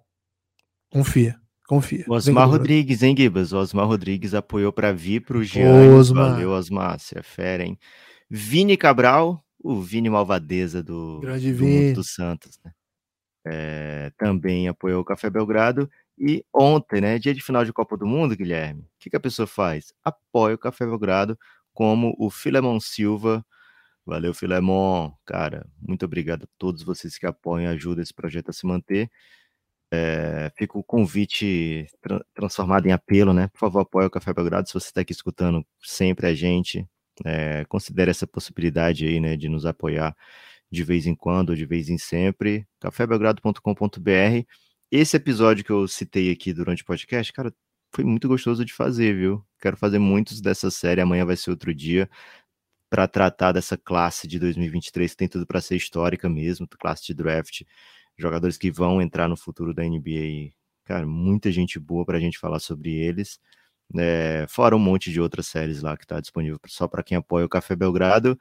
confia. 0.89 1.42
Confia. 1.67 2.05
O 2.07 2.13
Osmar 2.13 2.49
Rodrigues, 2.49 3.03
hein, 3.03 3.15
Gibas? 3.17 3.53
O 3.53 3.57
Osmar 3.57 3.87
Rodrigues 3.87 4.33
apoiou 4.33 4.71
para 4.71 4.91
vir 4.91 5.21
para 5.21 5.37
o. 5.37 5.43
Valeu, 6.13 6.51
Osmar. 6.51 6.99
Você 6.99 7.19
é 7.19 7.23
fera, 7.23 7.63
hein? 7.63 7.77
Vini 8.29 8.75
Cabral, 8.75 9.43
o 9.59 9.81
Vini 9.81 10.09
Malvadeza 10.09 10.83
do, 10.83 11.19
Grande 11.21 11.51
do 11.51 11.57
Vini. 11.57 11.93
do 11.93 12.03
Santos, 12.03 12.59
né? 12.63 12.71
é, 13.45 14.11
também 14.17 14.67
apoiou 14.67 15.01
o 15.01 15.05
Café 15.05 15.29
Belgrado. 15.29 15.89
E 16.17 16.45
ontem, 16.53 17.01
né, 17.01 17.19
dia 17.19 17.33
de 17.33 17.41
final 17.41 17.65
de 17.65 17.73
Copa 17.73 17.97
do 17.97 18.05
Mundo, 18.05 18.35
Guilherme, 18.35 18.81
o 18.81 18.87
que, 18.99 19.09
que 19.09 19.15
a 19.15 19.19
pessoa 19.19 19.47
faz? 19.47 19.93
Apoia 20.03 20.55
o 20.55 20.59
Café 20.59 20.85
Belgrado, 20.85 21.37
como 21.73 22.15
o 22.17 22.29
Filemon 22.29 22.79
Silva. 22.79 23.45
Valeu, 24.05 24.33
Filemon. 24.33 25.11
Cara, 25.25 25.65
muito 25.81 26.05
obrigado 26.05 26.43
a 26.43 26.47
todos 26.57 26.83
vocês 26.83 27.17
que 27.17 27.25
apoiam 27.25 27.71
e 27.71 27.75
ajudam 27.75 28.03
esse 28.03 28.13
projeto 28.13 28.49
a 28.49 28.53
se 28.53 28.65
manter. 28.65 29.09
É, 29.95 30.51
fica 30.57 30.75
o 30.75 30.83
convite 30.83 31.85
tra 32.01 32.19
transformado 32.33 32.87
em 32.87 32.91
apelo, 32.91 33.31
né? 33.31 33.47
Por 33.49 33.59
favor, 33.59 33.81
apoie 33.81 34.07
o 34.07 34.09
Café 34.09 34.33
Belgrado. 34.33 34.67
Se 34.67 34.73
você 34.73 34.87
está 34.87 35.01
aqui 35.01 35.11
escutando 35.11 35.63
sempre 35.83 36.25
a 36.25 36.33
gente, 36.33 36.83
é, 37.23 37.63
considere 37.65 38.09
essa 38.09 38.25
possibilidade 38.25 39.05
aí, 39.05 39.19
né, 39.19 39.37
de 39.37 39.47
nos 39.47 39.67
apoiar 39.67 40.15
de 40.71 40.83
vez 40.83 41.05
em 41.05 41.13
quando, 41.13 41.55
de 41.55 41.65
vez 41.65 41.89
em 41.89 41.99
sempre, 41.99 42.65
cafébelgrado.com.br. 42.79 44.47
Esse 44.91 45.17
episódio 45.17 45.63
que 45.63 45.71
eu 45.71 45.87
citei 45.87 46.31
aqui 46.31 46.53
durante 46.53 46.81
o 46.81 46.85
podcast, 46.85 47.31
cara, 47.31 47.53
foi 47.93 48.03
muito 48.03 48.27
gostoso 48.27 48.65
de 48.65 48.73
fazer, 48.73 49.15
viu? 49.15 49.45
Quero 49.61 49.77
fazer 49.77 49.99
muitos 49.99 50.41
dessa 50.41 50.71
série, 50.71 51.01
amanhã 51.01 51.23
vai 51.25 51.37
ser 51.37 51.51
outro 51.51 51.73
dia, 51.73 52.09
para 52.89 53.07
tratar 53.07 53.51
dessa 53.51 53.77
classe 53.77 54.27
de 54.27 54.39
2023, 54.39 55.11
que 55.11 55.17
tem 55.17 55.27
tudo 55.27 55.45
para 55.45 55.61
ser 55.61 55.75
histórica 55.75 56.27
mesmo, 56.29 56.67
classe 56.67 57.05
de 57.05 57.13
draft, 57.13 57.61
jogadores 58.17 58.57
que 58.57 58.71
vão 58.71 59.01
entrar 59.01 59.27
no 59.27 59.37
futuro 59.37 59.73
da 59.73 59.83
NBA. 59.83 60.51
Cara, 60.85 61.05
muita 61.05 61.51
gente 61.51 61.79
boa 61.79 62.05
para 62.05 62.17
a 62.17 62.21
gente 62.21 62.37
falar 62.37 62.59
sobre 62.59 62.91
eles. 62.91 63.39
É, 63.95 64.45
fora 64.49 64.75
um 64.75 64.79
monte 64.79 65.11
de 65.11 65.21
outras 65.21 65.47
séries 65.47 65.81
lá 65.81 65.95
que 65.95 66.03
está 66.03 66.19
disponível 66.19 66.59
só 66.67 66.87
para 66.87 67.03
quem 67.03 67.17
apoia 67.17 67.45
o 67.45 67.49
Café 67.49 67.75
Belgrado. 67.75 68.37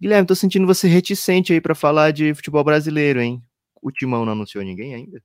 Guilherme, 0.00 0.26
tô 0.26 0.34
sentindo 0.34 0.66
você 0.66 0.88
reticente 0.88 1.52
aí 1.52 1.60
para 1.60 1.74
falar 1.74 2.12
de 2.12 2.34
futebol 2.34 2.62
brasileiro, 2.62 3.20
hein? 3.20 3.42
O 3.80 3.90
Timão 3.90 4.24
não 4.24 4.32
anunciou 4.32 4.62
ninguém 4.62 4.94
ainda? 4.94 5.22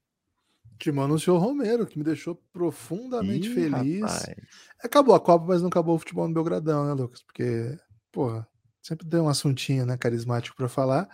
O 0.74 0.78
Timão 0.78 1.06
anunciou 1.06 1.38
o 1.38 1.40
Romero, 1.40 1.86
que 1.86 1.98
me 1.98 2.04
deixou 2.04 2.42
profundamente 2.54 3.50
Ih, 3.50 3.54
feliz. 3.54 4.02
Rapaz. 4.02 4.36
Acabou 4.84 5.14
a 5.14 5.20
Copa, 5.20 5.46
mas 5.48 5.62
não 5.62 5.68
acabou 5.68 5.96
o 5.96 6.00
futebol 6.00 6.28
no 6.28 6.34
Belgradão, 6.34 6.86
né, 6.86 6.94
Lucas? 6.94 7.22
Porque, 7.22 7.78
porra, 8.12 8.48
sempre 8.82 9.08
tem 9.08 9.20
um 9.20 9.30
assuntinho, 9.30 9.86
né, 9.86 9.98
carismático 9.98 10.56
para 10.56 10.70
falar. 10.70 11.10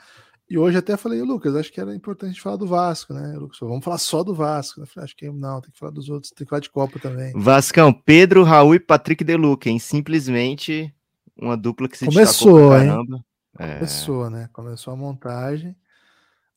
E 0.50 0.58
hoje 0.58 0.78
até 0.78 0.96
falei, 0.96 1.22
Lucas, 1.22 1.56
acho 1.56 1.72
que 1.72 1.82
era 1.82 1.94
importante 1.94 2.42
falar 2.42 2.56
do 2.56 2.66
Vasco, 2.66 3.14
né? 3.14 3.36
Lucas, 3.38 3.58
vamos 3.60 3.84
falar 3.84 3.98
só 3.98 4.24
do 4.24 4.34
Vasco. 4.34 4.80
Eu 4.80 4.88
falei, 4.88 5.06
acho 5.06 5.16
que 5.16 5.30
não, 5.30 5.60
tem 5.60 5.72
que 5.72 5.78
falar 5.78 5.92
dos 5.92 6.10
outros, 6.10 6.32
tem 6.32 6.46
que 6.46 6.50
falar 6.50 6.62
de 6.62 6.70
Copa 6.70 7.00
também. 7.00 7.34
Vascão, 7.36 7.92
Pedro, 7.92 8.44
Raul 8.44 8.76
e 8.76 8.80
Patrick 8.80 9.24
Deluca, 9.26 9.70
hein? 9.70 9.78
Simplesmente 9.78 10.94
uma 11.36 11.58
dupla 11.58 11.90
que 11.90 11.98
se 11.98 12.06
Começou, 12.06 12.74
hein? 12.78 12.88
caramba. 12.88 13.26
Começou, 13.58 14.28
é... 14.28 14.30
né? 14.30 14.50
Começou 14.54 14.94
a 14.94 14.96
montagem. 14.96 15.76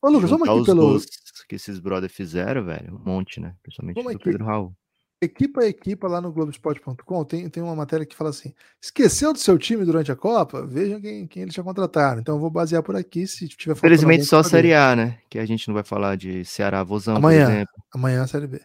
Ô, 0.01 0.09
Lucas, 0.09 0.30
vamos 0.30 0.49
aqui 0.49 0.64
pelo. 0.64 1.01
que 1.49 1.57
esses 1.57 1.78
brothers 1.80 2.12
fizeram, 2.12 2.64
velho. 2.64 2.95
Um 2.95 3.11
monte, 3.11 3.41
né? 3.41 3.55
Principalmente 3.62 3.97
vamos 3.97 4.12
do 4.12 4.16
aqui. 4.16 4.24
Pedro 4.24 4.45
Raul. 4.45 4.74
Equipa 5.22 5.60
a 5.60 5.66
equipa 5.66 6.08
lá 6.08 6.18
no 6.18 6.32
Globoesporte.com 6.32 7.24
tem, 7.24 7.46
tem 7.50 7.62
uma 7.62 7.76
matéria 7.76 8.06
que 8.06 8.16
fala 8.16 8.30
assim: 8.30 8.54
esqueceu 8.80 9.34
do 9.34 9.38
seu 9.38 9.58
time 9.58 9.84
durante 9.84 10.10
a 10.10 10.16
Copa? 10.16 10.66
Vejam 10.66 10.98
quem, 10.98 11.26
quem 11.26 11.42
eles 11.42 11.54
já 11.54 11.62
contrataram. 11.62 12.20
Então 12.20 12.36
eu 12.36 12.40
vou 12.40 12.48
basear 12.48 12.82
por 12.82 12.96
aqui 12.96 13.26
se 13.26 13.46
tiver 13.48 13.74
Felizmente 13.74 14.24
só 14.24 14.38
a 14.38 14.44
Série 14.44 14.72
A, 14.72 14.96
né? 14.96 15.18
Que 15.28 15.38
a 15.38 15.44
gente 15.44 15.68
não 15.68 15.74
vai 15.74 15.84
falar 15.84 16.16
de 16.16 16.42
Ceará 16.46 16.82
Vozão, 16.82 17.16
amanhã, 17.16 17.66
Amanhã 17.92 18.22
a 18.22 18.26
Série 18.26 18.46
B. 18.46 18.62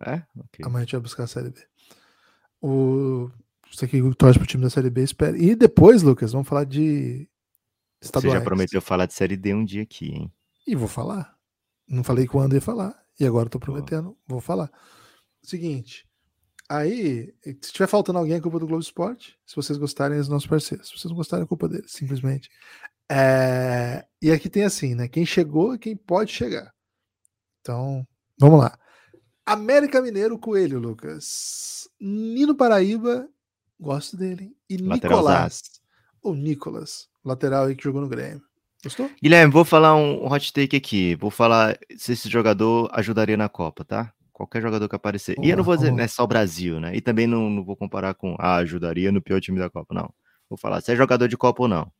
É? 0.00 0.22
Okay. 0.36 0.64
Amanhã 0.64 0.82
a 0.82 0.84
gente 0.84 0.92
vai 0.92 1.00
buscar 1.00 1.24
a 1.24 1.26
Série 1.26 1.50
B. 1.50 1.60
O, 2.62 3.28
você 3.72 3.88
que 3.88 4.00
torce 4.14 4.38
pro 4.38 4.46
time 4.46 4.62
da 4.62 4.70
Série 4.70 4.90
B, 4.90 5.02
espera. 5.02 5.36
E 5.36 5.56
depois, 5.56 6.02
Lucas, 6.04 6.32
vamos 6.32 6.46
falar 6.46 6.64
de 6.64 7.28
estaduais. 8.00 8.34
Você 8.34 8.38
já 8.38 8.44
prometeu 8.44 8.80
falar 8.80 9.06
de 9.06 9.14
Série 9.14 9.36
D 9.36 9.54
um 9.54 9.64
dia 9.64 9.82
aqui, 9.82 10.06
hein? 10.06 10.32
E 10.66 10.76
vou 10.76 10.86
falar. 10.88 11.34
Não 11.88 12.04
falei 12.04 12.28
quando 12.28 12.54
ia 12.54 12.60
falar. 12.60 12.96
E 13.18 13.26
agora 13.26 13.48
tô 13.48 13.58
prometendo, 13.58 14.16
vou 14.26 14.40
falar. 14.40 14.70
Seguinte, 15.42 16.06
aí, 16.68 17.34
se 17.60 17.72
tiver 17.72 17.86
faltando 17.86 18.18
alguém, 18.18 18.34
é 18.34 18.40
culpa 18.40 18.58
do 18.58 18.66
Globo 18.66 18.82
Esporte. 18.82 19.38
Se 19.46 19.56
vocês 19.56 19.78
gostarem, 19.78 20.18
é 20.18 20.20
os 20.20 20.28
nossos 20.28 20.48
parceiros. 20.48 20.88
Se 20.88 20.98
vocês 20.98 21.10
não 21.10 21.16
gostarem, 21.16 21.44
é 21.44 21.48
culpa 21.48 21.68
deles, 21.68 21.92
simplesmente. 21.92 22.50
É... 23.10 24.06
E 24.22 24.30
aqui 24.30 24.48
tem 24.48 24.64
assim, 24.64 24.94
né? 24.94 25.08
Quem 25.08 25.26
chegou 25.26 25.74
e 25.74 25.78
quem 25.78 25.96
pode 25.96 26.32
chegar. 26.32 26.72
Então, 27.60 28.06
vamos 28.38 28.60
lá. 28.60 28.78
América 29.44 30.00
Mineiro 30.00 30.38
Coelho, 30.38 30.78
Lucas. 30.78 31.88
Nino 32.00 32.54
Paraíba, 32.54 33.28
gosto 33.78 34.16
dele. 34.16 34.54
E 34.68 34.76
Nicolás. 34.76 35.62
Ou 36.22 36.34
Nicolas, 36.34 37.08
lateral 37.24 37.64
aí 37.64 37.74
que 37.74 37.82
jogou 37.82 38.00
no 38.00 38.08
Grêmio. 38.08 38.42
Gostou? 38.82 39.10
Guilherme, 39.22 39.52
vou 39.52 39.64
falar 39.64 39.96
um 39.96 40.24
hot 40.30 40.52
take 40.52 40.76
aqui. 40.76 41.14
Vou 41.16 41.30
falar 41.30 41.78
se 41.96 42.12
esse 42.12 42.28
jogador 42.28 42.88
ajudaria 42.92 43.36
na 43.36 43.48
Copa, 43.48 43.84
tá? 43.84 44.14
Qualquer 44.40 44.62
jogador 44.62 44.88
que 44.88 44.96
aparecer. 44.96 45.36
e 45.42 45.50
eu 45.50 45.56
não 45.58 45.62
vou 45.62 45.76
dizer 45.76 45.92
né, 45.92 46.08
só 46.08 46.24
o 46.24 46.26
Brasil, 46.26 46.80
né? 46.80 46.96
E 46.96 47.00
também 47.02 47.26
não, 47.26 47.50
não 47.50 47.62
vou 47.62 47.76
comparar 47.76 48.14
com 48.14 48.34
ah, 48.38 48.56
ajudaria 48.56 49.12
no 49.12 49.20
pior 49.20 49.38
time 49.38 49.58
da 49.58 49.68
Copa, 49.68 49.92
não. 49.94 50.10
Vou 50.48 50.56
falar 50.56 50.80
se 50.80 50.90
é 50.90 50.96
jogador 50.96 51.28
de 51.28 51.36
Copa 51.36 51.64
ou 51.64 51.68
não. 51.68 51.92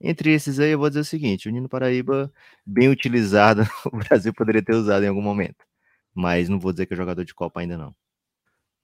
Entre 0.00 0.32
esses 0.32 0.58
aí, 0.58 0.70
eu 0.70 0.78
vou 0.78 0.88
dizer 0.88 1.00
o 1.00 1.04
seguinte: 1.04 1.50
o 1.50 1.52
Nino 1.52 1.68
Paraíba, 1.68 2.32
bem 2.64 2.88
utilizado, 2.88 3.60
o 3.92 3.98
Brasil 3.98 4.32
poderia 4.32 4.62
ter 4.62 4.74
usado 4.74 5.04
em 5.04 5.08
algum 5.08 5.20
momento. 5.20 5.66
Mas 6.14 6.48
não 6.48 6.58
vou 6.58 6.72
dizer 6.72 6.86
que 6.86 6.94
é 6.94 6.96
jogador 6.96 7.26
de 7.26 7.34
Copa 7.34 7.60
ainda 7.60 7.76
não. 7.76 7.94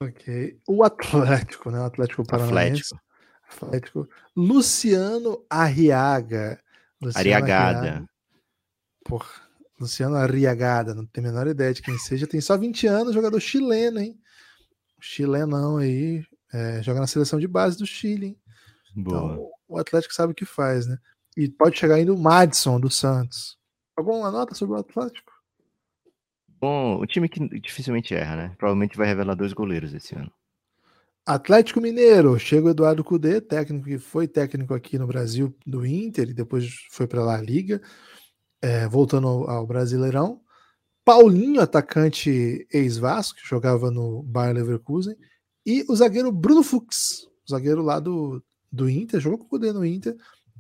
Ok. 0.03 0.61
O 0.69 0.85
Atlético, 0.85 1.71
né? 1.71 1.81
O 1.81 1.85
Atlético 1.85 2.27
Paranaense. 2.27 2.95
Atlético. 2.95 3.67
Atlético. 3.67 4.09
Luciano 4.37 5.47
Arriaga. 5.49 6.61
Luciano 7.01 7.21
Ariagada. 7.21 7.79
Arriaga. 7.79 8.11
Porra, 9.03 9.48
Luciano 9.79 10.17
Arriagada, 10.17 10.95
não 10.95 11.07
tem 11.07 11.25
a 11.25 11.29
menor 11.29 11.47
ideia 11.47 11.73
de 11.73 11.83
quem 11.83 11.97
seja. 11.99 12.27
Tem 12.27 12.41
só 12.41 12.57
20 12.57 12.87
anos, 12.87 13.15
jogador 13.15 13.39
chileno, 13.41 14.01
hein? 14.01 14.19
Chilenão 15.01 15.77
aí, 15.77 16.25
é, 16.53 16.83
joga 16.83 17.01
na 17.01 17.07
seleção 17.07 17.39
de 17.39 17.47
base 17.47 17.79
do 17.79 17.87
Chile, 17.87 18.27
hein? 18.27 18.39
Boa. 18.97 19.33
Então, 19.33 19.51
o 19.69 19.79
Atlético 19.79 20.15
sabe 20.15 20.33
o 20.33 20.35
que 20.35 20.45
faz, 20.45 20.87
né? 20.87 20.99
E 21.37 21.49
pode 21.49 21.79
chegar 21.79 21.97
ainda 21.97 22.13
o 22.13 22.19
Madison 22.19 22.81
do 22.81 22.91
Santos. 22.91 23.57
Alguma 23.97 24.31
nota 24.31 24.55
sobre 24.55 24.77
o 24.77 24.79
Atlético? 24.79 25.33
Bom, 26.61 27.01
o 27.01 27.07
time 27.07 27.29
que 27.29 27.61
dificilmente 27.61 28.15
erra, 28.15 28.37
né? 28.37 28.55
Provavelmente 28.59 28.97
vai 28.97 29.07
revelar 29.07 29.35
dois 29.35 29.53
goleiros 29.53 29.95
esse 29.95 30.17
ano. 30.17 30.33
Atlético 31.25 31.81
Mineiro, 31.81 32.39
chega 32.39 32.67
o 32.67 32.71
Eduardo 32.71 33.05
Cudê, 33.05 33.41
técnico 33.41 33.85
que 33.85 33.99
foi 33.99 34.27
técnico 34.27 34.73
aqui 34.73 34.99
no 34.99 35.07
Brasil 35.07 35.55
do 35.67 35.85
Inter 35.85 36.31
e 36.31 36.35
depois 36.35 36.71
foi 36.91 37.07
para 37.07 37.23
lá 37.23 37.37
a 37.37 37.43
Liga, 37.43 37.83
é, 38.61 38.89
voltando 38.89 39.27
ao, 39.27 39.67
Brasileirão. 39.67 40.41
Paulinho, 41.05 41.61
atacante 41.61 42.67
ex-Vasco, 42.71 43.39
que 43.39 43.49
jogava 43.49 43.91
no 43.91 44.23
Bayer 44.23 44.55
Leverkusen, 44.55 45.17
e 45.65 45.85
o 45.89 45.97
zagueiro 45.97 46.31
Bruno 46.31 46.63
Fux, 46.63 47.27
zagueiro 47.49 47.83
lá 47.83 47.99
do, 47.99 48.43
do 48.71 48.89
Inter, 48.89 49.21
jogou 49.21 49.39
com 49.39 49.45
o 49.45 49.49
Cudê 49.49 49.73
no 49.73 49.85
Inter, 49.85 50.17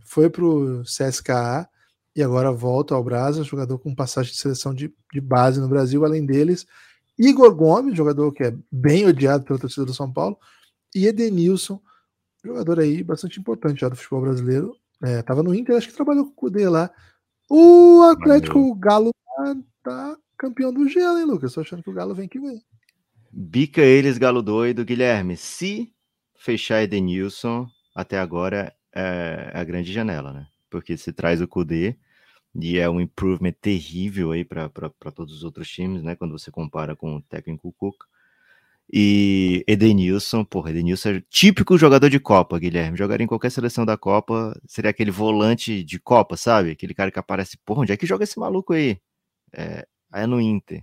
foi 0.07 0.31
para 0.31 0.45
o 0.45 0.83
CSKA 0.83 1.69
e 2.17 2.23
agora 2.23 2.51
volta 2.51 2.95
ao 2.95 3.05
Brasa, 3.05 3.45
jogador 3.45 3.79
com 3.79 3.95
passagem 3.95 4.33
de 4.33 4.39
seleção 4.39 4.75
de, 4.75 4.93
de 5.13 5.21
base 5.21 5.61
no 5.61 5.69
Brasil, 5.69 6.05
além 6.05 6.25
deles, 6.25 6.67
Igor 7.19 7.55
Gomes, 7.55 7.97
jogador 7.97 8.33
que 8.33 8.45
é 8.45 8.57
bem 8.71 9.07
odiado 9.07 9.45
pela 9.45 9.59
torcida 9.59 9.85
do 9.85 9.93
São 9.93 10.11
Paulo, 10.11 10.39
e 10.95 11.07
Edenilson, 11.07 11.81
jogador 12.45 12.79
aí 12.81 13.03
bastante 13.03 13.41
importante 13.41 13.81
já 13.81 13.89
do 13.89 13.97
futebol 13.97 14.23
brasileiro. 14.23 14.75
É, 15.03 15.23
tava 15.23 15.43
no 15.43 15.55
Inter, 15.55 15.77
acho 15.77 15.89
que 15.89 15.95
trabalhou 15.95 16.25
com 16.25 16.31
o 16.31 16.35
Cudê 16.35 16.69
lá. 16.69 16.91
O 17.49 18.03
Atlético 18.03 18.61
Valeu. 18.61 18.75
Galo 18.75 19.11
tá, 19.37 19.57
tá, 19.83 20.17
campeão 20.37 20.73
do 20.73 20.89
gelo, 20.89 21.19
hein, 21.19 21.25
Lucas? 21.25 21.55
Tô 21.55 21.61
achando 21.61 21.83
que 21.83 21.91
o 21.91 21.95
Galo 21.95 22.15
vem 22.15 22.29
que 22.29 22.39
vem. 22.39 22.63
Bica 23.33 23.81
eles, 23.81 24.19
Galo 24.19 24.43
doido, 24.43 24.85
Guilherme. 24.85 25.37
Se 25.37 25.93
fechar 26.37 26.83
Edenilson, 26.83 27.67
até 27.95 28.19
agora 28.19 28.75
é 28.95 29.51
a 29.55 29.65
grande 29.65 29.93
janela, 29.93 30.33
né? 30.33 30.47
Porque 30.71 30.97
se 30.97 31.13
traz 31.13 31.41
o 31.41 31.49
Cudê 31.49 31.97
e 32.55 32.79
é 32.79 32.89
um 32.89 33.01
improvement 33.01 33.53
terrível 33.61 34.33
aí 34.33 34.45
para 34.45 34.69
todos 35.15 35.35
os 35.35 35.45
outros 35.45 35.69
times, 35.69 36.03
né? 36.03 36.17
Quando 36.17 36.39
você 36.39 36.51
compara 36.51 36.95
com 36.95 37.17
o 37.17 37.23
técnico 37.23 37.73
Cook. 37.73 37.97
E 38.91 39.65
Edenilson, 39.69 40.45
porra, 40.45 40.71
Edenilson 40.71 41.11
é 41.11 41.23
típico 41.29 41.77
jogador 41.77 42.09
de 42.09 42.19
Copa, 42.19 42.59
Guilherme. 42.59 42.97
Jogaria 42.97 43.25
em 43.25 43.29
qualquer 43.29 43.51
seleção 43.51 43.85
da 43.85 43.99
Copa, 43.99 44.59
seria 44.67 44.91
aquele 44.91 45.11
volante 45.11 45.85
de 45.85 45.99
Copa, 46.01 46.37
sabe? 46.37 46.71
Aquele 46.71 46.95
cara 46.95 47.11
que 47.11 47.19
aparece, 47.19 47.59
porra, 47.59 47.83
onde 47.83 47.93
é 47.93 47.97
que 47.97 48.07
joga 48.07 48.25
esse 48.25 48.39
maluco 48.39 48.73
aí? 48.73 48.99
É, 49.53 49.87
é 50.15 50.27
no 50.27 50.41
Inter. 50.41 50.83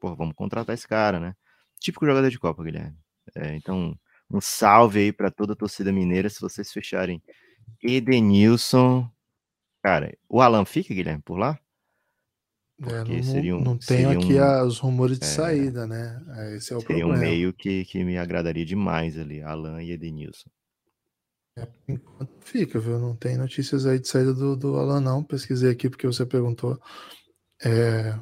Porra, 0.00 0.14
vamos 0.14 0.34
contratar 0.36 0.74
esse 0.74 0.86
cara, 0.86 1.18
né? 1.18 1.34
Típico 1.80 2.06
jogador 2.06 2.30
de 2.30 2.38
Copa, 2.38 2.62
Guilherme. 2.62 2.96
É, 3.34 3.56
então, 3.56 3.98
um 4.30 4.40
salve 4.40 5.00
aí 5.00 5.12
para 5.12 5.30
toda 5.30 5.54
a 5.54 5.56
torcida 5.56 5.92
mineira 5.92 6.28
se 6.28 6.40
vocês 6.40 6.72
fecharem 6.72 7.20
Edenilson. 7.82 9.10
Cara, 9.82 10.16
o 10.28 10.40
Alan 10.40 10.64
fica, 10.64 10.94
Guilherme, 10.94 11.22
por 11.22 11.36
lá? 11.36 11.58
É, 12.82 13.04
não, 13.04 13.22
seria 13.22 13.56
um, 13.56 13.60
não 13.60 13.78
tenho 13.78 14.10
aqui 14.10 14.34
um, 14.34 14.66
os 14.66 14.78
rumores 14.78 15.18
de 15.18 15.24
é, 15.24 15.28
saída, 15.28 15.86
né? 15.86 16.20
É, 16.36 16.56
esse 16.56 16.72
é 16.72 16.76
o 16.76 16.80
seria 16.80 17.04
problema. 17.04 17.14
um 17.14 17.18
meio 17.18 17.52
que, 17.52 17.84
que 17.84 18.02
me 18.02 18.18
agradaria 18.18 18.66
demais 18.66 19.16
ali, 19.16 19.40
Alan 19.42 19.82
e 19.82 19.92
Edenilson. 19.92 20.50
É, 21.56 21.68
enquanto 21.86 22.32
fica, 22.40 22.80
viu? 22.80 22.98
Não 22.98 23.14
tem 23.14 23.36
notícias 23.36 23.86
aí 23.86 24.00
de 24.00 24.08
saída 24.08 24.34
do, 24.34 24.56
do 24.56 24.76
Alan, 24.76 25.00
não. 25.00 25.22
Pesquisei 25.22 25.70
aqui 25.70 25.88
porque 25.88 26.06
você 26.06 26.26
perguntou. 26.26 26.80
É, 27.64 28.18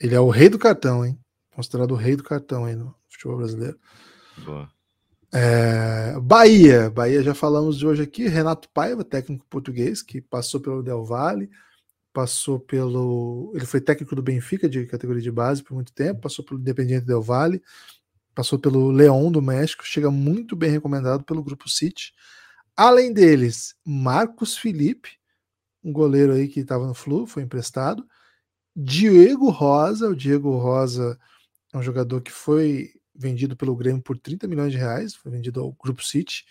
ele 0.00 0.14
é 0.16 0.20
o 0.20 0.30
rei 0.30 0.48
do 0.48 0.58
cartão, 0.58 1.06
hein? 1.06 1.16
Considerado 1.54 1.92
o 1.92 1.96
rei 1.96 2.16
do 2.16 2.24
cartão 2.24 2.64
aí 2.64 2.74
no 2.74 2.92
futebol 3.08 3.36
brasileiro. 3.36 3.78
Boa. 4.44 4.68
É, 5.32 6.18
Bahia, 6.20 6.90
Bahia 6.90 7.22
já 7.22 7.34
falamos 7.34 7.78
de 7.78 7.86
hoje 7.86 8.02
aqui, 8.02 8.26
Renato 8.26 8.68
Paiva, 8.74 9.04
técnico 9.04 9.46
português, 9.48 10.02
que 10.02 10.20
passou 10.20 10.60
pelo 10.60 10.82
Del 10.82 11.04
Valle, 11.04 11.48
passou 12.12 12.58
pelo. 12.58 13.52
Ele 13.54 13.66
foi 13.66 13.80
técnico 13.80 14.14
do 14.14 14.22
Benfica, 14.22 14.68
de 14.68 14.86
categoria 14.86 15.22
de 15.22 15.30
base, 15.30 15.62
por 15.62 15.74
muito 15.74 15.92
tempo, 15.92 16.20
passou 16.20 16.44
pelo 16.44 16.60
Independiente 16.60 17.06
Del 17.06 17.22
Valle, 17.22 17.62
passou 18.34 18.58
pelo 18.58 18.90
Leão 18.90 19.30
do 19.30 19.42
México, 19.42 19.84
chega 19.84 20.10
muito 20.10 20.56
bem 20.56 20.70
recomendado 20.70 21.24
pelo 21.24 21.42
Grupo 21.42 21.68
City. 21.68 22.12
Além 22.76 23.12
deles, 23.12 23.74
Marcos 23.84 24.56
Felipe, 24.56 25.10
um 25.82 25.92
goleiro 25.92 26.32
aí 26.32 26.48
que 26.48 26.60
estava 26.60 26.86
no 26.86 26.94
Flu, 26.94 27.26
foi 27.26 27.42
emprestado. 27.42 28.06
Diego 28.74 29.50
Rosa, 29.50 30.08
o 30.08 30.16
Diego 30.16 30.56
Rosa 30.56 31.18
é 31.72 31.78
um 31.78 31.82
jogador 31.82 32.20
que 32.20 32.30
foi 32.30 32.92
vendido 33.14 33.56
pelo 33.56 33.76
Grêmio 33.76 34.02
por 34.02 34.16
30 34.16 34.48
milhões 34.48 34.72
de 34.72 34.78
reais, 34.78 35.14
foi 35.14 35.30
vendido 35.30 35.60
ao 35.60 35.72
Grupo 35.72 36.02
City 36.02 36.44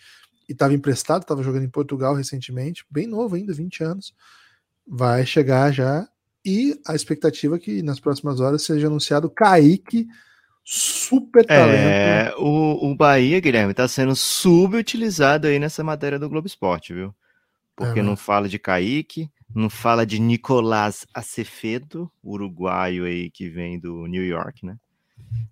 e 0.48 0.52
estava 0.52 0.74
emprestado, 0.74 1.22
estava 1.22 1.42
jogando 1.42 1.64
em 1.64 1.70
Portugal 1.70 2.14
recentemente, 2.14 2.84
bem 2.90 3.06
novo 3.06 3.34
ainda, 3.34 3.52
20 3.52 3.82
anos. 3.82 4.14
Vai 4.92 5.24
chegar 5.24 5.72
já 5.72 6.08
e 6.44 6.80
a 6.86 6.94
expectativa 6.94 7.56
é 7.56 7.58
que 7.58 7.82
nas 7.82 8.00
próximas 8.00 8.40
horas 8.40 8.62
seja 8.62 8.86
anunciado 8.86 9.30
Kaique, 9.30 10.08
super 10.64 11.44
talento. 11.44 11.76
É, 11.76 12.34
o, 12.38 12.90
o 12.90 12.96
Bahia, 12.96 13.40
Guilherme, 13.40 13.72
está 13.72 13.86
sendo 13.86 14.16
subutilizado 14.16 15.46
aí 15.46 15.58
nessa 15.58 15.84
matéria 15.84 16.18
do 16.18 16.28
Globo 16.28 16.46
Esporte, 16.46 16.94
viu? 16.94 17.14
Porque 17.76 18.00
é, 18.00 18.02
não 18.02 18.16
fala 18.16 18.48
de 18.48 18.58
Kaique, 18.58 19.30
não 19.54 19.68
fala 19.68 20.06
de 20.06 20.18
Nicolás 20.18 21.06
Acevedo, 21.14 22.10
uruguaio 22.22 23.04
aí 23.04 23.30
que 23.30 23.48
vem 23.48 23.78
do 23.78 24.06
New 24.06 24.24
York, 24.24 24.64
né? 24.64 24.76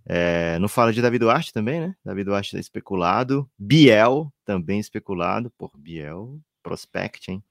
É, 0.07 0.59
não 0.59 0.69
fala 0.69 0.93
de 0.93 1.03
David 1.03 1.21
Duarte 1.21 1.53
também, 1.53 1.81
né? 1.81 1.95
David 2.05 2.25
Duarte 2.25 2.49
está 2.49 2.59
especulado. 2.59 3.49
Biel 3.59 4.33
também 4.45 4.81
especulado. 4.81 5.51
Por 5.57 5.71
Biel, 5.77 6.41
prospect, 6.63 7.31
hein? 7.31 7.43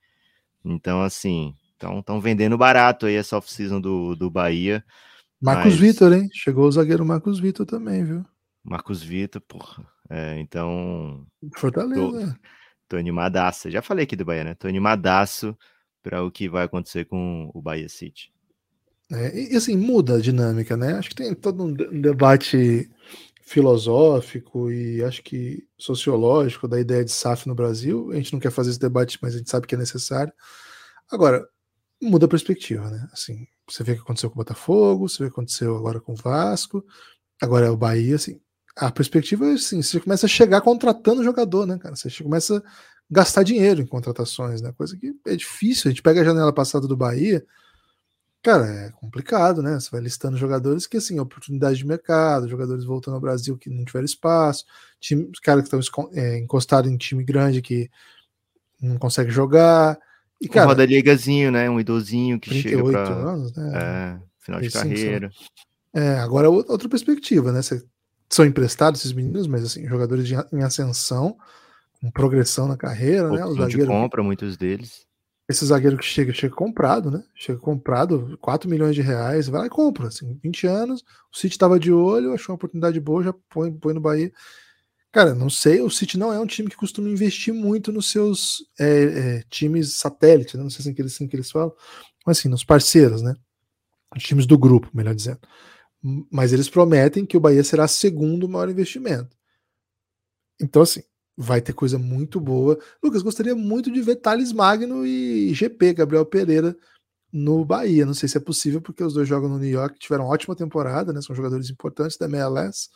Então, 0.65 1.01
assim, 1.01 1.55
estão 1.79 2.19
vendendo 2.19 2.57
barato 2.57 3.05
aí 3.05 3.15
essa 3.15 3.37
off-season 3.37 3.79
do, 3.79 4.15
do 4.15 4.29
Bahia. 4.29 4.83
Marcos 5.41 5.73
mas... 5.73 5.79
Vitor, 5.79 6.13
hein? 6.13 6.27
Chegou 6.33 6.67
o 6.67 6.71
zagueiro 6.71 7.05
Marcos 7.05 7.39
Vitor 7.39 7.65
também, 7.65 8.03
viu? 8.03 8.25
Marcos 8.63 9.01
Vitor, 9.03 9.41
porra. 9.41 9.85
É, 10.09 10.39
então. 10.39 11.25
Fortaleza. 11.55 12.01
Tô, 12.01 12.39
tô 12.89 12.97
animadaço. 12.97 13.69
Já 13.69 13.81
falei 13.81 14.03
aqui 14.03 14.15
do 14.15 14.25
Bahia, 14.25 14.43
né? 14.43 14.55
Tô 14.55 14.67
animadaço 14.67 15.57
para 16.01 16.23
o 16.23 16.31
que 16.31 16.49
vai 16.49 16.65
acontecer 16.65 17.05
com 17.05 17.51
o 17.53 17.61
Bahia 17.61 17.89
City. 17.89 18.31
É, 19.11 19.53
e 19.53 19.55
assim, 19.55 19.77
muda 19.77 20.15
a 20.15 20.21
dinâmica, 20.21 20.75
né? 20.75 20.93
Acho 20.93 21.09
que 21.09 21.15
tem 21.15 21.33
todo 21.33 21.63
um 21.63 21.73
debate 21.73 22.89
filosófico 23.41 24.69
e 24.69 25.01
acho 25.03 25.23
que 25.23 25.65
sociológico 25.77 26.67
da 26.67 26.79
ideia 26.79 27.05
de 27.05 27.11
SAF 27.11 27.47
no 27.47 27.55
Brasil. 27.55 28.11
A 28.11 28.15
gente 28.15 28.33
não 28.33 28.39
quer 28.39 28.51
fazer 28.51 28.71
esse 28.71 28.79
debate, 28.79 29.17
mas 29.21 29.33
a 29.33 29.37
gente 29.37 29.49
sabe 29.49 29.65
que 29.65 29.75
é 29.75 29.77
necessário. 29.77 30.33
Agora, 31.09 31.47
muda 32.01 32.25
a 32.25 32.29
perspectiva, 32.29 32.89
né? 32.89 33.07
Assim, 33.11 33.47
você 33.67 33.83
vê 33.83 33.93
o 33.93 33.95
que 33.95 34.01
aconteceu 34.01 34.29
com 34.29 34.35
o 34.35 34.43
Botafogo, 34.43 35.09
você 35.09 35.19
vê 35.19 35.25
o 35.25 35.29
que 35.29 35.33
aconteceu 35.33 35.75
agora 35.75 35.99
com 35.99 36.13
o 36.13 36.15
Vasco, 36.15 36.85
agora 37.41 37.67
é 37.67 37.69
o 37.69 37.77
Bahia, 37.77 38.15
assim. 38.15 38.39
a 38.75 38.91
perspectiva 38.91 39.45
é 39.47 39.53
assim, 39.53 39.81
você 39.81 39.99
começa 39.99 40.25
a 40.27 40.29
chegar 40.29 40.61
contratando 40.61 41.23
jogador, 41.23 41.65
né, 41.65 41.77
cara? 41.77 41.95
Você 41.95 42.09
começa 42.23 42.57
a 42.57 42.63
gastar 43.09 43.43
dinheiro 43.43 43.81
em 43.81 43.87
contratações, 43.87 44.61
né? 44.61 44.71
Coisa 44.73 44.97
que 44.97 45.13
é 45.25 45.35
difícil. 45.35 45.89
A 45.89 45.91
gente 45.91 46.01
pega 46.03 46.21
a 46.21 46.25
janela 46.25 46.53
passada 46.53 46.87
do 46.87 46.97
Bahia, 46.97 47.45
cara, 48.41 48.65
é 48.67 48.91
complicado, 48.91 49.61
né? 49.61 49.79
Você 49.79 49.89
vai 49.91 50.01
listando 50.01 50.37
jogadores 50.37 50.87
que, 50.87 50.97
assim, 50.97 51.19
oportunidade 51.19 51.77
de 51.77 51.85
mercado, 51.85 52.47
jogadores 52.49 52.85
voltando 52.85 53.15
ao 53.15 53.21
Brasil 53.21 53.57
que 53.57 53.69
não 53.69 53.83
tiveram 53.85 54.05
espaço, 54.05 54.65
time, 54.99 55.29
caras 55.43 55.67
que 55.67 55.75
estão 55.75 56.09
é, 56.13 56.37
encostados 56.37 56.89
em 56.91 56.97
time 56.97 57.23
grande 57.23 57.61
que 57.61 57.89
não 58.81 58.97
consegue 58.97 59.31
jogar. 59.31 59.99
E, 60.39 60.47
cara, 60.47 60.67
um 60.67 60.69
roda 60.69 60.85
ligazinho, 60.85 61.51
né? 61.51 61.69
Um 61.69 61.79
idosinho 61.79 62.39
que 62.39 62.53
chega 62.61 62.83
pra... 62.83 63.09
anos, 63.09 63.55
né? 63.55 63.71
É, 63.75 64.19
final 64.39 64.61
de 64.61 64.69
carreira. 64.69 65.31
É, 65.93 66.19
agora 66.19 66.49
outra 66.49 66.87
perspectiva, 66.87 67.51
né? 67.51 67.61
Você, 67.61 67.83
são 68.29 68.45
emprestados 68.45 69.01
esses 69.01 69.13
meninos, 69.13 69.47
mas 69.47 69.63
assim, 69.63 69.87
jogadores 69.87 70.27
de, 70.27 70.35
em 70.53 70.63
ascensão, 70.63 71.37
com 71.99 72.11
progressão 72.11 72.67
na 72.67 72.77
carreira, 72.77 73.29
né? 73.31 73.45
Os 73.45 73.57
zagueiros 73.57 73.87
compra 73.87 74.21
muitos 74.21 74.57
deles. 74.57 75.05
Esse 75.49 75.65
zagueiro 75.65 75.97
que 75.97 76.03
chega, 76.03 76.33
chega 76.33 76.53
comprado, 76.53 77.09
né? 77.09 77.23
Chega 77.33 77.57
comprado, 77.57 78.37
4 78.41 78.69
milhões 78.69 78.93
de 78.93 79.01
reais, 79.01 79.47
vai 79.47 79.61
lá 79.61 79.67
e 79.67 79.69
compra. 79.69 80.07
Assim, 80.07 80.37
20 80.43 80.67
anos, 80.67 81.05
o 81.33 81.37
City 81.37 81.57
tava 81.57 81.79
de 81.79 81.91
olho, 81.91 82.33
achou 82.33 82.51
uma 82.53 82.57
oportunidade 82.57 82.99
boa, 82.99 83.23
já 83.23 83.33
põe, 83.49 83.71
põe 83.71 83.93
no 83.93 84.01
Bahia. 84.01 84.31
Cara, 85.11 85.33
não 85.33 85.49
sei, 85.49 85.81
o 85.81 85.89
City 85.89 86.17
não 86.17 86.31
é 86.31 86.39
um 86.39 86.45
time 86.45 86.69
que 86.69 86.75
costuma 86.75 87.09
investir 87.09 87.53
muito 87.53 87.91
nos 87.91 88.11
seus 88.11 88.57
é, 88.79 89.03
é, 89.37 89.43
times 89.49 89.97
satélite, 89.97 90.57
né? 90.57 90.63
não 90.63 90.69
sei 90.69 90.83
se 90.83 91.01
é 91.01 91.03
assim 91.03 91.27
que 91.27 91.35
eles 91.35 91.49
falam, 91.49 91.73
mas 92.25 92.39
assim, 92.39 92.49
nos 92.49 92.63
parceiros, 92.63 93.21
né? 93.21 93.33
Os 94.15 94.23
times 94.23 94.45
do 94.45 94.57
grupo, 94.57 94.89
melhor 94.93 95.15
dizendo. 95.15 95.39
Mas 96.31 96.53
eles 96.53 96.69
prometem 96.69 97.25
que 97.25 97.37
o 97.37 97.39
Bahia 97.39 97.63
será 97.63 97.87
segundo 97.87 98.47
maior 98.47 98.69
investimento. 98.69 99.35
Então, 100.59 100.81
assim, 100.81 101.01
vai 101.37 101.61
ter 101.61 101.73
coisa 101.73 101.97
muito 101.99 102.39
boa. 102.39 102.79
Lucas, 103.03 103.21
gostaria 103.21 103.55
muito 103.55 103.91
de 103.91 104.01
ver 104.01 104.17
Thales 104.17 104.51
Magno 104.51 105.05
e 105.05 105.53
GP, 105.53 105.93
Gabriel 105.93 106.25
Pereira, 106.25 106.75
no 107.31 107.63
Bahia. 107.63 108.05
Não 108.05 108.13
sei 108.13 108.27
se 108.27 108.37
é 108.37 108.41
possível, 108.41 108.81
porque 108.81 109.03
os 109.03 109.13
dois 109.13 109.27
jogam 109.27 109.49
no 109.49 109.59
New 109.59 109.69
York, 109.69 109.99
tiveram 109.99 110.25
ótima 110.25 110.55
temporada, 110.55 111.13
né? 111.13 111.21
São 111.21 111.35
jogadores 111.35 111.69
importantes 111.69 112.17
da 112.17 112.25
MLS. 112.25 112.89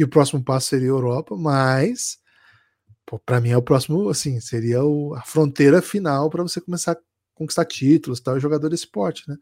E 0.00 0.04
o 0.04 0.08
próximo 0.08 0.42
passo 0.42 0.68
seria 0.68 0.88
a 0.88 0.92
Europa, 0.92 1.36
mas 1.36 2.18
para 3.26 3.38
mim 3.38 3.50
é 3.50 3.56
o 3.58 3.60
próximo, 3.60 4.08
assim, 4.08 4.40
seria 4.40 4.82
o, 4.82 5.14
a 5.14 5.20
fronteira 5.20 5.82
final 5.82 6.30
para 6.30 6.42
você 6.42 6.58
começar 6.58 6.92
a 6.92 6.98
conquistar 7.34 7.66
títulos, 7.66 8.18
tal, 8.18 8.38
e 8.38 8.40
jogador 8.40 8.70
de 8.70 8.76
esporte, 8.76 9.28
né? 9.28 9.36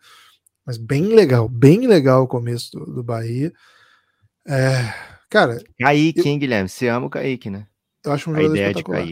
Mas 0.66 0.76
bem 0.76 1.14
legal, 1.14 1.48
bem 1.48 1.86
legal 1.86 2.24
o 2.24 2.26
começo 2.26 2.72
do, 2.72 2.86
do 2.86 3.05
Bahia. 3.05 3.52
É, 4.48 4.93
cara. 5.30 5.62
Kaique, 5.78 6.18
eu, 6.18 6.26
hein, 6.26 6.40
Guilherme? 6.40 6.68
Você 6.68 6.89
ama 6.89 7.06
o 7.06 7.10
Kaique, 7.10 7.51
né? 7.51 7.68
Eu 8.05 8.10
acho 8.10 8.28
um 8.28 8.35
jogador 8.35 8.56
espetacular. 8.56 9.06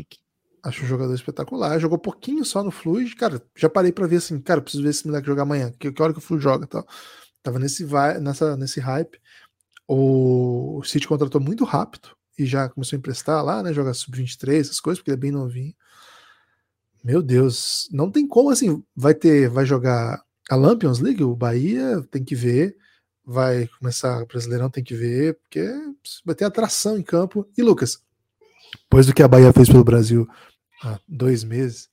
Acho 0.65 0.83
um 0.83 0.89
jogador 0.89 1.15
espetacular. 1.15 1.79
Jogou 1.79 1.97
pouquinho 1.97 2.45
só 2.45 2.65
no 2.65 2.73
Fluid. 2.73 3.15
Cara, 3.15 3.41
já 3.57 3.69
parei 3.69 3.93
para 3.93 4.09
ver 4.09 4.17
assim, 4.17 4.41
cara, 4.41 4.61
preciso 4.61 4.83
ver 4.83 4.91
esse 4.91 5.07
moleque 5.07 5.29
jogar 5.29 5.43
amanhã. 5.43 5.73
Que, 5.79 5.93
que 5.93 6.03
hora 6.03 6.13
que 6.13 6.19
o 6.19 6.23
Fluid 6.23 6.43
joga 6.43 6.67
tal. 6.67 6.85
Tava 7.41 7.61
nesse, 7.61 7.85
vai, 7.85 8.19
nessa, 8.19 8.57
nesse 8.57 8.81
hype. 8.81 9.17
O 9.89 10.83
City 10.85 11.07
contratou 11.07 11.41
muito 11.41 11.65
rápido 11.65 12.17
e 12.39 12.45
já 12.45 12.69
começou 12.69 12.97
a 12.97 12.99
emprestar 12.99 13.45
lá, 13.45 13.63
né? 13.63 13.73
Jogar 13.73 13.95
sub-23, 13.95 14.61
essas 14.61 14.81
coisas, 14.81 14.99
porque 14.99 15.11
ele 15.11 15.17
é 15.17 15.21
bem 15.21 15.31
novinho. 15.31 15.75
Meu 17.05 17.23
Deus, 17.23 17.89
não 17.93 18.11
tem 18.11 18.27
como 18.27 18.51
assim. 18.51 18.83
Vai 18.95 19.15
ter, 19.15 19.49
vai 19.49 19.65
jogar 19.65 20.23
a 20.51 20.57
Lampions 20.57 20.99
League, 20.99 21.23
o 21.23 21.37
Bahia 21.37 22.03
tem 22.11 22.25
que 22.25 22.35
ver. 22.35 22.77
Vai 23.25 23.69
começar 23.79 24.23
o 24.23 24.27
Brasileirão, 24.27 24.71
tem 24.71 24.85
que 24.85 24.95
ver, 24.95 25.35
porque 25.35 25.69
vai 26.25 26.35
ter 26.35 26.45
atração 26.45 26.97
em 26.97 27.03
campo. 27.03 27.49
E 27.57 27.63
Lucas, 27.63 28.01
depois 28.83 29.07
do 29.07 29.15
que 29.15 29.23
a 29.23 29.29
Bahia 29.29 29.53
fez 29.53 29.69
pelo 29.69 29.83
Brasil 29.85 30.29
há 30.83 31.01
dois 31.09 31.43
meses, 31.43 31.89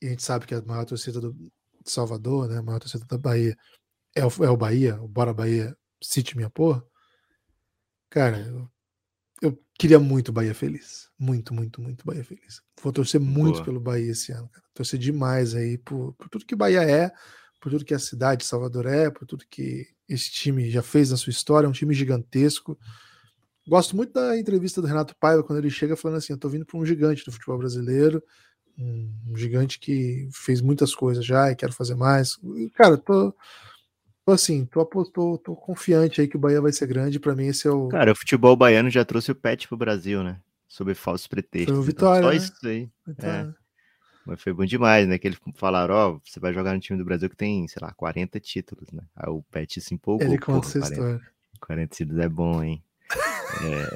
e 0.00 0.06
a 0.06 0.10
gente 0.10 0.22
sabe 0.22 0.46
que 0.46 0.54
a 0.54 0.62
maior 0.62 0.84
torcida 0.84 1.20
do 1.20 1.34
Salvador, 1.84 2.48
né, 2.48 2.58
a 2.58 2.62
maior 2.62 2.78
torcida 2.78 3.04
da 3.04 3.18
Bahia 3.18 3.56
é 4.14 4.24
o, 4.24 4.30
é 4.44 4.50
o 4.50 4.56
Bahia, 4.56 5.00
o 5.02 5.08
Bora 5.08 5.34
Bahia 5.34 5.76
City 6.02 6.36
minha 6.36 6.50
porra. 6.50 6.82
Cara, 8.10 8.38
eu, 8.38 8.68
eu 9.42 9.58
queria 9.78 9.98
muito 9.98 10.32
Bahia 10.32 10.54
feliz. 10.54 11.10
Muito, 11.18 11.52
muito, 11.54 11.80
muito 11.80 12.04
Bahia 12.04 12.24
feliz. 12.24 12.62
Vou 12.82 12.92
torcer 12.92 13.20
muito 13.20 13.54
Boa. 13.54 13.64
pelo 13.64 13.80
Bahia 13.80 14.12
esse 14.12 14.32
ano, 14.32 14.48
cara. 14.48 14.64
Torcer 14.74 14.98
demais 14.98 15.54
aí 15.54 15.78
por, 15.78 16.12
por 16.14 16.28
tudo 16.28 16.46
que 16.46 16.56
Bahia 16.56 16.82
é, 16.82 17.10
por 17.60 17.70
tudo 17.70 17.84
que 17.84 17.94
a 17.94 17.98
cidade 17.98 18.42
de 18.42 18.46
Salvador 18.46 18.86
é, 18.86 19.10
por 19.10 19.26
tudo 19.26 19.44
que 19.48 19.86
esse 20.08 20.30
time 20.30 20.70
já 20.70 20.82
fez 20.82 21.10
na 21.10 21.16
sua 21.16 21.30
história. 21.30 21.66
É 21.66 21.68
um 21.68 21.72
time 21.72 21.94
gigantesco. 21.94 22.78
Gosto 23.66 23.96
muito 23.96 24.12
da 24.12 24.38
entrevista 24.38 24.80
do 24.80 24.86
Renato 24.86 25.16
Paiva 25.18 25.42
quando 25.42 25.58
ele 25.58 25.70
chega 25.70 25.96
falando 25.96 26.18
assim: 26.18 26.32
eu 26.32 26.38
tô 26.38 26.48
vindo 26.48 26.64
para 26.64 26.78
um 26.78 26.86
gigante 26.86 27.24
do 27.24 27.32
futebol 27.32 27.58
brasileiro, 27.58 28.22
um, 28.78 29.12
um, 29.28 29.36
gigante 29.36 29.80
que 29.80 30.28
fez 30.32 30.60
muitas 30.60 30.94
coisas 30.94 31.24
já 31.24 31.50
e 31.50 31.56
quero 31.56 31.72
fazer 31.72 31.96
mais. 31.96 32.38
Cara, 32.74 32.96
tô, 32.96 33.34
assim, 34.32 34.64
tô, 34.66 34.84
tô, 34.84 35.38
tô 35.38 35.54
confiante 35.54 36.20
aí 36.20 36.28
que 36.28 36.36
o 36.36 36.40
Bahia 36.40 36.60
vai 36.60 36.72
ser 36.72 36.86
grande. 36.86 37.20
Para 37.20 37.34
mim, 37.34 37.46
esse 37.46 37.66
é 37.68 37.70
o. 37.70 37.88
Cara, 37.88 38.12
o 38.12 38.16
futebol 38.16 38.56
baiano 38.56 38.90
já 38.90 39.04
trouxe 39.04 39.30
o 39.30 39.34
pet 39.34 39.68
pro 39.68 39.76
Brasil, 39.76 40.22
né? 40.22 40.40
Sob 40.68 40.92
falsos 40.94 41.26
pretextos. 41.26 41.72
Foi 41.72 41.78
o 41.78 41.82
Vitória. 41.82 42.18
Então, 42.18 42.30
só 42.30 42.36
né? 42.36 42.36
isso 42.36 42.66
aí. 42.66 42.90
É. 43.22 43.66
Mas 44.26 44.42
foi 44.42 44.52
bom 44.52 44.64
demais, 44.64 45.06
né? 45.06 45.18
Que 45.18 45.28
eles 45.28 45.38
falaram, 45.54 45.94
ó, 45.94 46.10
oh, 46.10 46.20
você 46.24 46.40
vai 46.40 46.52
jogar 46.52 46.74
no 46.74 46.80
time 46.80 46.98
do 46.98 47.04
Brasil 47.04 47.30
que 47.30 47.36
tem, 47.36 47.68
sei 47.68 47.78
lá, 47.80 47.92
40 47.92 48.40
títulos, 48.40 48.90
né? 48.90 49.04
Aí 49.14 49.30
o 49.30 49.42
Pet 49.52 49.80
se 49.80 49.94
empolgou. 49.94 50.26
Ele 50.26 50.36
conta 50.36 50.66
essa 50.66 50.80
40, 50.80 50.94
história. 50.94 51.20
40 51.60 51.94
títulos 51.94 52.22
é 52.22 52.28
bom, 52.28 52.62
hein? 52.62 52.82
É... 53.56 53.88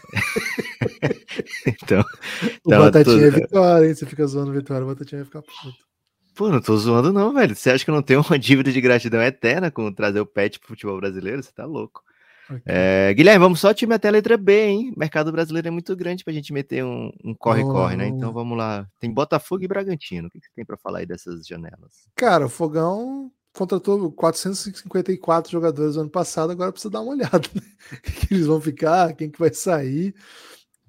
então, 1.67 2.01
o 2.01 2.47
então, 2.67 2.81
Batatinha 2.83 3.17
tudo... 3.17 3.27
é 3.27 3.31
vitória, 3.31 3.89
hein? 3.89 3.95
Você 3.95 4.07
fica 4.07 4.27
zoando 4.27 4.53
vitória, 4.53 4.85
o 4.85 4.87
Batatinha 4.87 5.19
vai 5.19 5.27
ficar 5.27 5.43
puto. 5.43 5.90
Pô, 6.35 6.49
não 6.49 6.61
tô 6.61 6.77
zoando 6.77 7.13
não, 7.13 7.33
velho. 7.33 7.55
Você 7.55 7.71
acha 7.71 7.85
que 7.85 7.91
eu 7.91 7.95
não 7.95 8.03
tenho 8.03 8.21
uma 8.21 8.39
dívida 8.39 8.73
de 8.73 8.81
gratidão 8.81 9.23
eterna 9.23 9.71
com 9.71 9.93
trazer 9.93 10.21
o 10.21 10.27
pet 10.27 10.59
pro 10.59 10.69
futebol 10.69 10.99
brasileiro? 10.99 11.43
Você 11.43 11.53
tá 11.53 11.65
louco. 11.65 12.03
Okay. 12.51 12.63
É, 12.67 13.15
Guilherme, 13.15 13.39
vamos 13.39 13.61
só 13.61 13.73
te 13.73 13.87
meter 13.87 14.09
a 14.09 14.11
letra 14.11 14.37
B, 14.37 14.67
hein? 14.67 14.93
O 14.97 14.99
mercado 14.99 15.31
brasileiro 15.31 15.69
é 15.69 15.71
muito 15.71 15.95
grande 15.95 16.25
pra 16.25 16.33
gente 16.33 16.53
meter 16.53 16.85
um 16.85 17.13
corre-corre, 17.39 17.95
um 17.95 17.99
oh. 17.99 18.01
né? 18.01 18.09
Então 18.09 18.33
vamos 18.33 18.59
lá. 18.59 18.89
Tem 18.99 19.13
Botafogo 19.13 19.63
e 19.63 19.69
Bragantino. 19.69 20.27
O 20.27 20.31
que, 20.31 20.41
que 20.41 20.47
você 20.47 20.53
tem 20.57 20.65
para 20.65 20.77
falar 20.77 20.99
aí 21.01 21.07
dessas 21.07 21.47
janelas? 21.47 22.09
Cara, 22.17 22.47
o 22.47 22.49
Fogão 22.49 23.31
contratou 23.53 24.11
454 24.13 25.51
jogadores 25.51 25.95
no 25.95 26.03
ano 26.03 26.11
passado, 26.11 26.51
agora 26.51 26.73
precisa 26.73 26.91
dar 26.91 27.01
uma 27.01 27.13
olhada, 27.13 27.49
né? 27.55 27.63
que 28.03 28.35
eles 28.35 28.47
vão 28.47 28.61
ficar, 28.61 29.15
quem 29.15 29.31
que 29.31 29.39
vai 29.39 29.53
sair. 29.53 30.15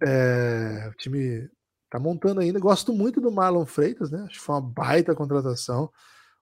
É, 0.03 0.89
o 0.91 0.95
time 0.95 1.47
tá 1.91 1.99
montando 1.99 2.39
ainda. 2.41 2.59
Gosto 2.59 2.91
muito 2.91 3.21
do 3.21 3.31
Marlon 3.31 3.65
Freitas, 3.65 4.09
né? 4.09 4.23
Acho 4.23 4.39
que 4.39 4.45
foi 4.45 4.55
uma 4.55 4.61
baita 4.61 5.13
contratação. 5.13 5.91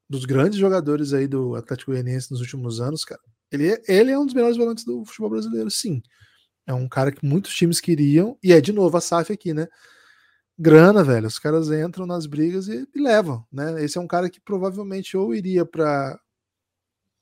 Dos 0.10 0.24
grandes 0.24 0.58
jogadores 0.58 1.12
aí 1.14 1.28
do 1.28 1.56
Atlético 1.56 1.92
Goianiense 1.92 2.32
nos 2.32 2.40
últimos 2.40 2.80
anos, 2.80 3.04
cara. 3.04 3.20
Ele 3.52 3.74
é, 3.74 3.82
ele 3.88 4.12
é 4.12 4.18
um 4.18 4.26
dos 4.26 4.34
melhores 4.34 4.56
volantes 4.56 4.86
do 4.86 5.04
futebol 5.04 5.32
brasileiro, 5.32 5.70
sim. 5.70 6.02
É 6.66 6.74
um 6.74 6.88
cara 6.88 7.12
que 7.12 7.26
muitos 7.26 7.54
times 7.54 7.82
queriam, 7.82 8.38
e 8.42 8.54
é 8.54 8.62
de 8.62 8.72
novo 8.72 8.96
a 8.96 9.02
SAF 9.02 9.34
aqui, 9.34 9.54
né? 9.54 9.68
grana, 10.60 11.04
velho. 11.04 11.28
Os 11.28 11.40
caras 11.40 11.72
entram 11.72 12.06
nas 12.06 12.26
brigas 12.26 12.68
e, 12.68 12.88
e 12.94 13.02
levam, 13.02 13.46
né? 13.52 13.84
Esse 13.84 13.98
é 13.98 14.02
um 14.02 14.08
cara 14.08 14.30
que 14.30 14.42
provavelmente 14.42 15.16
ou 15.16 15.34
iria 15.34 15.66
para 15.66 16.20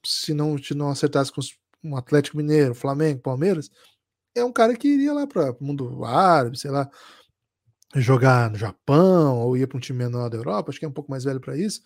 se 0.04 0.34
não 0.34 0.58
se 0.58 0.74
não 0.74 0.90
acertasse 0.90 1.32
com 1.32 1.42
um 1.84 1.96
Atlético 1.96 2.38
Mineiro, 2.38 2.74
Flamengo, 2.74 3.22
Palmeiras, 3.22 3.70
é 4.36 4.44
um 4.44 4.52
cara 4.52 4.76
que 4.76 4.88
iria 4.88 5.14
lá 5.14 5.28
para 5.28 5.56
mundo 5.62 6.04
árabe, 6.06 6.58
sei 6.58 6.72
lá, 6.72 6.90
jogar 7.96 8.50
no 8.50 8.58
Japão 8.58 9.40
ou 9.40 9.58
ia 9.58 9.68
para 9.68 9.78
um 9.78 9.82
time 9.82 10.00
menor 10.00 10.30
da 10.30 10.38
Europa. 10.38 10.70
Acho 10.70 10.80
que 10.80 10.86
é 10.86 10.90
um 10.90 10.94
pouco 10.94 11.10
mais 11.10 11.24
velho 11.24 11.40
para 11.40 11.58
isso. 11.58 11.82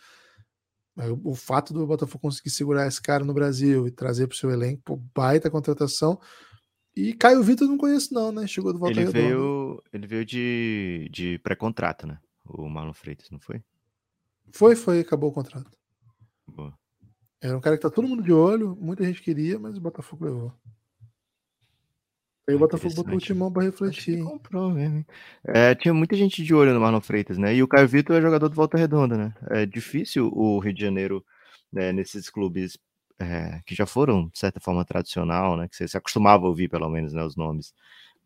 O, 0.97 1.31
o 1.31 1.35
fato 1.35 1.73
do 1.73 1.87
Botafogo 1.87 2.21
conseguir 2.21 2.49
segurar 2.49 2.87
esse 2.87 3.01
cara 3.01 3.23
no 3.23 3.33
Brasil 3.33 3.87
e 3.87 3.91
trazer 3.91 4.27
para 4.27 4.35
o 4.35 4.37
seu 4.37 4.51
elenco, 4.51 4.81
pô, 4.83 5.01
baita 5.13 5.49
contratação 5.49 6.19
e 6.95 7.13
Caio 7.13 7.41
Vitor 7.41 7.67
não 7.67 7.77
conheço, 7.77 8.13
não, 8.13 8.31
né? 8.31 8.45
Chegou 8.45 8.73
do 8.73 8.79
Volta 8.79 8.99
ele 8.99 9.09
Veio, 9.09 9.81
ele 9.93 10.07
veio 10.07 10.25
de, 10.25 11.09
de 11.11 11.39
pré-contrato, 11.39 12.05
né? 12.05 12.19
O 12.45 12.67
Marlon 12.67 12.93
Freitas, 12.93 13.29
não 13.29 13.39
foi? 13.39 13.63
Foi, 14.51 14.75
foi, 14.75 14.99
acabou 14.99 15.29
o 15.29 15.33
contrato. 15.33 15.71
Boa. 16.45 16.77
Era 17.39 17.57
um 17.57 17.61
cara 17.61 17.77
que 17.77 17.81
tá 17.81 17.89
todo 17.89 18.07
mundo 18.07 18.21
de 18.21 18.33
olho, 18.33 18.75
muita 18.75 19.05
gente 19.05 19.21
queria, 19.21 19.57
mas 19.57 19.77
o 19.77 19.81
Botafogo 19.81 20.25
levou. 20.25 20.53
Aí 22.47 22.55
o 22.55 22.59
Botafogo 22.59 22.93
botou 22.95 23.15
o 23.15 23.19
timão 23.19 23.51
pra 23.51 23.63
refletir. 23.63 24.23
Comprou 24.23 24.71
mesmo. 24.71 25.05
É, 25.43 25.75
tinha 25.75 25.93
muita 25.93 26.15
gente 26.15 26.43
de 26.43 26.53
olho 26.53 26.73
no 26.73 26.79
Marlon 26.79 27.01
Freitas, 27.01 27.37
né? 27.37 27.55
E 27.55 27.61
o 27.61 27.67
Caio 27.67 27.87
Vitor 27.87 28.15
é 28.17 28.21
jogador 28.21 28.49
de 28.49 28.55
volta 28.55 28.77
redonda, 28.77 29.15
né? 29.15 29.33
É 29.49 29.65
difícil 29.65 30.31
o 30.33 30.59
Rio 30.59 30.73
de 30.73 30.81
Janeiro, 30.81 31.23
né, 31.71 31.91
nesses 31.91 32.29
clubes 32.29 32.77
é, 33.19 33.61
que 33.65 33.75
já 33.75 33.85
foram, 33.85 34.27
de 34.29 34.39
certa 34.39 34.59
forma, 34.59 34.83
tradicional, 34.83 35.55
né? 35.55 35.67
Que 35.67 35.75
você 35.75 35.87
se 35.87 35.97
acostumava 35.97 36.45
a 36.45 36.49
ouvir, 36.49 36.67
pelo 36.67 36.89
menos, 36.89 37.13
né, 37.13 37.23
os 37.23 37.35
nomes. 37.35 37.73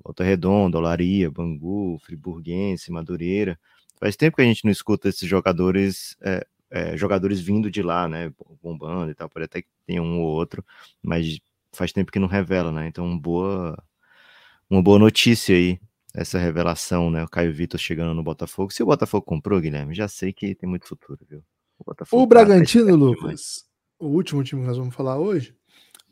Volta 0.04 0.24
Redonda, 0.24 0.78
Olaria, 0.78 1.30
Bangu, 1.30 2.00
Friburguense, 2.00 2.92
Madureira. 2.92 3.60
Faz 4.00 4.16
tempo 4.16 4.38
que 4.38 4.42
a 4.42 4.46
gente 4.46 4.64
não 4.64 4.72
escuta 4.72 5.10
esses 5.10 5.28
jogadores, 5.28 6.18
é, 6.22 6.46
é, 6.70 6.98
jogadores 6.98 7.40
vindo 7.40 7.70
de 7.70 7.82
lá, 7.82 8.08
né? 8.08 8.32
Bombando 8.62 9.12
e 9.12 9.16
tal. 9.16 9.30
Pode 9.30 9.46
até 9.46 9.62
que 9.62 9.68
tenha 9.86 10.02
um 10.02 10.22
ou 10.22 10.28
outro, 10.28 10.64
mas 11.02 11.40
faz 11.74 11.92
tempo 11.92 12.12
que 12.12 12.20
não 12.20 12.28
revela, 12.28 12.72
né? 12.72 12.88
Então, 12.88 13.18
boa, 13.18 13.78
uma 14.70 14.82
boa 14.82 15.00
notícia 15.00 15.56
aí, 15.56 15.80
essa 16.14 16.40
revelação, 16.40 17.12
né? 17.12 17.24
O 17.24 17.30
Caio 17.30 17.54
Vitor 17.54 17.80
chegando 17.80 18.14
no 18.14 18.24
Botafogo. 18.24 18.72
Se 18.72 18.82
o 18.82 18.86
Botafogo 18.86 19.26
comprou, 19.26 19.60
Guilherme, 19.60 19.94
já 19.94 20.08
sei 20.08 20.34
que 20.34 20.56
tem 20.56 20.68
muito 20.70 20.88
futuro, 20.88 21.20
viu? 21.30 21.44
O, 21.78 21.84
Botafogo 21.84 22.24
o 22.24 22.26
tá 22.26 22.30
Bragantino, 22.30 22.96
Lucas, 22.96 23.66
o 24.00 24.08
último 24.08 24.44
time 24.44 24.62
que 24.62 24.68
nós 24.68 24.78
vamos 24.78 24.96
falar 24.96 25.18
hoje, 25.18 25.56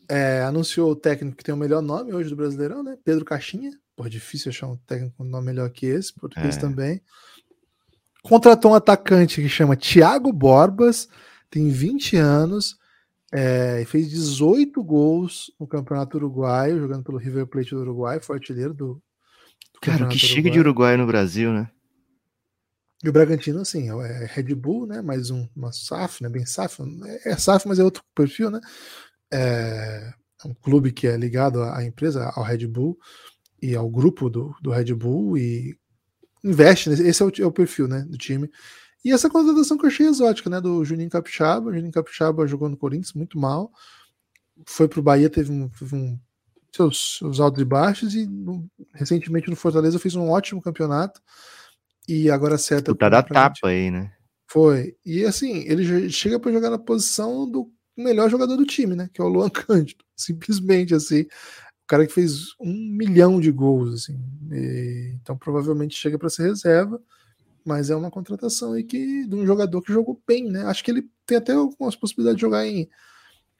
é, 0.09 0.41
anunciou 0.43 0.91
o 0.91 0.95
técnico 0.95 1.37
que 1.37 1.43
tem 1.43 1.53
o 1.53 1.57
melhor 1.57 1.81
nome 1.81 2.13
hoje 2.13 2.29
do 2.29 2.35
Brasileirão, 2.35 2.83
né? 2.83 2.97
Pedro 3.03 3.25
Caixinha. 3.25 3.71
Pô, 3.95 4.07
difícil 4.09 4.49
achar 4.49 4.67
um 4.67 4.75
técnico 4.75 5.15
com 5.17 5.23
um 5.23 5.27
nome 5.27 5.45
melhor 5.47 5.69
que 5.69 5.85
esse, 5.85 6.13
português 6.13 6.57
é. 6.57 6.59
também. 6.59 7.01
Contratou 8.23 8.71
um 8.71 8.75
atacante 8.75 9.41
que 9.41 9.49
chama 9.49 9.75
Thiago 9.75 10.31
Borbas, 10.31 11.07
tem 11.49 11.69
20 11.69 12.17
anos, 12.17 12.77
é, 13.35 13.83
fez 13.85 14.11
18 14.11 14.83
gols 14.83 15.51
no 15.59 15.65
Campeonato 15.65 16.17
Uruguaio, 16.17 16.79
jogando 16.79 17.03
pelo 17.03 17.17
River 17.17 17.47
Plate 17.47 17.71
do 17.71 17.81
Uruguai, 17.81 18.19
foi 18.19 18.35
artilheiro 18.35 18.75
do. 18.75 18.93
do 19.73 19.79
Cara, 19.81 20.07
que 20.07 20.19
chega 20.19 20.51
de 20.51 20.59
Uruguai 20.59 20.95
no 20.95 21.07
Brasil, 21.07 21.51
né? 21.51 21.67
E 23.03 23.09
o 23.09 23.11
Bragantino, 23.11 23.59
assim, 23.59 23.89
é 23.89 24.25
Red 24.31 24.53
Bull, 24.53 24.85
né? 24.85 25.01
Mais 25.01 25.31
um, 25.31 25.47
uma 25.55 25.73
SAF, 25.73 26.21
né? 26.21 26.29
Bem 26.29 26.45
SAF. 26.45 26.83
É 27.25 27.35
SAF, 27.35 27.67
mas 27.67 27.79
é 27.79 27.83
outro 27.83 28.03
perfil, 28.15 28.51
né? 28.51 28.61
É, 29.33 30.13
é 30.45 30.47
um 30.47 30.53
clube 30.53 30.91
que 30.91 31.07
é 31.07 31.17
ligado 31.17 31.63
à 31.63 31.83
empresa, 31.83 32.31
ao 32.35 32.43
Red 32.43 32.67
Bull 32.67 32.97
e 33.59 33.75
ao 33.75 33.89
grupo 33.89 34.29
do, 34.29 34.55
do 34.61 34.69
Red 34.69 34.93
Bull 34.93 35.37
e 35.37 35.75
investe, 36.43 36.91
esse 36.91 37.23
é 37.23 37.25
o, 37.25 37.31
é 37.39 37.45
o 37.45 37.51
perfil, 37.51 37.87
né? 37.87 38.05
Do 38.07 38.17
time. 38.17 38.49
E 39.03 39.11
essa 39.11 39.29
contratação 39.29 39.77
que 39.77 39.85
eu 39.85 39.89
achei 39.89 40.07
exótica, 40.07 40.49
né? 40.49 40.61
Do 40.61 40.83
Juninho 40.85 41.09
Capixaba. 41.09 41.69
O 41.69 41.73
Juninho 41.73 41.91
Capixaba 41.91 42.47
jogou 42.47 42.69
no 42.69 42.77
Corinthians 42.77 43.13
muito 43.13 43.37
mal. 43.37 43.71
Foi 44.65 44.87
pro 44.87 45.01
Bahia, 45.01 45.29
teve 45.29 45.51
um, 45.51 45.67
teve 45.67 45.95
um 45.95 46.17
seus, 46.73 47.17
seus 47.17 47.39
altos 47.39 47.61
e 47.61 47.65
baixos. 47.65 48.15
E 48.15 48.25
no, 48.25 48.65
recentemente 48.93 49.49
no 49.49 49.57
Fortaleza 49.57 49.99
fez 49.99 50.15
um 50.15 50.29
ótimo 50.29 50.61
campeonato. 50.61 51.21
E 52.07 52.29
agora 52.29 52.55
acerta. 52.55 52.95
Tá 52.95 53.09
da 53.09 53.23
tapa 53.23 53.67
aí, 53.67 53.91
né? 53.91 54.13
Foi. 54.47 54.95
E 55.05 55.25
assim, 55.25 55.65
ele 55.67 56.09
chega 56.09 56.39
para 56.39 56.51
jogar 56.51 56.69
na 56.69 56.79
posição 56.79 57.49
do 57.49 57.69
melhor 57.97 58.29
jogador 58.29 58.55
do 58.55 58.65
time, 58.65 58.95
né? 58.95 59.09
Que 59.13 59.19
é 59.19 59.23
o 59.23 59.27
Luan 59.27 59.49
Cândido. 59.49 60.05
Simplesmente 60.15 60.95
assim. 60.95 61.21
O 61.21 61.87
cara 61.87 62.07
que 62.07 62.13
fez 62.13 62.53
um 62.57 62.73
milhão 62.73 63.41
de 63.41 63.51
gols, 63.51 63.93
assim. 63.93 64.17
E, 64.49 65.17
então 65.21 65.37
provavelmente 65.37 65.93
chega 65.93 66.17
para 66.17 66.29
ser 66.29 66.43
reserva 66.43 67.01
mas 67.65 67.89
é 67.89 67.95
uma 67.95 68.11
contratação 68.11 68.73
aí 68.73 68.83
que, 68.83 69.27
de 69.27 69.35
um 69.35 69.45
jogador 69.45 69.81
que 69.81 69.93
jogou 69.93 70.21
bem, 70.27 70.49
né? 70.49 70.65
Acho 70.65 70.83
que 70.83 70.91
ele 70.91 71.09
tem 71.25 71.37
até 71.37 71.53
algumas 71.53 71.95
possibilidades 71.95 72.37
de 72.37 72.41
jogar 72.41 72.65
em 72.65 72.89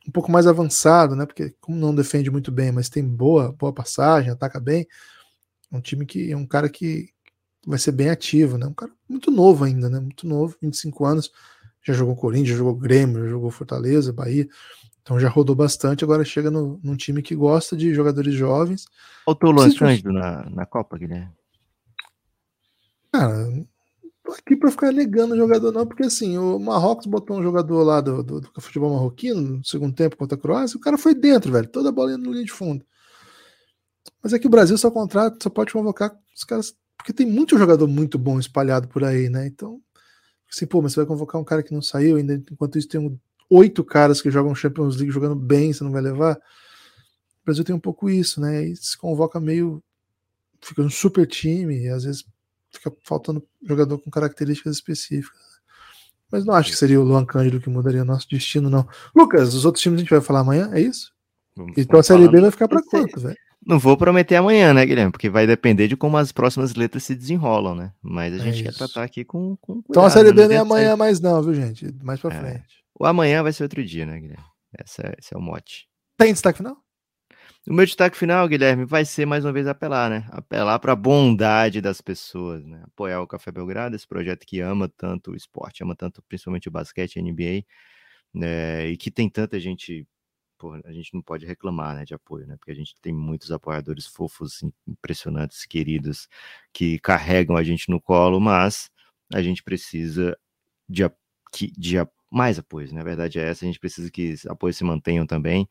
um 0.07 0.11
pouco 0.11 0.31
mais 0.31 0.47
avançado, 0.47 1.15
né? 1.15 1.25
Porque 1.25 1.55
como 1.61 1.77
não 1.77 1.95
defende 1.95 2.29
muito 2.29 2.51
bem, 2.51 2.71
mas 2.71 2.89
tem 2.89 3.03
boa, 3.03 3.51
boa 3.53 3.73
passagem, 3.73 4.31
ataca 4.31 4.59
bem, 4.59 4.85
é 5.71 5.75
um 5.75 5.81
time 5.81 6.05
que 6.05 6.31
é 6.31 6.37
um 6.37 6.45
cara 6.45 6.69
que 6.69 7.09
vai 7.65 7.79
ser 7.79 7.93
bem 7.93 8.09
ativo, 8.09 8.57
né? 8.57 8.67
Um 8.67 8.73
cara 8.73 8.91
muito 9.07 9.31
novo 9.31 9.63
ainda, 9.63 9.89
né? 9.89 9.99
Muito 9.99 10.27
novo, 10.27 10.57
25 10.61 11.05
anos, 11.05 11.31
já 11.81 11.93
jogou 11.93 12.15
Corinthians, 12.15 12.49
já 12.49 12.55
jogou 12.55 12.75
Grêmio, 12.75 13.23
já 13.23 13.29
jogou 13.29 13.49
Fortaleza, 13.49 14.11
Bahia. 14.11 14.47
Então 15.01 15.19
já 15.19 15.27
rodou 15.27 15.55
bastante, 15.55 16.03
agora 16.03 16.23
chega 16.23 16.49
no, 16.49 16.79
num 16.81 16.95
time 16.95 17.21
que 17.21 17.35
gosta 17.35 17.75
de 17.75 17.93
jogadores 17.93 18.33
jovens. 18.33 18.85
Faltou 19.25 19.49
o 19.49 19.53
Luan 19.53 19.73
Cândido 19.73 20.13
na, 20.13 20.49
na 20.49 20.65
Copa, 20.65 20.97
Guilherme? 20.97 21.31
Cara, 23.11 23.47
tô 24.23 24.31
aqui 24.31 24.55
para 24.55 24.71
ficar 24.71 24.91
negando 24.91 25.33
o 25.33 25.37
jogador, 25.37 25.71
não, 25.71 25.85
porque 25.85 26.03
assim, 26.03 26.37
o 26.37 26.57
Marrocos 26.57 27.05
botou 27.05 27.37
um 27.37 27.43
jogador 27.43 27.83
lá 27.83 27.99
do, 27.99 28.23
do, 28.23 28.41
do, 28.41 28.61
futebol 28.61 28.93
marroquino 28.93 29.57
no 29.57 29.65
segundo 29.65 29.93
tempo 29.93 30.15
contra 30.15 30.37
a 30.37 30.41
Croácia, 30.41 30.77
o 30.77 30.79
cara 30.79 30.97
foi 30.97 31.13
dentro, 31.13 31.51
velho, 31.51 31.67
toda 31.67 31.89
a 31.89 31.91
bola 31.91 32.17
no 32.17 32.31
linha 32.31 32.45
de 32.45 32.51
fundo. 32.51 32.85
Mas 34.21 34.31
é 34.33 34.39
que 34.39 34.47
o 34.47 34.49
Brasil 34.49 34.77
só 34.77 34.89
contrata, 34.89 35.37
só 35.43 35.49
pode 35.49 35.73
convocar 35.73 36.17
os 36.33 36.43
caras, 36.45 36.73
porque 36.97 37.11
tem 37.11 37.25
muito 37.25 37.57
jogador 37.57 37.87
muito 37.87 38.17
bom 38.17 38.39
espalhado 38.39 38.87
por 38.87 39.03
aí, 39.03 39.29
né? 39.29 39.45
Então, 39.45 39.81
assim, 40.49 40.65
pô, 40.65 40.81
mas 40.81 40.93
você 40.93 41.01
vai 41.01 41.05
convocar 41.05 41.39
um 41.39 41.43
cara 41.43 41.61
que 41.61 41.73
não 41.73 41.81
saiu, 41.81 42.15
ainda 42.15 42.33
enquanto 42.33 42.77
isso 42.77 42.87
tem 42.87 43.19
oito 43.49 43.83
caras 43.83 44.21
que 44.21 44.31
jogam 44.31 44.55
Champions 44.55 44.95
League 44.95 45.11
jogando 45.11 45.35
bem, 45.35 45.73
você 45.73 45.83
não 45.83 45.91
vai 45.91 46.01
levar. 46.01 46.35
O 46.35 47.45
Brasil 47.45 47.65
tem 47.65 47.75
um 47.75 47.79
pouco 47.79 48.09
isso, 48.09 48.39
né? 48.39 48.63
E 48.63 48.75
se 48.75 48.97
convoca 48.97 49.39
meio. 49.39 49.83
Fica 50.61 50.81
um 50.81 50.89
super 50.89 51.27
time, 51.27 51.89
às 51.89 52.05
vezes 52.05 52.23
fica 52.73 52.91
faltando 53.03 53.43
jogador 53.61 53.97
com 53.99 54.09
características 54.09 54.75
específicas. 54.75 55.41
Mas 56.31 56.45
não 56.45 56.53
acho 56.55 56.71
que 56.71 56.77
seria 56.77 56.99
o 56.99 57.03
Luan 57.03 57.25
Cândido 57.25 57.61
que 57.61 57.69
mudaria 57.69 58.03
nosso 58.03 58.27
destino, 58.27 58.69
não. 58.69 58.87
Lucas, 59.15 59.53
os 59.53 59.65
outros 59.65 59.83
times 59.83 59.97
a 59.97 60.01
gente 60.01 60.09
vai 60.09 60.21
falar 60.21 60.39
amanhã, 60.39 60.69
é 60.73 60.81
isso? 60.81 61.13
Vamos 61.55 61.77
então 61.77 61.99
a 61.99 62.03
Série 62.03 62.27
B 62.27 62.41
vai 62.41 62.51
ficar 62.51 62.67
para 62.67 62.81
quanto, 62.81 63.19
velho? 63.19 63.37
Não 63.65 63.79
vou 63.79 63.95
prometer 63.95 64.35
amanhã, 64.35 64.73
né, 64.73 64.85
Guilherme? 64.85 65.11
Porque 65.11 65.29
vai 65.29 65.47
depender 65.47 65.87
de 65.87 65.95
como 65.95 66.17
as 66.17 66.31
próximas 66.31 66.75
letras 66.75 67.03
se 67.03 67.15
desenrolam, 67.15 67.75
né? 67.75 67.93
Mas 68.01 68.33
a 68.33 68.39
gente 68.39 68.61
é 68.61 68.63
quer 68.63 68.73
tratar 68.73 69.03
aqui 69.03 69.23
com, 69.23 69.55
com 69.57 69.75
cuidado, 69.75 69.85
Então 69.89 70.03
a 70.03 70.09
Série 70.09 70.33
B 70.33 70.47
não 70.47 70.55
é 70.55 70.57
amanhã 70.57 70.97
mais 70.97 71.19
não, 71.21 71.41
viu, 71.41 71.53
gente? 71.53 71.93
Mais 72.03 72.19
pra 72.19 72.33
é. 72.33 72.39
frente. 72.39 72.83
O 72.99 73.05
amanhã 73.05 73.41
vai 73.41 73.53
ser 73.53 73.63
outro 73.63 73.83
dia, 73.85 74.05
né, 74.05 74.19
Guilherme? 74.19 74.43
Essa 74.77 75.03
é, 75.03 75.15
esse 75.19 75.33
é 75.33 75.37
o 75.37 75.41
mote. 75.41 75.87
Tem 76.17 76.33
destaque 76.33 76.57
final? 76.57 76.77
O 77.65 77.73
meu 77.73 77.85
destaque 77.85 78.17
final, 78.17 78.45
Guilherme, 78.47 78.83
vai 78.83 79.05
ser 79.05 79.25
mais 79.25 79.45
uma 79.45 79.53
vez 79.53 79.67
apelar, 79.67 80.09
né? 80.09 80.27
Apelar 80.31 80.77
para 80.79 80.91
a 80.91 80.95
bondade 80.97 81.79
das 81.79 82.01
pessoas, 82.01 82.65
né? 82.65 82.83
Apoiar 82.87 83.21
o 83.21 83.27
Café 83.27 83.53
Belgrado, 83.53 83.95
esse 83.95 84.05
projeto 84.05 84.45
que 84.45 84.59
ama 84.59 84.89
tanto 84.89 85.31
o 85.31 85.35
esporte, 85.35 85.81
ama 85.81 85.95
tanto 85.95 86.21
principalmente 86.23 86.67
o 86.67 86.71
basquete, 86.71 87.17
a 87.17 87.21
NBA, 87.21 87.63
né? 88.33 88.87
E 88.89 88.97
que 88.97 89.09
tem 89.09 89.29
tanta 89.29 89.57
gente, 89.61 90.05
a 90.85 90.91
gente 90.91 91.13
não 91.13 91.21
pode 91.21 91.45
reclamar, 91.45 91.95
né, 91.95 92.05
de 92.05 92.13
apoio, 92.13 92.45
né? 92.47 92.57
Porque 92.57 92.71
a 92.71 92.75
gente 92.75 92.95
tem 93.01 93.13
muitos 93.13 93.49
apoiadores 93.51 94.05
fofos, 94.07 94.61
impressionantes, 94.87 95.65
queridos, 95.65 96.27
que 96.73 96.99
carregam 96.99 97.55
a 97.57 97.63
gente 97.63 97.89
no 97.89 98.01
colo, 98.01 98.41
mas 98.41 98.89
a 99.33 99.41
gente 99.41 99.63
precisa 99.63 100.37
de, 100.89 101.03
de 101.77 101.95
mais 102.31 102.59
apoio, 102.59 102.87
na 102.89 102.95
né? 102.95 103.03
verdade 103.03 103.39
é 103.39 103.43
essa, 103.49 103.63
a 103.65 103.67
gente 103.67 103.79
precisa 103.79 104.09
que 104.11 104.35
apoios 104.49 104.75
se 104.77 104.83
mantenham 104.83 105.25
também. 105.25 105.67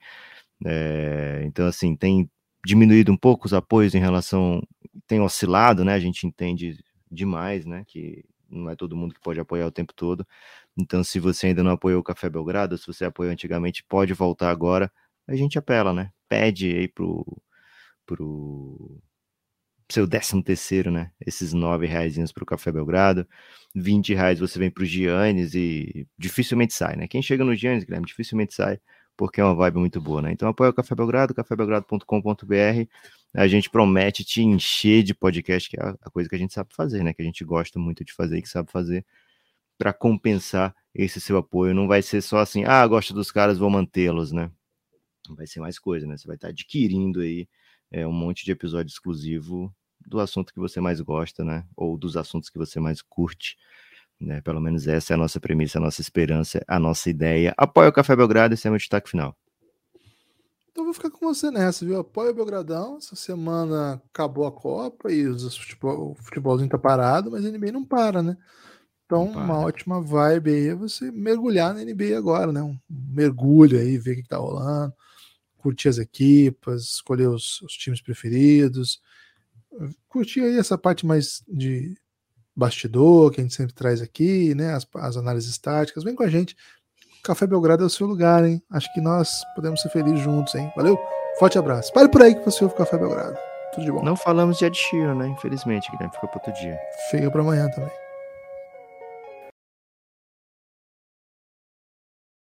É, 0.66 1.42
então, 1.44 1.66
assim, 1.66 1.96
tem 1.96 2.30
diminuído 2.64 3.12
um 3.12 3.16
pouco 3.16 3.46
os 3.46 3.54
apoios 3.54 3.94
em 3.94 4.00
relação. 4.00 4.62
tem 5.06 5.20
oscilado, 5.20 5.84
né? 5.84 5.94
A 5.94 6.00
gente 6.00 6.26
entende 6.26 6.78
demais, 7.10 7.66
né? 7.66 7.84
Que 7.86 8.24
não 8.48 8.70
é 8.70 8.76
todo 8.76 8.96
mundo 8.96 9.14
que 9.14 9.20
pode 9.20 9.40
apoiar 9.40 9.66
o 9.66 9.72
tempo 9.72 9.92
todo. 9.94 10.26
Então, 10.78 11.02
se 11.04 11.18
você 11.20 11.48
ainda 11.48 11.62
não 11.62 11.72
apoiou 11.72 12.00
o 12.00 12.04
Café 12.04 12.28
Belgrado, 12.30 12.78
se 12.78 12.86
você 12.86 13.04
apoiou 13.04 13.32
antigamente, 13.32 13.84
pode 13.88 14.12
voltar 14.14 14.50
agora. 14.50 14.92
A 15.26 15.34
gente 15.36 15.58
apela, 15.58 15.92
né? 15.92 16.12
Pede 16.28 16.66
aí 16.74 16.88
pro, 16.88 17.24
pro 18.06 19.02
seu 19.90 20.06
décimo 20.06 20.42
terceiro, 20.42 20.90
né? 20.90 21.12
Esses 21.24 21.52
nove 21.52 21.86
reais 21.86 22.32
para 22.32 22.42
o 22.44 22.46
Café 22.46 22.72
Belgrado. 22.72 23.26
20 23.74 24.14
reais 24.14 24.38
você 24.40 24.58
vem 24.58 24.70
para 24.70 24.82
o 24.82 24.86
Giannis 24.86 25.54
e 25.54 26.06
dificilmente 26.18 26.74
sai, 26.74 26.96
né? 26.96 27.08
Quem 27.08 27.22
chega 27.22 27.44
no 27.44 27.54
Giannis, 27.54 27.84
Guilherme, 27.84 28.06
dificilmente 28.06 28.54
sai 28.54 28.80
porque 29.16 29.40
é 29.40 29.44
uma 29.44 29.54
vibe 29.54 29.78
muito 29.78 30.00
boa, 30.00 30.22
né? 30.22 30.32
Então 30.32 30.48
apoia 30.48 30.70
o 30.70 30.74
Café 30.74 30.94
Belgrado, 30.94 31.34
cafébelgrado.com.br. 31.34 32.88
A 33.34 33.46
gente 33.46 33.70
promete 33.70 34.24
te 34.24 34.42
encher 34.42 35.02
de 35.02 35.14
podcast, 35.14 35.68
que 35.70 35.80
é 35.80 35.94
a 36.02 36.10
coisa 36.10 36.28
que 36.28 36.34
a 36.34 36.38
gente 36.38 36.52
sabe 36.52 36.74
fazer, 36.74 37.02
né? 37.02 37.14
Que 37.14 37.22
a 37.22 37.24
gente 37.24 37.44
gosta 37.44 37.78
muito 37.78 38.04
de 38.04 38.12
fazer 38.12 38.38
e 38.38 38.42
que 38.42 38.48
sabe 38.48 38.70
fazer 38.70 39.04
para 39.78 39.92
compensar 39.92 40.74
esse 40.94 41.20
seu 41.20 41.36
apoio. 41.38 41.74
Não 41.74 41.88
vai 41.88 42.02
ser 42.02 42.20
só 42.20 42.38
assim, 42.38 42.64
ah, 42.64 42.86
gosto 42.86 43.14
dos 43.14 43.30
caras, 43.30 43.58
vou 43.58 43.70
mantê-los, 43.70 44.32
né? 44.32 44.50
Vai 45.30 45.46
ser 45.46 45.60
mais 45.60 45.78
coisa, 45.78 46.06
né? 46.06 46.16
Você 46.16 46.26
vai 46.26 46.36
estar 46.36 46.48
adquirindo 46.48 47.20
aí 47.20 47.48
é, 47.90 48.06
um 48.06 48.12
monte 48.12 48.44
de 48.44 48.52
episódio 48.52 48.90
exclusivo 48.90 49.74
do 50.06 50.20
assunto 50.20 50.52
que 50.52 50.58
você 50.58 50.80
mais 50.80 51.00
gosta, 51.00 51.44
né? 51.44 51.64
Ou 51.76 51.96
dos 51.96 52.16
assuntos 52.16 52.50
que 52.50 52.58
você 52.58 52.80
mais 52.80 53.00
curte. 53.02 53.56
Né? 54.22 54.40
Pelo 54.40 54.60
menos 54.60 54.86
essa 54.86 55.12
é 55.12 55.14
a 55.14 55.18
nossa 55.18 55.40
premissa, 55.40 55.78
a 55.78 55.80
nossa 55.80 56.00
esperança, 56.00 56.62
a 56.68 56.78
nossa 56.78 57.10
ideia. 57.10 57.52
Apoia 57.56 57.88
o 57.88 57.92
Café 57.92 58.14
Belgrado, 58.14 58.54
esse 58.54 58.66
é 58.66 58.70
o 58.70 58.72
meu 58.72 58.78
destaque 58.78 59.10
final. 59.10 59.36
Então 60.70 60.84
vou 60.84 60.94
ficar 60.94 61.10
com 61.10 61.26
você 61.26 61.50
nessa, 61.50 61.84
viu? 61.84 61.98
Apoia 61.98 62.30
o 62.30 62.34
Belgradão. 62.34 62.96
Essa 62.96 63.14
semana 63.16 64.00
acabou 64.10 64.46
a 64.46 64.52
Copa 64.52 65.12
e 65.12 65.26
os 65.26 65.56
futebol, 65.56 66.12
o 66.12 66.14
futebolzinho 66.14 66.70
tá 66.70 66.78
parado, 66.78 67.30
mas 67.30 67.44
a 67.44 67.50
NBA 67.50 67.72
não 67.72 67.84
para, 67.84 68.22
né? 68.22 68.36
Então, 69.04 69.26
uma 69.26 69.58
ótima 69.58 70.00
vibe 70.00 70.50
aí 70.50 70.68
é 70.68 70.74
você 70.74 71.10
mergulhar 71.10 71.74
na 71.74 71.84
NBA 71.84 72.16
agora, 72.16 72.50
né? 72.50 72.62
Um 72.62 72.78
mergulho 72.88 73.78
aí, 73.78 73.98
ver 73.98 74.12
o 74.12 74.14
que, 74.16 74.22
que 74.22 74.28
tá 74.28 74.38
rolando, 74.38 74.94
curtir 75.58 75.88
as 75.88 75.98
equipas, 75.98 76.84
escolher 76.84 77.28
os, 77.28 77.60
os 77.60 77.74
times 77.74 78.00
preferidos, 78.00 79.02
curtir 80.08 80.40
aí 80.40 80.56
essa 80.56 80.78
parte 80.78 81.04
mais 81.04 81.44
de 81.46 81.94
bastidor 82.54 83.30
que 83.30 83.40
a 83.40 83.44
gente 83.44 83.54
sempre 83.54 83.74
traz 83.74 84.00
aqui, 84.00 84.54
né? 84.54 84.74
As, 84.74 84.86
as 84.96 85.16
análises 85.16 85.56
táticas. 85.58 86.04
Vem 86.04 86.14
com 86.14 86.22
a 86.22 86.28
gente. 86.28 86.56
Café 87.22 87.46
Belgrado 87.46 87.84
é 87.84 87.86
o 87.86 87.90
seu 87.90 88.06
lugar, 88.06 88.44
hein? 88.44 88.62
Acho 88.70 88.92
que 88.92 89.00
nós 89.00 89.42
podemos 89.54 89.80
ser 89.80 89.90
felizes 89.90 90.20
juntos, 90.20 90.54
hein? 90.54 90.70
Valeu? 90.76 90.98
Forte 91.38 91.58
abraço. 91.58 91.92
Pare 91.92 92.08
por 92.08 92.22
aí 92.22 92.34
que 92.34 92.44
você 92.44 92.64
ouve 92.64 92.76
Café 92.76 92.98
Belgrado. 92.98 93.36
Tudo 93.72 93.84
de 93.84 93.92
bom. 93.92 94.02
Não 94.02 94.16
falamos 94.16 94.58
de 94.58 94.64
Ed 94.66 94.76
Sheeran, 94.76 95.14
né? 95.14 95.28
Infelizmente, 95.28 95.90
Guilherme. 95.90 96.12
Fica 96.14 96.26
para 96.26 96.38
outro 96.38 96.52
dia. 96.60 96.78
Fica 97.10 97.30
para 97.30 97.40
amanhã 97.40 97.70
também. 97.70 98.01